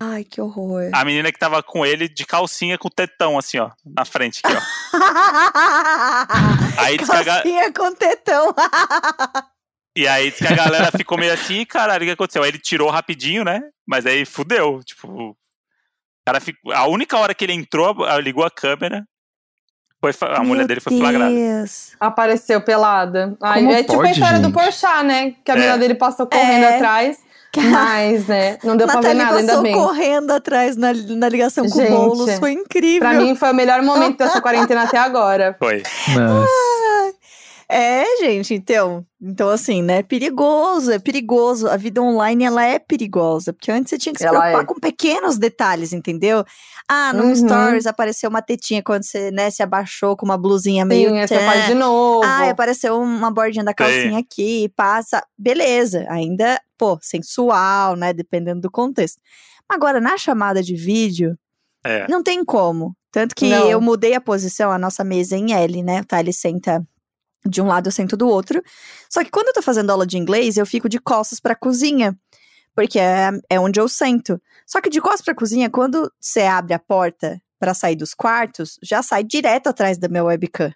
Ai, 0.00 0.22
que 0.24 0.40
horror. 0.40 0.90
a 0.92 1.04
menina 1.04 1.32
que 1.32 1.38
tava 1.38 1.60
com 1.62 1.84
ele 1.84 2.08
de 2.08 2.24
calcinha 2.24 2.78
com 2.78 2.86
o 2.86 2.90
tetão, 2.90 3.36
assim, 3.36 3.58
ó, 3.58 3.70
na 3.84 4.04
frente 4.04 4.40
aqui, 4.44 4.54
ó. 4.56 4.60
Aí 6.78 6.96
que 6.98 7.04
a 7.10 7.24
Calcinha 7.24 7.72
com 7.72 7.94
tetão. 7.94 8.54
E 9.96 10.06
aí 10.06 10.30
diz 10.30 10.38
que 10.38 10.46
a 10.46 10.54
galera 10.54 10.92
ficou 10.96 11.18
meio 11.18 11.32
assim, 11.34 11.54
"Ih, 11.62 11.66
caralho, 11.66 12.04
o 12.04 12.06
que 12.06 12.12
aconteceu? 12.12 12.44
Aí 12.44 12.50
ele 12.50 12.58
tirou 12.60 12.88
rapidinho, 12.88 13.42
né? 13.42 13.60
Mas 13.84 14.06
aí 14.06 14.24
fudeu. 14.24 14.80
Tipo, 14.84 15.08
o 15.30 15.36
cara 16.24 16.38
ficou. 16.40 16.72
A 16.72 16.86
única 16.86 17.18
hora 17.18 17.34
que 17.34 17.44
ele 17.44 17.52
entrou, 17.52 17.96
ligou 18.20 18.44
a 18.44 18.50
câmera. 18.50 19.04
Foi, 20.00 20.12
a 20.36 20.44
mulher 20.44 20.68
dele 20.68 20.78
foi 20.80 20.96
flagrada. 20.96 21.34
Deus. 21.34 21.96
Apareceu 21.98 22.60
pelada. 22.60 23.36
Ai, 23.42 23.58
Como 23.60 23.72
é 23.72 23.82
tipo 23.82 24.00
a 24.00 24.10
história 24.12 24.38
do 24.38 24.44
gente? 24.44 24.54
Porchat, 24.54 25.02
né? 25.02 25.32
Que 25.44 25.50
a 25.50 25.54
É. 25.54 25.56
menina 25.56 25.78
dele 25.78 25.94
passou 25.96 26.28
correndo 26.28 26.62
É. 26.64 26.76
atrás. 26.76 27.18
Mas, 27.56 28.26
né? 28.26 28.58
Não 28.62 28.76
deu 28.76 28.86
pra 28.86 29.00
ver 29.00 29.14
nada, 29.14 29.36
ainda 29.38 29.60
bem. 29.62 29.74
correndo 29.74 30.30
atrás 30.32 30.76
na, 30.76 30.92
na 30.92 31.28
ligação 31.28 31.68
com 31.68 31.76
Gente, 31.76 31.92
o 31.92 31.96
Boulos. 31.96 32.38
Foi 32.38 32.52
incrível. 32.52 33.08
Pra 33.08 33.14
mim 33.14 33.34
foi 33.34 33.50
o 33.50 33.54
melhor 33.54 33.82
momento 33.82 34.18
dessa 34.18 34.40
quarentena 34.40 34.82
até 34.82 34.98
agora. 34.98 35.56
Foi. 35.58 35.82
Nossa. 36.14 36.48
É, 37.70 38.02
gente, 38.20 38.54
então, 38.54 39.04
então 39.20 39.50
assim, 39.50 39.82
né, 39.82 40.02
perigoso, 40.02 40.90
é 40.90 40.98
perigoso, 40.98 41.68
a 41.68 41.76
vida 41.76 42.00
online, 42.00 42.44
ela 42.44 42.64
é 42.64 42.78
perigosa, 42.78 43.52
porque 43.52 43.70
antes 43.70 43.90
você 43.90 43.98
tinha 43.98 44.14
que 44.14 44.20
se 44.20 44.26
Ela 44.26 44.40
preocupar 44.40 44.62
é. 44.62 44.66
com 44.66 44.80
pequenos 44.80 45.36
detalhes, 45.36 45.92
entendeu? 45.92 46.46
Ah, 46.90 47.12
no 47.12 47.24
Uhum. 47.24 47.36
Stories 47.36 47.86
apareceu 47.86 48.30
uma 48.30 48.40
tetinha 48.40 48.82
quando 48.82 49.02
você, 49.04 49.30
né, 49.30 49.50
se 49.50 49.62
abaixou 49.62 50.16
com 50.16 50.24
uma 50.24 50.38
blusinha 50.38 50.84
meio 50.86 51.10
Sim, 51.10 51.18
aí 51.18 51.28
você 51.28 51.38
tã. 51.38 51.44
faz 51.44 51.66
de 51.66 51.74
novo. 51.74 52.24
Ah, 52.24 52.48
apareceu 52.48 52.98
uma 52.98 53.30
bordinha 53.30 53.62
da 53.64 53.74
calcinha 53.74 54.18
aqui, 54.18 54.72
passa, 54.74 55.22
beleza, 55.36 56.06
ainda, 56.08 56.58
pô, 56.78 56.98
sensual, 57.02 57.94
né, 57.94 58.12
dependendo 58.14 58.62
do 58.62 58.70
contexto. 58.70 59.20
Agora, 59.68 60.00
na 60.00 60.16
chamada 60.16 60.62
de 60.62 60.74
vídeo, 60.74 61.36
É. 61.84 62.06
não 62.08 62.22
tem 62.22 62.42
como. 62.44 62.96
Tanto 63.12 63.34
que 63.34 63.48
Não. 63.50 63.68
eu 63.70 63.80
mudei 63.80 64.14
a 64.14 64.20
posição, 64.20 64.70
a 64.72 64.78
nossa 64.78 65.04
mesa 65.04 65.34
é 65.34 65.38
em 65.38 65.52
L, 65.52 65.82
né? 65.82 66.02
Tá, 66.04 66.20
ele 66.20 66.32
senta 66.32 66.82
de 67.46 67.60
um 67.62 67.66
lado, 67.66 67.88
eu 67.88 67.92
sento 67.92 68.16
do 68.16 68.28
outro. 68.28 68.62
Só 69.10 69.22
que 69.24 69.30
quando 69.30 69.48
eu 69.48 69.54
tô 69.54 69.62
fazendo 69.62 69.90
aula 69.90 70.06
de 70.06 70.18
inglês, 70.18 70.56
eu 70.56 70.66
fico 70.66 70.88
de 70.88 70.98
costas 70.98 71.38
pra 71.40 71.54
cozinha. 71.54 72.16
Porque 72.78 73.00
é, 73.00 73.30
é 73.50 73.58
onde 73.58 73.80
eu 73.80 73.88
sento. 73.88 74.40
Só 74.64 74.80
que 74.80 74.88
de 74.88 75.00
costas 75.00 75.22
pra 75.22 75.34
cozinha, 75.34 75.68
quando 75.68 76.12
você 76.20 76.42
abre 76.42 76.72
a 76.72 76.78
porta 76.78 77.42
pra 77.58 77.74
sair 77.74 77.96
dos 77.96 78.14
quartos, 78.14 78.78
já 78.80 79.02
sai 79.02 79.24
direto 79.24 79.66
atrás 79.66 79.98
da 79.98 80.06
minha 80.06 80.22
webcam. 80.22 80.72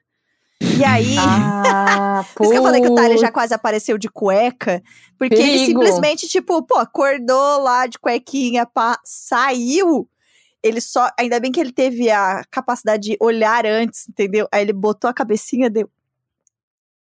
E 0.60 0.84
aí, 0.84 1.14
Ah, 1.64 2.24
por 2.34 2.42
isso 2.42 2.52
que 2.54 2.58
eu 2.58 2.62
falei 2.64 2.80
que 2.80 2.88
o 2.88 2.94
Thales 2.96 3.20
já 3.20 3.30
quase 3.30 3.54
apareceu 3.54 3.96
de 3.96 4.08
cueca, 4.08 4.82
porque 5.16 5.36
ele 5.36 5.44
Perigo. 5.44 5.64
simplesmente, 5.66 6.26
tipo, 6.26 6.60
pô, 6.64 6.74
acordou 6.78 7.62
lá 7.62 7.86
de 7.86 8.00
cuequinha, 8.00 8.66
pá, 8.66 8.98
saiu. 9.04 10.08
Ele 10.60 10.80
só. 10.80 11.08
Ainda 11.16 11.38
bem 11.38 11.52
que 11.52 11.60
ele 11.60 11.72
teve 11.72 12.10
a 12.10 12.42
capacidade 12.50 13.10
de 13.10 13.16
olhar 13.20 13.64
antes, 13.64 14.08
entendeu? 14.08 14.48
Aí 14.50 14.62
ele 14.62 14.72
botou 14.72 15.08
a 15.08 15.14
cabecinha, 15.14 15.70
deu. 15.70 15.88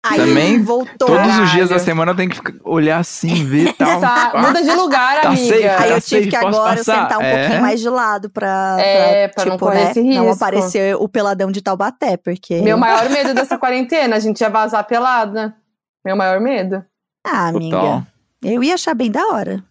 Aí 0.02 0.16
Também, 0.18 0.62
voltou. 0.62 1.08
Todos 1.08 1.38
os 1.40 1.50
dias 1.50 1.68
da 1.68 1.78
semana 1.78 2.12
eu 2.12 2.16
tenho 2.16 2.30
que 2.30 2.40
olhar 2.64 2.98
assim, 2.98 3.44
ver 3.44 3.72
tal. 3.76 4.00
Tá, 4.00 4.30
Ah, 4.34 4.40
muda 4.40 4.62
de 4.62 4.70
lugar, 4.72 5.20
Tá 5.20 5.28
amiga. 5.28 5.54
safe, 5.54 5.68
Aí 5.68 5.76
tá 5.76 5.88
eu 5.88 6.00
tive 6.00 6.20
safe, 6.22 6.28
que 6.30 6.36
agora 6.36 6.76
passar? 6.76 7.02
sentar 7.02 7.18
um 7.18 7.22
É. 7.22 7.38
pouquinho 7.38 7.60
mais 7.62 7.80
de 7.80 7.88
lado 7.90 8.30
pra, 8.30 8.76
É, 8.80 9.28
pra 9.28 9.44
não 9.44 9.52
tipo, 9.52 9.66
correr 9.66 9.84
né, 9.84 9.90
esse 9.90 10.02
não 10.02 10.22
risco. 10.28 10.32
aparecer 10.44 10.96
o 10.96 11.06
peladão 11.06 11.52
de 11.52 11.60
Taubaté, 11.60 12.16
porque. 12.16 12.62
Meu 12.62 12.78
maior 12.78 13.10
medo 13.10 13.34
dessa 13.34 13.58
quarentena, 13.58 14.16
a 14.16 14.18
gente 14.18 14.40
ia 14.40 14.48
vazar 14.48 14.86
pelada. 14.86 15.54
Meu 16.02 16.16
maior 16.16 16.40
medo. 16.40 16.82
Ah, 17.26 17.48
amiga. 17.48 17.76
Total. 17.76 18.02
Eu 18.42 18.62
ia 18.64 18.72
achar 18.74 18.94
bem 18.94 19.10
da 19.10 19.22
hora. 19.26 19.62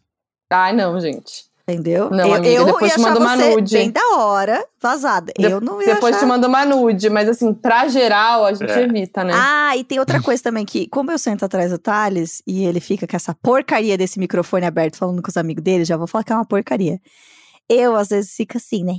Ai, 0.52 0.74
não, 0.74 1.00
gente. 1.02 1.49
Entendeu? 1.74 2.10
Não, 2.10 2.28
eu 2.28 2.34
amiga, 2.34 2.54
eu 2.54 2.66
depois 2.66 2.92
ia 2.92 2.98
te 2.98 3.02
mando 3.02 3.20
uma 3.20 3.36
nude. 3.36 3.74
bem 3.78 3.92
da 3.92 4.02
hora, 4.18 4.66
vazada. 4.82 5.32
De- 5.38 5.46
eu 5.46 5.62
não 5.62 5.82
ia 5.82 5.94
Depois 5.96 6.16
achar. 6.16 6.26
te 6.26 6.30
mando 6.30 6.48
uma 6.48 6.66
nude, 6.66 7.10
mas 7.10 7.28
assim, 7.30 7.54
pra 7.54 7.88
geral, 7.88 8.46
a 8.46 8.54
gente 8.54 8.72
É. 8.72 8.82
evita, 8.84 9.24
né? 9.24 9.34
Ah, 9.36 9.76
e 9.78 9.84
tem 9.84 10.00
outra 10.00 10.22
coisa 10.22 10.42
também 10.42 10.66
que, 10.66 10.88
como 10.88 11.12
eu 11.12 11.18
sento 11.20 11.46
atrás 11.46 11.72
do 11.72 11.78
Thales 11.78 12.42
e 12.48 12.66
ele 12.66 12.80
fica 12.80 13.06
com 13.08 13.16
essa 13.16 13.36
porcaria 13.42 13.98
desse 13.98 14.20
microfone 14.20 14.66
aberto 14.66 14.98
falando 14.98 15.22
com 15.22 15.30
os 15.30 15.38
amigos 15.38 15.64
dele, 15.64 15.86
já 15.86 15.98
vou 15.98 16.08
falar 16.08 16.24
que 16.24 16.32
é 16.32 16.36
uma 16.36 16.46
porcaria. 16.46 17.00
Eu, 17.70 17.96
às 17.96 18.10
vezes, 18.10 18.34
fico 18.36 18.58
assim, 18.58 18.84
né? 18.84 18.96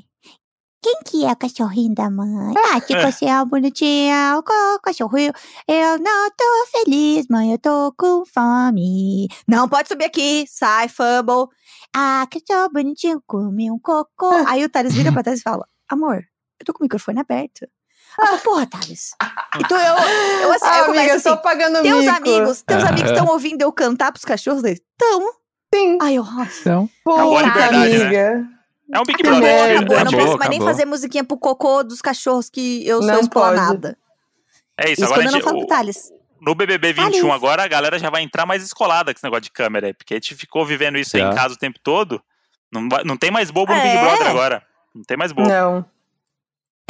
Quem 0.83 0.95
que 1.05 1.25
é 1.27 1.33
o 1.33 1.37
cachorrinho 1.37 1.95
da 1.95 2.09
mãe? 2.11 2.55
Ah, 2.73 2.81
que 2.81 2.95
você 3.03 3.27
é 3.27 3.45
bonitinha, 3.45 4.37
o 4.39 4.43
ca- 4.43 4.79
cachorrinho. 4.83 5.33
Eu 5.69 5.99
não 5.99 6.31
tô 6.31 6.67
feliz, 6.73 7.27
mãe, 7.29 7.53
eu 7.53 7.59
tô 7.59 7.93
com 7.99 8.25
fome. 8.25 9.29
Não 9.47 9.69
pode 9.69 9.89
subir 9.89 10.07
aqui, 10.07 10.47
sai, 10.49 10.89
fumble. 10.89 11.49
Ah, 11.95 12.27
cachorro 12.31 12.71
bonitinho, 12.73 13.23
come 13.27 13.71
um 13.71 13.79
cocô. 13.79 14.31
Aí 14.47 14.65
o 14.65 14.71
Thales 14.71 14.95
vira 14.95 15.13
pra 15.13 15.23
trás 15.23 15.41
e 15.41 15.43
fala, 15.43 15.67
amor, 15.89 16.23
eu 16.59 16.65
tô 16.65 16.73
com 16.73 16.81
o 16.83 16.85
microfone 16.85 17.21
aberto. 17.21 17.67
Eu 18.19 18.27
falo, 18.27 18.39
porra, 18.41 18.67
Thales. 18.67 19.11
Então 19.61 19.79
eu, 19.79 19.95
eu 20.43 20.53
assim, 20.53 20.65
ah, 20.67 20.79
eu 20.79 20.85
amiga, 20.85 20.87
começo 20.87 21.11
eu 21.11 21.17
assim, 21.17 21.29
tô 21.31 21.37
pagando 21.43 21.83
teus 21.83 22.05
mico. 22.05 22.17
amigos, 22.17 22.63
teus 22.63 22.85
Ah. 22.85 22.89
amigos 22.89 23.11
estão 23.11 23.27
ouvindo 23.27 23.63
eu 23.63 23.73
cantar 23.73 24.13
pros 24.13 24.25
cachorros 24.25 24.63
dele? 24.63 24.81
Tão. 24.99 25.31
Sim. 25.75 25.99
Ai, 26.01 26.15
eu. 26.19 26.25
Então, 26.61 26.89
Acabou 27.07 27.37
a 27.39 27.43
Puta, 27.43 27.47
liberdade, 27.47 27.99
né? 27.99 28.45
É 28.93 28.99
um 28.99 29.03
Big 29.05 29.17
Que 29.19 29.23
Brother. 29.23 29.43
tira. 29.43 29.63
Acabou, 29.79 29.79
eu 29.79 29.87
não 29.87 30.09
Acabou, 30.09 30.27
posso 30.27 30.39
mais 30.39 30.51
nem 30.51 30.59
acabou. 30.59 30.75
fazer 30.75 30.85
musiquinha 30.85 31.25
pro 31.25 31.37
cocô 31.39 31.83
dos 31.85 32.01
cachorros 32.03 32.51
que 32.51 32.87
eu 32.87 32.99
sou 33.03 33.11
Não 33.13 33.21
esplanada. 33.21 33.97
É 34.77 34.85
isso, 34.91 34.95
Isso 34.95 35.05
agora 35.05 35.21
quando 35.23 35.27
eu 35.27 35.33
não 35.33 35.41
falo 35.49 35.63
o- 35.63 35.67
Thales. 35.67 36.13
no 36.41 36.55
BBB 36.55 36.93
21 36.95 37.07
Alice. 37.07 37.31
agora, 37.31 37.63
a 37.65 37.69
galera 37.69 37.99
já 37.99 38.09
vai 38.11 38.23
entrar 38.23 38.47
mais 38.47 38.63
escolada 38.63 39.13
com 39.13 39.17
esse 39.19 39.25
negócio 39.25 39.43
de 39.43 39.51
câmera 39.51 39.89
aí, 39.89 39.95
porque 39.95 40.15
a 40.15 40.17
gente 40.17 40.35
ficou 40.35 40.65
vivendo 40.65 40.99
isso 40.99 41.17
aí 41.17 41.23
Já. 41.23 41.31
em 41.31 41.35
casa 41.35 41.55
o 41.55 41.59
tempo 41.59 41.79
todo. 41.83 42.21
Não, 42.73 42.89
vai- 42.89 43.05
não 43.05 43.17
tem 43.17 43.31
mais 43.31 43.51
bobo 43.51 43.73
no 43.73 43.79
É. 43.79 43.83
Big 43.83 43.99
Brother 44.05 44.27
agora. 44.29 44.63
Não 44.95 45.03
tem 45.05 45.17
mais 45.17 45.33
bobo. 45.33 45.49
Não. 45.49 45.85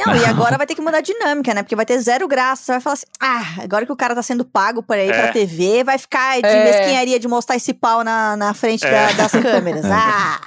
Não, 0.05 0.15
e 0.15 0.25
agora 0.25 0.57
vai 0.57 0.65
ter 0.67 0.75
que 0.75 0.81
mudar 0.81 0.97
a 0.99 1.01
dinâmica, 1.01 1.53
né? 1.53 1.63
Porque 1.63 1.75
vai 1.75 1.85
ter 1.85 1.97
zero 1.99 2.27
graça. 2.27 2.63
Você 2.63 2.71
vai 2.73 2.81
falar 2.81 2.93
assim: 2.93 3.05
ah, 3.19 3.63
agora 3.63 3.85
que 3.85 3.91
o 3.91 3.95
cara 3.95 4.13
tá 4.15 4.21
sendo 4.21 4.43
pago 4.45 4.81
por 4.83 4.95
aí 4.95 5.09
É. 5.09 5.13
pra 5.21 5.31
TV, 5.31 5.83
vai 5.83 5.97
ficar 5.97 6.39
de 6.41 6.47
É. 6.47 6.63
mesquinharia 6.63 7.19
de 7.19 7.27
mostrar 7.27 7.55
esse 7.55 7.73
pau 7.73 8.03
na, 8.03 8.35
na 8.37 8.53
frente 8.53 8.85
É. 8.85 8.89
da- 8.91 9.11
das 9.23 9.31
câmeras. 9.31 9.85
Ah, 9.91 10.39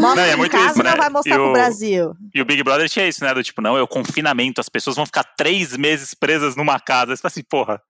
mostra 0.00 0.22
Não, 0.22 0.26
e 0.26 0.30
é 0.30 0.32
em 0.32 0.36
muito 0.36 0.52
casa 0.52 0.66
isso, 0.70 0.78
não 0.82 0.90
né? 0.90 0.96
vai 0.96 1.08
mostrar 1.08 1.34
E 1.34 1.38
pro 1.38 1.48
o- 1.48 1.52
Brasil. 1.52 2.14
E 2.34 2.40
o 2.40 2.44
Big 2.44 2.62
Brother 2.62 2.88
tinha 2.88 3.06
isso, 3.08 3.24
né? 3.24 3.32
Do 3.34 3.42
tipo, 3.42 3.60
não, 3.62 3.76
é 3.76 3.82
o 3.82 3.86
confinamento, 3.88 4.60
as 4.60 4.68
pessoas 4.68 4.96
vão 4.96 5.06
ficar 5.06 5.24
três 5.36 5.76
meses 5.76 6.14
presas 6.14 6.56
numa 6.56 6.78
casa. 6.80 7.14
Você 7.16 7.22
fala 7.22 7.30
assim, 7.32 7.42
porra, 7.42 7.80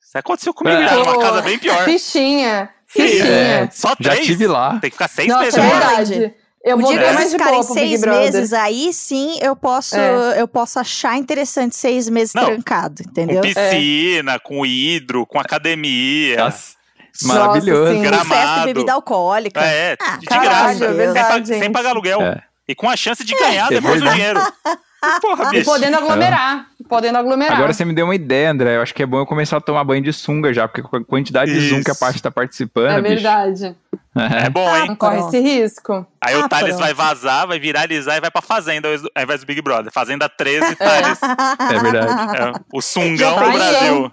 isso 0.00 0.16
aconteceu 0.18 0.52
comigo 0.54 0.76
É. 0.76 0.88
já, 0.88 0.96
numa 0.96 1.18
casa 1.18 1.42
bem 1.42 1.58
pior. 1.58 1.84
Fichinha. 1.84 2.68
Isso? 2.94 3.08
Fichinha. 3.08 3.70
Só 3.72 3.94
já 3.98 4.10
três? 4.12 4.26
tive 4.26 4.46
lá. 4.46 4.72
Tem 4.80 4.90
que 4.90 4.96
ficar 4.96 5.08
seis 5.08 5.28
Nossa, 5.28 5.40
meses 5.42 5.58
é 5.58 5.66
agora. 5.66 6.34
Eu 6.64 6.76
O 6.76 6.80
vou 6.80 6.92
dia 6.92 7.02
que 7.02 7.12
vocês 7.16 7.32
ficarem 7.32 7.62
seis 7.64 8.00
meses, 8.02 8.52
aí 8.52 8.92
sim 8.92 9.36
eu 9.42 9.56
posso, 9.56 9.96
É. 9.96 10.40
eu 10.40 10.46
posso 10.46 10.78
achar 10.78 11.16
interessante 11.16 11.74
seis 11.74 12.08
meses 12.08 12.34
Não. 12.34 12.44
trancado, 12.44 13.02
Com 13.02 13.10
entendeu? 13.10 13.40
piscina, 13.40 14.38
com 14.38 14.64
hidro, 14.64 15.26
com 15.26 15.40
academia. 15.40 16.36
Nossa, 16.44 16.74
Nossa, 17.24 17.40
maravilhoso. 17.40 17.92
sim. 17.92 18.02
Gra- 18.02 18.18
Com 18.18 18.24
festa 18.24 18.44
gramado. 18.44 18.66
bebida 18.66 18.92
alcoólica. 18.92 19.60
É, 19.60 19.96
Ah, 20.00 20.16
de 20.18 20.26
caralho, 20.26 20.50
graça. 20.50 20.84
é 20.84 20.88
sem, 20.88 20.96
verdade, 20.96 21.48
sem 21.48 21.62
gente. 21.62 21.72
pagar 21.72 21.90
aluguel. 21.90 22.22
É. 22.22 22.42
E 22.68 22.74
com 22.76 22.88
a 22.88 22.96
chance 22.96 23.24
de 23.24 23.34
ganhar 23.34 23.66
É 23.72 23.80
depois 23.80 24.00
o 24.00 24.08
dinheiro. 24.08 24.40
Porra, 25.20 25.48
E 25.48 25.50
bicho. 25.58 25.64
podendo 25.64 25.96
aglomerar. 25.96 26.66
Podendo 26.88 27.18
aglomerar. 27.18 27.56
Agora 27.56 27.72
você 27.72 27.84
me 27.84 27.92
deu 27.92 28.04
uma 28.06 28.14
ideia, 28.14 28.50
André. 28.50 28.76
Eu 28.76 28.82
acho 28.82 28.94
que 28.94 29.02
é 29.02 29.06
bom 29.06 29.18
eu 29.18 29.26
começar 29.26 29.56
a 29.56 29.60
tomar 29.60 29.82
banho 29.82 30.02
de 30.02 30.12
sunga 30.12 30.52
já, 30.54 30.68
porque 30.68 30.82
com 30.82 30.96
a 30.96 31.04
quantidade 31.04 31.52
de 31.52 31.60
zoom 31.68 31.82
que 31.82 31.90
a 31.90 31.92
Isso. 31.92 32.00
Paty 32.00 32.22
tá 32.22 32.30
participando, 32.30 32.90
É 32.90 33.00
bicho. 33.02 33.14
verdade. 33.14 33.76
É 34.14 34.50
bom, 34.50 34.68
Ah, 34.68 34.80
hein? 34.80 34.88
Não 34.88 34.96
corre 34.96 35.16
Pronto. 35.16 35.34
esse 35.34 35.40
risco. 35.42 36.06
Aí 36.20 36.34
Ah, 36.34 36.44
o 36.44 36.48
Thales 36.48 36.68
pronto. 36.76 36.80
vai 36.82 36.94
vazar, 36.94 37.46
vai 37.48 37.58
viralizar 37.58 38.16
e 38.16 38.20
vai 38.20 38.30
pra 38.30 38.42
Fazenda 38.42 38.88
ao 38.88 39.22
invés 39.22 39.40
do 39.40 39.46
Big 39.46 39.60
Brother. 39.62 39.90
Fazenda 39.92 40.28
13, 40.28 40.76
Thales. 40.76 41.18
É 41.22 41.78
verdade. 41.78 42.36
É, 42.36 42.52
o 42.72 42.80
sungão 42.82 43.34
do 43.34 43.40
pensou? 43.40 43.52
Brasil. 43.58 44.12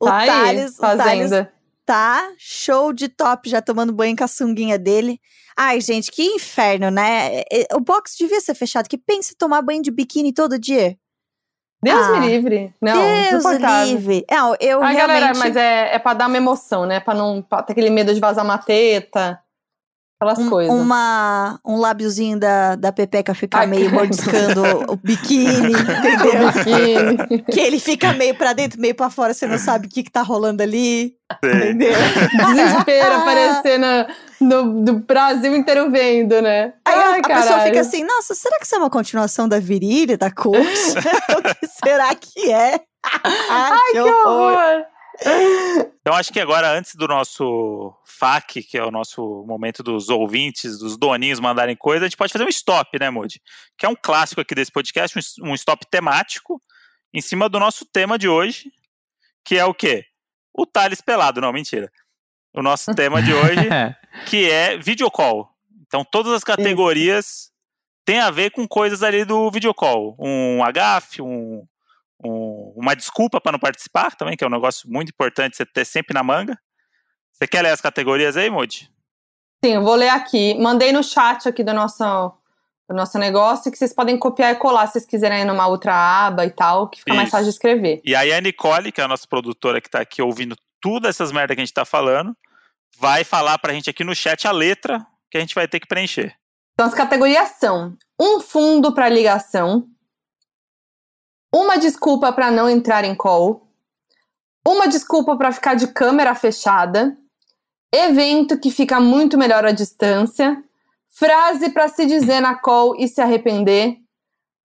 O 0.00 0.04
tá 0.06 0.16
aí, 0.18 0.26
Thales, 0.28 0.78
o 0.78 0.80
Thales 0.80 1.02
fazenda. 1.02 1.52
tá 1.84 2.28
show 2.38 2.92
de 2.92 3.08
top, 3.08 3.50
já 3.50 3.60
tomando 3.60 3.92
banho 3.92 4.16
com 4.16 4.22
a 4.24 4.28
sunguinha 4.28 4.78
dele. 4.78 5.18
Ai, 5.58 5.80
gente, 5.80 6.12
que 6.12 6.22
inferno, 6.22 6.88
né? 6.90 7.42
O 7.74 7.80
box 7.80 8.16
devia 8.16 8.40
ser 8.40 8.54
fechado. 8.54 8.88
Que 8.88 8.96
pensa 8.96 9.32
em 9.32 9.36
tomar 9.36 9.60
banho 9.60 9.82
de 9.82 9.90
biquíni 9.90 10.32
todo 10.32 10.56
dia? 10.58 10.96
Deus 11.82 12.06
Ah. 12.06 12.20
me 12.20 12.26
livre. 12.28 12.72
Não, 12.80 12.94
Deus 12.94 13.34
insuportável. 13.44 13.86
livre. 13.86 14.24
Não, 14.30 14.54
eu 14.60 14.82
Ai, 14.82 14.94
realmente... 14.94 15.20
galera, 15.20 15.38
mas 15.38 15.56
é, 15.56 15.94
é 15.94 15.98
pra 15.98 16.14
dar 16.14 16.28
uma 16.28 16.36
emoção, 16.36 16.86
né? 16.86 17.00
Pra 17.00 17.14
não 17.14 17.42
pra 17.42 17.62
ter 17.62 17.72
aquele 17.72 17.90
medo 17.90 18.14
de 18.14 18.20
vazar 18.20 18.44
uma 18.44 18.58
teta. 18.58 19.40
Aquelas 20.20 20.38
um, 20.40 20.50
coisas. 20.50 20.74
uma, 20.74 21.60
um 21.64 21.76
lábiozinho 21.76 22.38
da, 22.40 22.74
da 22.74 22.90
Pepeca 22.92 23.34
ficar 23.34 23.60
Ai, 23.60 23.66
meio 23.68 23.88
mordiscando 23.92 24.62
o 24.92 24.96
biquíni, 24.96 25.70
entendeu? 25.70 26.52
Biquíni. 26.52 27.42
que 27.44 27.60
ele 27.60 27.78
fica 27.78 28.12
meio 28.12 28.34
pra 28.36 28.52
dentro, 28.52 28.80
meio 28.80 28.96
pra 28.96 29.10
fora, 29.10 29.32
você 29.32 29.46
não 29.46 29.58
sabe 29.58 29.86
o 29.86 29.90
que, 29.90 30.02
que 30.02 30.10
tá 30.10 30.22
rolando 30.22 30.60
ali, 30.60 31.14
Sim. 31.44 31.50
entendeu? 31.56 31.92
Desespero 32.48 33.14
aparecer 33.14 33.78
no, 34.40 34.62
no, 34.64 34.64
no 34.82 34.92
Brasil 35.00 35.54
inteiro 35.54 35.90
vendo, 35.90 36.40
né? 36.42 36.74
Aí 36.84 36.94
a- 36.94 37.10
Ai, 37.12 37.20
a 37.20 37.22
pessoa 37.22 37.60
fica 37.60 37.80
assim, 37.80 38.04
nossa, 38.04 38.34
será 38.34 38.58
que 38.58 38.64
isso 38.64 38.74
é 38.74 38.78
uma 38.78 38.90
continuação 38.90 39.48
da 39.48 39.58
virilha, 39.60 40.16
da 40.18 40.30
coxa? 40.30 40.58
o 41.38 41.42
que 41.42 41.66
será 41.66 42.14
que 42.14 42.50
é? 42.52 42.80
Ai, 43.24 43.78
que 43.86 43.92
Que 43.92 44.00
horror. 44.00 44.52
horror! 44.52 44.86
Então 46.00 46.14
acho 46.14 46.32
que 46.32 46.40
agora, 46.40 46.70
antes 46.70 46.94
do 46.94 47.08
nosso 47.08 47.92
FAQ, 48.04 48.62
que 48.62 48.78
é 48.78 48.84
o 48.84 48.90
nosso 48.90 49.44
momento 49.46 49.82
dos 49.82 50.08
ouvintes, 50.08 50.78
dos 50.78 50.96
doninhos 50.96 51.40
mandarem 51.40 51.76
coisa, 51.76 52.04
a 52.04 52.08
gente 52.08 52.16
pode 52.16 52.32
fazer 52.32 52.44
um 52.44 52.48
stop, 52.48 52.96
né, 52.98 53.10
Moody? 53.10 53.40
Que 53.76 53.84
é 53.84 53.88
um 53.88 53.96
clássico 54.00 54.40
aqui 54.40 54.54
desse 54.54 54.70
podcast, 54.70 55.18
um- 55.42 55.50
um 55.50 55.54
stop 55.54 55.84
temático, 55.90 56.60
em 57.12 57.20
cima 57.20 57.48
do 57.48 57.58
nosso 57.58 57.84
tema 57.84 58.16
de 58.18 58.28
hoje, 58.28 58.70
que 59.44 59.56
é 59.58 59.64
o 59.64 59.74
quê? 59.74 60.04
O 60.54 60.64
Thales 60.66 61.00
pelado, 61.00 61.40
não, 61.40 61.52
mentira. 61.52 61.90
O 62.54 62.62
nosso 62.62 62.94
tema 62.94 63.22
de 63.22 63.32
hoje, 63.32 63.68
É. 63.68 63.94
que 64.26 64.50
é 64.50 64.76
videocall. 64.78 65.50
Então 65.86 66.04
todas 66.04 66.32
as 66.32 66.42
categorias 66.44 67.50
têm 68.04 68.20
a 68.20 68.30
ver 68.30 68.50
com 68.50 68.66
coisas 68.66 69.02
ali 69.02 69.24
do 69.24 69.50
videocall. 69.50 70.16
Um 70.18 70.62
agafe, 70.64 71.20
um, 71.22 71.64
um- 72.24 72.72
uma 72.76 72.94
desculpa 72.96 73.40
para 73.40 73.52
não 73.52 73.58
participar 73.58 74.14
também, 74.16 74.36
que 74.36 74.42
é 74.42 74.46
um 74.46 74.50
negócio 74.50 74.88
muito 74.90 75.10
importante 75.10 75.56
você 75.56 75.64
ter 75.66 75.84
sempre 75.84 76.14
na 76.14 76.22
manga. 76.22 76.58
Você 77.32 77.46
quer 77.46 77.62
ler 77.62 77.70
as 77.70 77.80
categorias 77.80 78.36
aí, 78.36 78.50
Moody? 78.50 78.90
Sim, 79.64 79.74
eu 79.74 79.82
vou 79.82 79.94
ler 79.94 80.08
aqui. 80.08 80.54
Mandei 80.58 80.90
no 80.92 81.02
chat 81.04 81.48
aqui 81.48 81.62
do 81.62 81.72
nosso, 81.74 82.02
do 82.88 82.94
nosso 82.96 83.18
negócio 83.18 83.70
que 83.70 83.78
vocês 83.78 83.92
podem 83.94 84.18
copiar 84.18 84.52
e 84.52 84.56
colar 84.56 84.86
se 84.86 84.94
vocês 84.94 85.06
quiserem 85.06 85.42
ir 85.42 85.44
numa 85.44 85.66
outra 85.68 85.94
aba 85.94 86.44
e 86.44 86.50
tal, 86.50 86.88
que 86.88 86.98
fica 87.00 87.14
mais 87.14 87.28
Isso. 87.28 87.32
fácil 87.32 87.44
de 87.44 87.50
escrever. 87.50 88.00
E 88.04 88.14
aí 88.16 88.32
a 88.32 88.40
Nicole, 88.40 88.90
que 88.90 89.00
é 89.00 89.04
a 89.04 89.08
nossa 89.08 89.26
produtora 89.28 89.80
que 89.80 89.90
tá 89.90 90.00
aqui 90.00 90.20
ouvindo 90.22 90.56
tudo 90.80 91.08
essas 91.08 91.32
merda 91.32 91.54
que 91.54 91.60
a 91.60 91.64
gente 91.64 91.74
tá 91.74 91.84
falando, 91.84 92.36
vai 92.98 93.24
falar 93.24 93.58
pra 93.58 93.72
gente 93.72 93.90
aqui 93.90 94.04
no 94.04 94.14
chat 94.14 94.46
a 94.46 94.52
letra 94.52 95.06
que 95.30 95.36
a 95.36 95.40
gente 95.40 95.54
vai 95.54 95.68
ter 95.68 95.80
que 95.80 95.86
preencher. 95.86 96.34
Então 96.74 96.86
as 96.86 96.94
categorias 96.94 97.50
são 97.58 97.96
um 98.20 98.40
fundo 98.40 98.92
para 98.94 99.08
ligação, 99.08 99.88
uma 101.52 101.76
desculpa 101.76 102.32
para 102.32 102.50
não 102.50 102.68
entrar 102.68 103.04
em 103.04 103.14
call, 103.14 103.68
uma 104.66 104.86
desculpa 104.86 105.36
para 105.36 105.52
ficar 105.52 105.74
de 105.74 105.88
câmera 105.88 106.34
fechada, 106.34 107.16
evento 107.92 108.58
que 108.58 108.70
fica 108.70 109.00
muito 109.00 109.38
melhor 109.38 109.64
à 109.64 109.72
distância, 109.72 110.62
frase 111.08 111.70
para 111.70 111.88
se 111.88 112.06
dizer 112.06 112.40
na 112.40 112.54
call 112.54 112.94
e 112.96 113.08
se 113.08 113.20
arrepender, 113.20 113.96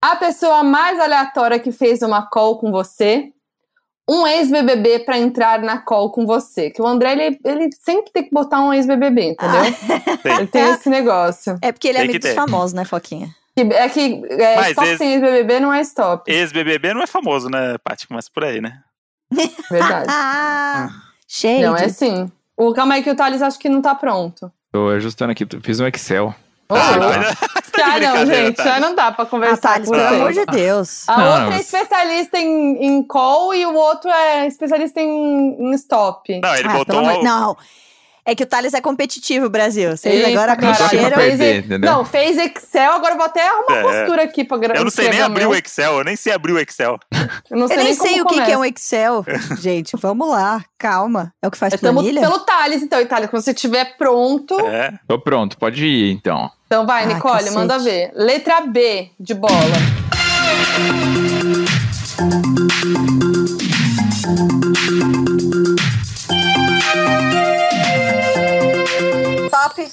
a 0.01 0.15
pessoa 0.15 0.63
mais 0.63 0.99
aleatória 0.99 1.59
que 1.59 1.71
fez 1.71 2.01
uma 2.01 2.29
call 2.29 2.59
com 2.59 2.71
você, 2.71 3.33
um 4.09 4.27
ex-BBB 4.27 4.99
para 4.99 5.17
entrar 5.17 5.59
na 5.61 5.77
call 5.77 6.11
com 6.11 6.25
você. 6.25 6.69
Que 6.69 6.81
o 6.81 6.87
André, 6.87 7.13
ele, 7.13 7.39
ele 7.45 7.69
sempre 7.79 8.11
tem 8.11 8.23
que 8.23 8.31
botar 8.31 8.61
um 8.61 8.73
ex-BBB, 8.73 9.21
entendeu? 9.31 9.61
Ele 10.25 10.47
tem 10.47 10.69
esse 10.71 10.89
negócio. 10.89 11.57
É 11.61 11.71
porque 11.71 11.87
ele 11.87 11.97
é 11.97 12.01
Tem 12.01 12.09
que 12.09 12.15
amigo 12.17 12.23
dos 12.25 12.29
ter. 12.31 12.35
famosos, 12.35 12.73
né, 12.73 12.83
Foquinha? 12.85 13.29
É 13.55 13.87
que 13.87 14.21
é, 14.31 14.55
Mas 14.55 14.69
stop 14.69 14.87
esse- 14.87 14.97
sem 14.97 15.11
ex-BBB 15.13 15.59
não 15.59 15.73
é 15.73 15.81
stop. 15.81 16.29
Ex-BBB 16.31 16.93
não 16.93 17.01
é 17.03 17.07
famoso, 17.07 17.49
né, 17.49 17.77
Paty? 17.83 18.07
Começa 18.07 18.29
por 18.33 18.43
aí, 18.43 18.59
né? 18.61 18.79
Verdade. 19.71 20.07
Ah, 20.09 20.89
cheio. 21.27 21.67
não, 21.67 21.75
é 21.75 21.87
sim. 21.89 22.31
O, 22.57 22.73
calma 22.73 22.95
aí 22.95 23.03
que 23.03 23.09
o 23.09 23.15
Thales 23.15 23.41
acho 23.41 23.57
que 23.59 23.69
não 23.69 23.81
tá 23.81 23.95
pronto. 23.95 24.51
Tô 24.71 24.89
ajustando 24.89 25.31
aqui, 25.31 25.45
fiz 25.61 25.79
um 25.79 25.87
Excel. 25.87 26.33
Ô, 26.69 26.75
Ah, 26.75 26.97
não, 26.97 27.09
ah, 27.09 27.13
não, 27.99 28.13
brincadeira, 28.13 28.25
gente, 28.45 28.55
Thales. 28.55 28.71
já 28.73 28.79
não 28.79 28.95
dá 28.95 29.11
pra 29.11 29.23
Ah, 29.23 29.27
conversar 29.27 29.73
Thales, 29.73 29.87
com 29.89 29.95
pelo 29.95 30.07
amor 30.15 30.33
de 30.33 30.45
Deus. 30.45 31.07
A 31.09 31.17
Não, 31.17 31.25
outra 31.27 31.43
é 31.43 31.49
mas- 31.49 31.61
especialista 31.65 32.37
em, 32.39 32.85
em 32.85 33.03
call 33.03 33.53
e 33.53 33.65
o 33.65 33.73
outro 33.75 34.09
é 34.09 34.47
especialista 34.47 35.01
em, 35.01 35.57
em 35.59 35.71
stop. 35.75 36.39
Não, 36.41 36.55
ele 36.55 36.67
Ah, 36.67 36.73
botou. 36.73 36.99
amor- 36.99 37.23
Não. 37.23 37.57
É 38.25 38.33
que 38.33 38.43
o 38.43 38.45
Thales 38.45 38.73
é 38.73 38.79
competitivo, 38.79 39.49
Brasil. 39.49 39.91
Vocês 39.97 40.15
Eita, 40.15 40.29
agora 40.29 40.55
não 40.59 40.69
mexeram. 40.69 41.17
fez, 41.17 41.37
perder, 41.37 41.79
não, 41.79 42.05
fez 42.05 42.37
Excel, 42.37 42.93
agora 42.93 43.13
eu 43.13 43.17
vou 43.17 43.25
até 43.25 43.45
arrumar 43.45 43.75
É. 43.77 43.81
postura 43.83 44.23
aqui 44.23 44.45
pra 44.45 44.57
gra- 44.57 44.75
Eu 44.77 44.83
não 44.85 44.91
sei 44.91 45.09
nem 45.09 45.21
abrir 45.21 45.45
o. 45.45 45.53
Excel, 45.53 45.97
eu 45.97 46.03
nem 46.05 46.15
sei 46.15 46.31
abrir 46.31 46.53
o 46.53 46.59
Excel. 46.59 46.97
Eu 47.51 47.57
não 47.57 47.67
sei 47.67 47.77
Eu 47.77 47.83
nem 47.83 47.93
sei 47.93 48.21
o 48.21 48.25
que, 48.25 48.41
que 48.41 48.51
é 48.51 48.57
um. 48.57 48.63
Excel. 48.63 49.25
Gente, 49.59 49.97
vamos 49.97 50.29
lá. 50.29 50.63
Calma. 50.79 51.33
É 51.41 51.47
o 51.47 51.51
que 51.51 51.57
faz 51.57 51.73
Estamos 51.73 52.01
planilha? 52.03 52.21
pelo 52.21 52.39
Thales, 52.39 52.81
então, 52.81 53.01
Itália. 53.01 53.27
Quando 53.27 53.43
você 53.43 53.51
estiver 53.51 53.97
pronto, 53.97 54.57
É. 54.67 54.93
Tô 55.07 55.19
pronto, 55.19 55.57
pode 55.57 55.85
ir 55.85 56.11
então. 56.13 56.49
então 56.65 56.85
vai, 56.85 57.03
Ah, 57.03 57.07
Nicole, 57.07 57.33
cacete. 57.35 57.53
manda 57.55 57.77
ver. 57.79 58.11
Letra 58.15 58.61
B 58.61 59.09
de 59.19 59.33
bola. 59.33 59.53
Top. 69.75 69.91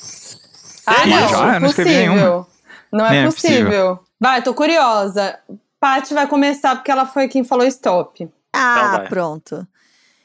Ah, 0.87 1.07
não, 1.07 1.55
eu 1.55 1.61
não 1.61 1.68
escrevi 1.68 1.91
possível. 1.91 2.14
nenhuma. 2.16 2.47
Não 2.93 3.07
é, 3.07 3.18
é 3.18 3.24
possível. 3.26 3.64
possível. 3.64 4.01
Vai, 4.18 4.43
tô 4.43 4.53
curiosa. 4.55 5.39
Paty 5.78 6.12
vai 6.14 6.26
começar 6.26 6.76
porque 6.76 6.91
ela 6.91 7.07
foi 7.07 7.28
quem 7.28 7.45
falou 7.45 7.66
stop. 7.66 8.28
Ah, 8.53 8.93
Então 8.95 9.07
pronto. 9.09 9.66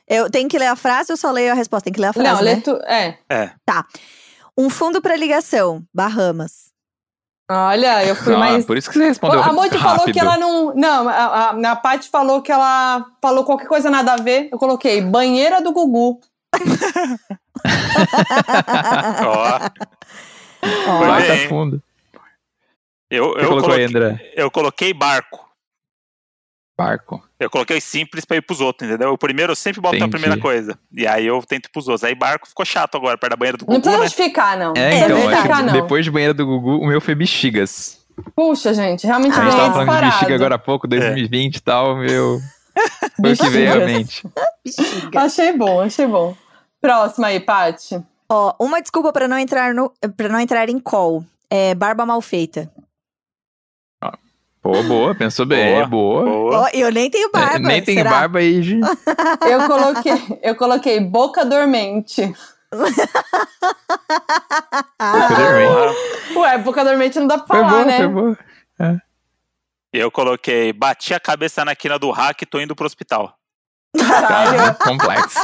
Eu 0.08 0.30
tenho 0.30 0.50
que 0.50 0.58
ler 0.60 0.68
a 0.68 0.76
frase 0.76 1.12
ou 1.12 1.18
só 1.18 1.32
leio 1.32 1.52
a 1.52 1.56
resposta? 1.56 1.86
Tem 1.86 1.94
que 1.94 2.02
ler 2.02 2.08
a 2.08 2.14
frase, 2.14 2.30
não, 2.30 2.42
né? 2.44 2.56
lê 2.56 2.62
tu... 2.62 2.72
É. 2.86 3.18
É. 3.30 3.52
Um 4.58 4.70
fundo 4.70 5.02
para 5.02 5.16
ligação, 5.16 5.84
Bahamas. 5.94 6.72
Olha, 7.50 8.04
eu 8.06 8.16
fui 8.16 8.34
Ah, 8.34 8.38
mais. 8.40 8.66
Por 8.66 8.78
isso 8.78 8.90
que 8.90 8.98
você 8.98 9.06
respondeu 9.06 9.42
a 9.42 9.54
Monte 9.54 9.78
falou 9.78 10.06
que 10.06 10.20
ela 10.20 10.36
não. 10.38 10.74
Não, 10.76 11.08
a, 11.08 11.14
a, 11.14 11.72
a 11.72 11.76
Paty 11.76 12.10
falou 12.10 12.42
que 12.42 12.52
ela 12.52 13.06
falou 13.22 13.44
qualquer 13.44 13.68
coisa 13.68 13.90
nada 13.90 14.14
a 14.14 14.18
ver. 14.18 14.50
Eu 14.52 14.58
coloquei 14.58 15.00
banheira 15.02 15.62
do 15.62 15.72
Gugu. 15.72 16.20
Ó, 19.26 19.60
Foi 20.62 21.08
Vai, 21.08 21.28
bem. 21.28 21.42
tá 21.44 21.50
fundo. 21.50 21.82
eu, 23.10 23.36
eu, 23.38 23.50
coloquei, 23.50 23.86
André? 23.86 24.32
eu 24.36 24.52
coloquei 24.52 24.94
barco. 24.94 25.44
Barco. 26.78 27.24
Eu 27.40 27.50
coloquei 27.50 27.80
simples 27.80 28.26
pra 28.26 28.36
ir 28.36 28.42
pros 28.42 28.60
outros, 28.60 28.90
entendeu? 28.90 29.14
O 29.14 29.18
primeiro 29.18 29.54
eu 29.54 29.56
sempre 29.56 29.80
boto 29.80 30.04
a 30.04 30.10
primeira 30.10 30.38
coisa. 30.38 30.78
E 30.92 31.08
aí 31.08 31.26
eu 31.26 31.42
tento 31.42 31.68
ir 31.68 31.70
pros 31.70 31.88
outros. 31.88 32.04
Aí 32.04 32.14
barco 32.14 32.46
ficou 32.48 32.66
chato 32.66 32.98
agora, 32.98 33.18
perto 33.18 33.32
da 33.32 33.38
banheira 33.38 33.58
do 33.58 33.66
Não 33.66 33.76
Gugu, 33.76 33.82
precisa 33.82 34.02
né? 34.02 34.08
justificar, 34.08 34.58
não. 34.58 34.74
É, 34.76 34.90
não 34.90 34.98
então, 34.98 35.08
precisa 35.08 35.16
é 35.16 35.22
que 35.22 35.30
justificar, 35.36 35.64
não. 35.64 35.74
depois 35.74 36.04
de 36.04 36.12
banheira 36.12 36.34
do 36.34 36.46
Gugu, 36.46 36.78
o 36.80 36.86
meu 36.88 37.00
foi 37.00 37.16
bexigas. 37.16 38.04
Puxa, 38.36 38.74
gente, 38.74 39.06
realmente 39.08 39.38
Ah, 39.38 39.42
a 39.42 39.46
gente 39.46 39.56
ganhei 39.56 39.58
tava 39.58 39.74
falando 39.74 39.88
de 39.88 39.92
disparado. 39.94 40.12
bexiga 40.20 40.36
agora 40.36 40.56
há 40.56 40.60
pouco, 40.60 40.88
2020 40.88 41.56
e 41.56 41.62
tal, 41.62 41.96
meu. 41.98 42.40
Foi 43.22 43.32
o 43.34 43.38
que 43.38 43.50
veio 43.50 43.74
à 43.74 43.86
mente. 43.86 44.24
bexiga. 44.66 45.22
Achei 45.22 45.54
bom, 45.54 45.80
achei 45.82 46.08
bom. 46.08 46.36
Próxima 46.86 47.28
aí, 47.28 47.40
Paty. 47.40 48.04
Ó, 48.30 48.54
uma 48.60 48.80
desculpa 48.82 49.12
para 49.12 49.28
não 49.28 49.40
entrar 49.40 49.74
no 49.74 49.92
para 50.16 50.30
não 50.30 50.40
entrar 50.40 50.70
em 50.70 50.80
call. 50.80 51.24
É 51.50 51.74
barba 51.74 52.06
mal 52.06 52.22
feita. 52.22 52.72
Pô, 54.62 54.82
boa, 54.84 55.14
pensou 55.14 55.46
bem, 55.46 55.76
Boa. 55.76 55.86
boa. 55.88 56.24
Boa. 56.24 56.60
Ó, 56.62 56.70
eu 56.74 56.92
nem 56.92 57.08
tenho 57.10 57.32
barba. 57.32 57.56
É, 57.56 57.60
nem 57.60 57.84
tem 57.84 57.98
será? 57.98 58.10
barba 58.10 58.40
aí, 58.40 58.64
gente. 58.64 58.82
Eu 59.48 59.68
coloquei, 59.68 60.40
eu 60.42 60.56
coloquei 60.56 61.00
boca 61.00 61.46
dormente. 61.46 62.34
Ah, 65.00 65.28
Poder 65.30 65.54
bem. 65.56 65.68
Boa. 66.34 66.46
Ué, 66.48 66.54
É, 66.56 66.58
boca 66.58 66.84
dormente 66.84 67.20
não 67.20 67.28
dá 67.28 67.38
pra 67.38 67.48
Foi 67.48 67.58
falar, 67.58 67.70
boa, 67.70 67.86
né? 67.86 67.98
foi 67.98 68.08
boa. 68.08 68.38
Eu 69.94 70.10
coloquei, 70.12 70.74
bati 70.74 71.14
a 71.14 71.20
cabeça 71.20 71.64
na 71.64 71.76
quina 71.76 71.98
do 72.00 72.10
hack 72.12 72.42
e 72.42 72.46
tô 72.48 72.60
indo 72.60 72.76
pro 72.76 72.86
hospital. 72.88 73.38
Caralho. 73.98 74.58
Cara, 74.58 74.74
complexo. 74.84 75.40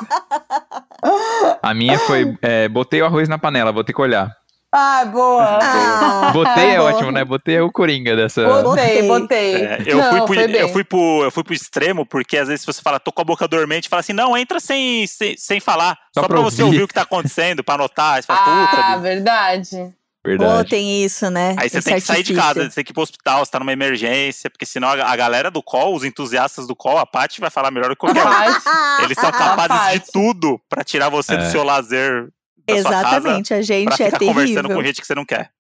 A 1.62 1.74
minha 1.74 1.98
foi, 2.00 2.38
é, 2.42 2.68
botei 2.70 3.02
o 3.02 3.06
arroz 3.06 3.28
na 3.28 3.38
panela, 3.38 3.72
vou 3.72 3.84
ter 3.84 3.94
que 3.94 4.02
olhar. 4.02 4.30
Ah, 4.74 5.04
boa. 5.04 5.60
Ah, 5.62 6.32
Botei 6.32 6.70
é 6.70 6.78
boa. 6.78 6.92
ótimo, 6.94 7.12
né? 7.12 7.26
Botei 7.26 7.58
é 7.58 7.62
o 7.62 7.70
coringa 7.70 8.16
dessa... 8.16 8.48
Botei, 8.64 9.06
Botei. 9.06 9.56
É, 9.66 9.84
eu, 9.86 9.98
Não, 9.98 10.10
fui 10.10 10.22
pro, 10.26 10.56
eu, 10.56 10.70
fui 10.70 10.84
pro, 10.86 11.24
eu 11.26 11.32
fui 11.32 11.44
pro 11.44 11.54
extremo, 11.54 12.06
porque 12.06 12.38
às 12.38 12.48
vezes 12.48 12.64
você 12.66 12.82
fala, 12.82 12.98
tô 12.98 13.12
com 13.12 13.22
a 13.22 13.26
boca 13.26 13.46
dormente, 13.50 13.90
fala 13.90 14.00
assim, 14.00 14.14
não, 14.14 14.38
entra 14.38 14.62
sem, 14.62 15.06
sem, 15.08 15.36
sem 15.38 15.60
falar, 15.60 15.98
só, 16.14 16.22
Só 16.22 16.28
pra 16.28 16.38
pra 16.38 16.46
você 16.46 16.64
ouvir. 16.64 16.84
o 16.84 16.88
que 16.88 16.94
tá 16.94 17.02
acontecendo, 17.02 17.62
pra 17.66 17.76
anotar. 17.76 18.24
Fala, 18.24 18.40
puta, 18.40 18.78
Ah, 18.78 19.58
bicho. 19.58 19.94
Verdade. 20.26 20.64
Pô, 20.64 20.70
tem 20.70 21.04
isso, 21.04 21.30
né? 21.30 21.56
Aí 21.58 21.70
você 21.70 21.80
Esse 21.80 21.86
tem 21.90 21.96
que 21.96 22.02
sair 22.02 22.24
de 22.24 22.34
casa, 22.36 22.64
você 22.64 22.76
tem 22.76 22.84
que 22.84 22.92
ir 22.92 22.94
pro 22.94 23.02
hospital, 23.04 23.44
você 23.46 23.52
tá 23.52 23.60
numa 23.60 23.74
emergência, 23.74 24.50
porque 24.50 24.66
senão 24.66 24.88
a, 24.90 24.94
a 25.12 25.16
galera 25.16 25.50
do 25.50 25.64
call, 25.64 25.96
os 25.96 26.04
entusiastas 26.04 26.68
do 26.68 26.76
call, 26.76 26.98
a 26.98 27.06
Paty 27.06 27.40
vai 27.42 27.50
falar 27.50 27.72
melhor 27.72 27.90
do 27.90 27.96
que 27.96 28.00
qualquer 28.02 28.24
um. 28.28 29.04
Eles 29.04 29.18
são 29.20 29.32
capazes 29.32 30.00
de 30.02 30.12
tudo 30.12 30.60
pra 30.70 30.84
tirar 30.84 31.10
você 31.10 31.36
do 31.36 31.44
É. 31.44 31.50
seu 31.50 31.64
lazer 31.64 32.30
da 32.68 32.76
sua 32.82 32.92
casa, 32.92 33.08
Exatamente, 33.18 33.54
a 33.54 33.58
pra 33.58 33.64
gente 33.64 33.90
é 34.04 34.06
ficar 34.06 34.20
conversando 34.20 34.56
terrível. 34.56 34.76
com 34.78 34.84
gente 34.84 35.02
que 35.02 35.08
você 35.08 35.16
não 35.16 35.26
quer. 35.26 35.52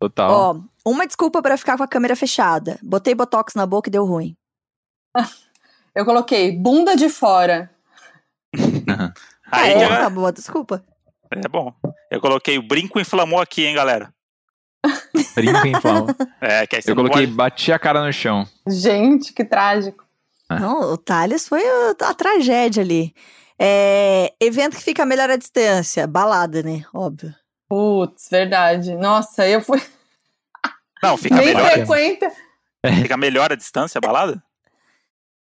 Total. 0.00 0.30
Ó, 0.30 0.60
uma 0.90 1.06
desculpa 1.06 1.40
pra 1.40 1.56
ficar 1.56 1.76
com 1.76 1.82
a 1.82 1.88
câmera 1.88 2.14
fechada. 2.16 2.78
Botei 2.82 3.14
botox 3.14 3.54
na 3.54 3.64
boca 3.64 3.88
e 3.88 3.92
deu 3.92 4.04
ruim. 4.04 4.36
Eu 5.94 6.04
coloquei 6.04 6.52
bunda 6.52 6.96
de 6.96 7.08
fora. 7.08 7.70
Aí 9.50 9.72
é, 9.72 9.88
uma 9.88 10.10
boa 10.10 10.32
desculpa. 10.32 10.84
É 11.44 11.48
bom. 11.48 11.72
Eu 12.10 12.20
coloquei 12.20 12.58
o 12.58 12.62
brinco 12.66 13.00
inflamou 13.00 13.40
aqui, 13.40 13.64
hein, 13.64 13.74
galera. 13.74 14.12
Brinco 15.34 15.80
fala. 15.80 16.06
É, 16.40 16.66
que 16.66 16.76
aí 16.76 16.82
você 16.82 16.90
Eu 16.90 16.96
coloquei, 16.96 17.22
pode- 17.24 17.32
bati 17.36 17.72
a 17.72 17.78
cara 17.78 18.04
no 18.04 18.12
chão. 18.12 18.46
Gente, 18.68 19.32
que 19.32 19.44
trágico. 19.44 20.04
Ah. 20.48 20.58
Não, 20.58 20.92
o 20.92 20.98
Thales 20.98 21.46
foi 21.48 21.62
a, 21.64 21.90
a 22.10 22.14
tragédia 22.14 22.82
ali. 22.82 23.14
É, 23.58 24.32
evento 24.40 24.76
que 24.76 24.82
fica 24.82 25.06
melhor 25.06 25.30
à 25.30 25.36
distância. 25.36 26.04
Balada, 26.06 26.62
né? 26.64 26.82
Óbvio. 26.92 27.32
Putz, 27.68 28.28
verdade. 28.30 28.94
Nossa, 28.96 29.46
eu 29.48 29.60
fui. 29.62 29.80
Não, 31.02 31.16
fica 31.16 31.36
Nem 31.36 31.46
melhor, 31.46 31.70
frequenta. 31.70 32.32
fica 33.02 33.16
melhor 33.16 33.52
a 33.52 33.56
distância, 33.56 33.98
a 33.98 34.00
balada? 34.00 34.42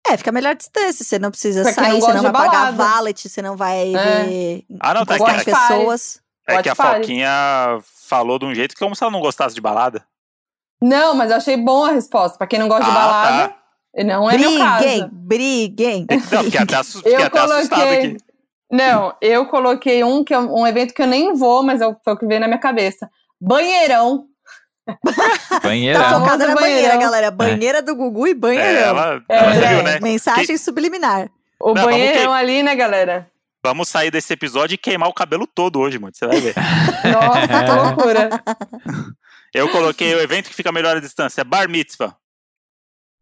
É, 0.08 0.18
fica 0.18 0.32
melhor 0.32 0.52
à 0.52 0.54
distância. 0.54 1.04
Você 1.04 1.18
não 1.20 1.32
precisa 1.32 1.64
Pra 1.64 1.74
sair, 1.74 1.94
não 1.94 2.00
você 2.02 2.14
não 2.14 2.22
vai 2.24 2.32
de 2.32 2.38
pagar 2.38 2.72
balada. 2.72 2.72
valet, 2.96 3.28
você 3.30 3.42
não 3.42 3.56
vai 3.58 3.94
É. 3.96 4.24
ver 4.26 4.66
Ah, 4.80 4.94
não, 4.94 5.06
tá 5.06 5.18
party. 5.18 5.46
pessoas. 5.46 6.20
É 6.48 6.62
que 6.62 6.70
a. 6.70 6.76
Foquinha 6.76 7.30
falou 8.08 8.38
de 8.38 8.46
um 8.46 8.54
jeito 8.54 8.74
que 8.76 8.80
como 8.80 8.96
se 8.96 9.04
ela 9.04 9.12
não 9.12 9.20
gostasse 9.20 9.56
de 9.56 9.62
balada. 9.62 10.06
Não, 10.82 11.16
mas 11.16 11.32
eu 11.32 11.38
achei 11.38 11.58
bom 11.58 11.86
a 11.86 11.92
resposta. 11.92 12.38
Pra 12.38 12.46
quem 12.46 12.60
não 12.60 12.68
gosta 12.68 12.84
de 12.86 12.92
Ah, 12.92 12.94
balada, 12.94 13.48
tá. 13.50 14.04
não 14.04 14.30
é 14.30 14.38
meu 14.38 14.52
briguem, 14.52 15.00
caso. 15.00 15.10
briguem. 15.12 16.08
Não, 16.32 16.44
fiquei 16.44 16.60
até, 16.60 16.76
assu- 16.76 16.98
fiquei 17.00 17.16
Eu 17.16 17.24
até 17.26 17.40
assustado 17.40 17.80
coloquei. 17.82 17.98
aqui. 18.12 18.18
Não, 18.72 19.16
eu 19.22 19.46
coloquei 19.48 20.04
um 20.04 20.24
que 20.24 20.34
é 20.34 20.40
um 20.40 20.68
evento 20.68 20.94
que 20.94 21.02
eu 21.02 21.08
nem 21.08 21.34
vou, 21.34 21.64
mas 21.64 21.82
é 21.82 21.88
o 21.88 21.96
que 21.96 22.26
veio 22.28 22.42
na 22.42 22.48
minha 22.48 22.60
cabeça. 22.60 23.10
Banheirão. 23.42 24.26
Banheira. 25.64 26.00
Tá 26.00 26.20
focada 26.20 26.48
na 26.48 26.56
banheira, 26.56 26.96
galera. 26.98 27.32
Banheira 27.32 27.82
do 27.82 27.96
Gugu 27.96 28.28
e 28.28 28.32
É, 28.32 28.34
banheirão. 28.36 28.82
ela, 28.90 29.24
É, 29.30 29.38
ela 29.38 29.56
é. 29.56 29.74
viu, 29.76 29.84
né? 29.84 30.00
Mensagem 30.02 30.58
subliminar. 30.58 31.30
O 31.60 31.74
Não, 31.74 31.84
banheirão 31.86 32.32
que- 32.34 32.38
ali, 32.40 32.62
né, 32.64 32.76
galera? 32.76 33.28
Vamos 33.64 33.90
sair 33.90 34.12
desse 34.12 34.32
episódio 34.32 34.76
e 34.76 34.78
queimar 34.78 35.10
o 35.10 35.14
cabelo 35.14 35.48
todo 35.48 35.80
hoje, 35.80 35.98
mano. 35.98 36.14
Você 36.16 36.28
vai 36.28 36.40
ver. 36.40 36.54
Nossa, 37.12 37.48
que 37.48 37.72
loucura. 37.72 38.30
Eu 39.54 39.70
coloquei 39.70 40.14
o 40.14 40.20
evento 40.22 40.50
que 40.50 40.56
fica 40.56 40.72
melhor 40.72 40.98
à 40.98 41.00
distância, 41.00 41.44
Bar 41.44 41.68
Mitzvah. 41.68 42.16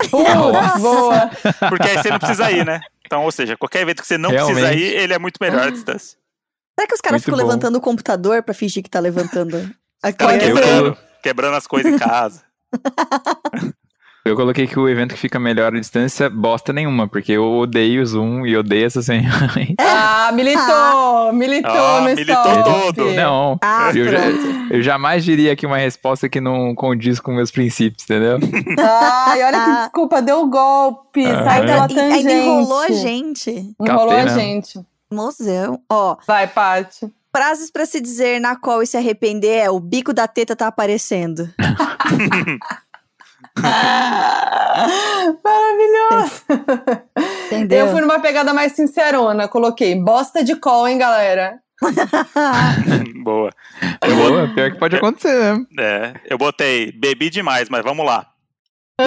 Putz, 0.10 0.82
boa. 0.82 1.30
Porque 1.70 1.88
aí 1.90 1.98
você 1.98 2.10
não 2.10 2.20
precisa 2.20 2.52
ir, 2.52 2.66
né? 2.66 2.82
Então, 3.06 3.24
ou 3.24 3.32
seja, 3.32 3.56
qualquer 3.56 3.82
evento 3.84 4.02
que 4.02 4.08
você 4.08 4.18
não 4.18 4.32
precisa 4.32 4.60
Realmente. 4.60 4.82
ir, 4.84 4.96
ele 4.98 5.14
é 5.14 5.20
muito 5.20 5.38
melhor 5.40 5.68
à 5.68 5.70
distância. 5.70 6.18
Será 6.78 6.88
que 6.88 6.94
os 6.96 7.02
caras 7.02 7.18
Muito 7.22 7.26
ficam 7.26 7.38
bom. 7.40 7.46
levantando 7.46 7.78
o 7.78 7.82
computador 7.82 8.44
pra 8.44 8.54
fingir 8.54 8.84
que 8.84 8.90
tá 8.90 9.00
levantando 9.00 9.58
a 10.02 10.12
Cara, 10.12 10.32
Pode 10.40 10.52
criança? 10.52 10.98
Quebrando, 11.24 11.56
as 11.56 11.66
coisas 11.66 11.92
em 11.94 11.98
casa. 11.98 12.44
Eu 14.26 14.38
coloquei 14.38 14.66
que 14.66 14.80
o 14.80 14.88
evento 14.88 15.14
que 15.16 15.20
fica 15.20 15.38
melhor 15.38 15.76
à 15.76 15.78
distância, 15.78 16.30
bosta 16.30 16.72
nenhuma, 16.72 17.10
porque 17.10 17.34
eu 17.34 17.44
odeio 17.44 18.02
o 18.02 18.06
Zoom 18.06 18.46
e 18.46 18.56
odeio 18.56 18.86
essas 18.86 19.08
reuniões. 19.10 19.76
Ah, 19.78 20.32
militou, 20.34 21.34
militou 21.34 21.70
Ah, 21.70 22.00
no 22.00 22.06
militou 22.06 22.36
stop. 22.42 22.64
todo. 22.96 23.14
Não, 23.16 23.60
Ah, 23.62 23.92
eu, 23.94 24.06
já- 24.10 24.20
eu 24.72 24.82
jamais 24.82 25.26
diria 25.26 25.58
que 25.58 25.66
uma 25.66 25.76
resposta 25.78 26.30
que 26.30 26.40
não 26.40 26.74
condiz 26.74 27.20
com 27.20 27.34
meus 27.34 27.52
princípios, 27.52 28.06
entendeu? 28.06 28.38
Ai, 28.80 29.44
olha 29.44 29.60
que 29.66 29.72
desculpa, 29.82 30.22
deu 30.22 30.48
golpe. 30.48 31.22
Sai 31.26 31.60
Aham. 31.60 31.66
pela 31.66 31.86
E- 31.86 31.94
tangente. 31.94 32.14
Ainda 32.14 32.32
enrolou 32.34 32.80
a 32.80 32.92
gente. 32.92 33.50
Enrolou 33.78 34.08
Capei 34.08 34.20
a 34.20 34.28
gente. 34.28 34.80
Mozão. 35.12 35.82
Ó, 35.90 36.16
Vai, 36.26 36.48
Paty. 36.48 37.12
Frases 37.36 37.72
pra 37.72 37.86
se 37.86 38.00
dizer 38.00 38.40
na 38.40 38.56
qual 38.56 38.84
e 38.84 38.88
se 38.88 38.96
arrepender 38.98 39.58
é 39.66 39.70
o 39.70 39.80
bico 39.80 40.14
da 40.14 40.28
teta 40.28 40.56
tá 40.56 40.68
aparecendo. 40.68 41.50
Maravilhoso. 45.44 46.44
Entendeu? 47.48 47.86
Eu 47.88 47.92
fui 47.92 48.02
numa 48.02 48.20
pegada 48.20 48.54
mais 48.54 48.74
sincerona. 48.74 49.48
Coloquei 49.48 49.96
bosta 49.96 50.44
de 50.44 50.56
call, 50.56 50.88
hein, 50.88 50.98
galera? 50.98 51.60
Boa. 53.24 53.50
Eu, 54.02 54.16
bot- 54.16 54.54
pior 54.56 54.72
que 54.72 54.80
pode 54.80 54.96
acontecer 54.96 55.34
mesmo. 55.38 55.68
é, 55.80 56.14
eu 56.30 56.38
botei, 56.38 56.92
bebi 56.92 57.30
demais, 57.30 57.68
mas 57.70 57.84
vamos 57.84 58.06
lá. 58.06 58.28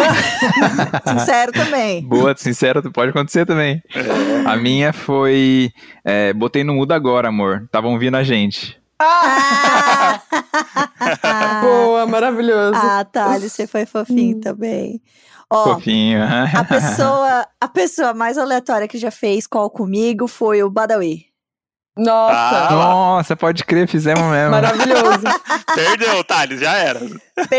Sincero 1.18 1.53
também. 1.53 2.03
Boa, 2.03 2.34
sincero, 2.36 2.90
pode 2.92 3.11
acontecer 3.11 3.47
também. 3.47 3.82
A 4.47 4.57
minha 4.57 4.92
foi. 4.92 5.70
é, 6.05 6.32
botei 6.32 6.64
no 6.64 6.74
mudo 6.74 6.92
agora, 6.92 7.28
amor. 7.28 7.62
Estavam 7.64 7.92
ouvindo 7.92 8.16
a 8.16 8.22
gente. 8.22 8.78
Ah, 8.99 10.20
Ah, 11.22 11.61
boa, 11.62 12.07
maravilhoso. 12.07 12.74
ah 12.76 13.05
Thales, 13.05 13.53
você 13.53 13.66
foi 13.66 13.84
fofinho 13.86 14.40
também. 14.40 15.01
Ó, 15.51 15.74
Fofinho. 15.74 16.20
a 16.22 16.64
pessoa, 16.64 17.47
a 17.61 17.68
pessoa 17.68 18.12
mais 18.14 18.36
aleatória 18.36 18.88
que 18.88 18.99
já 18.99 19.11
fez 19.11 19.47
call 19.47 19.70
comigo 19.70 20.26
foi 20.26 20.62
o 20.62 20.70
Badawi. 20.70 21.26
Nossa, 21.97 22.66
Ah. 22.68 22.72
Nossa, 22.72 23.36
pode 23.36 23.64
crer, 23.64 23.88
fizemos 23.88 24.22
mesmo. 24.24 24.51
maravilhoso. 24.51 25.22
Perdeu, 25.74 26.22
Thales, 26.24 26.61
já 26.61 26.72
era. 26.76 27.01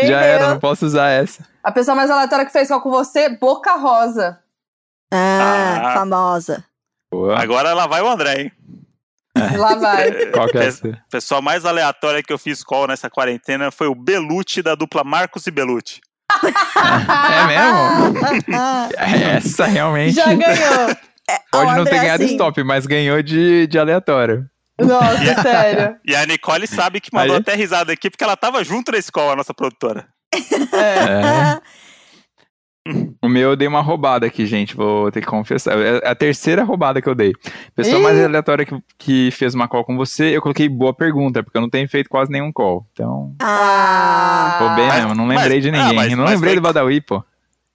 Já 0.06 0.20
era, 0.20 0.50
não 0.50 0.60
posso 0.60 0.86
usar 0.86 1.08
essa. 1.08 1.44
A 1.68 1.72
pessoa 1.72 1.94
mais 1.94 2.10
aleatória 2.10 2.46
que 2.46 2.52
fez 2.52 2.66
call 2.68 2.80
com 2.80 2.90
você, 2.90 3.28
Boca 3.28 3.74
Rosa. 3.74 4.38
Ah, 5.12 5.82
Ah. 5.90 5.94
famosa. 5.94 6.64
Boa. 7.12 7.38
Agora 7.38 7.74
lá 7.74 7.86
vai 7.86 8.00
o 8.00 8.08
André, 8.08 8.40
hein? 8.42 8.52
Lá 9.56 9.74
vai. 9.74 10.10
Qual 10.32 10.48
que 10.48 10.56
é 10.56 10.66
essa? 10.66 10.98
pessoa 11.10 11.42
mais 11.42 11.66
aleatória 11.66 12.22
que 12.22 12.32
eu 12.32 12.38
fiz 12.38 12.64
call 12.64 12.86
nessa 12.86 13.10
quarentena 13.10 13.70
foi 13.70 13.86
o 13.86 13.94
Belucci 13.94 14.62
da 14.62 14.74
dupla 14.74 15.04
Marcos 15.04 15.46
e 15.46 15.50
Belucci. 15.50 16.00
É 16.40 17.46
mesmo? 17.46 18.18
Essa 19.36 19.66
realmente. 19.66 20.14
Já 20.14 20.26
ganhou. 20.34 20.96
Pode 21.52 21.70
Ó, 21.72 21.74
não 21.76 21.84
ter 21.84 21.98
ganhado 22.00 22.24
assim, 22.24 22.32
stop, 22.32 22.62
mas 22.64 22.86
ganhou 22.86 23.22
de, 23.22 23.66
de 23.66 23.78
aleatório. 23.78 24.48
Nossa, 24.80 25.42
sério. 25.42 25.96
E 26.04 26.16
a 26.16 26.24
Nicole 26.24 26.66
sabe 26.66 27.00
que 27.00 27.10
mandou 27.12 27.34
Aí. 27.36 27.40
até 27.42 27.54
risada 27.54 27.92
aqui, 27.92 28.08
porque 28.08 28.24
ela 28.24 28.36
tava 28.36 28.64
junto 28.64 28.90
nesse 28.92 29.12
call, 29.12 29.30
a 29.32 29.36
nossa 29.36 29.52
produtora. 29.52 30.06
É. 30.34 31.60
O 33.20 33.28
meu 33.28 33.50
eu 33.50 33.56
dei 33.56 33.68
uma 33.68 33.82
roubada 33.82 34.24
aqui, 34.24 34.46
gente. 34.46 34.74
Vou 34.74 35.10
ter 35.12 35.20
que 35.20 35.26
confessar. 35.26 35.78
É 35.78 36.08
a 36.08 36.14
terceira 36.14 36.64
roubada 36.64 37.02
que 37.02 37.08
eu 37.08 37.14
dei. 37.14 37.34
Pessoa 37.76 37.98
Ih. 37.98 38.02
mais 38.02 38.18
aleatória 38.24 38.64
que, 38.64 38.74
que 38.96 39.30
fez 39.30 39.54
uma 39.54 39.68
call 39.68 39.84
com 39.84 39.94
você, 39.94 40.34
eu 40.34 40.40
coloquei 40.40 40.70
boa 40.70 40.94
pergunta, 40.94 41.42
porque 41.42 41.58
eu 41.58 41.60
não 41.60 41.68
tenho 41.68 41.86
feito 41.86 42.08
quase 42.08 42.30
nenhum 42.32 42.50
call. 42.50 42.86
Então, 42.92 43.34
Ah, 43.42 44.56
roubei 44.58 44.86
Mas- 44.86 44.94
mesmo. 45.02 45.14
Não 45.14 45.26
mas- 45.26 45.38
lembrei 45.42 45.60
de 45.60 45.68
ah, 45.68 45.72
ninguém. 45.72 45.94
mas- 45.96 46.12
não 46.12 46.24
mas 46.24 46.30
lembrei 46.30 46.52
foi- 46.54 46.60
do 46.60 46.62
Badawi, 46.62 47.00
pô. 47.02 47.22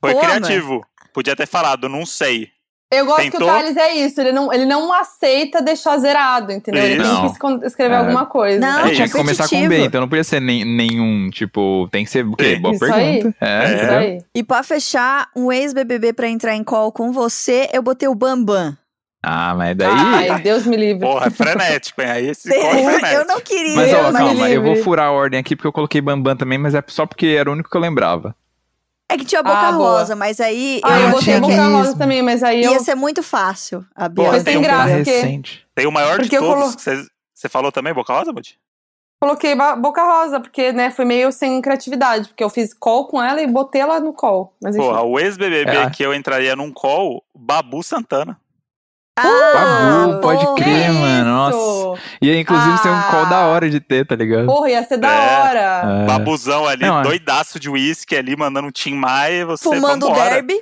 Foi 0.02 0.14
Pô, 0.16 0.20
criativo. 0.20 0.82
Podia 1.14 1.36
ter 1.36 1.46
falado, 1.48 1.88
não 1.88 2.08
sei. 2.08 2.48
Eu 2.94 3.06
gosto 3.06 3.22
que 3.24 3.32
Tentou? 3.32 3.48
o 3.48 3.52
Thales 3.52 3.76
é 3.78 3.94
isso, 3.96 4.22
ele 4.22 4.32
não, 4.32 4.52
ele 4.54 4.66
não 4.66 4.92
aceita 4.94 5.62
deixar 5.62 5.98
zerado, 5.98 6.52
entendeu? 6.52 6.84
Ele 6.84 7.02
Isso. 7.02 7.40
tem 7.40 7.60
que 7.60 7.66
escrever 7.66 7.96
É. 7.96 7.98
alguma 7.98 8.26
coisa. 8.26 8.60
Não, 8.60 8.86
É 8.86 8.90
Eu 8.90 8.94
tinha 8.96 9.08
que 9.08 9.14
começar 9.14 9.48
com. 9.50 9.68
B, 9.68 9.86
então 9.86 10.02
não 10.02 10.08
podia 10.08 10.24
ser 10.24 10.40
nem- 10.40 10.64
nenhum, 10.66 11.30
tipo, 11.30 11.88
tem 11.92 12.04
que 12.06 12.12
ser 12.12 12.26
o 12.26 12.36
quê? 12.36 12.56
Sim. 12.56 12.62
Boa 12.62 12.74
Isso 12.76 12.86
pergunta. 12.86 13.36
É, 13.42 13.64
É. 13.64 13.76
Isso 13.84 13.92
aí. 13.94 14.18
E 14.36 14.44
pra 14.44 14.64
fechar, 14.64 15.28
um 15.36 15.52
ex-BBB 15.52 16.14
pra 16.14 16.28
entrar 16.28 16.56
em 16.56 16.64
call 16.64 16.92
com 16.92 17.12
você, 17.12 17.70
eu 17.74 17.82
botei 17.82 18.08
o 18.08 18.16
Bambam. 18.16 18.78
Ah, 19.26 19.54
mas 19.56 19.76
daí. 19.78 19.90
Ai, 19.90 20.42
Deus 20.42 20.66
me 20.66 20.76
livre. 20.76 21.08
Porra, 21.08 21.28
é 21.28 21.30
frenético, 21.30 22.02
hein? 22.02 22.10
Aí 22.10 22.28
esse 22.28 22.50
call 22.54 22.58
é 22.74 22.80
eu 22.86 22.90
frenético. 23.00 23.26
não 23.28 23.40
queria. 23.40 23.76
Mas 23.76 23.94
ó, 23.94 24.12
calma, 24.12 24.50
eu 24.50 24.62
vou 24.62 24.76
furar 24.78 25.08
a 25.08 25.12
ordem 25.12 25.40
aqui 25.40 25.56
porque 25.56 25.68
eu 25.68 25.72
coloquei 25.72 26.02
Bambam 26.02 26.36
também, 26.36 26.58
mas 26.58 26.76
é 26.76 26.84
só 26.88 27.06
porque 27.06 27.28
era 27.28 27.50
o 27.50 27.54
único 27.54 27.70
que 27.70 27.78
eu 27.78 27.82
lembrava. 27.82 28.36
É 29.14 29.18
que 29.18 29.26
tinha 29.26 29.44
Boca 29.44 29.56
Ah, 29.58 29.72
boa. 29.72 30.00
Rosa, 30.00 30.16
mas 30.16 30.40
aí 30.40 30.82
Ah, 30.84 31.00
eu 31.00 31.06
eu 31.06 31.12
botei 31.12 31.34
achei 31.34 31.40
Boca 31.40 31.54
que 31.54 31.60
Rosa 31.60 31.98
também, 31.98 32.22
mas 32.22 32.42
aí 32.44 32.64
eu. 32.64 32.72
ia 32.74 32.80
ser 32.80 32.96
muito 32.96 33.22
fácil 33.22 33.86
a 33.96 34.10
Beyoncé. 34.10 34.40
sem 34.40 34.54
tem 34.54 34.62
graça, 34.62 34.96
porque-. 34.96 35.52
Tem 35.76 35.86
o 35.88 35.92
maior 35.92 36.14
de 36.20 36.24
Porque 36.24 36.38
eu 36.38 36.42
todos. 36.42 36.56
colo- 36.64 36.72
Você 36.80 37.06
você 37.34 37.50
falou 37.50 37.72
também, 37.72 37.94
Boca 37.94 38.14
Rosa, 38.14 38.32
Bud? 38.32 38.58
coloquei 39.22 39.56
Boca 39.56 40.04
Rosa, 40.04 40.40
porque, 40.40 40.74
né, 40.74 40.92
foi 40.92 41.06
meio 41.06 41.32
sem 41.32 41.62
criatividade, 41.62 42.28
porque 42.28 42.44
eu 42.44 42.50
fiz 42.50 42.74
call 42.74 43.08
com 43.08 43.22
ela 43.24 43.42
e 43.42 43.48
botei 43.48 43.82
ela 43.82 44.00
no 44.00 44.12
call. 44.14 44.54
Mas 44.62 44.76
enfim. 44.76 44.86
Porra, 44.86 45.02
o 45.04 45.18
ex-BBB 45.20 45.72
É. 45.78 45.90
que 45.90 46.04
eu 46.04 46.14
entraria 46.14 46.56
num 46.58 46.72
call, 46.74 47.24
Babu 47.34 47.82
Santana. 47.84 48.38
Babu, 49.18 50.22
pode 50.22 50.56
crer, 50.56 50.92
mano. 50.92 51.50
isso? 51.50 51.60
Nossa. 51.90 52.02
E 52.22 52.32
aí, 52.32 52.40
inclusive, 52.40 52.80
tem 52.82 52.92
um 52.92 53.02
call 53.04 53.26
da 53.28 53.42
hora 53.46 53.70
de 53.70 53.80
ter, 53.80 54.06
tá 54.08 54.16
ligado? 54.16 54.48
Porra, 54.48 54.70
ia 54.70 54.84
ser 54.84 54.98
da 54.98 55.10
É. 55.12 55.40
hora. 55.40 56.02
É. 56.04 56.06
Babuzão 56.08 56.66
ali, 56.68 56.84
Não, 56.86 57.00
é. 57.00 57.04
doidaço 57.04 57.60
de 57.60 57.70
uísque 57.70 58.16
ali, 58.16 58.36
mandando 58.36 58.68
um 58.68 58.72
Tim 58.72 58.96
Maia, 58.96 59.46
você 59.46 59.64
Fumando 59.64 60.08
o 60.08 60.10
vambora. 60.10 60.30
derby. 60.32 60.60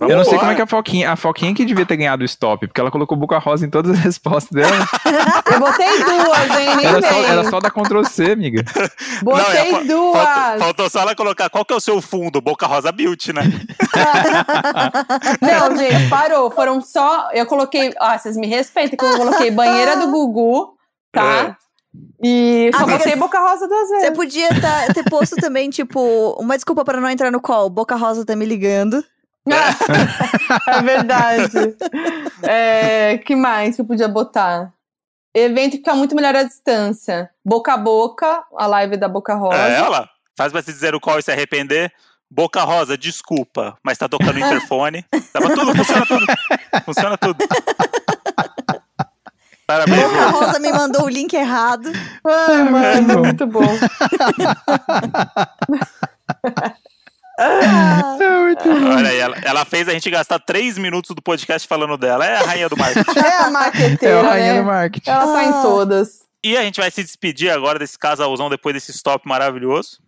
Eu 0.00 0.16
não 0.16 0.24
sei 0.24 0.38
como 0.38 0.50
é 0.50 0.54
que 0.54 0.62
a 0.62 0.66
Foquinha. 0.66 1.12
A 1.12 1.16
Foquinha 1.16 1.54
que 1.54 1.66
devia 1.66 1.84
ter 1.84 1.98
ganhado 1.98 2.22
o 2.22 2.24
stop, 2.24 2.66
porque 2.66 2.80
ela 2.80 2.90
colocou 2.90 3.16
Boca 3.16 3.38
Rosa 3.38 3.66
em 3.66 3.70
todas 3.70 3.92
as 3.92 3.98
respostas 3.98 4.50
dela. 4.50 4.74
Eu 5.52 5.60
botei 5.60 5.98
duas, 6.02 6.58
hein? 6.58 6.76
Nem 6.76 6.86
Era 6.86 7.02
só, 7.02 7.22
era 7.22 7.50
só 7.50 7.60
dar 7.60 7.70
Ctrl 7.70 8.02
C, 8.04 8.32
amiga. 8.32 8.64
Botei 9.22 9.70
Não, 9.72 9.78
é, 9.80 9.84
duas. 9.84 10.16
Faltou, 10.24 10.58
faltou 10.60 10.90
só 10.90 11.00
ela 11.00 11.14
colocar 11.14 11.50
qual 11.50 11.62
que 11.64 11.74
é 11.74 11.76
o 11.76 11.80
seu 11.80 12.00
fundo, 12.00 12.40
Boca 12.40 12.66
Rosa 12.66 12.90
Beauty, 12.90 13.34
né? 13.34 13.42
Não, 15.40 15.76
gente, 15.76 16.08
parou. 16.08 16.50
Foram 16.50 16.80
só. 16.80 17.28
Eu 17.32 17.44
coloquei. 17.44 17.92
Ah, 18.00 18.18
vocês 18.18 18.36
me 18.36 18.46
respeitam, 18.46 18.96
que 18.96 19.04
eu 19.04 19.18
coloquei 19.18 19.50
banheira 19.50 19.96
do 19.96 20.10
Gugu, 20.10 20.74
tá? 21.12 21.56
E 22.24 22.70
só 22.74 22.84
Amiga, 22.84 22.98
botei 22.98 23.16
Boca 23.16 23.38
Rosa 23.38 23.68
duas 23.68 23.88
Você 23.88 23.94
vezes. 23.96 24.16
podia 24.16 24.48
tá- 24.60 24.94
ter 24.94 25.04
posto 25.10 25.36
também, 25.36 25.68
tipo, 25.68 26.00
uma 26.40 26.56
desculpa 26.56 26.82
pra 26.84 26.98
não 26.98 27.10
entrar 27.10 27.30
no 27.30 27.40
call. 27.42 27.68
Boca 27.68 27.94
Rosa 27.96 28.24
tá 28.24 28.34
me 28.34 28.46
ligando. 28.46 29.04
é 30.68 30.82
verdade. 30.82 31.76
É, 32.42 33.18
que 33.18 33.34
mais 33.34 33.76
que 33.76 33.82
eu 33.82 33.86
podia 33.86 34.08
botar? 34.08 34.72
Evento 35.34 35.72
que 35.72 35.78
fica 35.78 35.94
muito 35.94 36.14
melhor 36.14 36.36
à 36.36 36.42
distância. 36.42 37.30
Boca 37.44 37.72
a 37.72 37.76
boca, 37.76 38.44
a 38.56 38.66
live 38.66 38.96
da 38.96 39.08
Boca 39.08 39.34
Rosa. 39.34 39.56
É, 39.56 39.88
lá. 39.88 40.08
Faz 40.36 40.52
pra 40.52 40.62
se 40.62 40.72
dizer 40.72 40.94
o 40.94 41.00
qual 41.00 41.18
e 41.18 41.22
se 41.22 41.32
arrepender. 41.32 41.92
Boca 42.30 42.62
Rosa, 42.62 42.96
desculpa, 42.96 43.76
mas 43.82 43.98
tá 43.98 44.08
tocando 44.08 44.36
o 44.36 44.38
interfone. 44.38 45.04
Tava 45.32 45.54
tudo, 45.54 45.74
funciona 45.74 46.06
tudo. 46.06 46.26
Funciona 46.84 47.18
tudo. 47.18 47.36
Parabéns, 49.66 50.02
Boca. 50.02 50.30
Rosa 50.30 50.58
me 50.58 50.72
mandou 50.72 51.04
o 51.04 51.08
link 51.08 51.34
errado. 51.34 51.90
Ai, 52.24 52.70
mano, 52.70 53.18
muito 53.20 53.46
bom. 53.46 53.62
Ah, 57.44 58.16
Olha 58.96 59.08
aí, 59.10 59.18
ela, 59.18 59.36
ela 59.42 59.64
fez 59.64 59.88
a 59.88 59.92
gente 59.92 60.08
gastar 60.10 60.38
três 60.38 60.76
minutos 60.78 61.14
do 61.14 61.22
podcast 61.22 61.66
falando 61.66 61.96
dela. 61.96 62.24
É 62.24 62.36
a 62.36 62.42
rainha 62.42 62.68
do 62.68 62.76
marketing. 62.76 63.10
É 63.18 63.28
a 63.42 63.46
É 63.46 63.50
marqueteira, 63.50 64.20
a 64.20 64.22
rainha 64.22 64.52
né? 64.54 64.60
do 64.60 64.66
marketing. 64.66 65.10
Ela 65.10 65.24
tá 65.32 65.38
Ah. 65.38 65.44
em 65.44 65.62
todas. 65.62 66.22
E 66.44 66.56
a 66.56 66.62
gente 66.62 66.80
vai 66.80 66.90
se 66.90 67.02
despedir 67.02 67.50
agora 67.50 67.78
desse 67.78 67.98
casalzão 67.98 68.48
depois 68.50 68.74
desse 68.74 68.90
stop 68.90 69.26
maravilhoso. 69.28 69.98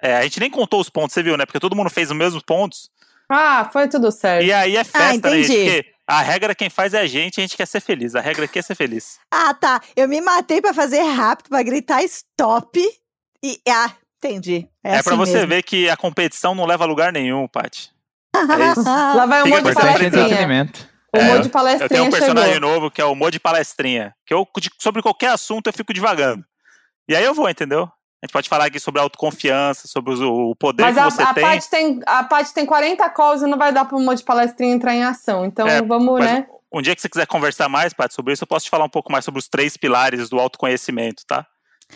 É, 0.00 0.16
a 0.16 0.22
gente 0.22 0.40
nem 0.40 0.50
contou 0.50 0.80
os 0.80 0.90
pontos, 0.90 1.12
você 1.14 1.22
viu, 1.22 1.36
né? 1.36 1.46
Porque 1.46 1.60
todo 1.60 1.76
mundo 1.76 1.88
fez 1.90 2.10
os 2.10 2.16
mesmos 2.16 2.42
pontos. 2.42 2.90
Ah, 3.30 3.68
foi 3.72 3.88
tudo 3.88 4.10
certo. 4.10 4.44
E 4.44 4.52
aí 4.52 4.76
é 4.76 4.84
festa, 4.84 5.08
né, 5.08 5.14
entendi. 5.14 5.44
gente? 5.44 5.64
Porque 5.82 5.92
a 6.06 6.20
regra 6.20 6.54
quem 6.54 6.68
faz 6.68 6.92
é 6.92 7.00
a 7.00 7.06
gente, 7.06 7.40
a 7.40 7.42
gente 7.42 7.56
quer 7.56 7.66
ser 7.66 7.80
feliz. 7.80 8.14
A 8.14 8.20
regra 8.20 8.44
aqui 8.44 8.58
é 8.58 8.62
ser 8.62 8.74
feliz. 8.74 9.18
Ah, 9.32 9.54
tá. 9.54 9.80
Eu 9.96 10.08
me 10.08 10.20
matei 10.20 10.60
pra 10.60 10.74
fazer 10.74 11.00
rápido, 11.02 11.48
pra 11.48 11.62
gritar 11.62 12.02
stop. 12.02 12.78
E. 13.42 13.58
Ah, 13.68 13.90
entendi. 14.28 14.68
É, 14.84 14.90
É, 14.90 14.94
assim 14.94 15.04
pra 15.04 15.16
você 15.16 15.32
mesmo. 15.34 15.48
ver 15.48 15.62
que 15.62 15.88
a 15.90 15.96
competição 15.96 16.54
não 16.54 16.64
leva 16.66 16.84
a 16.84 16.86
lugar 16.86 17.12
nenhum, 17.12 17.46
Paty. 17.48 17.90
É 18.34 18.70
isso. 18.72 18.82
Lá 18.84 19.26
vai 19.26 19.42
o 19.42 19.44
Fica 19.44 19.56
Mo 19.60 19.62
de 19.62 19.70
é 19.70 19.74
palestrinha. 19.74 20.72
O 21.14 21.18
É, 21.18 21.24
Mo 21.24 21.30
de 21.32 21.36
Eu 21.36 21.40
tenho 21.42 21.50
palestrinha 21.50 22.02
um 22.04 22.10
personagem 22.10 22.54
chegou. 22.54 22.70
novo 22.70 22.90
que 22.90 23.00
é 23.00 23.04
o 23.04 23.14
Mo 23.14 23.30
de 23.30 23.38
Palestrinha. 23.38 24.14
Que 24.26 24.32
eu, 24.32 24.48
sobre 24.78 25.02
qualquer 25.02 25.28
assunto, 25.30 25.66
eu 25.66 25.72
fico 25.72 25.92
devagando. 25.92 26.42
E 27.08 27.14
aí 27.14 27.22
eu 27.24 27.34
vou, 27.34 27.48
entendeu? 27.50 27.82
A 27.84 28.26
gente 28.26 28.32
pode 28.32 28.48
falar 28.48 28.66
aqui 28.66 28.78
sobre 28.80 29.00
autoconfiança, 29.00 29.88
sobre 29.88 30.14
o 30.14 30.54
poder 30.54 30.82
Mas 30.84 30.94
que 30.94 31.00
a, 31.00 31.10
você 31.10 31.22
a 31.22 31.34
tem. 31.34 31.42
Paty 31.44 31.70
tem, 31.70 32.00
a 32.06 32.24
Paty 32.24 32.54
tem 32.54 32.64
40 32.64 33.10
calls 33.10 33.42
e 33.42 33.46
não 33.46 33.58
vai 33.58 33.72
dar 33.72 33.84
pro 33.84 33.98
Mo 33.98 34.14
de 34.14 34.22
palestrinha 34.22 34.72
entrar 34.72 34.94
em 34.94 35.02
ação. 35.02 35.44
Então 35.44 35.66
É, 35.66 35.82
vamos, 35.82 36.20
mas 36.20 36.30
né? 36.30 36.46
Um 36.72 36.80
dia 36.80 36.94
que 36.94 37.02
você 37.02 37.08
quiser 37.08 37.26
conversar 37.26 37.68
mais, 37.68 37.92
Paty, 37.92 38.14
sobre 38.14 38.32
isso, 38.32 38.44
eu 38.44 38.48
posso 38.48 38.64
te 38.64 38.70
falar 38.70 38.84
um 38.86 38.88
pouco 38.88 39.12
mais 39.12 39.24
sobre 39.26 39.38
os 39.38 39.48
três 39.48 39.76
pilares 39.76 40.30
do 40.30 40.38
autoconhecimento, 40.40 41.24
tá? 41.26 41.46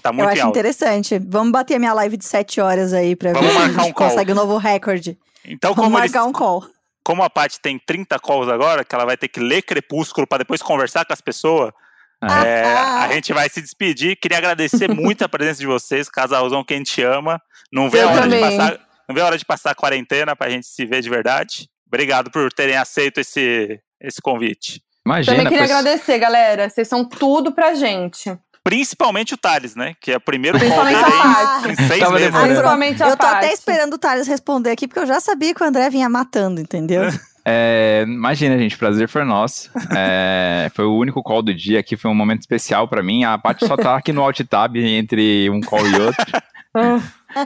Tá 0.03 0.11
Eu 0.11 0.15
muito 0.15 0.29
em 0.29 0.33
acho 0.33 0.43
alta. 0.43 0.59
interessante. 0.59 1.19
Vamos 1.19 1.53
bater 1.53 1.75
a 1.77 1.79
minha 1.79 1.93
live 1.93 2.17
de 2.17 2.25
7 2.25 2.61
horas 2.61 2.93
aí 2.93 3.17
pra 3.17 3.33
Vamos 3.33 3.49
ver 3.49 3.53
se 3.53 3.57
a 3.59 3.61
marcar 3.67 3.83
gente 3.83 3.91
um 3.91 3.95
call. 3.95 4.09
consegue 4.09 4.33
um 4.33 4.35
novo 4.35 4.57
recorde. 4.57 5.19
Então, 5.45 5.75
Vamos 5.75 5.85
como, 5.93 5.99
eles, 5.99 6.13
marcar 6.13 6.29
um 6.29 6.33
call. 6.33 6.65
como 7.05 7.23
a 7.23 7.31
Paty 7.31 7.61
tem 7.61 7.79
30 7.79 8.19
calls 8.19 8.49
agora, 8.49 8.85
que 8.85 8.95
ela 8.95 9.05
vai 9.05 9.17
ter 9.17 9.29
que 9.29 9.41
ler 9.41 9.63
Crepúsculo 9.63 10.27
pra 10.27 10.39
depois 10.39 10.61
conversar 10.63 11.05
com 11.05 11.13
as 11.13 11.21
pessoas, 11.21 11.73
Ah, 12.21 12.47
é, 12.47 12.65
Ah. 12.65 13.03
a 13.05 13.13
gente 13.13 13.31
vai 13.35 13.47
se 13.49 13.61
despedir. 13.61 14.17
Queria 14.17 14.39
agradecer 14.39 14.89
muito 14.89 15.23
a 15.23 15.29
presença 15.29 15.61
de 15.61 15.67
vocês, 15.67 16.09
casalzão 16.09 16.65
que 16.65 16.73
a 16.73 16.77
gente 16.79 17.03
ama. 17.03 17.39
Não 17.71 17.91
vê, 17.91 18.01
a 18.01 18.03
Eu 18.05 18.09
hora 18.09 18.27
de 18.29 18.41
passar, 18.41 18.81
não 19.07 19.15
vê 19.15 19.21
a 19.21 19.27
hora 19.27 19.39
de 19.39 19.45
passar 19.45 19.71
a 19.73 19.75
quarentena 19.75 20.35
pra 20.35 20.49
gente 20.49 20.67
se 20.67 20.87
ver 20.87 21.03
de 21.03 21.11
verdade. 21.11 21.69
Obrigado 21.87 22.31
por 22.31 22.51
terem 22.53 22.75
aceito 22.77 23.21
esse, 23.21 23.79
esse 24.01 24.21
convite. 24.23 24.81
Imagina, 25.05 25.37
Também 25.37 25.49
queria 25.53 25.63
pessoa- 25.69 25.79
agradecer, 25.81 26.19
galera. 26.19 26.69
Vocês 26.71 26.89
são 26.89 27.07
tudo 27.07 27.53
pra 27.53 27.75
gente. 27.75 28.37
Principalmente 28.69 29.33
o 29.33 29.37
Thales, 29.37 29.77
né? 29.77 29.95
Que 30.01 30.11
é 30.13 30.17
o 30.17 30.21
primeiro 30.21 30.59
call 30.59 30.69
Principalmente 30.69 31.05
dele 31.05 31.23
a 31.23 31.63
em- 31.85 31.87
seis 31.89 32.01
Tava 32.01 32.13
meses. 32.15 32.27
demorando. 32.27 32.49
Principalmente 32.49 33.03
a 33.03 33.09
Eu 33.11 33.17
tô 33.17 33.27
até 33.27 33.41
Paty. 33.43 33.55
esperando 33.55 33.95
o 33.95 33.99
Thales 33.99 34.27
responder 34.27 34.71
aqui, 34.71 34.89
porque 34.89 34.99
eu 35.01 35.07
já 35.07 35.21
sabia 35.21 35.55
que 35.55 35.63
o 35.63 35.67
André 35.67 35.89
vinha 35.89 36.09
matando, 36.09 36.61
entendeu? 36.61 37.03
É, 37.49 38.03
imagina, 38.09 38.59
gente, 38.59 38.77
prazer 38.77 39.09
foi 39.09 39.23
nosso. 39.23 39.71
É, 39.97 40.69
foi 40.75 40.85
o 40.85 40.97
único 40.99 41.23
call 41.23 41.43
do 41.43 41.55
dia 41.55 41.79
aqui, 41.79 41.97
foi 41.97 42.11
um 42.11 42.15
momento 42.15 42.41
especial 42.41 42.89
pra 42.89 43.05
mim. 43.05 43.23
A 43.23 43.39
Paty 43.39 43.65
só 43.69 43.77
tá 43.77 43.95
aqui 43.97 44.13
no 44.13 44.21
alt 44.21 44.41
tab 44.41 44.75
entre 44.77 45.49
um 45.49 45.61
call 45.61 45.87
e 45.87 45.95
outro. 46.01 46.25
Ah, 46.75 47.01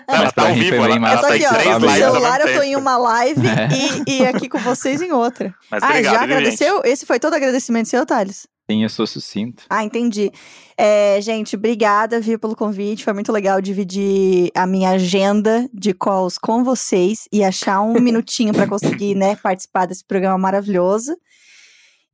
Ela 0.08 0.24
Mas 0.24 0.32
tá 0.32 0.42
ao 0.48 0.54
vivo, 0.54 0.74
ela, 0.76 0.94
ela 0.96 1.12
eu 1.12 1.16
tô 1.20 1.26
tá 1.28 1.34
aqui, 1.34 1.42
em 1.42 1.46
ó, 1.46 1.50
três 1.50 1.66
lives 1.66 1.82
no 1.82 1.90
celular 2.12 2.40
eu 2.40 2.54
tô 2.56 2.62
em 2.62 2.76
uma 2.76 2.96
live 2.96 3.46
É. 3.46 3.68
e, 4.08 4.22
e 4.22 4.26
aqui 4.26 4.48
com 4.48 4.58
vocês 4.60 5.02
em 5.02 5.12
outra. 5.12 5.54
Mas 5.70 5.82
ah, 5.82 5.88
obrigado, 5.88 6.12
já 6.14 6.18
viu, 6.20 6.28
gente? 6.28 6.38
agradeceu? 6.38 6.80
Esse 6.82 7.04
foi 7.04 7.20
todo 7.20 7.34
agradecimento 7.34 7.86
seu, 7.90 8.06
Thales? 8.06 8.46
Sim, 8.70 8.84
eu 8.84 8.88
sou 8.88 9.04
sucinto. 9.04 9.64
Ah, 9.68 9.82
entendi. 9.82 10.30
É, 10.78 11.20
gente, 11.20 11.56
obrigada, 11.56 12.20
viu, 12.20 12.38
pelo 12.38 12.54
convite. 12.54 13.02
Foi 13.02 13.12
muito 13.12 13.32
legal 13.32 13.60
dividir 13.60 14.52
a 14.54 14.64
minha 14.64 14.90
agenda 14.90 15.68
de 15.74 15.92
calls 15.92 16.38
com 16.38 16.62
vocês 16.62 17.26
e 17.32 17.42
achar 17.42 17.80
um 17.80 17.94
minutinho 18.00 18.54
pra 18.54 18.68
conseguir, 18.68 19.16
né, 19.16 19.34
participar 19.34 19.86
desse 19.86 20.04
programa 20.04 20.38
maravilhoso. 20.38 21.16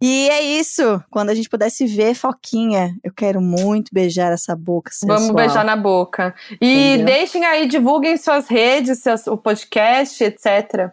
E 0.01 0.31
é 0.31 0.41
isso. 0.41 0.83
Quando 1.11 1.29
a 1.29 1.35
gente 1.35 1.51
pudesse 1.51 1.87
ver 1.87 2.15
Foquinha, 2.15 2.97
eu 3.05 3.13
quero 3.13 3.39
muito 3.39 3.91
beijar 3.93 4.33
essa 4.33 4.57
boca 4.57 4.91
sensual. 4.91 5.19
Vamos 5.19 5.35
beijar 5.35 5.63
na 5.63 5.77
boca. 5.77 6.35
E 6.59 6.95
Entendeu? 6.95 7.07
deixem 7.07 7.45
aí, 7.45 7.69
divulguem 7.69 8.17
suas 8.17 8.49
redes, 8.49 9.01
seus, 9.03 9.27
o 9.27 9.37
podcast, 9.37 10.25
etc. 10.25 10.91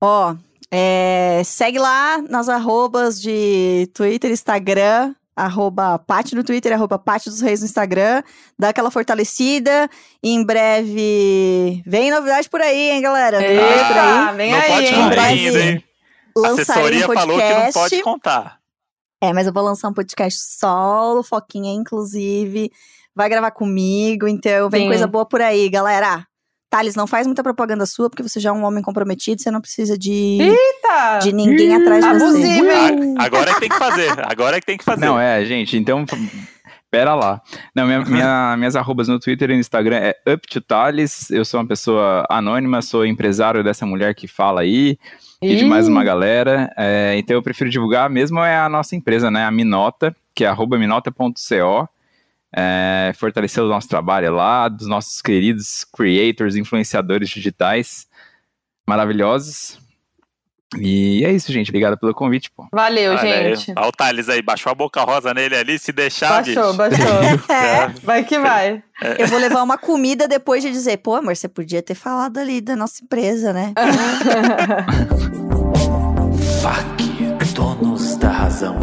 Ó, 0.00 0.36
é, 0.76 1.40
segue 1.44 1.78
lá 1.78 2.18
nas 2.18 2.48
arrobas 2.48 3.20
de 3.20 3.88
Twitter, 3.94 4.32
Instagram, 4.32 5.14
arroba 5.36 6.00
Pati 6.00 6.34
no 6.34 6.42
Twitter, 6.42 6.72
arroba 6.72 6.98
Pati 6.98 7.30
dos 7.30 7.40
Reis 7.40 7.60
no 7.60 7.66
Instagram. 7.66 8.24
Dá 8.58 8.70
aquela 8.70 8.90
fortalecida. 8.90 9.88
Em 10.20 10.44
breve 10.44 11.80
vem 11.86 12.10
novidade 12.10 12.50
por 12.50 12.60
aí, 12.60 12.90
hein, 12.90 13.00
galera? 13.00 13.38
Vem 13.38 13.56
novidade 13.56 13.86
por 13.86 13.98
aí. 13.98 14.36
Vem 14.36 14.50
não 14.50 14.58
aí, 14.58 14.68
pode 14.68 14.86
hein? 14.86 14.94
ainda, 14.94 15.60
hein? 15.60 15.84
Assessoria 16.44 17.08
um 17.08 17.14
falou 17.14 17.38
que 17.38 17.44
não 17.44 17.50
podcast. 17.50 17.72
pode 17.72 18.02
contar. 18.02 18.58
É, 19.22 19.32
mas 19.32 19.46
eu 19.46 19.52
vou 19.52 19.62
lançar 19.62 19.88
um 19.88 19.94
podcast 19.94 20.40
solo, 20.58 21.22
Foquinha, 21.22 21.72
inclusive. 21.72 22.72
Vai 23.14 23.28
gravar 23.28 23.52
comigo, 23.52 24.26
então 24.26 24.68
vem 24.68 24.82
Sim. 24.82 24.88
coisa 24.88 25.06
boa 25.06 25.24
por 25.24 25.40
aí, 25.40 25.68
galera. 25.68 26.26
Thales, 26.74 26.96
não 26.96 27.06
faz 27.06 27.24
muita 27.24 27.40
propaganda 27.40 27.86
sua, 27.86 28.10
porque 28.10 28.22
você 28.24 28.40
já 28.40 28.50
é 28.50 28.52
um 28.52 28.64
homem 28.64 28.82
comprometido, 28.82 29.40
você 29.40 29.48
não 29.48 29.60
precisa 29.60 29.96
de, 29.96 30.38
Eita! 30.40 31.18
de 31.22 31.32
ninguém 31.32 31.72
atrás 31.76 32.04
de 32.04 32.18
você. 32.18 32.46
Hein? 32.48 33.14
Agora 33.16 33.50
é 33.50 33.54
que 33.54 33.60
tem 33.60 33.68
que 33.68 33.78
fazer. 33.78 34.10
Agora 34.28 34.56
é 34.56 34.60
que 34.60 34.66
tem 34.66 34.76
que 34.76 34.82
fazer. 34.84 35.06
Não, 35.06 35.18
é, 35.20 35.44
gente, 35.44 35.76
então. 35.76 36.04
Pera 36.90 37.14
lá. 37.14 37.40
Não, 37.74 37.86
minha, 37.86 38.00
minha- 38.04 38.56
minhas 38.56 38.74
arrobas 38.74 39.06
no 39.06 39.20
Twitter 39.20 39.50
e 39.50 39.54
no 39.54 39.60
Instagram 39.60 39.96
é 39.98 40.16
UpToTales. 40.32 41.30
Eu 41.30 41.44
sou 41.44 41.60
uma 41.60 41.66
pessoa 41.66 42.24
anônima, 42.28 42.82
sou 42.82 43.06
empresário 43.06 43.62
dessa 43.62 43.84
mulher 43.86 44.12
que 44.14 44.26
fala 44.26 44.60
aí 44.62 44.96
e 45.42 45.56
de 45.56 45.64
mais 45.64 45.86
uma 45.88 46.02
galera. 46.04 46.72
É, 46.76 47.14
então 47.18 47.34
eu 47.36 47.42
prefiro 47.42 47.70
divulgar 47.70 48.08
mesmo 48.10 48.40
é 48.40 48.56
a 48.56 48.68
nossa 48.68 48.96
empresa, 48.96 49.30
né? 49.30 49.44
A 49.44 49.50
Minota, 49.50 50.14
que 50.34 50.44
é 50.44 50.48
arroba 50.48 50.76
minota.co. 50.78 51.88
É, 52.56 53.12
fortalecer 53.16 53.62
o 53.62 53.68
nosso 53.68 53.88
trabalho 53.88 54.32
lá, 54.34 54.68
dos 54.68 54.86
nossos 54.86 55.20
queridos 55.20 55.84
creators, 55.92 56.54
influenciadores 56.56 57.28
digitais 57.28 58.06
maravilhosos. 58.86 59.78
E 60.76 61.24
é 61.24 61.32
isso, 61.32 61.52
gente. 61.52 61.68
Obrigado 61.70 61.96
pelo 61.98 62.12
convite, 62.14 62.50
pô. 62.50 62.66
Valeu, 62.72 63.12
Olha 63.12 63.22
aí. 63.22 63.54
gente. 63.56 63.72
Olha 63.78 63.88
o 63.88 63.92
Thales 63.92 64.28
aí, 64.28 64.42
baixou 64.42 64.72
a 64.72 64.74
boca 64.74 65.00
rosa 65.02 65.32
nele 65.32 65.56
ali, 65.56 65.78
se 65.78 65.92
deixar, 65.92 66.42
Baixou, 66.42 66.64
bicho. 66.64 66.76
baixou. 66.76 67.06
É, 67.54 67.88
Vai 68.02 68.24
que 68.24 68.38
vai. 68.38 68.82
eu 69.18 69.26
vou 69.28 69.38
levar 69.38 69.62
uma 69.62 69.78
comida 69.78 70.26
depois 70.26 70.62
de 70.62 70.70
dizer, 70.72 70.96
pô, 70.98 71.14
amor, 71.14 71.36
você 71.36 71.48
podia 71.48 71.80
ter 71.82 71.94
falado 71.94 72.38
ali 72.38 72.60
da 72.60 72.74
nossa 72.76 73.04
empresa, 73.04 73.52
né? 73.52 73.72
FAC, 76.60 77.52
donos 77.54 78.16
da 78.16 78.30
razão. 78.30 78.76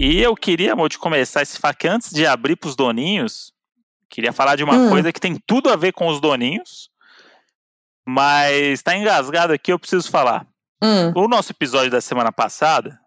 E 0.00 0.20
eu 0.22 0.34
queria, 0.36 0.72
amor, 0.72 0.88
de 0.88 0.98
começar 0.98 1.42
esse 1.42 1.58
fac 1.58 1.84
antes 1.86 2.10
de 2.12 2.24
abrir 2.26 2.56
pros 2.56 2.76
doninhos. 2.76 3.52
Queria 4.08 4.32
falar 4.32 4.56
de 4.56 4.64
uma 4.64 4.74
Hum. 4.74 4.90
coisa 4.90 5.12
que 5.12 5.20
tem 5.20 5.36
tudo 5.46 5.68
a 5.70 5.76
ver 5.76 5.92
com 5.92 6.06
os 6.08 6.20
doninhos. 6.20 6.90
Mas 8.06 8.82
tá 8.82 8.96
engasgado 8.96 9.52
aqui, 9.52 9.72
eu 9.72 9.78
preciso 9.78 10.10
falar. 10.10 10.46
Hum. 10.82 11.12
O 11.16 11.28
nosso 11.28 11.52
episódio 11.52 11.90
da 11.90 12.00
semana 12.00 12.32
passada 12.32 12.98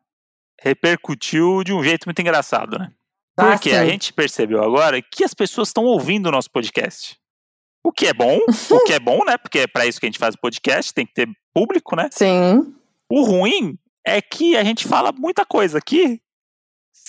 repercutiu 0.61 1.63
de 1.63 1.73
um 1.73 1.83
jeito 1.83 2.05
muito 2.05 2.19
engraçado, 2.21 2.77
né? 2.77 2.91
Ah, 3.37 3.51
Porque 3.53 3.71
a 3.71 3.81
sim. 3.83 3.89
gente 3.89 4.13
percebeu 4.13 4.61
agora 4.61 5.01
que 5.01 5.23
as 5.23 5.33
pessoas 5.33 5.69
estão 5.69 5.85
ouvindo 5.85 6.27
o 6.27 6.31
nosso 6.31 6.51
podcast. 6.51 7.17
O 7.83 7.91
que 7.91 8.05
é 8.05 8.13
bom, 8.13 8.37
o 8.69 8.83
que 8.83 8.93
é 8.93 8.99
bom, 8.99 9.23
né? 9.25 9.37
Porque 9.37 9.59
é 9.59 9.67
pra 9.67 9.87
isso 9.87 9.99
que 9.99 10.05
a 10.05 10.09
gente 10.09 10.19
faz 10.19 10.35
o 10.35 10.39
podcast, 10.39 10.93
tem 10.93 11.05
que 11.05 11.13
ter 11.13 11.27
público, 11.51 11.95
né? 11.95 12.09
Sim. 12.11 12.75
O 13.09 13.23
ruim 13.23 13.75
é 14.05 14.21
que 14.21 14.55
a 14.55 14.63
gente 14.63 14.87
fala 14.87 15.11
muita 15.11 15.43
coisa 15.45 15.79
aqui 15.79 16.21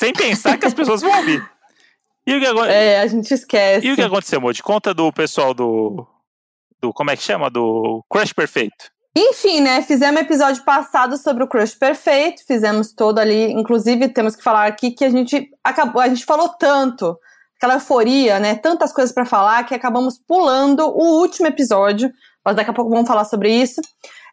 sem 0.02 0.12
pensar 0.12 0.58
que 0.58 0.66
as 0.66 0.74
pessoas 0.74 1.00
vão 1.00 1.16
ouvir. 1.16 1.40
E 2.26 2.34
o 2.36 2.40
que, 2.40 2.46
ago- 2.46 2.64
É, 2.64 3.00
a 3.00 3.06
gente 3.06 3.32
esquece. 3.32 3.86
e 3.86 3.92
o 3.92 3.94
que 3.94 4.02
aconteceu, 4.02 4.40
Moody? 4.40 4.62
Conta 4.62 4.92
do 4.92 5.12
pessoal 5.12 5.54
do, 5.54 6.06
do. 6.80 6.92
Como 6.92 7.10
é 7.10 7.16
que 7.16 7.22
chama? 7.22 7.48
Do 7.48 8.04
Crush 8.10 8.32
Perfeito. 8.32 8.90
Enfim, 9.16 9.60
né? 9.60 9.82
Fizemos 9.82 10.20
episódio 10.22 10.62
passado 10.64 11.16
sobre 11.18 11.44
o 11.44 11.46
Crush 11.48 11.74
Perfeito, 11.74 12.42
fizemos 12.46 12.92
todo 12.94 13.18
ali. 13.18 13.52
Inclusive, 13.52 14.08
temos 14.08 14.34
que 14.34 14.42
falar 14.42 14.66
aqui 14.66 14.90
que 14.90 15.04
a 15.04 15.10
gente 15.10 15.48
acabou, 15.62 16.00
a 16.00 16.08
gente 16.08 16.24
falou 16.24 16.48
tanto, 16.48 17.16
aquela 17.56 17.74
euforia, 17.74 18.40
né? 18.40 18.54
Tantas 18.56 18.92
coisas 18.92 19.12
pra 19.14 19.24
falar 19.26 19.64
que 19.64 19.74
acabamos 19.74 20.18
pulando 20.18 20.80
o 20.88 21.20
último 21.20 21.46
episódio. 21.46 22.10
Mas 22.44 22.56
daqui 22.56 22.70
a 22.70 22.74
pouco 22.74 22.90
vamos 22.90 23.06
falar 23.06 23.24
sobre 23.24 23.52
isso. 23.52 23.80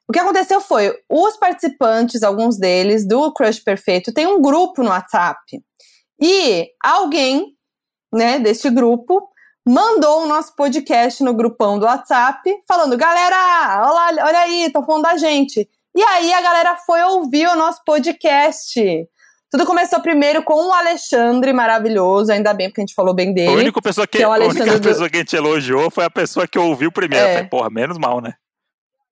O 0.10 0.12
que 0.12 0.20
aconteceu 0.20 0.60
foi, 0.60 0.92
os 1.08 1.38
participantes, 1.38 2.24
alguns 2.24 2.58
deles, 2.58 3.08
do 3.08 3.32
Crush 3.32 3.60
Perfeito, 3.64 4.12
tem 4.12 4.26
um 4.26 4.42
grupo 4.42 4.82
no 4.82 4.90
WhatsApp. 4.90 5.40
E 6.20 6.68
alguém, 6.84 7.54
né, 8.12 8.40
deste 8.40 8.70
grupo, 8.72 9.30
mandou 9.68 10.24
o 10.24 10.28
nosso 10.28 10.56
podcast 10.56 11.24
no 11.24 11.34
grupão 11.34 11.78
do 11.78 11.86
WhatsApp, 11.86 12.42
falando: 12.68 12.98
galera, 12.98 13.84
olha, 13.88 14.26
olha 14.26 14.40
aí, 14.40 14.66
estão 14.66 14.84
falando 14.86 15.04
da 15.04 15.16
gente. 15.18 15.70
E 15.96 16.02
aí 16.02 16.34
a 16.34 16.42
galera 16.42 16.76
foi 16.86 17.02
ouvir 17.04 17.48
o 17.48 17.56
nosso 17.56 17.82
podcast. 17.86 18.82
Tudo 19.52 19.66
começou 19.66 20.00
primeiro 20.00 20.44
com 20.44 20.54
o 20.68 20.74
Alexandre, 20.74 21.54
maravilhoso, 21.54 22.32
ainda 22.32 22.54
bem, 22.54 22.70
porque 22.70 22.82
a 22.82 22.86
gente 22.86 22.94
falou 22.96 23.14
bem 23.16 23.30
A 23.30 23.34
dele. 23.34 23.56
única 23.56 23.82
pessoa 23.82 24.06
que, 24.08 24.18
que 24.18 24.24
é 24.24 24.26
a 24.26 24.30
única 24.30 24.78
do- 24.78 24.82
pessoa 24.88 25.10
que 25.10 25.16
a 25.18 25.20
gente 25.20 25.36
elogiou 25.36 25.90
foi 25.90 26.04
a 26.06 26.10
pessoa 26.10 26.48
que 26.48 26.58
ouviu 26.60 26.92
primeiro. 26.92 27.26
É. 27.26 27.34
Falei, 27.34 27.50
porra, 27.50 27.70
menos 27.70 27.98
mal, 27.98 28.22
né? 28.22 28.34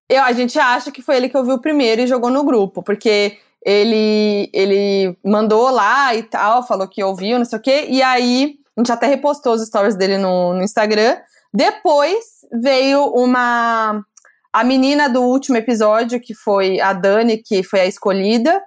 Eu, 0.10 0.24
a 0.24 0.32
gente 0.32 0.58
acha 0.58 0.92
que 0.92 1.02
foi 1.02 1.18
ele 1.18 1.30
que 1.30 1.38
ouviu 1.38 1.60
primeiro 1.60 2.02
e 2.02 2.08
jogou 2.08 2.30
no 2.30 2.44
grupo, 2.44 2.82
porque 2.82 3.38
ele, 3.64 4.50
ele 4.54 5.18
mandou 5.24 5.70
lá 5.70 6.16
e 6.16 6.24
tal, 6.24 6.66
falou 6.66 6.88
que 6.88 7.04
ouviu, 7.04 7.38
não 7.38 7.46
sei 7.46 7.60
o 7.60 7.62
quê, 7.62 7.86
e 7.90 8.02
aí 8.02 8.56
a 8.78 8.80
gente 8.80 8.92
até 8.92 9.08
repostou 9.08 9.54
os 9.54 9.66
stories 9.66 9.96
dele 9.96 10.18
no, 10.18 10.54
no 10.54 10.64
Instagram. 10.64 11.18
Depois 11.54 12.46
veio 12.54 13.06
uma. 13.08 14.04
A 14.54 14.64
menina 14.64 15.10
do 15.10 15.22
último 15.22 15.58
episódio, 15.58 16.22
que 16.22 16.34
foi 16.34 16.80
a 16.80 16.94
Dani, 16.94 17.38
que 17.38 17.64
foi 17.64 17.82
a 17.82 17.86
escolhida, 17.86 18.62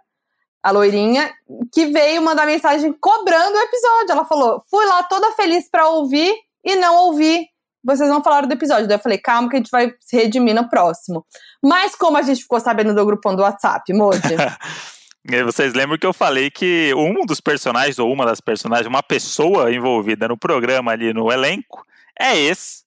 a 0.63 0.71
loirinha, 0.71 1.33
que 1.73 1.87
veio 1.87 2.23
mandar 2.23 2.47
mensagem 2.47 2.93
cobrando 3.01 3.57
o 3.57 3.61
episódio. 3.61 4.13
Ela 4.13 4.25
falou: 4.25 4.63
fui 4.69 4.85
lá 4.87 5.05
toda 5.05 5.33
feliz 5.33 5.69
pra 5.71 5.89
ouvir 5.89 6.35
e 6.65 6.77
não 6.77 7.07
ouvi. 7.07 7.47
Vocês 7.83 8.09
não 8.09 8.23
falaram 8.23 8.47
do 8.47 8.53
episódio. 8.53 8.87
Daí 8.87 8.97
eu 8.97 9.03
falei, 9.03 9.19
calma 9.19 9.49
que 9.49 9.57
a 9.57 9.59
gente 9.59 9.71
vai 9.71 9.95
se 10.01 10.17
redimir 10.17 10.55
no 10.55 10.69
próximo. 10.69 11.25
Mas 11.63 11.95
como 11.95 12.17
a 12.17 12.23
gente 12.23 12.43
ficou 12.43 12.61
sabendo 12.61 12.95
do 12.95 13.07
grupão 13.07 13.35
do 13.35 13.43
WhatsApp, 13.43 13.93
aí 15.31 15.43
vocês 15.45 15.75
lembram 15.75 15.99
que 15.99 16.07
eu 16.07 16.13
falei 16.13 16.51
que 16.51 16.93
um 16.95 17.25
dos 17.25 17.41
personagens, 17.41 17.99
ou 17.99 18.13
uma 18.13 18.27
das 18.27 18.41
personagens, 18.41 18.87
uma 18.87 19.03
pessoa 19.03 19.73
envolvida 19.73 20.29
no 20.29 20.37
programa 20.37 20.93
ali 20.93 21.13
no 21.13 21.33
elenco, 21.33 21.85
é 22.19 22.37
esse 22.37 22.85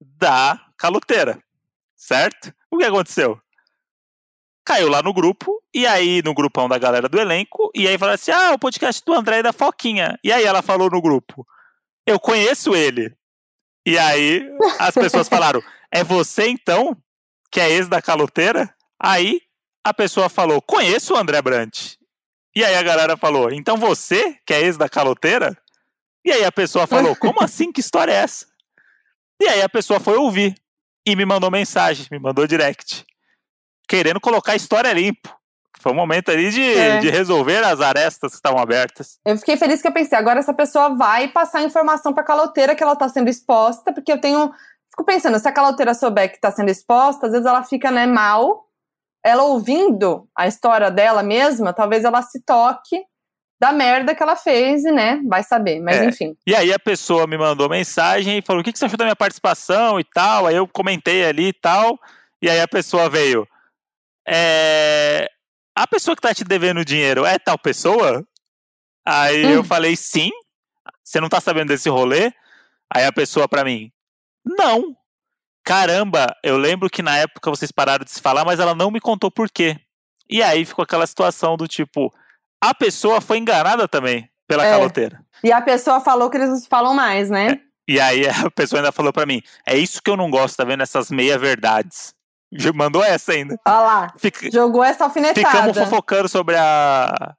da 0.00 0.60
caloteira. 0.76 1.38
Certo? 1.96 2.52
O 2.70 2.78
que 2.78 2.84
aconteceu? 2.84 3.40
Caiu 4.64 4.88
lá 4.88 5.02
no 5.02 5.12
grupo, 5.12 5.62
e 5.72 5.86
aí 5.86 6.22
no 6.24 6.34
grupão 6.34 6.68
da 6.68 6.78
galera 6.78 7.08
do 7.08 7.20
elenco, 7.20 7.70
e 7.74 7.86
aí 7.86 7.96
falou 7.96 8.14
assim: 8.14 8.32
ah, 8.32 8.52
o 8.52 8.58
podcast 8.58 9.02
do 9.04 9.12
André 9.12 9.38
e 9.38 9.42
da 9.42 9.52
Foquinha. 9.52 10.18
E 10.22 10.32
aí 10.32 10.44
ela 10.44 10.60
falou 10.60 10.90
no 10.90 11.00
grupo: 11.00 11.46
eu 12.06 12.20
conheço 12.20 12.74
ele. 12.74 13.12
E 13.86 13.96
aí 13.96 14.44
as 14.80 14.92
pessoas 14.92 15.28
falaram: 15.28 15.62
é 15.92 16.02
você 16.02 16.48
então, 16.48 17.00
que 17.52 17.60
é 17.60 17.70
ex 17.70 17.86
da 17.88 18.02
caloteira? 18.02 18.74
Aí 19.00 19.40
a 19.84 19.94
pessoa 19.94 20.28
falou: 20.28 20.60
conheço 20.60 21.14
o 21.14 21.16
André 21.16 21.40
Brant. 21.40 21.94
E 22.54 22.64
aí 22.64 22.74
a 22.74 22.82
galera 22.82 23.16
falou: 23.16 23.52
então 23.52 23.76
você, 23.76 24.36
que 24.44 24.52
é 24.52 24.60
ex 24.62 24.76
da 24.76 24.88
caloteira? 24.88 25.56
E 26.24 26.32
aí 26.32 26.44
a 26.44 26.50
pessoa 26.50 26.88
falou: 26.88 27.14
como 27.16 27.40
assim? 27.40 27.70
Que 27.70 27.80
história 27.80 28.10
é 28.10 28.16
essa? 28.16 28.46
E 29.40 29.46
aí 29.46 29.62
a 29.62 29.68
pessoa 29.68 30.00
foi 30.00 30.16
ouvir 30.16 30.56
e 31.06 31.14
me 31.14 31.24
mandou 31.24 31.50
mensagem, 31.50 32.08
me 32.10 32.18
mandou 32.18 32.46
direct, 32.46 33.06
querendo 33.88 34.20
colocar 34.20 34.52
a 34.52 34.56
história 34.56 34.92
limpo. 34.92 35.35
Foi 35.86 35.92
um 35.92 35.96
momento 35.96 36.32
ali 36.32 36.50
de, 36.50 36.60
É. 36.76 36.98
de 36.98 37.08
resolver 37.10 37.62
as 37.64 37.80
arestas 37.80 38.32
que 38.32 38.36
estavam 38.38 38.58
abertas. 38.58 39.20
Eu 39.24 39.38
fiquei 39.38 39.56
feliz 39.56 39.80
que 39.80 39.86
eu 39.86 39.92
pensei, 39.92 40.18
agora 40.18 40.40
essa 40.40 40.52
pessoa 40.52 40.88
vai 40.96 41.28
passar 41.28 41.62
informação 41.62 42.12
pra 42.12 42.24
caloteira 42.24 42.74
que 42.74 42.82
ela 42.82 42.96
tá 42.96 43.08
sendo 43.08 43.28
exposta, 43.30 43.92
porque 43.94 44.10
eu 44.10 44.20
tenho. 44.20 44.50
Fico 44.90 45.04
pensando, 45.04 45.38
se 45.38 45.46
a 45.46 45.52
caloteira 45.52 45.94
souber 45.94 46.32
que 46.32 46.40
tá 46.40 46.50
sendo 46.50 46.70
exposta, 46.70 47.26
às 47.26 47.32
vezes 47.32 47.46
ela 47.46 47.62
fica, 47.62 47.88
né, 47.92 48.04
mal. 48.04 48.64
Ela 49.24 49.44
ouvindo 49.44 50.28
a 50.36 50.48
história 50.48 50.90
dela 50.90 51.22
mesma, 51.22 51.72
talvez 51.72 52.02
ela 52.02 52.20
se 52.20 52.42
toque 52.44 53.00
da 53.60 53.70
merda 53.70 54.12
que 54.12 54.22
ela 54.24 54.34
fez 54.34 54.84
e, 54.84 54.90
né, 54.90 55.20
vai 55.28 55.44
saber. 55.44 55.78
Mas 55.80 55.98
É. 55.98 56.04
enfim. 56.06 56.36
E 56.44 56.52
aí 56.52 56.72
a 56.72 56.80
pessoa 56.80 57.28
me 57.28 57.38
mandou 57.38 57.68
mensagem 57.68 58.38
e 58.38 58.42
falou: 58.42 58.60
o 58.60 58.64
que 58.64 58.72
que 58.72 58.78
você 58.80 58.86
achou 58.86 58.98
da 58.98 59.04
minha 59.04 59.14
participação 59.14 60.00
e 60.00 60.04
tal? 60.04 60.48
Aí 60.48 60.56
eu 60.56 60.66
comentei 60.66 61.24
ali 61.24 61.50
e 61.50 61.52
tal. 61.52 61.96
E 62.42 62.50
aí 62.50 62.60
a 62.60 62.66
pessoa 62.66 63.08
veio. 63.08 63.46
É... 64.26 65.30
A 65.76 65.86
pessoa 65.86 66.16
que 66.16 66.22
tá 66.22 66.32
te 66.34 66.42
devendo 66.44 66.84
dinheiro 66.84 67.24
é 67.26 67.38
tal 67.38 67.58
pessoa? 67.58 68.26
Aí 69.06 69.44
Hum. 69.46 69.50
eu 69.50 69.64
falei, 69.64 69.94
sim. 69.96 70.30
Você 71.04 71.20
não 71.20 71.28
tá 71.28 71.40
sabendo 71.40 71.68
desse 71.68 71.88
rolê? 71.88 72.32
Aí 72.92 73.04
a 73.04 73.12
pessoa 73.12 73.48
pra 73.48 73.64
mim, 73.64 73.90
não. 74.44 74.96
Caramba, 75.64 76.34
eu 76.44 76.56
lembro 76.56 76.88
que 76.88 77.02
na 77.02 77.16
época 77.18 77.50
vocês 77.50 77.72
pararam 77.72 78.04
de 78.04 78.10
se 78.12 78.20
falar, 78.20 78.44
mas 78.44 78.60
ela 78.60 78.74
não 78.74 78.90
me 78.90 79.00
contou 79.00 79.30
por 79.30 79.50
quê. 79.50 79.76
E 80.30 80.42
aí 80.42 80.64
ficou 80.64 80.82
aquela 80.84 81.06
situação 81.06 81.56
do 81.56 81.66
tipo, 81.66 82.12
a 82.62 82.72
pessoa 82.74 83.20
foi 83.20 83.38
enganada 83.38 83.88
também 83.88 84.28
pela 84.46 84.64
É. 84.64 84.70
caloteira. 84.70 85.20
E 85.42 85.52
a 85.52 85.60
pessoa 85.60 86.00
falou 86.00 86.30
que 86.30 86.36
eles 86.36 86.48
não 86.48 86.56
se 86.56 86.68
falam 86.68 86.94
mais, 86.94 87.28
né? 87.30 87.60
E 87.88 88.00
aí 88.00 88.28
a 88.28 88.50
pessoa 88.50 88.80
ainda 88.80 88.92
falou 88.92 89.12
pra 89.12 89.26
mim: 89.26 89.42
é 89.66 89.76
isso 89.76 90.00
que 90.02 90.10
eu 90.10 90.16
não 90.16 90.30
gosto, 90.30 90.56
tá 90.56 90.64
vendo? 90.64 90.82
Essas 90.82 91.10
meia-verdades. 91.10 92.14
Mandou 92.74 93.02
essa 93.02 93.32
ainda. 93.32 93.58
Olha 93.66 93.80
lá. 93.80 94.14
Jogou 94.52 94.82
essa 94.84 95.04
alfinetada. 95.04 95.48
ficamos 95.50 95.76
fofocando 95.78 96.28
sobre 96.28 96.56
a. 96.56 97.34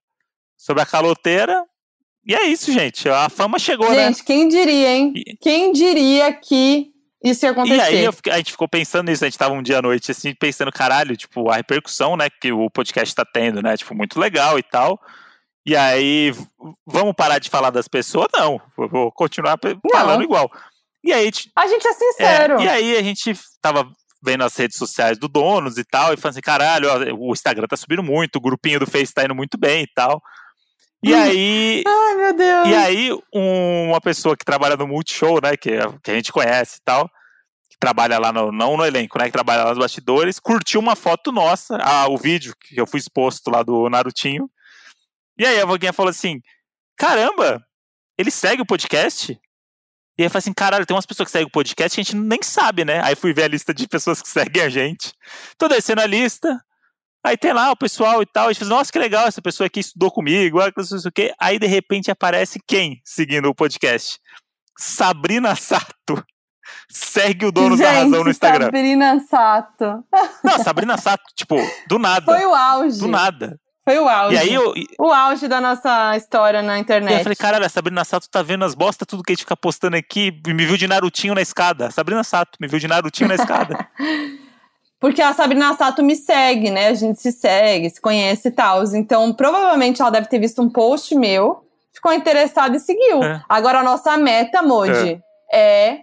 sobre 0.57 0.83
a 0.83 0.85
caloteira. 0.85 1.63
E 2.25 2.35
é 2.35 2.43
isso, 2.43 2.71
gente. 2.73 3.07
A 3.07 3.29
fama 3.29 3.57
chegou, 3.57 3.89
né? 3.89 4.07
Gente, 4.07 4.23
quem 4.23 4.49
diria, 4.49 4.89
hein? 4.89 5.13
E- 5.15 5.37
Quem 5.37 5.71
diria 5.71 6.33
que 6.33 6.91
isso 7.23 7.45
ia 7.45 7.51
acontecer? 7.51 7.77
E 7.77 7.81
aí 8.05 8.11
fiquei- 8.11 8.33
a 8.33 8.37
gente 8.37 8.51
ficou 8.51 8.67
pensando 8.67 9.07
nisso, 9.09 9.23
a 9.23 9.27
gente 9.29 9.37
tava 9.39 9.53
um 9.53 9.63
dia 9.63 9.79
à 9.79 9.81
noite, 9.81 10.11
assim, 10.11 10.35
pensando, 10.35 10.69
caralho, 10.71 11.15
tipo, 11.15 11.49
a 11.49 11.55
repercussão, 11.55 12.17
né, 12.17 12.27
que 12.29 12.51
o 12.51 12.69
podcast 12.69 13.15
tá 13.15 13.23
tendo, 13.25 13.61
né? 13.61 13.77
Tipo, 13.77 13.95
muito 13.95 14.19
legal 14.19 14.59
e 14.59 14.63
tal. 14.63 14.99
E 15.65 15.73
aí, 15.75 16.33
vamos 16.85 17.13
parar 17.15 17.39
de 17.39 17.49
falar 17.49 17.69
das 17.69 17.87
pessoas? 17.87 18.27
Não, 18.33 18.59
eu 18.77 18.89
vou 18.89 19.11
continuar 19.11 19.57
falando 19.91 20.23
igual. 20.23 20.51
E 21.03 21.13
aí, 21.13 21.21
a 21.21 21.25
gente 21.25 21.51
A 21.55 21.67
gente 21.67 21.87
é 21.87 21.91
É, 21.91 21.93
sincero. 21.93 22.61
e 22.61 22.67
aí 22.67 22.97
a 22.97 23.01
gente 23.03 23.33
tava 23.61 23.89
vendo 24.27 24.43
as 24.43 24.55
redes 24.55 24.77
sociais 24.77 25.17
do 25.17 25.27
Donos 25.27 25.77
e 25.77 25.83
tal, 25.85 26.13
e 26.13 26.17
falando 26.17 26.33
assim, 26.33 26.41
caralho, 26.41 26.89
ó, 26.89 26.97
o 27.17 27.31
Instagram 27.33 27.65
tá 27.67 27.77
subindo 27.77 28.03
muito, 28.03 28.35
o 28.35 28.41
grupinho 28.41 28.79
do 28.79 28.85
Face 28.87 29.13
tá 29.13 29.23
indo 29.23 29.33
muito 29.35 29.57
bem 29.57 29.83
e 29.83 29.87
tal. 29.95 30.21
E 31.03 31.13
Hum. 31.13 31.21
aí, 31.21 31.83
Ai, 31.87 32.15
meu 32.15 32.33
Deus. 32.33 32.67
e 32.67 32.73
aí 32.75 33.11
um- 33.33 33.89
uma 33.89 34.01
pessoa 34.01 34.35
que 34.35 34.43
trabalha 34.43 34.75
no 34.75 34.87
Multishow, 34.87 35.39
né, 35.41 35.55
que, 35.55 35.71
é- 35.71 35.99
que 36.03 36.11
a 36.11 36.15
gente 36.15 36.31
conhece 36.33 36.77
e 36.79 36.83
tal, 36.83 37.07
que 37.69 37.77
trabalha 37.79 38.17
lá 38.19 38.33
no, 38.33 38.51
não 38.51 38.75
no 38.75 38.85
elenco, 38.85 39.17
né, 39.19 39.25
que 39.25 39.31
trabalha 39.31 39.63
lá 39.63 39.69
nos 39.69 39.77
bastidores, 39.79 40.39
curtiu 40.39 40.79
uma 40.79 40.95
foto 40.95 41.31
nossa, 41.31 41.77
a, 41.77 42.07
o 42.09 42.17
vídeo 42.17 42.53
que 42.59 42.79
eu 42.81 42.87
fui 42.87 42.99
exposto 42.99 43.49
lá 43.51 43.61
do 43.63 43.89
Narutinho. 43.89 44.49
E 45.39 45.45
aí 45.45 45.61
a 45.61 45.65
Voguinha 45.65 45.93
falou 45.93 46.09
assim, 46.09 46.41
caramba, 46.97 47.61
ele 48.17 48.31
segue 48.31 48.61
o 48.63 48.65
podcast? 48.65 49.39
E 50.17 50.23
aí 50.23 50.25
eu 50.25 50.31
falei 50.31 50.39
assim, 50.39 50.53
caralho, 50.53 50.85
tem 50.85 50.95
umas 50.95 51.05
pessoas 51.05 51.27
que 51.27 51.31
seguem 51.31 51.47
o 51.47 51.51
podcast 51.51 51.95
que 51.95 52.01
a 52.01 52.03
gente 52.03 52.15
nem 52.15 52.41
sabe, 52.41 52.83
né? 52.83 53.01
Aí 53.03 53.15
fui 53.15 53.33
ver 53.33 53.43
a 53.43 53.47
lista 53.47 53.73
de 53.73 53.87
pessoas 53.87 54.21
que 54.21 54.27
seguem 54.29 54.63
a 54.63 54.69
gente. 54.69 55.13
Tô 55.57 55.67
descendo 55.67 56.01
a 56.01 56.05
lista. 56.05 56.59
Aí 57.23 57.37
tem 57.37 57.53
lá 57.53 57.71
o 57.71 57.77
pessoal 57.77 58.21
e 58.21 58.25
tal. 58.25 58.47
A 58.47 58.53
gente 58.53 58.59
fala, 58.63 58.77
nossa, 58.77 58.91
que 58.91 58.97
legal, 58.97 59.27
essa 59.27 59.41
pessoa 59.41 59.67
aqui 59.67 59.79
estudou 59.79 60.09
comigo, 60.09 60.59
que 60.59 60.77
não 60.77 60.83
sei 60.83 61.09
o 61.09 61.11
quê. 61.11 61.33
Aí, 61.39 61.59
de 61.59 61.67
repente, 61.67 62.09
aparece 62.09 62.59
quem 62.65 63.01
seguindo 63.03 63.49
o 63.49 63.55
podcast? 63.55 64.19
Sabrina 64.77 65.55
Sato. 65.55 66.23
Segue 66.89 67.45
o 67.45 67.51
dono 67.51 67.77
da 67.77 67.91
razão 67.91 68.09
no 68.09 68.17
Gente, 68.17 68.29
Instagram. 68.31 68.65
Sabrina 68.65 69.19
Sato. 69.19 70.03
Não, 70.43 70.59
Sabrina 70.63 70.97
Sato, 70.97 71.23
tipo, 71.35 71.55
do 71.87 71.97
nada. 71.99 72.25
Foi 72.25 72.45
o 72.45 72.53
auge. 72.53 72.99
Do 72.99 73.07
nada. 73.07 73.59
Foi 73.87 73.97
o 73.99 74.09
auge. 74.09 74.35
E 74.35 74.37
aí 74.37 74.53
eu, 74.53 74.73
O 74.99 75.13
auge 75.13 75.47
da 75.47 75.61
nossa 75.61 76.17
história 76.17 76.61
na 76.61 76.77
e 76.77 76.81
internet. 76.81 77.19
eu 77.19 77.23
falei, 77.23 77.37
caralho, 77.37 77.65
a 77.65 77.69
Sabrina 77.69 78.03
Sato 78.03 78.29
tá 78.29 78.41
vendo 78.41 78.65
as 78.65 78.75
bosta, 78.75 79.05
tudo 79.05 79.23
que 79.23 79.31
a 79.31 79.33
gente 79.33 79.45
fica 79.45 79.55
postando 79.55 79.95
aqui, 79.95 80.37
e 80.45 80.53
me 80.53 80.65
viu 80.65 80.75
de 80.75 80.89
Narutinho 80.89 81.33
na 81.33 81.41
escada. 81.41 81.89
Sabrina 81.89 82.21
Sato 82.21 82.57
me 82.59 82.67
viu 82.67 82.79
de 82.79 82.87
Narutinho 82.89 83.29
na 83.29 83.35
escada. 83.35 83.87
Porque 84.99 85.21
a 85.21 85.33
Sabrina 85.33 85.73
Sato 85.75 86.03
me 86.03 86.17
segue, 86.17 86.69
né? 86.69 86.87
A 86.87 86.93
gente 86.95 87.21
se 87.21 87.31
segue, 87.31 87.89
se 87.89 88.01
conhece 88.01 88.49
e 88.49 88.51
tal. 88.51 88.83
Então, 88.93 89.31
provavelmente 89.31 90.01
ela 90.01 90.11
deve 90.11 90.27
ter 90.27 90.39
visto 90.39 90.61
um 90.61 90.69
post 90.69 91.15
meu, 91.15 91.63
ficou 91.93 92.11
interessada 92.11 92.75
e 92.75 92.81
seguiu. 92.81 93.23
É. 93.23 93.41
Agora, 93.47 93.79
a 93.79 93.83
nossa 93.83 94.17
meta, 94.17 94.61
Moji, 94.61 95.21
é. 95.49 95.99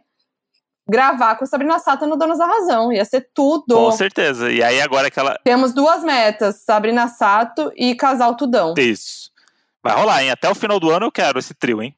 Gravar 0.89 1.37
com 1.37 1.47
Sabrina 1.47 1.79
Sato 1.79 2.07
no 2.07 2.17
Donos 2.17 2.39
da 2.39 2.47
Razão. 2.47 2.93
Ia 2.93 3.05
ser 3.05 3.29
tudo. 3.35 3.75
Com 3.75 3.93
certeza. 3.93 4.51
E 4.51 4.63
aí 4.63 4.81
agora 4.81 5.11
que 5.11 5.19
ela. 5.19 5.39
Temos 5.45 5.73
duas 5.73 6.03
metas: 6.03 6.57
Sabrina 6.57 7.09
Sato 7.09 7.73
e 7.77 7.95
Casal 7.95 8.35
Tudão. 8.37 8.75
Isso. 8.77 9.31
Vai 9.83 9.95
rolar, 9.95 10.23
hein? 10.23 10.31
Até 10.31 10.49
o 10.49 10.55
final 10.55 10.81
do 10.81 10.91
ano 10.91 11.07
eu 11.07 11.13
quero 11.13 11.39
esse 11.39 11.53
trio, 11.55 11.83
hein? 11.83 11.95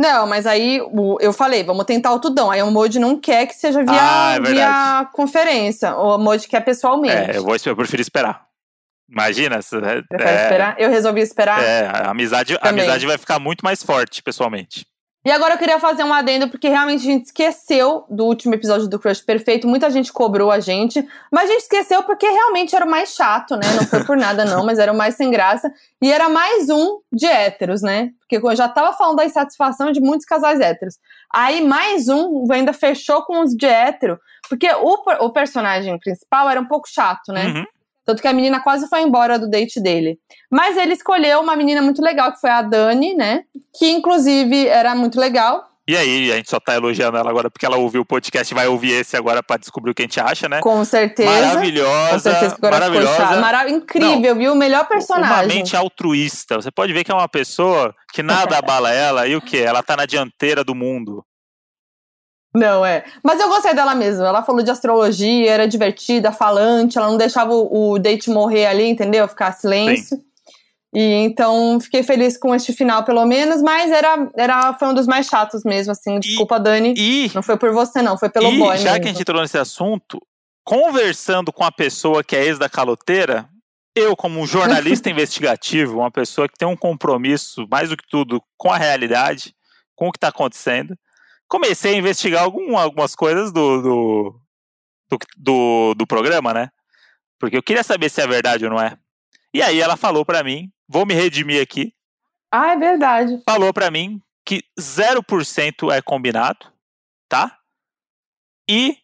Não, 0.00 0.28
mas 0.28 0.46
aí 0.46 0.80
eu 1.20 1.32
falei, 1.32 1.64
vamos 1.64 1.84
tentar 1.84 2.12
o 2.12 2.20
Tudão. 2.20 2.52
Aí 2.52 2.62
o 2.62 2.70
Moji 2.70 3.00
não 3.00 3.18
quer 3.18 3.46
que 3.46 3.54
seja 3.54 3.82
via, 3.82 3.98
Ah, 4.00 4.34
é 4.36 4.40
via 4.40 5.08
conferência. 5.12 5.96
O 5.96 6.16
Moji 6.18 6.46
quer 6.46 6.60
pessoalmente. 6.60 7.32
É, 7.32 7.36
eu, 7.36 7.42
vou, 7.42 7.56
eu 7.66 7.76
prefiro 7.76 8.00
esperar. 8.00 8.46
Imagina. 9.10 9.56
É, 9.56 10.02
Prefere 10.02 10.30
é, 10.30 10.42
esperar? 10.42 10.76
Eu 10.78 10.90
resolvi 10.90 11.20
esperar. 11.20 11.60
é, 11.64 11.86
a 11.86 12.10
amizade, 12.10 12.56
a 12.60 12.68
amizade 12.68 13.06
vai 13.06 13.18
ficar 13.18 13.40
muito 13.40 13.62
mais 13.62 13.82
forte, 13.82 14.22
pessoalmente. 14.22 14.86
E 15.28 15.30
agora 15.30 15.52
eu 15.52 15.58
queria 15.58 15.78
fazer 15.78 16.04
um 16.04 16.14
adendo, 16.14 16.48
porque 16.48 16.70
realmente 16.70 17.00
a 17.00 17.12
gente 17.12 17.26
esqueceu 17.26 18.06
do 18.08 18.24
último 18.24 18.54
episódio 18.54 18.88
do 18.88 18.98
Crush 18.98 19.20
Perfeito. 19.20 19.68
Muita 19.68 19.90
gente 19.90 20.10
cobrou 20.10 20.50
a 20.50 20.58
gente, 20.58 21.06
mas 21.30 21.50
a 21.50 21.52
gente 21.52 21.64
esqueceu 21.64 22.02
porque 22.02 22.26
realmente 22.26 22.74
era 22.74 22.86
o 22.86 22.90
mais 22.90 23.14
chato, 23.14 23.54
né? 23.54 23.66
Não 23.76 23.86
foi 23.86 24.02
por 24.04 24.16
nada, 24.16 24.46
não, 24.46 24.64
mas 24.64 24.78
era 24.78 24.90
o 24.90 24.96
mais 24.96 25.16
sem 25.16 25.30
graça. 25.30 25.70
E 26.00 26.10
era 26.10 26.30
mais 26.30 26.70
um 26.70 27.00
de 27.12 27.26
héteros, 27.26 27.82
né? 27.82 28.08
Porque 28.20 28.38
eu 28.38 28.56
já 28.56 28.70
tava 28.70 28.96
falando 28.96 29.16
da 29.16 29.26
insatisfação 29.26 29.92
de 29.92 30.00
muitos 30.00 30.24
casais 30.24 30.60
héteros. 30.60 30.94
Aí 31.30 31.60
mais 31.60 32.08
um 32.08 32.46
ainda 32.50 32.72
fechou 32.72 33.20
com 33.24 33.42
os 33.42 33.54
de 33.54 33.66
hétero, 33.66 34.18
porque 34.48 34.66
o, 34.80 35.26
o 35.26 35.30
personagem 35.30 35.98
principal 35.98 36.48
era 36.48 36.58
um 36.58 36.66
pouco 36.66 36.88
chato, 36.88 37.34
né? 37.34 37.48
Uhum. 37.48 37.64
Tanto 38.08 38.22
que 38.22 38.28
a 38.28 38.32
menina 38.32 38.58
quase 38.58 38.88
foi 38.88 39.02
embora 39.02 39.38
do 39.38 39.46
date 39.50 39.78
dele. 39.78 40.18
Mas 40.50 40.78
ele 40.78 40.94
escolheu 40.94 41.40
uma 41.40 41.54
menina 41.54 41.82
muito 41.82 42.00
legal, 42.00 42.32
que 42.32 42.40
foi 42.40 42.48
a 42.48 42.62
Dani, 42.62 43.12
né? 43.12 43.42
Que 43.78 43.90
inclusive 43.90 44.66
era 44.66 44.94
muito 44.94 45.20
legal. 45.20 45.62
E 45.86 45.94
aí, 45.94 46.32
a 46.32 46.36
gente 46.36 46.48
só 46.48 46.58
tá 46.58 46.74
elogiando 46.74 47.18
ela 47.18 47.28
agora 47.28 47.50
porque 47.50 47.66
ela 47.66 47.76
ouviu 47.76 48.00
o 48.00 48.04
podcast 48.06 48.50
e 48.52 48.54
vai 48.54 48.66
ouvir 48.66 48.92
esse 48.92 49.14
agora 49.14 49.42
pra 49.42 49.58
descobrir 49.58 49.90
o 49.90 49.94
que 49.94 50.00
a 50.00 50.04
gente 50.06 50.18
acha, 50.20 50.48
né? 50.48 50.60
Com 50.60 50.82
certeza. 50.86 51.30
Maravilhosa. 51.30 52.10
Com 52.12 52.18
certeza 52.18 52.54
que 52.56 52.66
agora 52.66 52.88
maravilhosa. 52.88 53.36
Mara- 53.40 53.70
Incrível, 53.70 54.36
viu? 54.36 54.52
O 54.52 54.56
melhor 54.56 54.80
Uma 54.80 54.88
personagem. 54.88 55.48
mente 55.48 55.76
altruísta. 55.76 56.56
Você 56.56 56.70
pode 56.70 56.92
ver 56.94 57.04
que 57.04 57.12
é 57.12 57.14
uma 57.14 57.28
pessoa 57.28 57.94
que 58.12 58.22
nada 58.22 58.56
abala 58.58 58.90
ela 58.90 59.26
e 59.26 59.36
o 59.36 59.40
que? 59.42 59.58
Ela 59.58 59.82
tá 59.82 59.96
na 59.96 60.06
dianteira 60.06 60.64
do 60.64 60.74
mundo. 60.74 61.22
Não, 62.58 62.84
é. 62.84 63.04
Mas 63.22 63.40
eu 63.40 63.48
gostei 63.48 63.74
dela 63.74 63.94
mesmo. 63.94 64.24
Ela 64.24 64.42
falou 64.42 64.62
de 64.62 64.70
astrologia, 64.70 65.50
era 65.50 65.68
divertida, 65.68 66.32
falante, 66.32 66.98
ela 66.98 67.08
não 67.08 67.16
deixava 67.16 67.52
o, 67.52 67.92
o 67.92 67.98
date 67.98 68.30
morrer 68.30 68.66
ali, 68.66 68.88
entendeu? 68.88 69.28
Ficar 69.28 69.52
silêncio. 69.52 70.18
E 70.94 71.00
então 71.00 71.78
fiquei 71.80 72.02
feliz 72.02 72.38
com 72.38 72.54
este 72.54 72.72
final, 72.72 73.04
pelo 73.04 73.24
menos, 73.26 73.60
mas 73.62 73.90
era, 73.90 74.30
era, 74.36 74.72
foi 74.74 74.88
um 74.88 74.94
dos 74.94 75.06
mais 75.06 75.26
chatos 75.26 75.62
mesmo, 75.62 75.92
assim. 75.92 76.18
Desculpa, 76.18 76.58
Dani. 76.58 76.94
E, 76.96 77.30
Não 77.34 77.42
foi 77.42 77.58
por 77.58 77.72
você, 77.72 78.00
não, 78.00 78.16
foi 78.16 78.30
pelo 78.30 78.50
e 78.50 78.58
boy 78.58 78.76
já 78.78 78.92
mesmo. 78.92 79.00
que 79.02 79.08
a 79.08 79.12
gente 79.12 79.20
entrou 79.20 79.42
nesse 79.42 79.58
assunto, 79.58 80.20
conversando 80.64 81.52
com 81.52 81.62
a 81.62 81.70
pessoa 81.70 82.24
que 82.24 82.34
é 82.34 82.44
ex 82.44 82.58
da 82.58 82.70
caloteira, 82.70 83.46
eu, 83.94 84.16
como 84.16 84.40
um 84.40 84.46
jornalista 84.46 85.10
investigativo, 85.10 85.98
uma 85.98 86.10
pessoa 86.10 86.48
que 86.48 86.56
tem 86.56 86.66
um 86.66 86.76
compromisso, 86.76 87.66
mais 87.70 87.90
do 87.90 87.96
que 87.96 88.04
tudo, 88.08 88.42
com 88.56 88.72
a 88.72 88.78
realidade, 88.78 89.54
com 89.94 90.08
o 90.08 90.12
que 90.12 90.16
está 90.16 90.28
acontecendo, 90.28 90.96
comecei 91.48 91.94
a 91.94 91.98
investigar 91.98 92.44
algum, 92.44 92.76
algumas 92.76 93.14
coisas 93.16 93.50
do, 93.52 93.82
do, 93.82 94.40
do, 95.10 95.18
do, 95.36 95.94
do 95.94 96.06
programa, 96.06 96.52
né? 96.52 96.68
Porque 97.38 97.56
eu 97.56 97.62
queria 97.62 97.82
saber 97.82 98.10
se 98.10 98.20
é 98.20 98.26
verdade 98.26 98.64
ou 98.64 98.70
não 98.70 98.80
é. 98.80 98.98
E 99.54 99.62
aí 99.62 99.80
ela 99.80 99.96
falou 99.96 100.24
pra 100.24 100.42
mim, 100.44 100.70
vou 100.88 101.06
me 101.06 101.14
redimir 101.14 101.62
aqui, 101.62 101.92
Ah, 102.52 102.72
é 102.72 102.76
verdade. 102.76 103.40
falou 103.44 103.72
pra 103.72 103.90
mim 103.90 104.20
que 104.44 104.62
0% 104.78 105.92
é 105.92 106.00
combinado, 106.02 106.66
tá? 107.28 107.58
E 108.68 108.98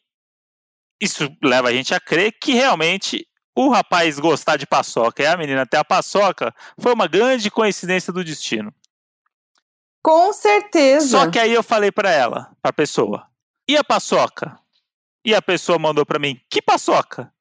isso 1.00 1.34
leva 1.42 1.68
a 1.68 1.72
gente 1.72 1.94
a 1.94 2.00
crer 2.00 2.32
que 2.40 2.52
realmente 2.52 3.26
o 3.56 3.68
rapaz 3.68 4.18
gostar 4.18 4.56
de 4.56 4.66
paçoca 4.66 5.22
e 5.22 5.26
a 5.26 5.36
menina 5.36 5.66
ter 5.66 5.76
a 5.76 5.84
paçoca 5.84 6.52
foi 6.78 6.92
uma 6.92 7.06
grande 7.06 7.50
coincidência 7.50 8.12
do 8.12 8.24
destino. 8.24 8.74
Com 10.04 10.34
certeza. 10.34 11.08
Só 11.08 11.30
que 11.30 11.38
aí 11.38 11.54
eu 11.54 11.62
falei 11.62 11.90
pra 11.90 12.10
ela, 12.10 12.54
pra 12.60 12.74
pessoa, 12.74 13.26
e 13.66 13.74
a 13.74 13.82
paçoca? 13.82 14.60
E 15.24 15.34
a 15.34 15.40
pessoa 15.40 15.78
mandou 15.78 16.04
pra 16.04 16.18
mim, 16.18 16.38
que 16.50 16.60
paçoca? 16.60 17.32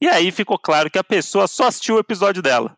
E 0.00 0.08
aí 0.08 0.32
ficou 0.32 0.58
claro 0.58 0.90
que 0.90 0.98
a 0.98 1.04
pessoa 1.04 1.46
só 1.46 1.68
assistiu 1.68 1.94
o 1.94 2.00
episódio 2.00 2.42
dela. 2.42 2.76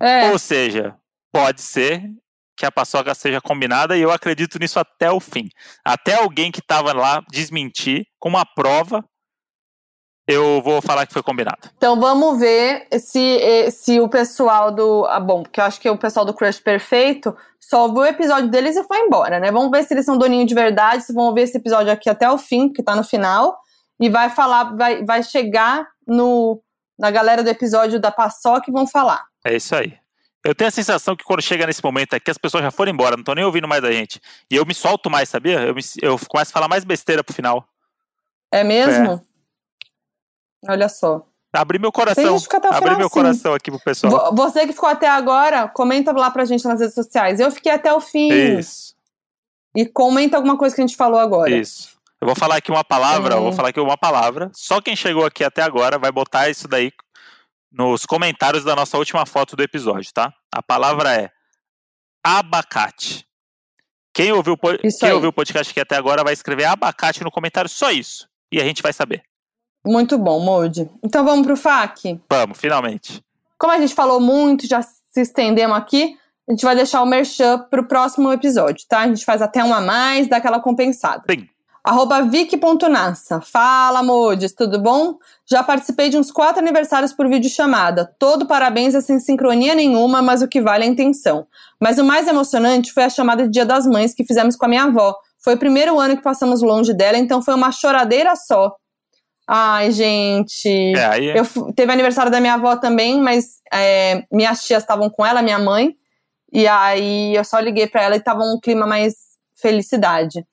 É. 0.00 0.30
Ou 0.30 0.38
seja, 0.38 0.96
pode 1.32 1.60
ser 1.60 2.08
que 2.56 2.64
a 2.64 2.70
paçoca 2.70 3.12
seja 3.16 3.40
combinada 3.40 3.96
e 3.96 4.02
eu 4.02 4.12
acredito 4.12 4.60
nisso 4.60 4.78
até 4.78 5.10
o 5.10 5.18
fim. 5.18 5.48
Até 5.84 6.14
alguém 6.14 6.52
que 6.52 6.60
estava 6.60 6.92
lá 6.92 7.20
desmentir 7.28 8.06
com 8.20 8.28
uma 8.28 8.46
prova, 8.46 9.04
eu 10.26 10.62
vou 10.62 10.80
falar 10.80 11.06
que 11.06 11.12
foi 11.12 11.22
combinado. 11.22 11.68
Então 11.76 11.98
vamos 12.00 12.38
ver 12.38 12.86
se, 12.98 13.38
eh, 13.38 13.70
se 13.70 14.00
o 14.00 14.08
pessoal 14.08 14.70
do. 14.72 15.04
Ah, 15.06 15.20
bom, 15.20 15.42
porque 15.42 15.60
eu 15.60 15.64
acho 15.64 15.80
que 15.80 15.88
o 15.90 15.98
pessoal 15.98 16.24
do 16.24 16.32
Crush 16.34 16.60
Perfeito 16.60 17.36
só 17.60 17.88
viu 17.88 17.98
o 17.98 18.06
episódio 18.06 18.48
deles 18.50 18.76
e 18.76 18.84
foi 18.84 18.98
embora, 19.00 19.38
né? 19.40 19.50
Vamos 19.50 19.70
ver 19.70 19.84
se 19.84 19.94
eles 19.94 20.04
são 20.04 20.16
doninho 20.18 20.46
de 20.46 20.54
verdade, 20.54 21.02
se 21.04 21.12
vão 21.12 21.32
ver 21.34 21.42
esse 21.42 21.56
episódio 21.56 21.92
aqui 21.92 22.08
até 22.10 22.30
o 22.30 22.38
fim, 22.38 22.70
que 22.72 22.82
tá 22.82 22.94
no 22.96 23.02
final, 23.04 23.58
e 24.00 24.08
vai 24.10 24.28
falar, 24.30 24.74
vai, 24.76 25.04
vai 25.04 25.22
chegar 25.22 25.86
no, 26.06 26.60
na 26.98 27.10
galera 27.10 27.42
do 27.42 27.48
episódio 27.48 27.98
da 28.00 28.10
Paçoca 28.10 28.66
e 28.68 28.72
vão 28.72 28.86
falar. 28.86 29.24
É 29.44 29.54
isso 29.56 29.74
aí. 29.74 29.94
Eu 30.44 30.54
tenho 30.54 30.68
a 30.68 30.70
sensação 30.70 31.16
que 31.16 31.24
quando 31.24 31.40
chega 31.40 31.66
nesse 31.66 31.82
momento 31.82 32.12
aqui, 32.14 32.30
as 32.30 32.36
pessoas 32.36 32.62
já 32.62 32.70
foram 32.70 32.92
embora, 32.92 33.12
não 33.16 33.22
estão 33.22 33.34
nem 33.34 33.44
ouvindo 33.46 33.66
mais 33.66 33.82
a 33.82 33.90
gente. 33.90 34.20
E 34.50 34.56
eu 34.56 34.66
me 34.66 34.74
solto 34.74 35.08
mais, 35.08 35.30
sabia? 35.30 35.58
Eu, 35.60 35.74
me- 35.74 35.80
eu 36.02 36.18
começo 36.28 36.50
a 36.50 36.52
falar 36.52 36.68
mais 36.68 36.84
besteira 36.84 37.24
pro 37.24 37.34
final. 37.34 37.66
É 38.52 38.62
mesmo? 38.62 39.22
Olha 40.68 40.88
só. 40.88 41.26
Abri 41.52 41.78
meu 41.78 41.92
coração. 41.92 42.36
Abri 42.72 42.96
meu 42.96 43.08
sim. 43.08 43.14
coração 43.14 43.54
aqui 43.54 43.70
pro 43.70 43.78
pessoal. 43.80 44.12
Vo- 44.34 44.34
Você 44.44 44.66
que 44.66 44.72
ficou 44.72 44.88
até 44.88 45.06
agora, 45.08 45.68
comenta 45.68 46.10
lá 46.12 46.30
pra 46.30 46.44
gente 46.44 46.64
nas 46.64 46.80
redes 46.80 46.94
sociais. 46.94 47.38
Eu 47.38 47.50
fiquei 47.50 47.70
até 47.70 47.92
o 47.92 48.00
fim. 48.00 48.32
Isso, 48.58 48.94
E 49.76 49.86
comenta 49.86 50.36
alguma 50.36 50.56
coisa 50.58 50.74
que 50.74 50.80
a 50.80 50.86
gente 50.86 50.96
falou 50.96 51.18
agora. 51.20 51.50
isso. 51.50 51.94
Eu 52.20 52.26
vou 52.26 52.34
falar 52.36 52.56
aqui 52.56 52.70
uma 52.70 52.82
palavra, 52.84 53.34
eu 53.34 53.40
vou 53.40 53.50
Uhum. 53.50 53.56
falar 53.56 53.68
aqui 53.68 53.78
uma 53.80 53.96
palavra. 53.98 54.50
Só 54.54 54.80
quem 54.80 54.96
chegou 54.96 55.24
aqui 55.26 55.44
até 55.44 55.62
agora 55.62 55.98
vai 55.98 56.10
botar 56.10 56.48
isso 56.48 56.66
daí 56.66 56.90
nos 57.70 58.06
comentários 58.06 58.64
da 58.64 58.74
nossa 58.74 58.96
última 58.98 59.26
foto 59.26 59.54
do 59.54 59.62
episódio, 59.62 60.10
tá? 60.12 60.32
A 60.52 60.62
palavra 60.62 61.12
é 61.14 61.30
abacate. 62.24 63.26
Quem 64.14 64.32
ouviu, 64.32 64.56
quem 64.56 65.12
ouviu 65.12 65.30
o 65.30 65.32
podcast 65.32 65.70
aqui 65.70 65.80
até 65.80 65.96
agora 65.96 66.22
vai 66.22 66.32
escrever 66.32 66.64
abacate 66.64 67.22
no 67.22 67.30
comentário, 67.30 67.68
só 67.68 67.90
isso. 67.90 68.28
E 68.52 68.60
a 68.60 68.64
gente 68.64 68.80
vai 68.82 68.92
saber. 68.92 69.22
Muito 69.84 70.16
bom, 70.16 70.40
Mold. 70.40 70.90
Então 71.02 71.24
vamos 71.24 71.46
pro 71.46 71.56
FAQ? 71.56 72.20
Vamos, 72.30 72.58
finalmente. 72.58 73.22
Como 73.58 73.72
a 73.72 73.78
gente 73.78 73.94
falou 73.94 74.20
muito, 74.20 74.66
já 74.66 74.82
se 74.82 75.20
estendemos 75.20 75.76
aqui, 75.76 76.16
a 76.48 76.52
gente 76.52 76.64
vai 76.64 76.74
deixar 76.74 77.02
o 77.02 77.06
merchan 77.06 77.58
pro 77.70 77.86
próximo 77.86 78.32
episódio, 78.32 78.84
tá? 78.88 79.00
A 79.00 79.08
gente 79.08 79.24
faz 79.24 79.40
até 79.40 79.62
um 79.64 79.74
a 79.74 79.80
mais, 79.80 80.28
dá 80.28 80.38
aquela 80.38 80.60
compensada. 80.60 81.22
Sim. 81.30 81.48
Arroba 81.84 82.22
Vic.nassa. 82.22 83.42
Fala, 83.42 84.02
Modes, 84.02 84.54
tudo 84.54 84.78
bom? 84.78 85.18
Já 85.46 85.62
participei 85.62 86.08
de 86.08 86.16
uns 86.16 86.32
quatro 86.32 86.62
aniversários 86.62 87.12
por 87.12 87.28
videochamada. 87.28 88.10
Todo 88.18 88.46
parabéns 88.46 88.94
é 88.94 89.02
sem 89.02 89.20
sincronia 89.20 89.74
nenhuma, 89.74 90.22
mas 90.22 90.40
o 90.40 90.48
que 90.48 90.62
vale 90.62 90.84
é 90.84 90.86
a 90.86 90.90
intenção. 90.90 91.46
Mas 91.78 91.98
o 91.98 92.04
mais 92.04 92.26
emocionante 92.26 92.90
foi 92.90 93.04
a 93.04 93.10
chamada 93.10 93.42
de 93.42 93.50
Dia 93.50 93.66
das 93.66 93.86
Mães 93.86 94.14
que 94.14 94.24
fizemos 94.24 94.56
com 94.56 94.64
a 94.64 94.68
minha 94.68 94.84
avó. 94.84 95.14
Foi 95.38 95.56
o 95.56 95.58
primeiro 95.58 96.00
ano 96.00 96.16
que 96.16 96.22
passamos 96.22 96.62
longe 96.62 96.94
dela, 96.94 97.18
então 97.18 97.42
foi 97.42 97.52
uma 97.54 97.70
choradeira 97.70 98.34
só. 98.34 98.74
Ai, 99.46 99.90
gente. 99.90 100.68
É, 100.96 101.04
aí, 101.06 101.26
Eu 101.36 101.44
fu- 101.44 101.72
teve 101.72 101.92
aniversário 101.92 102.30
da 102.32 102.40
minha 102.40 102.54
avó 102.54 102.76
também, 102.76 103.20
mas 103.20 103.56
é, 103.72 104.24
minhas 104.32 104.64
tias 104.64 104.82
estavam 104.82 105.10
com 105.10 105.24
ela, 105.24 105.42
minha 105.42 105.58
mãe. 105.58 105.94
E 106.52 106.66
aí 106.66 107.34
eu 107.34 107.44
só 107.44 107.58
liguei 107.58 107.86
pra 107.86 108.02
ela 108.02 108.16
e 108.16 108.20
tava 108.20 108.42
um 108.42 108.58
clima 108.60 108.86
mais 108.86 109.14
felicidade. 109.60 110.44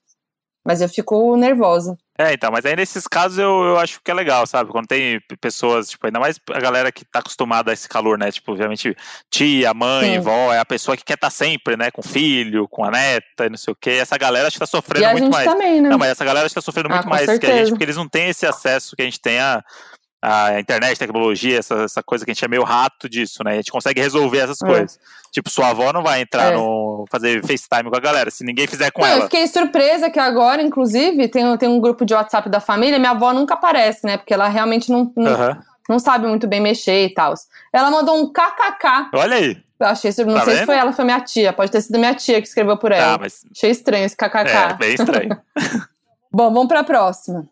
Mas 0.64 0.80
eu 0.80 0.88
fico 0.88 1.36
nervosa. 1.36 1.98
É, 2.20 2.34
então, 2.34 2.52
mas 2.52 2.64
aí 2.66 2.76
nesses 2.76 3.08
casos 3.08 3.40
eu, 3.40 3.50
eu 3.64 3.80
acho 3.80 4.00
que 4.04 4.12
é 4.12 4.14
legal, 4.14 4.46
sabe? 4.46 4.70
Quando 4.70 4.86
tem 4.86 5.20
pessoas, 5.40 5.90
tipo, 5.90 6.06
ainda 6.06 6.20
mais 6.20 6.40
a 6.52 6.60
galera 6.60 6.92
que 6.92 7.04
tá 7.04 7.18
acostumada 7.18 7.72
a 7.72 7.74
esse 7.74 7.90
calor, 7.90 8.16
né? 8.16 8.32
Tipo, 8.32 8.52
obviamente, 8.52 8.96
tia, 9.28 9.74
mãe, 9.74 10.16
Sim. 10.16 10.20
vó, 10.20 10.54
é 10.54 10.60
a 10.60 10.66
pessoa 10.66 10.96
que 10.96 11.04
quer 11.04 11.16
estar 11.16 11.32
sempre, 11.32 11.76
né? 11.76 11.90
Com 11.90 12.04
filho, 12.04 12.68
com 12.68 12.84
a 12.84 12.92
neta 12.92 13.48
e 13.48 13.50
não 13.50 13.58
sei 13.58 13.72
o 13.72 13.76
quê. 13.76 13.92
Essa 14.00 14.20
galera 14.20 14.48
acho 14.48 14.56
que 14.56 14.60
tá 14.60 14.68
sofrendo 14.68 15.02
e 15.04 15.06
a 15.06 15.12
muito 15.14 15.24
gente 15.24 15.32
mais. 15.34 15.46
também, 15.48 15.82
né? 15.82 15.90
Não, 15.90 15.98
mas 15.98 16.12
essa 16.12 16.24
galera 16.24 16.46
está 16.46 16.62
sofrendo 16.62 16.90
Ah, 16.92 16.96
muito 16.98 17.10
mais 17.10 17.26
que 17.26 17.32
a 17.32 17.34
gente, 17.34 17.42
certeza. 17.46 17.72
porque 17.72 17.84
eles 17.86 17.98
não 17.98 18.08
têm 18.08 18.30
esse 18.30 18.46
acesso 18.46 18.96
que 18.96 19.02
a 19.02 19.06
gente 19.06 19.20
tem 19.20 19.40
a, 19.40 19.64
a 20.22 20.60
internet, 20.60 21.00
tecnologia, 21.00 21.58
essa, 21.60 21.84
essa 21.84 22.04
coisa 22.04 22.24
que 22.24 22.32
a 22.32 22.34
gente 22.34 22.46
é 22.46 22.48
meio 22.48 22.64
rato 22.64 23.10
disso, 23.10 23.44
né? 23.44 23.54
A 23.54 23.56
gente 23.56 23.72
consegue 23.72 24.00
resolver 24.00 24.38
essas 24.40 24.62
É. 24.62 24.66
coisas. 24.68 25.00
Tipo, 25.32 25.50
sua 25.50 25.70
avó 25.70 25.92
não 25.92 26.04
vai 26.04 26.22
entrar 26.22 26.52
É. 26.54 26.56
no. 26.56 27.06
fazer 27.10 27.42
FaceTime 27.46 27.90
com 27.90 27.96
a 27.98 28.00
galera, 28.00 28.30
se 28.30 28.44
ninguém 28.44 28.68
fizer 28.68 28.92
com 28.92 29.02
Não, 29.02 29.08
eu 29.08 29.14
ela. 29.16 29.24
fiquei 29.24 29.48
surpresa 29.48 30.10
que 30.10 30.20
agora, 30.20 30.62
inclusive, 30.62 31.28
tem, 31.28 31.58
tem 31.58 31.68
um 31.70 31.80
grupo 31.80 32.06
de 32.06 32.14
WhatsApp 32.14 32.50
da 32.50 32.60
família, 32.60 33.00
minha 33.00 33.12
avó 33.12 33.34
nunca 33.34 33.56
aparece, 33.56 34.06
né? 34.06 34.18
Porque 34.18 34.34
ela 34.34 34.48
realmente 34.48 34.92
não, 34.92 35.12
não, 35.18 35.32
Aham. 35.32 35.62
não 35.90 35.98
sabe 36.00 36.28
muito 36.28 36.48
bem 36.48 36.60
mexer 36.62 37.06
e 37.06 37.14
tal. 37.14 37.34
Ela 37.74 37.90
mandou 37.90 38.16
um 38.22 38.32
kkk. 38.32 39.10
Olha 39.14 39.36
aí. 39.38 39.58
Eu 39.80 39.88
achei 39.88 40.12
sur- 40.12 40.28
Não 40.28 40.36
Tá 40.36 40.42
sei 40.44 40.54
se 40.54 40.60
vendo? 40.60 40.66
foi 40.68 40.76
ela, 40.76 40.94
foi 40.94 41.06
minha 41.06 41.20
tia. 41.22 41.52
Pode 41.52 41.72
ter 41.72 41.82
sido 41.82 41.98
minha 41.98 42.14
tia 42.14 42.40
que 42.40 42.48
escreveu 42.48 42.78
por 42.78 42.92
Tá, 42.92 42.98
ela. 42.98 43.18
mas. 43.18 43.44
Achei 43.52 43.72
estranho 43.72 44.06
esse 44.06 44.16
kkk. 44.16 44.48
É, 44.48 44.74
bem 44.76 44.94
estranho. 44.94 45.38
Bom, 46.32 46.54
vamos 46.54 46.68
para 46.68 46.82
a 46.82 46.84
próxima. 46.84 47.48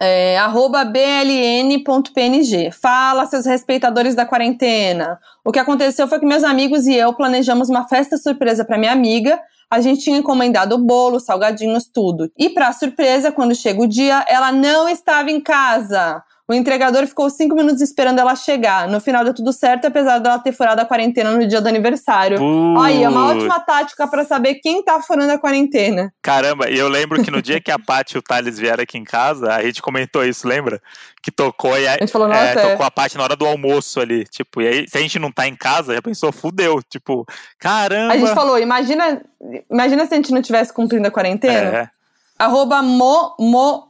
É, 0.00 0.36
arroba 0.38 0.84
bln.png. 0.84 2.70
Fala, 2.70 3.26
seus 3.26 3.46
respeitadores 3.46 4.14
da 4.14 4.26
quarentena. 4.26 5.18
O 5.44 5.50
que 5.50 5.58
aconteceu 5.58 6.06
foi 6.06 6.20
que 6.20 6.26
meus 6.26 6.44
amigos 6.44 6.86
e 6.86 6.94
eu 6.94 7.14
planejamos 7.14 7.70
uma 7.70 7.88
festa 7.88 8.16
surpresa 8.18 8.64
para 8.64 8.76
minha 8.78 8.92
amiga. 8.92 9.40
A 9.70 9.80
gente 9.80 10.02
tinha 10.02 10.18
encomendado 10.18 10.78
bolo, 10.78 11.18
salgadinhos, 11.18 11.86
tudo. 11.86 12.30
E 12.36 12.50
para 12.50 12.72
surpresa, 12.72 13.32
quando 13.32 13.54
chega 13.54 13.82
o 13.82 13.86
dia, 13.86 14.24
ela 14.28 14.52
não 14.52 14.88
estava 14.88 15.30
em 15.30 15.40
casa. 15.40 16.22
O 16.48 16.54
entregador 16.54 17.04
ficou 17.08 17.28
cinco 17.28 17.56
minutos 17.56 17.80
esperando 17.80 18.20
ela 18.20 18.36
chegar. 18.36 18.86
No 18.86 19.00
final 19.00 19.24
deu 19.24 19.34
tudo 19.34 19.52
certo, 19.52 19.86
apesar 19.86 20.20
dela 20.20 20.38
ter 20.38 20.52
furado 20.52 20.80
a 20.80 20.84
quarentena 20.84 21.32
no 21.32 21.44
dia 21.44 21.60
do 21.60 21.68
aniversário. 21.68 22.38
Aí, 22.80 23.02
é 23.02 23.08
uma 23.08 23.26
Putz. 23.26 23.36
ótima 23.36 23.58
tática 23.60 24.06
para 24.06 24.24
saber 24.24 24.54
quem 24.56 24.80
tá 24.80 25.02
furando 25.02 25.32
a 25.32 25.38
quarentena. 25.38 26.14
Caramba, 26.22 26.70
e 26.70 26.78
eu 26.78 26.88
lembro 26.88 27.20
que 27.20 27.32
no 27.32 27.42
dia 27.42 27.60
que 27.60 27.72
a 27.72 27.78
Paty 27.80 28.14
e 28.14 28.18
o 28.18 28.22
Thales 28.22 28.60
vieram 28.60 28.84
aqui 28.84 28.96
em 28.96 29.02
casa, 29.02 29.52
a 29.52 29.62
gente 29.62 29.82
comentou 29.82 30.24
isso, 30.24 30.46
lembra? 30.46 30.80
Que 31.20 31.32
tocou 31.32 31.76
e 31.76 31.88
a, 31.88 31.94
A 31.94 31.98
gente 31.98 32.12
falou, 32.12 32.30
é, 32.30 32.34
nossa, 32.34 32.60
é. 32.60 32.70
tocou 32.70 32.86
a 32.86 32.90
Paty 32.92 33.16
na 33.16 33.24
hora 33.24 33.34
do 33.34 33.44
almoço 33.44 33.98
ali. 33.98 34.24
Tipo, 34.24 34.62
e 34.62 34.68
aí, 34.68 34.88
se 34.88 34.96
a 34.96 35.00
gente 35.00 35.18
não 35.18 35.32
tá 35.32 35.48
em 35.48 35.56
casa, 35.56 35.94
já 35.94 36.02
pensou, 36.02 36.30
fudeu. 36.30 36.80
Tipo, 36.88 37.26
caramba. 37.58 38.14
A 38.14 38.18
gente 38.18 38.34
falou, 38.34 38.56
imagina, 38.56 39.20
imagina 39.68 40.06
se 40.06 40.14
a 40.14 40.16
gente 40.16 40.32
não 40.32 40.42
tivesse 40.42 40.72
cumprindo 40.72 41.08
a 41.08 41.10
quarentena. 41.10 41.76
É, 41.76 41.90
Arroba 42.38 42.82
Momoonica. 42.82 43.82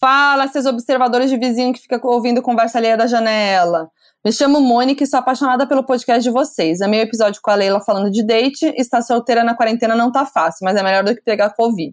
Fala, 0.00 0.46
seus 0.46 0.64
observadores 0.64 1.28
de 1.28 1.36
vizinho 1.36 1.72
que 1.72 1.80
fica 1.80 1.98
ouvindo 2.04 2.40
conversa 2.40 2.78
alheia 2.78 2.96
da 2.96 3.08
janela. 3.08 3.90
Me 4.24 4.30
chamo 4.30 4.60
Mônica 4.60 5.02
e 5.02 5.06
sou 5.08 5.18
apaixonada 5.18 5.66
pelo 5.66 5.82
podcast 5.82 6.22
de 6.22 6.30
vocês. 6.30 6.80
Amei 6.80 7.00
o 7.00 7.02
episódio 7.02 7.40
com 7.42 7.50
a 7.50 7.56
Leila 7.56 7.80
falando 7.80 8.08
de 8.08 8.24
date. 8.24 8.72
Estar 8.76 9.02
solteira 9.02 9.42
na 9.42 9.56
quarentena 9.56 9.96
não 9.96 10.12
tá 10.12 10.24
fácil, 10.24 10.64
mas 10.64 10.76
é 10.76 10.84
melhor 10.84 11.02
do 11.02 11.16
que 11.16 11.22
pegar 11.22 11.50
Covid. 11.50 11.92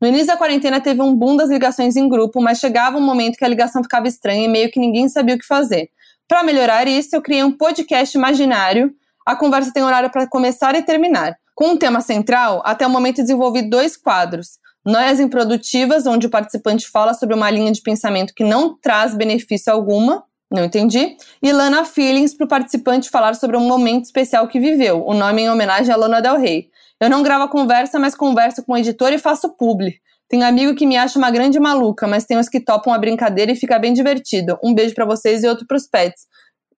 No 0.00 0.08
início 0.08 0.26
da 0.26 0.36
quarentena 0.36 0.80
teve 0.80 1.00
um 1.00 1.14
boom 1.14 1.36
das 1.36 1.48
ligações 1.48 1.94
em 1.94 2.08
grupo, 2.08 2.42
mas 2.42 2.58
chegava 2.58 2.96
um 2.96 3.00
momento 3.00 3.36
que 3.36 3.44
a 3.44 3.48
ligação 3.48 3.84
ficava 3.84 4.08
estranha 4.08 4.44
e 4.44 4.48
meio 4.48 4.68
que 4.68 4.80
ninguém 4.80 5.08
sabia 5.08 5.36
o 5.36 5.38
que 5.38 5.46
fazer. 5.46 5.90
Para 6.26 6.42
melhorar 6.42 6.88
isso, 6.88 7.14
eu 7.14 7.22
criei 7.22 7.44
um 7.44 7.56
podcast 7.56 8.18
imaginário. 8.18 8.92
A 9.24 9.36
conversa 9.36 9.72
tem 9.72 9.84
horário 9.84 10.10
para 10.10 10.26
começar 10.26 10.74
e 10.74 10.82
terminar. 10.82 11.36
Com 11.54 11.68
um 11.68 11.76
tema 11.76 12.00
central, 12.00 12.62
até 12.64 12.84
o 12.84 12.90
momento 12.90 13.22
desenvolvi 13.22 13.62
dois 13.62 13.96
quadros. 13.96 14.58
Noias 14.88 15.20
Improdutivas, 15.20 16.06
onde 16.06 16.26
o 16.26 16.30
participante 16.30 16.88
fala 16.88 17.12
sobre 17.12 17.34
uma 17.34 17.50
linha 17.50 17.70
de 17.70 17.82
pensamento 17.82 18.32
que 18.34 18.42
não 18.42 18.74
traz 18.74 19.14
benefício 19.14 19.70
alguma, 19.70 20.24
não 20.50 20.64
entendi. 20.64 21.14
E 21.42 21.52
Lana 21.52 21.84
Feelings, 21.84 22.32
para 22.32 22.46
o 22.46 22.48
participante 22.48 23.10
falar 23.10 23.34
sobre 23.34 23.58
um 23.58 23.68
momento 23.68 24.04
especial 24.04 24.48
que 24.48 24.58
viveu, 24.58 25.04
o 25.04 25.12
nome 25.12 25.42
em 25.42 25.50
homenagem 25.50 25.92
a 25.92 25.96
Lana 25.96 26.22
Del 26.22 26.38
Rey. 26.38 26.70
Eu 26.98 27.10
não 27.10 27.22
gravo 27.22 27.44
a 27.44 27.48
conversa, 27.48 27.98
mas 27.98 28.14
converso 28.14 28.64
com 28.64 28.72
o 28.72 28.78
editor 28.78 29.12
e 29.12 29.18
faço 29.18 29.50
publi. 29.50 30.00
Tenho 30.26 30.46
amigo 30.46 30.74
que 30.74 30.86
me 30.86 30.96
acha 30.96 31.18
uma 31.18 31.30
grande 31.30 31.60
maluca, 31.60 32.06
mas 32.06 32.24
tem 32.24 32.38
uns 32.38 32.48
que 32.48 32.58
topam 32.58 32.90
a 32.90 32.98
brincadeira 32.98 33.52
e 33.52 33.56
fica 33.56 33.78
bem 33.78 33.92
divertido. 33.92 34.58
Um 34.64 34.74
beijo 34.74 34.94
para 34.94 35.04
vocês 35.04 35.44
e 35.44 35.48
outro 35.48 35.66
pros 35.66 35.86
pets. 35.86 36.22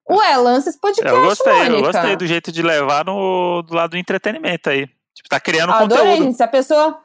Ué, 0.09 0.35
lança 0.35 0.69
esse 0.69 0.79
podcast, 0.81 1.17
eu 1.17 1.23
gostei, 1.23 1.53
eu 1.53 1.71
Mônica. 1.71 1.91
gostei 1.93 2.15
do 2.17 2.27
jeito 2.27 2.51
de 2.51 2.61
levar 2.61 3.05
no, 3.05 3.61
do 3.61 3.73
lado 3.73 3.91
do 3.91 3.97
entretenimento 3.97 4.69
aí. 4.69 4.85
Tipo, 5.13 5.29
tá 5.29 5.39
criando 5.39 5.71
Adorei, 5.71 6.03
conteúdo. 6.05 6.23
gente. 6.25 6.37
Se 6.37 6.43
a 6.43 6.47
pessoa, 6.47 7.00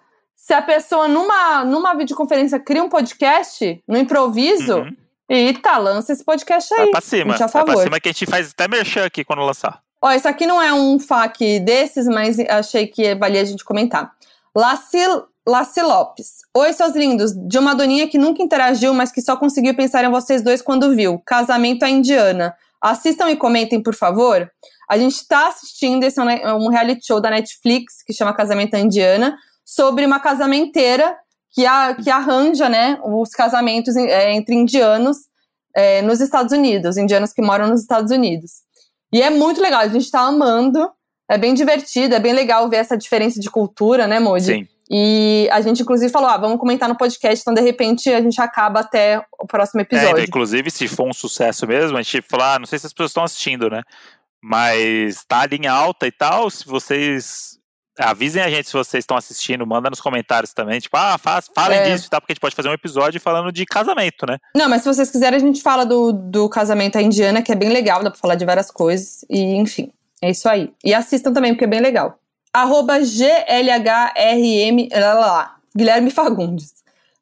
se 0.47 0.55
a 0.55 0.62
pessoa 0.62 1.09
numa, 1.09 1.64
numa 1.64 1.93
videoconferência 1.94 2.60
cria 2.60 2.81
um 2.85 2.89
podcast 2.89 3.82
no 3.89 3.98
improviso, 3.98 4.77
Uhum. 4.77 4.97
eita, 5.28 5.77
lança 5.77 6.12
esse 6.12 6.23
podcast 6.24 6.73
aí. 6.73 6.82
Vai 6.82 6.90
pra 6.93 7.01
cima, 7.01 7.32
gente, 7.32 7.43
a 7.43 7.47
vai 7.48 7.64
pra 7.64 7.73
favor. 7.73 7.82
cima 7.82 7.98
que 7.98 8.09
a 8.09 8.12
gente 8.12 8.27
faz 8.27 8.51
até 8.52 8.68
merchan 8.68 9.05
aqui 9.05 9.24
quando 9.24 9.43
lançar. 9.43 9.82
Ó, 10.01 10.12
isso 10.12 10.28
aqui 10.28 10.47
não 10.47 10.62
é 10.62 10.73
um 10.73 11.01
FAQ 11.01 11.59
desses, 11.59 12.06
mas 12.06 12.39
achei 12.39 12.86
que 12.86 13.12
valia 13.16 13.40
a 13.40 13.44
gente 13.44 13.64
comentar. 13.64 14.12
Laci, 14.55 14.98
Laci 15.44 15.82
Lopes. 15.82 16.43
Oi, 16.56 16.73
seus 16.73 16.94
lindos. 16.94 17.32
De 17.35 17.59
uma 17.59 17.74
doninha 17.74 18.06
que 18.06 18.16
nunca 18.16 18.40
interagiu, 18.40 18.94
mas 18.94 19.10
que 19.10 19.20
só 19.20 19.36
conseguiu 19.36 19.74
pensar 19.74 20.05
em 20.05 20.10
vocês 20.12 20.43
dois 20.43 20.62
quando 20.62 20.94
viu. 20.94 21.20
Casamento 21.27 21.82
à 21.82 21.90
Indiana. 21.90 22.55
Assistam 22.81 23.28
e 23.32 23.36
comentem, 23.36 23.82
por 23.82 23.97
favor. 23.97 24.48
A 24.89 24.97
gente 24.97 25.27
tá 25.27 25.48
assistindo, 25.48 26.05
esse 26.05 26.20
é 26.20 26.52
um 26.55 26.68
reality 26.68 27.05
show 27.05 27.20
da 27.20 27.31
Netflix, 27.31 28.05
que 28.06 28.12
chama 28.12 28.32
Casamento 28.32 28.74
à 28.77 28.78
Indiana, 28.78 29.36
sobre 29.68 30.06
uma 30.06 30.20
casamenteira 30.20 31.16
que, 31.51 31.66
a- 31.66 31.94
que 31.94 32.09
arranja, 32.09 32.68
né, 32.68 32.98
os 33.05 33.30
casamentos 33.30 33.97
é, 33.97 34.32
entre 34.32 34.55
indianos 34.55 35.16
é, 35.74 36.01
nos 36.02 36.20
Estados 36.20 36.52
Unidos, 36.52 36.97
indianos 36.97 37.32
que 37.32 37.43
moram 37.43 37.66
nos 37.68 37.80
Estados 37.82 38.12
Unidos. 38.12 38.52
E 39.12 39.20
é 39.20 39.28
muito 39.28 39.60
legal, 39.60 39.80
a 39.80 39.88
gente 39.88 40.10
tá 40.10 40.20
amando. 40.20 40.88
É 41.28 41.36
bem 41.36 41.55
divertido, 41.55 42.14
é 42.14 42.20
bem 42.20 42.32
legal 42.32 42.68
ver 42.68 42.76
essa 42.76 42.97
diferença 42.97 43.40
de 43.40 43.51
cultura, 43.51 44.06
né, 44.06 44.20
Modi? 44.20 44.44
Sim. 44.44 44.68
E 44.88 45.48
a 45.51 45.60
gente, 45.60 45.82
inclusive, 45.82 46.12
falou: 46.12 46.28
ah, 46.30 46.36
vamos 46.36 46.60
comentar 46.60 46.88
no 46.88 46.97
podcast, 46.97 47.40
então 47.43 47.52
de 47.52 47.60
repente 47.60 48.09
a 48.12 48.20
gente 48.20 48.40
acaba 48.40 48.78
até 48.80 49.20
o 49.40 49.44
próximo 49.44 49.80
É, 49.80 49.82
episódio. 49.82 50.10
então, 50.10 50.22
inclusive, 50.24 50.70
se 50.70 50.86
for 50.86 51.09
um 51.09 51.12
sucesso 51.12 51.66
mesmo, 51.66 51.97
a 51.98 52.02
gente 52.02 52.22
falar, 52.22 52.55
ah, 52.55 52.59
não 52.60 52.66
sei 52.66 52.78
se 52.78 52.86
as 52.86 52.93
pessoas 52.93 53.10
estão 53.10 53.24
assistindo, 53.24 53.68
né? 53.68 53.82
Mas 54.40 55.24
tá 55.26 55.40
ali 55.40 55.56
em 55.56 55.66
alta 55.66 56.06
e 56.06 56.12
tal. 56.12 56.48
Se 56.51 56.64
vocês. 56.64 57.55
Avisem 57.98 58.43
a 58.43 58.51
gente 58.51 58.66
se 58.68 58.73
vocês 58.73 59.02
estão 59.02 59.16
assistindo, 59.16 59.66
manda 59.66 59.89
nos 59.89 60.01
comentários 60.01 60.52
também. 60.52 60.78
Tipo, 60.81 60.97
ah, 60.97 61.16
faz, 61.18 61.48
falem 61.55 61.78
É. 61.78 61.90
disso 61.90 62.10
tal, 62.10 62.20
porque 62.20 62.32
a 62.32 62.35
gente 62.35 62.40
pode 62.40 62.55
fazer 62.55 62.68
um 62.68 62.73
episódio 62.73 63.20
falando 63.20 63.51
de 63.51 63.64
casamento, 63.64 64.27
né? 64.27 64.39
Não, 64.55 64.68
mas 64.68 64.82
se 64.82 64.89
vocês 64.89 65.10
quiserem, 65.10 65.36
a 65.36 65.40
gente 65.40 65.62
fala 65.62 65.85
do, 65.86 66.12
do 66.12 66.48
casamento 66.48 66.97
à 66.98 67.02
indiana, 67.02 67.40
que 67.43 67.51
é 67.52 67.55
bem 67.55 67.70
legal, 67.70 68.02
dá 68.02 68.10
pra 68.10 68.20
falar 68.20 68.35
de 68.35 68.44
várias 68.44 68.70
coisas. 68.70 69.24
E, 69.31 69.55
enfim, 69.56 69.90
é 70.20 70.31
isso 70.31 70.48
aí. 70.48 70.70
E 70.85 70.93
assistam 70.94 71.32
também, 71.32 71.52
porque 71.55 71.64
é 71.64 71.68
bem 71.68 71.81
legal. 71.81 72.18
Arroba 72.52 72.98
GLHRM. 73.01 74.89
Lá, 74.93 75.14
lá, 75.14 75.27
lá, 75.27 75.56
Guilherme 75.77 76.10
Fagundes. 76.10 76.74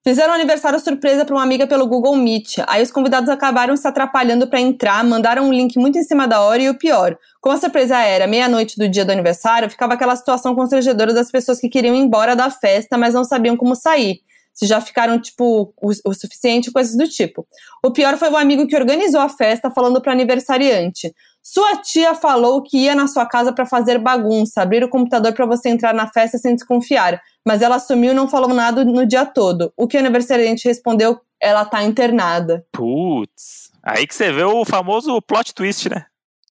Fizeram 0.06 0.32
um 0.32 0.34
aniversário 0.34 0.78
surpresa 0.78 1.24
para 1.24 1.34
uma 1.34 1.42
amiga 1.42 1.66
pelo 1.66 1.86
Google 1.86 2.14
Meet. 2.14 2.58
Aí 2.66 2.82
os 2.82 2.90
convidados 2.90 3.30
acabaram 3.30 3.74
se 3.74 3.88
atrapalhando 3.88 4.46
para 4.46 4.60
entrar, 4.60 5.02
mandaram 5.02 5.48
um 5.48 5.52
link 5.52 5.78
muito 5.78 5.96
em 5.96 6.02
cima 6.02 6.28
da 6.28 6.42
hora 6.42 6.60
e 6.60 6.68
o 6.68 6.76
pior. 6.76 7.16
Como 7.40 7.56
a 7.56 7.58
surpresa 7.58 7.96
era 7.98 8.26
meia-noite 8.26 8.76
do 8.76 8.86
dia 8.86 9.02
do 9.02 9.12
aniversário, 9.12 9.70
ficava 9.70 9.94
aquela 9.94 10.14
situação 10.14 10.54
constrangedora 10.54 11.14
das 11.14 11.30
pessoas 11.30 11.58
que 11.58 11.70
queriam 11.70 11.96
ir 11.96 12.00
embora 12.00 12.36
da 12.36 12.50
festa, 12.50 12.98
mas 12.98 13.14
não 13.14 13.24
sabiam 13.24 13.56
como 13.56 13.74
sair. 13.74 14.20
Se 14.54 14.66
já 14.66 14.80
ficaram, 14.80 15.20
tipo, 15.20 15.74
o, 15.76 15.90
o 16.06 16.14
suficiente, 16.14 16.70
coisas 16.70 16.96
do 16.96 17.08
tipo. 17.08 17.46
O 17.84 17.90
pior 17.90 18.16
foi 18.16 18.30
o 18.30 18.36
amigo 18.36 18.66
que 18.68 18.76
organizou 18.76 19.20
a 19.20 19.28
festa 19.28 19.70
falando 19.70 20.00
para 20.00 20.12
aniversariante. 20.12 21.12
Sua 21.42 21.76
tia 21.76 22.14
falou 22.14 22.62
que 22.62 22.78
ia 22.78 22.94
na 22.94 23.06
sua 23.06 23.26
casa 23.26 23.52
para 23.52 23.66
fazer 23.66 23.98
bagunça, 23.98 24.62
abrir 24.62 24.82
o 24.82 24.88
computador 24.88 25.34
para 25.34 25.44
você 25.44 25.68
entrar 25.68 25.92
na 25.92 26.06
festa 26.06 26.38
sem 26.38 26.54
desconfiar, 26.54 27.20
mas 27.46 27.60
ela 27.60 27.78
sumiu 27.78 28.12
e 28.12 28.14
não 28.14 28.26
falou 28.26 28.48
nada 28.48 28.82
no 28.84 29.04
dia 29.04 29.26
todo. 29.26 29.70
O 29.76 29.86
que 29.86 29.96
o 29.96 30.00
aniversariante 30.00 30.66
respondeu, 30.66 31.20
ela 31.38 31.66
tá 31.66 31.82
internada. 31.82 32.64
Putz. 32.72 33.70
Aí 33.82 34.06
que 34.06 34.14
você 34.14 34.32
vê 34.32 34.44
o 34.44 34.64
famoso 34.64 35.20
plot 35.20 35.52
twist, 35.52 35.90
né? 35.90 36.06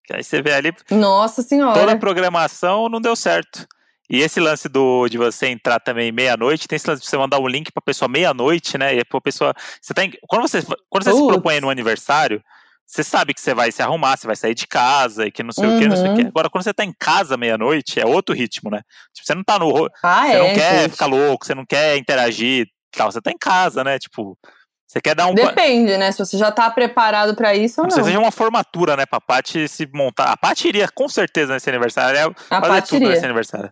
Que 0.05 0.17
aí 0.17 0.23
você 0.23 0.41
vê 0.41 0.53
ali 0.53 0.71
Nossa 0.91 1.41
senhora. 1.41 1.80
toda 1.80 1.93
a 1.93 1.97
programação 1.97 2.88
não 2.88 3.01
deu 3.01 3.15
certo. 3.15 3.65
E 4.09 4.19
esse 4.21 4.39
lance 4.39 4.67
do, 4.67 5.07
de 5.07 5.17
você 5.17 5.47
entrar 5.47 5.80
também 5.80 6.11
meia-noite, 6.11 6.67
tem 6.67 6.75
esse 6.75 6.88
lance 6.89 7.01
de 7.01 7.07
você 7.07 7.17
mandar 7.17 7.39
um 7.39 7.47
link 7.47 7.71
pra 7.71 7.81
pessoa 7.81 8.07
meia-noite, 8.09 8.77
né? 8.77 8.95
E 8.95 8.99
a 8.99 9.21
pessoa. 9.21 9.53
Você 9.81 9.93
tá 9.93 10.03
em- 10.03 10.11
quando 10.27 10.41
você, 10.41 10.61
quando 10.89 11.03
você 11.03 11.13
se 11.13 11.25
propõe 11.27 11.59
no 11.61 11.69
aniversário, 11.69 12.43
você 12.85 13.01
sabe 13.01 13.34
que 13.34 13.39
você 13.39 13.53
vai 13.53 13.71
se 13.71 13.81
arrumar, 13.81 14.17
você 14.17 14.27
vai 14.27 14.35
sair 14.35 14.53
de 14.53 14.67
casa 14.67 15.25
e 15.25 15.31
que 15.31 15.41
não 15.41 15.53
sei 15.53 15.65
o 15.67 15.80
que, 15.80 15.88
não 15.88 15.95
sei 15.95 16.07
o 16.07 16.09
Uhum. 16.09 16.15
que. 16.17 16.27
Agora, 16.27 16.49
quando 16.49 16.63
você 16.65 16.73
tá 16.73 16.84
em 16.84 16.93
casa 16.99 17.38
meia-noite, 17.38 17.99
é 17.99 18.05
outro 18.05 18.35
ritmo, 18.35 18.69
né? 18.69 18.81
Tipo, 19.13 19.25
você 19.25 19.34
não 19.34 19.43
tá 19.43 19.57
no. 19.57 19.89
Ah, 20.03 20.27
Você 20.27 20.34
é, 20.34 20.39
não 20.39 20.53
quer 20.53 20.81
gente. 20.81 20.91
ficar 20.91 21.05
louco, 21.05 21.45
você 21.45 21.55
não 21.55 21.65
quer 21.65 21.95
interagir 21.97 22.65
e 22.67 22.71
tal. 22.97 23.09
Você 23.11 23.21
tá 23.21 23.31
em 23.31 23.38
casa, 23.38 23.85
né? 23.85 23.97
Tipo, 23.97 24.38
você 24.85 24.99
quer 25.01 25.15
dar 25.15 25.27
um. 25.27 25.34
Depende, 25.34 25.97
né? 25.97 26.11
Se 26.11 26.19
você 26.19 26.38
já 26.38 26.51
tá 26.51 26.69
preparado 26.69 27.35
pra 27.35 27.55
isso 27.55 27.80
ou 27.81 27.85
Não 27.88 27.91
sei, 27.91 28.03
seja 28.03 28.19
uma 28.19 28.31
formatura, 28.31 28.97
né? 28.97 29.05
Pra 29.05 29.19
Paty 29.21 29.65
se 29.69 29.89
montar. 29.93 30.25
A 30.25 30.38
Paty 30.38 30.67
iria 30.67 30.88
com 30.93 31.07
certeza 31.07 31.53
nesse 31.53 31.69
aniversário. 31.69 32.17
Ela 32.19 32.30
ia 32.30 32.35
A 32.49 32.59
fazer 32.61 32.67
Paty 32.73 32.89
tudo 32.89 32.97
iria. 33.03 33.09
nesse 33.11 33.25
aniversário. 33.25 33.71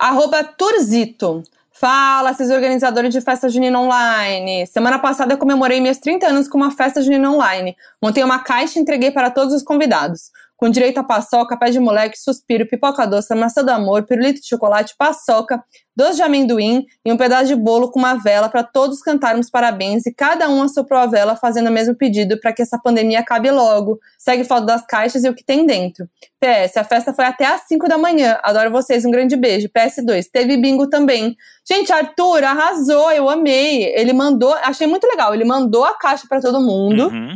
Arroba 0.00 0.42
Turzito. 0.42 1.42
Fala, 1.70 2.32
vocês 2.32 2.50
organizadores 2.50 3.12
de 3.12 3.20
festa 3.20 3.50
junina 3.50 3.78
online. 3.78 4.66
Semana 4.66 4.98
passada 4.98 5.34
eu 5.34 5.38
comemorei 5.38 5.78
meus 5.78 5.98
30 5.98 6.26
anos 6.26 6.48
com 6.48 6.56
uma 6.56 6.70
festa 6.70 7.02
junina 7.02 7.30
online. 7.30 7.76
Montei 8.02 8.24
uma 8.24 8.38
caixa 8.38 8.78
e 8.78 8.82
entreguei 8.82 9.10
para 9.10 9.30
todos 9.30 9.52
os 9.52 9.62
convidados. 9.62 10.30
Com 10.60 10.68
direito 10.68 10.98
a 10.98 11.02
paçoca, 11.02 11.56
pé 11.56 11.70
de 11.70 11.80
moleque, 11.80 12.18
suspiro, 12.18 12.68
pipoca 12.68 13.06
doce, 13.06 13.34
maçã 13.34 13.64
do 13.64 13.70
amor, 13.70 14.02
pirulito 14.02 14.42
de 14.42 14.46
chocolate, 14.46 14.94
paçoca, 14.94 15.64
doce 15.96 16.16
de 16.16 16.22
amendoim 16.22 16.84
e 17.02 17.10
um 17.10 17.16
pedaço 17.16 17.46
de 17.46 17.56
bolo 17.56 17.90
com 17.90 17.98
uma 17.98 18.12
vela 18.16 18.46
para 18.46 18.62
todos 18.62 19.00
cantarmos 19.00 19.48
parabéns 19.48 20.04
e 20.04 20.12
cada 20.12 20.50
um 20.50 20.62
assoprou 20.62 21.00
a 21.00 21.06
vela 21.06 21.34
fazendo 21.34 21.68
o 21.68 21.72
mesmo 21.72 21.94
pedido 21.94 22.38
para 22.38 22.52
que 22.52 22.60
essa 22.60 22.78
pandemia 22.78 23.20
acabe 23.20 23.50
logo. 23.50 23.98
Segue 24.18 24.44
foto 24.44 24.66
das 24.66 24.84
caixas 24.84 25.24
e 25.24 25.30
o 25.30 25.34
que 25.34 25.42
tem 25.42 25.64
dentro. 25.64 26.06
PS, 26.38 26.76
a 26.76 26.84
festa 26.84 27.14
foi 27.14 27.24
até 27.24 27.46
às 27.46 27.62
5 27.62 27.88
da 27.88 27.96
manhã. 27.96 28.38
Adoro 28.42 28.70
vocês, 28.70 29.06
um 29.06 29.10
grande 29.10 29.36
beijo. 29.36 29.66
PS2, 29.70 30.26
teve 30.30 30.58
bingo 30.58 30.90
também. 30.90 31.34
Gente, 31.66 31.90
Arthur 31.90 32.44
arrasou, 32.44 33.10
eu 33.12 33.30
amei. 33.30 33.84
Ele 33.96 34.12
mandou, 34.12 34.52
achei 34.56 34.86
muito 34.86 35.06
legal. 35.06 35.34
Ele 35.34 35.44
mandou 35.44 35.84
a 35.84 35.96
caixa 35.96 36.26
para 36.28 36.42
todo 36.42 36.60
mundo. 36.60 37.08
Uhum. 37.08 37.34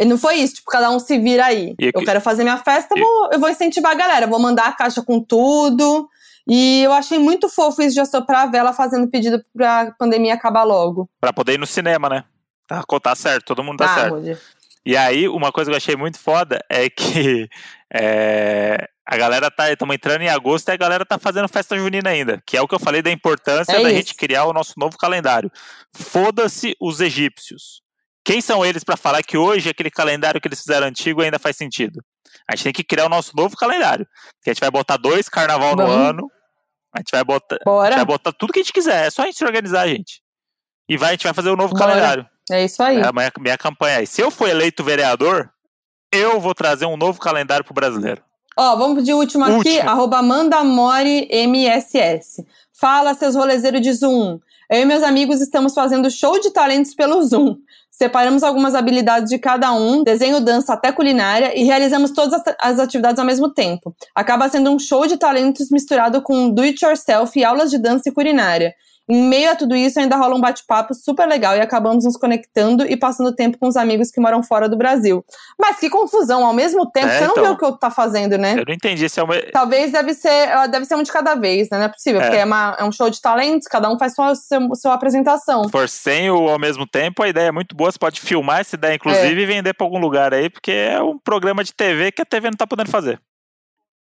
E 0.00 0.04
não 0.04 0.18
foi 0.18 0.36
isso, 0.36 0.54
tipo, 0.54 0.70
cada 0.70 0.90
um 0.90 0.98
se 0.98 1.18
vira 1.18 1.46
aí. 1.46 1.74
E- 1.80 1.90
eu 1.94 2.04
quero 2.04 2.20
fazer 2.20 2.42
minha 2.42 2.58
festa, 2.58 2.94
e- 2.96 3.00
vou- 3.00 3.30
eu 3.32 3.38
vou 3.38 3.48
incentivar 3.48 3.92
a 3.92 3.94
galera. 3.94 4.26
Vou 4.26 4.38
mandar 4.40 4.66
a 4.66 4.72
caixa 4.72 5.02
com 5.02 5.20
tudo. 5.20 6.08
E 6.46 6.82
eu 6.82 6.92
achei 6.92 7.18
muito 7.18 7.48
fofo 7.48 7.80
isso 7.80 7.94
de 7.94 8.00
assoprar 8.00 8.42
a 8.42 8.46
vela 8.46 8.72
fazendo 8.72 9.08
pedido 9.08 9.42
pra 9.56 9.92
pandemia 9.98 10.34
acabar 10.34 10.62
logo. 10.64 11.08
Pra 11.20 11.32
poder 11.32 11.54
ir 11.54 11.58
no 11.58 11.66
cinema, 11.66 12.08
né? 12.08 12.24
Tá, 12.66 12.82
tá 13.02 13.14
certo, 13.14 13.46
todo 13.46 13.62
mundo 13.64 13.78
tá 13.78 13.86
ah, 13.86 13.94
certo. 13.94 14.40
E 14.84 14.96
aí, 14.96 15.26
uma 15.28 15.50
coisa 15.50 15.70
que 15.70 15.74
eu 15.74 15.78
achei 15.78 15.96
muito 15.96 16.18
foda 16.18 16.60
é 16.68 16.90
que 16.90 17.48
é, 17.92 18.86
a 19.06 19.16
galera 19.16 19.50
tá. 19.50 19.70
Estamos 19.72 19.94
entrando 19.94 20.22
em 20.22 20.28
agosto 20.28 20.68
e 20.68 20.72
a 20.72 20.76
galera 20.76 21.06
tá 21.06 21.18
fazendo 21.18 21.48
festa 21.48 21.76
junina 21.78 22.10
ainda. 22.10 22.42
Que 22.44 22.56
é 22.56 22.60
o 22.62 22.68
que 22.68 22.74
eu 22.74 22.80
falei 22.80 23.00
da 23.00 23.10
importância 23.10 23.72
É 23.72 23.82
da 23.82 23.88
isso. 23.88 23.96
gente 23.96 24.14
criar 24.14 24.44
o 24.44 24.52
nosso 24.52 24.74
novo 24.76 24.98
calendário. 24.98 25.50
Foda-se 25.94 26.76
os 26.80 27.00
egípcios. 27.00 27.80
Quem 28.24 28.40
são 28.40 28.64
eles 28.64 28.82
pra 28.82 28.96
falar 28.96 29.22
que 29.22 29.36
hoje 29.36 29.68
aquele 29.68 29.90
calendário 29.90 30.40
que 30.40 30.48
eles 30.48 30.60
fizeram 30.60 30.86
antigo 30.86 31.20
ainda 31.20 31.38
faz 31.38 31.56
sentido? 31.56 32.00
A 32.50 32.56
gente 32.56 32.64
tem 32.64 32.72
que 32.72 32.84
criar 32.84 33.06
o 33.06 33.08
nosso 33.08 33.32
novo 33.36 33.56
calendário. 33.56 34.06
Que 34.42 34.50
a 34.50 34.54
gente 34.54 34.60
vai 34.60 34.70
botar 34.70 34.96
dois 34.96 35.28
carnaval 35.28 35.76
no 35.76 35.86
Vamos. 35.86 36.08
ano. 36.08 36.30
A 36.94 37.00
gente 37.00 37.10
vai 37.12 37.24
botar. 37.24 37.56
A 37.56 37.58
gente 37.58 37.64
Bora. 37.64 37.96
vai 37.96 38.04
botar 38.04 38.32
tudo 38.32 38.52
que 38.52 38.60
a 38.60 38.62
gente 38.62 38.72
quiser. 38.72 39.06
É 39.06 39.10
só 39.10 39.22
a 39.22 39.26
gente 39.26 39.36
se 39.36 39.44
organizar, 39.44 39.86
gente. 39.88 40.22
E 40.88 40.96
vai, 40.96 41.10
a 41.10 41.12
gente 41.12 41.24
vai 41.24 41.34
fazer 41.34 41.50
o 41.50 41.56
novo 41.56 41.74
Bora. 41.74 41.86
calendário. 41.86 42.26
É 42.50 42.64
isso 42.64 42.82
aí. 42.82 42.98
É 42.98 43.06
a 43.06 43.12
minha, 43.12 43.30
minha 43.38 43.58
campanha 43.58 43.98
aí. 43.98 44.06
Se 44.06 44.20
eu 44.20 44.30
for 44.30 44.48
eleito 44.48 44.84
vereador, 44.84 45.50
eu 46.12 46.40
vou 46.40 46.54
trazer 46.54 46.86
um 46.86 46.96
novo 46.96 47.18
calendário 47.20 47.64
pro 47.64 47.74
brasileiro. 47.74 48.22
Ó, 48.56 48.76
vamos 48.76 49.02
de 49.04 49.12
último 49.12 49.44
aqui, 49.44 49.54
Último. 49.54 49.90
arroba 49.90 50.22
MandaMoriMSS. 50.22 52.44
Fala, 52.72 53.14
seus 53.14 53.34
rolezeiros 53.34 53.80
de 53.80 53.92
Zoom. 53.92 54.38
Eu 54.70 54.80
e 54.80 54.84
meus 54.84 55.02
amigos 55.02 55.40
estamos 55.40 55.74
fazendo 55.74 56.10
show 56.10 56.40
de 56.40 56.50
talentos 56.50 56.94
pelo 56.94 57.22
Zoom. 57.22 57.56
Separamos 57.90 58.42
algumas 58.42 58.74
habilidades 58.74 59.28
de 59.30 59.38
cada 59.38 59.72
um, 59.72 60.02
desenho, 60.02 60.40
dança 60.40 60.72
até 60.74 60.90
culinária, 60.90 61.56
e 61.56 61.62
realizamos 61.62 62.10
todas 62.10 62.42
as- 62.60 62.80
atividades 62.80 63.20
ao 63.20 63.26
mesmo 63.26 63.50
tempo. 63.52 63.94
Acaba 64.14 64.48
sendo 64.48 64.70
um 64.70 64.78
show 64.78 65.06
de 65.06 65.16
talentos 65.16 65.70
misturado 65.70 66.20
com 66.20 66.50
do 66.50 66.62
it 66.62 66.84
yourself 66.84 67.38
e 67.38 67.44
aulas 67.44 67.70
de 67.70 67.78
dança 67.78 68.08
e 68.08 68.12
culinária. 68.12 68.74
Em 69.06 69.28
meio 69.28 69.50
a 69.50 69.54
tudo 69.54 69.76
isso, 69.76 70.00
ainda 70.00 70.16
rola 70.16 70.34
um 70.34 70.40
bate-papo 70.40 70.94
super 70.94 71.28
legal 71.28 71.54
e 71.54 71.60
acabamos 71.60 72.04
nos 72.06 72.16
conectando 72.16 72.86
e 72.86 72.96
passando 72.96 73.34
tempo 73.34 73.58
com 73.58 73.68
os 73.68 73.76
amigos 73.76 74.10
que 74.10 74.18
moram 74.18 74.42
fora 74.42 74.66
do 74.66 74.78
Brasil. 74.78 75.22
Mas 75.60 75.78
que 75.78 75.90
confusão, 75.90 76.44
ao 76.46 76.54
mesmo 76.54 76.90
tempo, 76.90 77.08
É, 77.08 77.18
você 77.18 77.24
não 77.26 77.32
então. 77.32 77.44
vê 77.44 77.50
o 77.50 77.56
que 77.58 77.64
eu 77.66 77.72
tá 77.76 77.90
fazendo, 77.90 78.38
né? 78.38 78.52
Eu 78.58 78.64
não 78.66 78.72
entendi 78.72 79.06
se 79.08 79.20
é 79.20 79.22
uma. 79.22 79.34
Talvez 79.52 79.92
deve 79.92 80.14
ser, 80.14 80.48
ah, 80.52 80.66
deve 80.66 80.86
ser 80.86 80.94
um 80.94 81.02
de 81.02 81.12
cada 81.12 81.34
vez, 81.34 81.68
né? 81.70 81.76
Não 81.76 81.84
é 81.84 81.88
possível, 81.88 82.20
É. 82.20 82.24
porque 82.24 82.38
é, 82.38 82.44
uma- 82.46 82.76
é 82.78 82.84
um 82.84 82.90
show 82.92 83.10
de 83.10 83.20
talentos, 83.20 83.68
cada 83.68 83.90
um 83.90 83.98
faz 83.98 84.14
sua, 84.14 84.34
seu- 84.34 84.74
sua 84.74 84.94
apresentação. 84.94 85.64
Se 85.64 85.70
for 85.70 85.86
sem 85.88 86.30
o 86.30 86.48
ao 86.48 86.58
mesmo 86.58 86.86
tempo, 86.86 87.22
a 87.22 87.28
ideia 87.28 87.48
é 87.48 87.52
muito 87.52 87.76
boa. 87.76 87.92
Você 87.92 87.98
pode 87.98 88.20
filmar 88.22 88.60
essa 88.60 88.74
ideia, 88.74 88.94
inclusive, 88.94 89.38
e 89.38 89.44
vender 89.46 89.74
pra 89.74 89.86
algum 89.86 89.98
lugar 89.98 90.32
aí, 90.32 90.48
porque 90.48 90.72
é 90.72 91.02
um 91.02 91.18
programa 91.18 91.62
de 91.62 91.74
TV 91.74 92.10
que 92.10 92.22
a 92.22 92.24
TV 92.24 92.48
não 92.48 92.56
tá 92.56 92.66
podendo 92.66 92.90
fazer. 92.90 93.20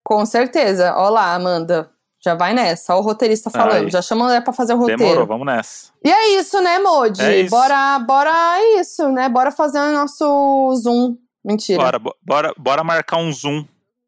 Com 0.04 0.24
certeza. 0.26 0.94
Olá, 0.96 1.34
Amanda. 1.34 1.90
Já 2.24 2.34
vai 2.34 2.54
nessa. 2.54 2.94
Ó, 2.94 2.98
o 2.98 3.02
roteirista 3.02 3.50
falando. 3.50 3.84
Aí. 3.84 3.90
Já 3.90 4.00
chama 4.00 4.24
a 4.24 4.28
mulher 4.28 4.44
pra 4.44 4.52
fazer 4.52 4.74
o 4.74 4.78
roteiro. 4.78 5.02
Demorou, 5.02 5.26
vamos 5.26 5.46
nessa. 5.46 5.90
E 6.04 6.10
é 6.10 6.38
isso, 6.38 6.60
né, 6.60 6.78
Modi? 6.78 7.20
É 7.20 7.40
isso. 7.40 7.50
Bora, 7.50 7.98
bora, 7.98 8.30
é 8.58 8.80
isso, 8.80 9.08
né? 9.10 9.28
Bora 9.28 9.50
fazer 9.50 9.78
o 9.80 9.92
nosso 9.92 10.74
Zoom. 10.76 11.16
Mentira. 11.44 11.82
Bora, 11.82 11.98
bo- 11.98 12.14
bora, 12.22 12.54
bora 12.56 12.84
marcar 12.84 13.16
um 13.16 13.32
Zoom. 13.32 13.64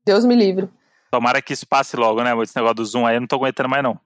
Deus 0.07 0.25
me 0.25 0.37
livre. 0.37 0.69
Tomara 1.11 1.43
que 1.43 1.53
isso 1.53 1.67
passe 1.67 1.97
logo, 1.97 2.23
né? 2.23 2.31
Esse 2.43 2.55
negócio 2.57 2.75
do 2.77 2.85
Zoom 2.85 3.07
aí, 3.07 3.17
eu 3.17 3.21
não 3.21 3.27
tô 3.27 3.37
aguentando 3.37 3.69
mais, 3.69 3.83
não. 3.83 3.99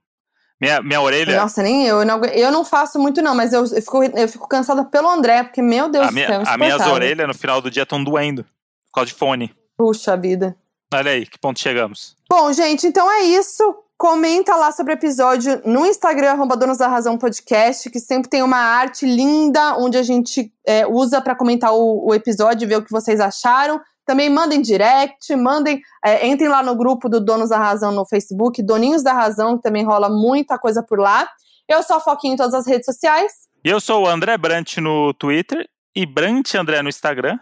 Minha, 0.61 0.81
minha 0.83 1.01
orelha. 1.01 1.41
Nossa, 1.41 1.63
nem 1.63 1.87
eu. 1.87 2.01
Eu 2.01 2.07
não, 2.07 2.25
eu 2.25 2.51
não 2.51 2.65
faço 2.65 2.99
muito, 2.99 3.21
não, 3.23 3.35
mas 3.35 3.53
eu, 3.53 3.61
eu 3.65 3.83
fico, 3.83 4.03
eu 4.03 4.29
fico 4.29 4.49
cansada 4.49 4.85
pelo 4.85 5.09
André, 5.09 5.43
porque, 5.45 5.63
meu 5.63 5.89
Deus 5.91 6.07
do 6.09 6.15
céu, 6.27 6.41
as 6.41 6.57
minhas 6.57 6.81
orelhas 6.95 7.29
no 7.29 7.35
final 7.35 7.61
do 7.61 7.71
dia 7.71 7.83
estão 7.85 8.03
doendo. 8.03 8.43
Por 8.45 8.93
causa 8.95 9.09
de 9.09 9.15
fone. 9.15 9.55
Puxa 9.77 10.17
vida. 10.17 10.57
Olha 10.93 11.13
aí, 11.13 11.27
que 11.27 11.39
ponto 11.39 11.61
chegamos. 11.61 12.17
Bom, 12.31 12.51
gente, 12.53 12.87
então 12.87 13.11
é 13.11 13.23
isso. 13.23 13.63
Comenta 13.99 14.55
lá 14.55 14.71
sobre 14.71 14.93
o 14.93 14.95
episódio 14.95 15.61
no 15.65 15.85
Instagram, 15.85 16.31
arroba 16.31 16.57
Donos 16.57 16.79
da 16.79 16.87
Razão 16.87 17.19
Podcast, 17.19 17.91
que 17.91 17.99
sempre 17.99 18.31
tem 18.31 18.45
uma 18.45 18.57
arte 18.57 19.05
linda 19.05 19.77
onde 19.77 19.99
a 19.99 20.05
gente 20.05 20.53
é, 20.65 20.87
usa 20.87 21.21
para 21.21 21.35
comentar 21.35 21.75
o, 21.75 22.07
o 22.07 22.15
episódio 22.15 22.69
ver 22.69 22.77
o 22.77 22.85
que 22.85 22.93
vocês 22.93 23.19
acharam. 23.19 23.81
Também 24.07 24.31
mandem 24.31 24.63
direct, 24.63 25.35
mandem, 25.35 25.83
é, 26.05 26.29
entrem 26.29 26.49
lá 26.49 26.63
no 26.63 26.77
grupo 26.77 27.09
do 27.09 27.21
Donos 27.21 27.49
da 27.49 27.59
Razão 27.59 27.91
no 27.91 28.07
Facebook, 28.07 28.63
Doninhos 28.63 29.03
da 29.03 29.13
Razão, 29.13 29.57
que 29.57 29.65
também 29.65 29.85
rola 29.85 30.09
muita 30.09 30.57
coisa 30.57 30.81
por 30.81 31.01
lá. 31.01 31.29
Eu 31.69 31.83
sou 31.83 31.97
a 31.97 32.01
Foquinha 32.01 32.35
em 32.35 32.37
todas 32.37 32.55
as 32.55 32.69
redes 32.69 32.87
sociais. 32.87 33.33
Eu 33.65 33.81
sou 33.81 34.05
o 34.05 34.09
André 34.09 34.39
Brant 34.39 34.77
no 34.77 35.13
Twitter 35.13 35.69
e 35.93 36.07
Brant 36.07 36.55
André 36.55 36.81
no 36.83 36.89
Instagram. 36.89 37.37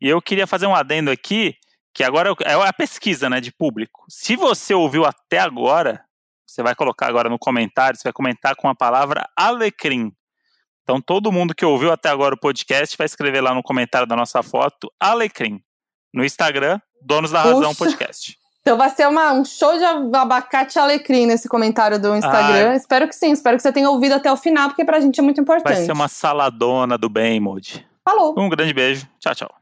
E 0.00 0.08
eu 0.08 0.20
queria 0.20 0.48
fazer 0.48 0.66
um 0.66 0.74
adendo 0.74 1.12
aqui, 1.12 1.54
que 1.94 2.02
agora 2.02 2.34
é 2.44 2.54
a 2.54 2.72
pesquisa 2.72 3.28
né, 3.28 3.40
de 3.40 3.52
público. 3.52 4.04
Se 4.08 4.36
você 4.36 4.72
ouviu 4.74 5.04
até 5.04 5.38
agora, 5.38 6.02
você 6.46 6.62
vai 6.62 6.74
colocar 6.74 7.06
agora 7.06 7.28
no 7.28 7.38
comentário, 7.38 7.98
você 7.98 8.04
vai 8.04 8.12
comentar 8.12 8.54
com 8.56 8.68
a 8.68 8.74
palavra 8.74 9.28
alecrim. 9.36 10.12
Então 10.82 11.00
todo 11.00 11.30
mundo 11.30 11.54
que 11.54 11.64
ouviu 11.64 11.92
até 11.92 12.08
agora 12.08 12.34
o 12.34 12.38
podcast 12.38 12.96
vai 12.96 13.04
escrever 13.06 13.40
lá 13.40 13.54
no 13.54 13.62
comentário 13.62 14.06
da 14.06 14.16
nossa 14.16 14.42
foto 14.42 14.90
alecrim. 14.98 15.60
No 16.12 16.24
Instagram, 16.24 16.80
Donos 17.00 17.30
da 17.30 17.40
Razão 17.42 17.74
Puxa. 17.74 17.84
Podcast. 17.90 18.36
Então 18.60 18.76
vai 18.76 18.90
ser 18.90 19.08
uma- 19.08 19.32
um 19.32 19.44
show 19.44 19.76
de 19.76 19.84
abacate 20.16 20.78
alecrim 20.78 21.26
nesse 21.26 21.48
comentário 21.48 21.98
do 22.00 22.14
Instagram. 22.14 22.74
Espero 22.74 23.08
que 23.08 23.14
sim, 23.14 23.32
espero 23.32 23.56
que 23.56 23.62
você 23.62 23.72
tenha 23.72 23.90
ouvido 23.90 24.14
até 24.14 24.30
o 24.30 24.36
final, 24.36 24.68
porque 24.68 24.84
pra 24.84 25.00
gente 25.00 25.18
é 25.18 25.22
muito 25.22 25.40
importante. 25.40 25.74
Vai 25.74 25.84
ser 25.84 25.92
uma 25.92 26.06
saladona 26.08 26.96
do 26.96 27.08
bem, 27.08 27.40
Moody. 27.40 27.84
Falou! 28.04 28.34
Um 28.38 28.48
grande 28.48 28.72
beijo. 28.72 29.08
Tchau, 29.18 29.34
tchau. 29.34 29.61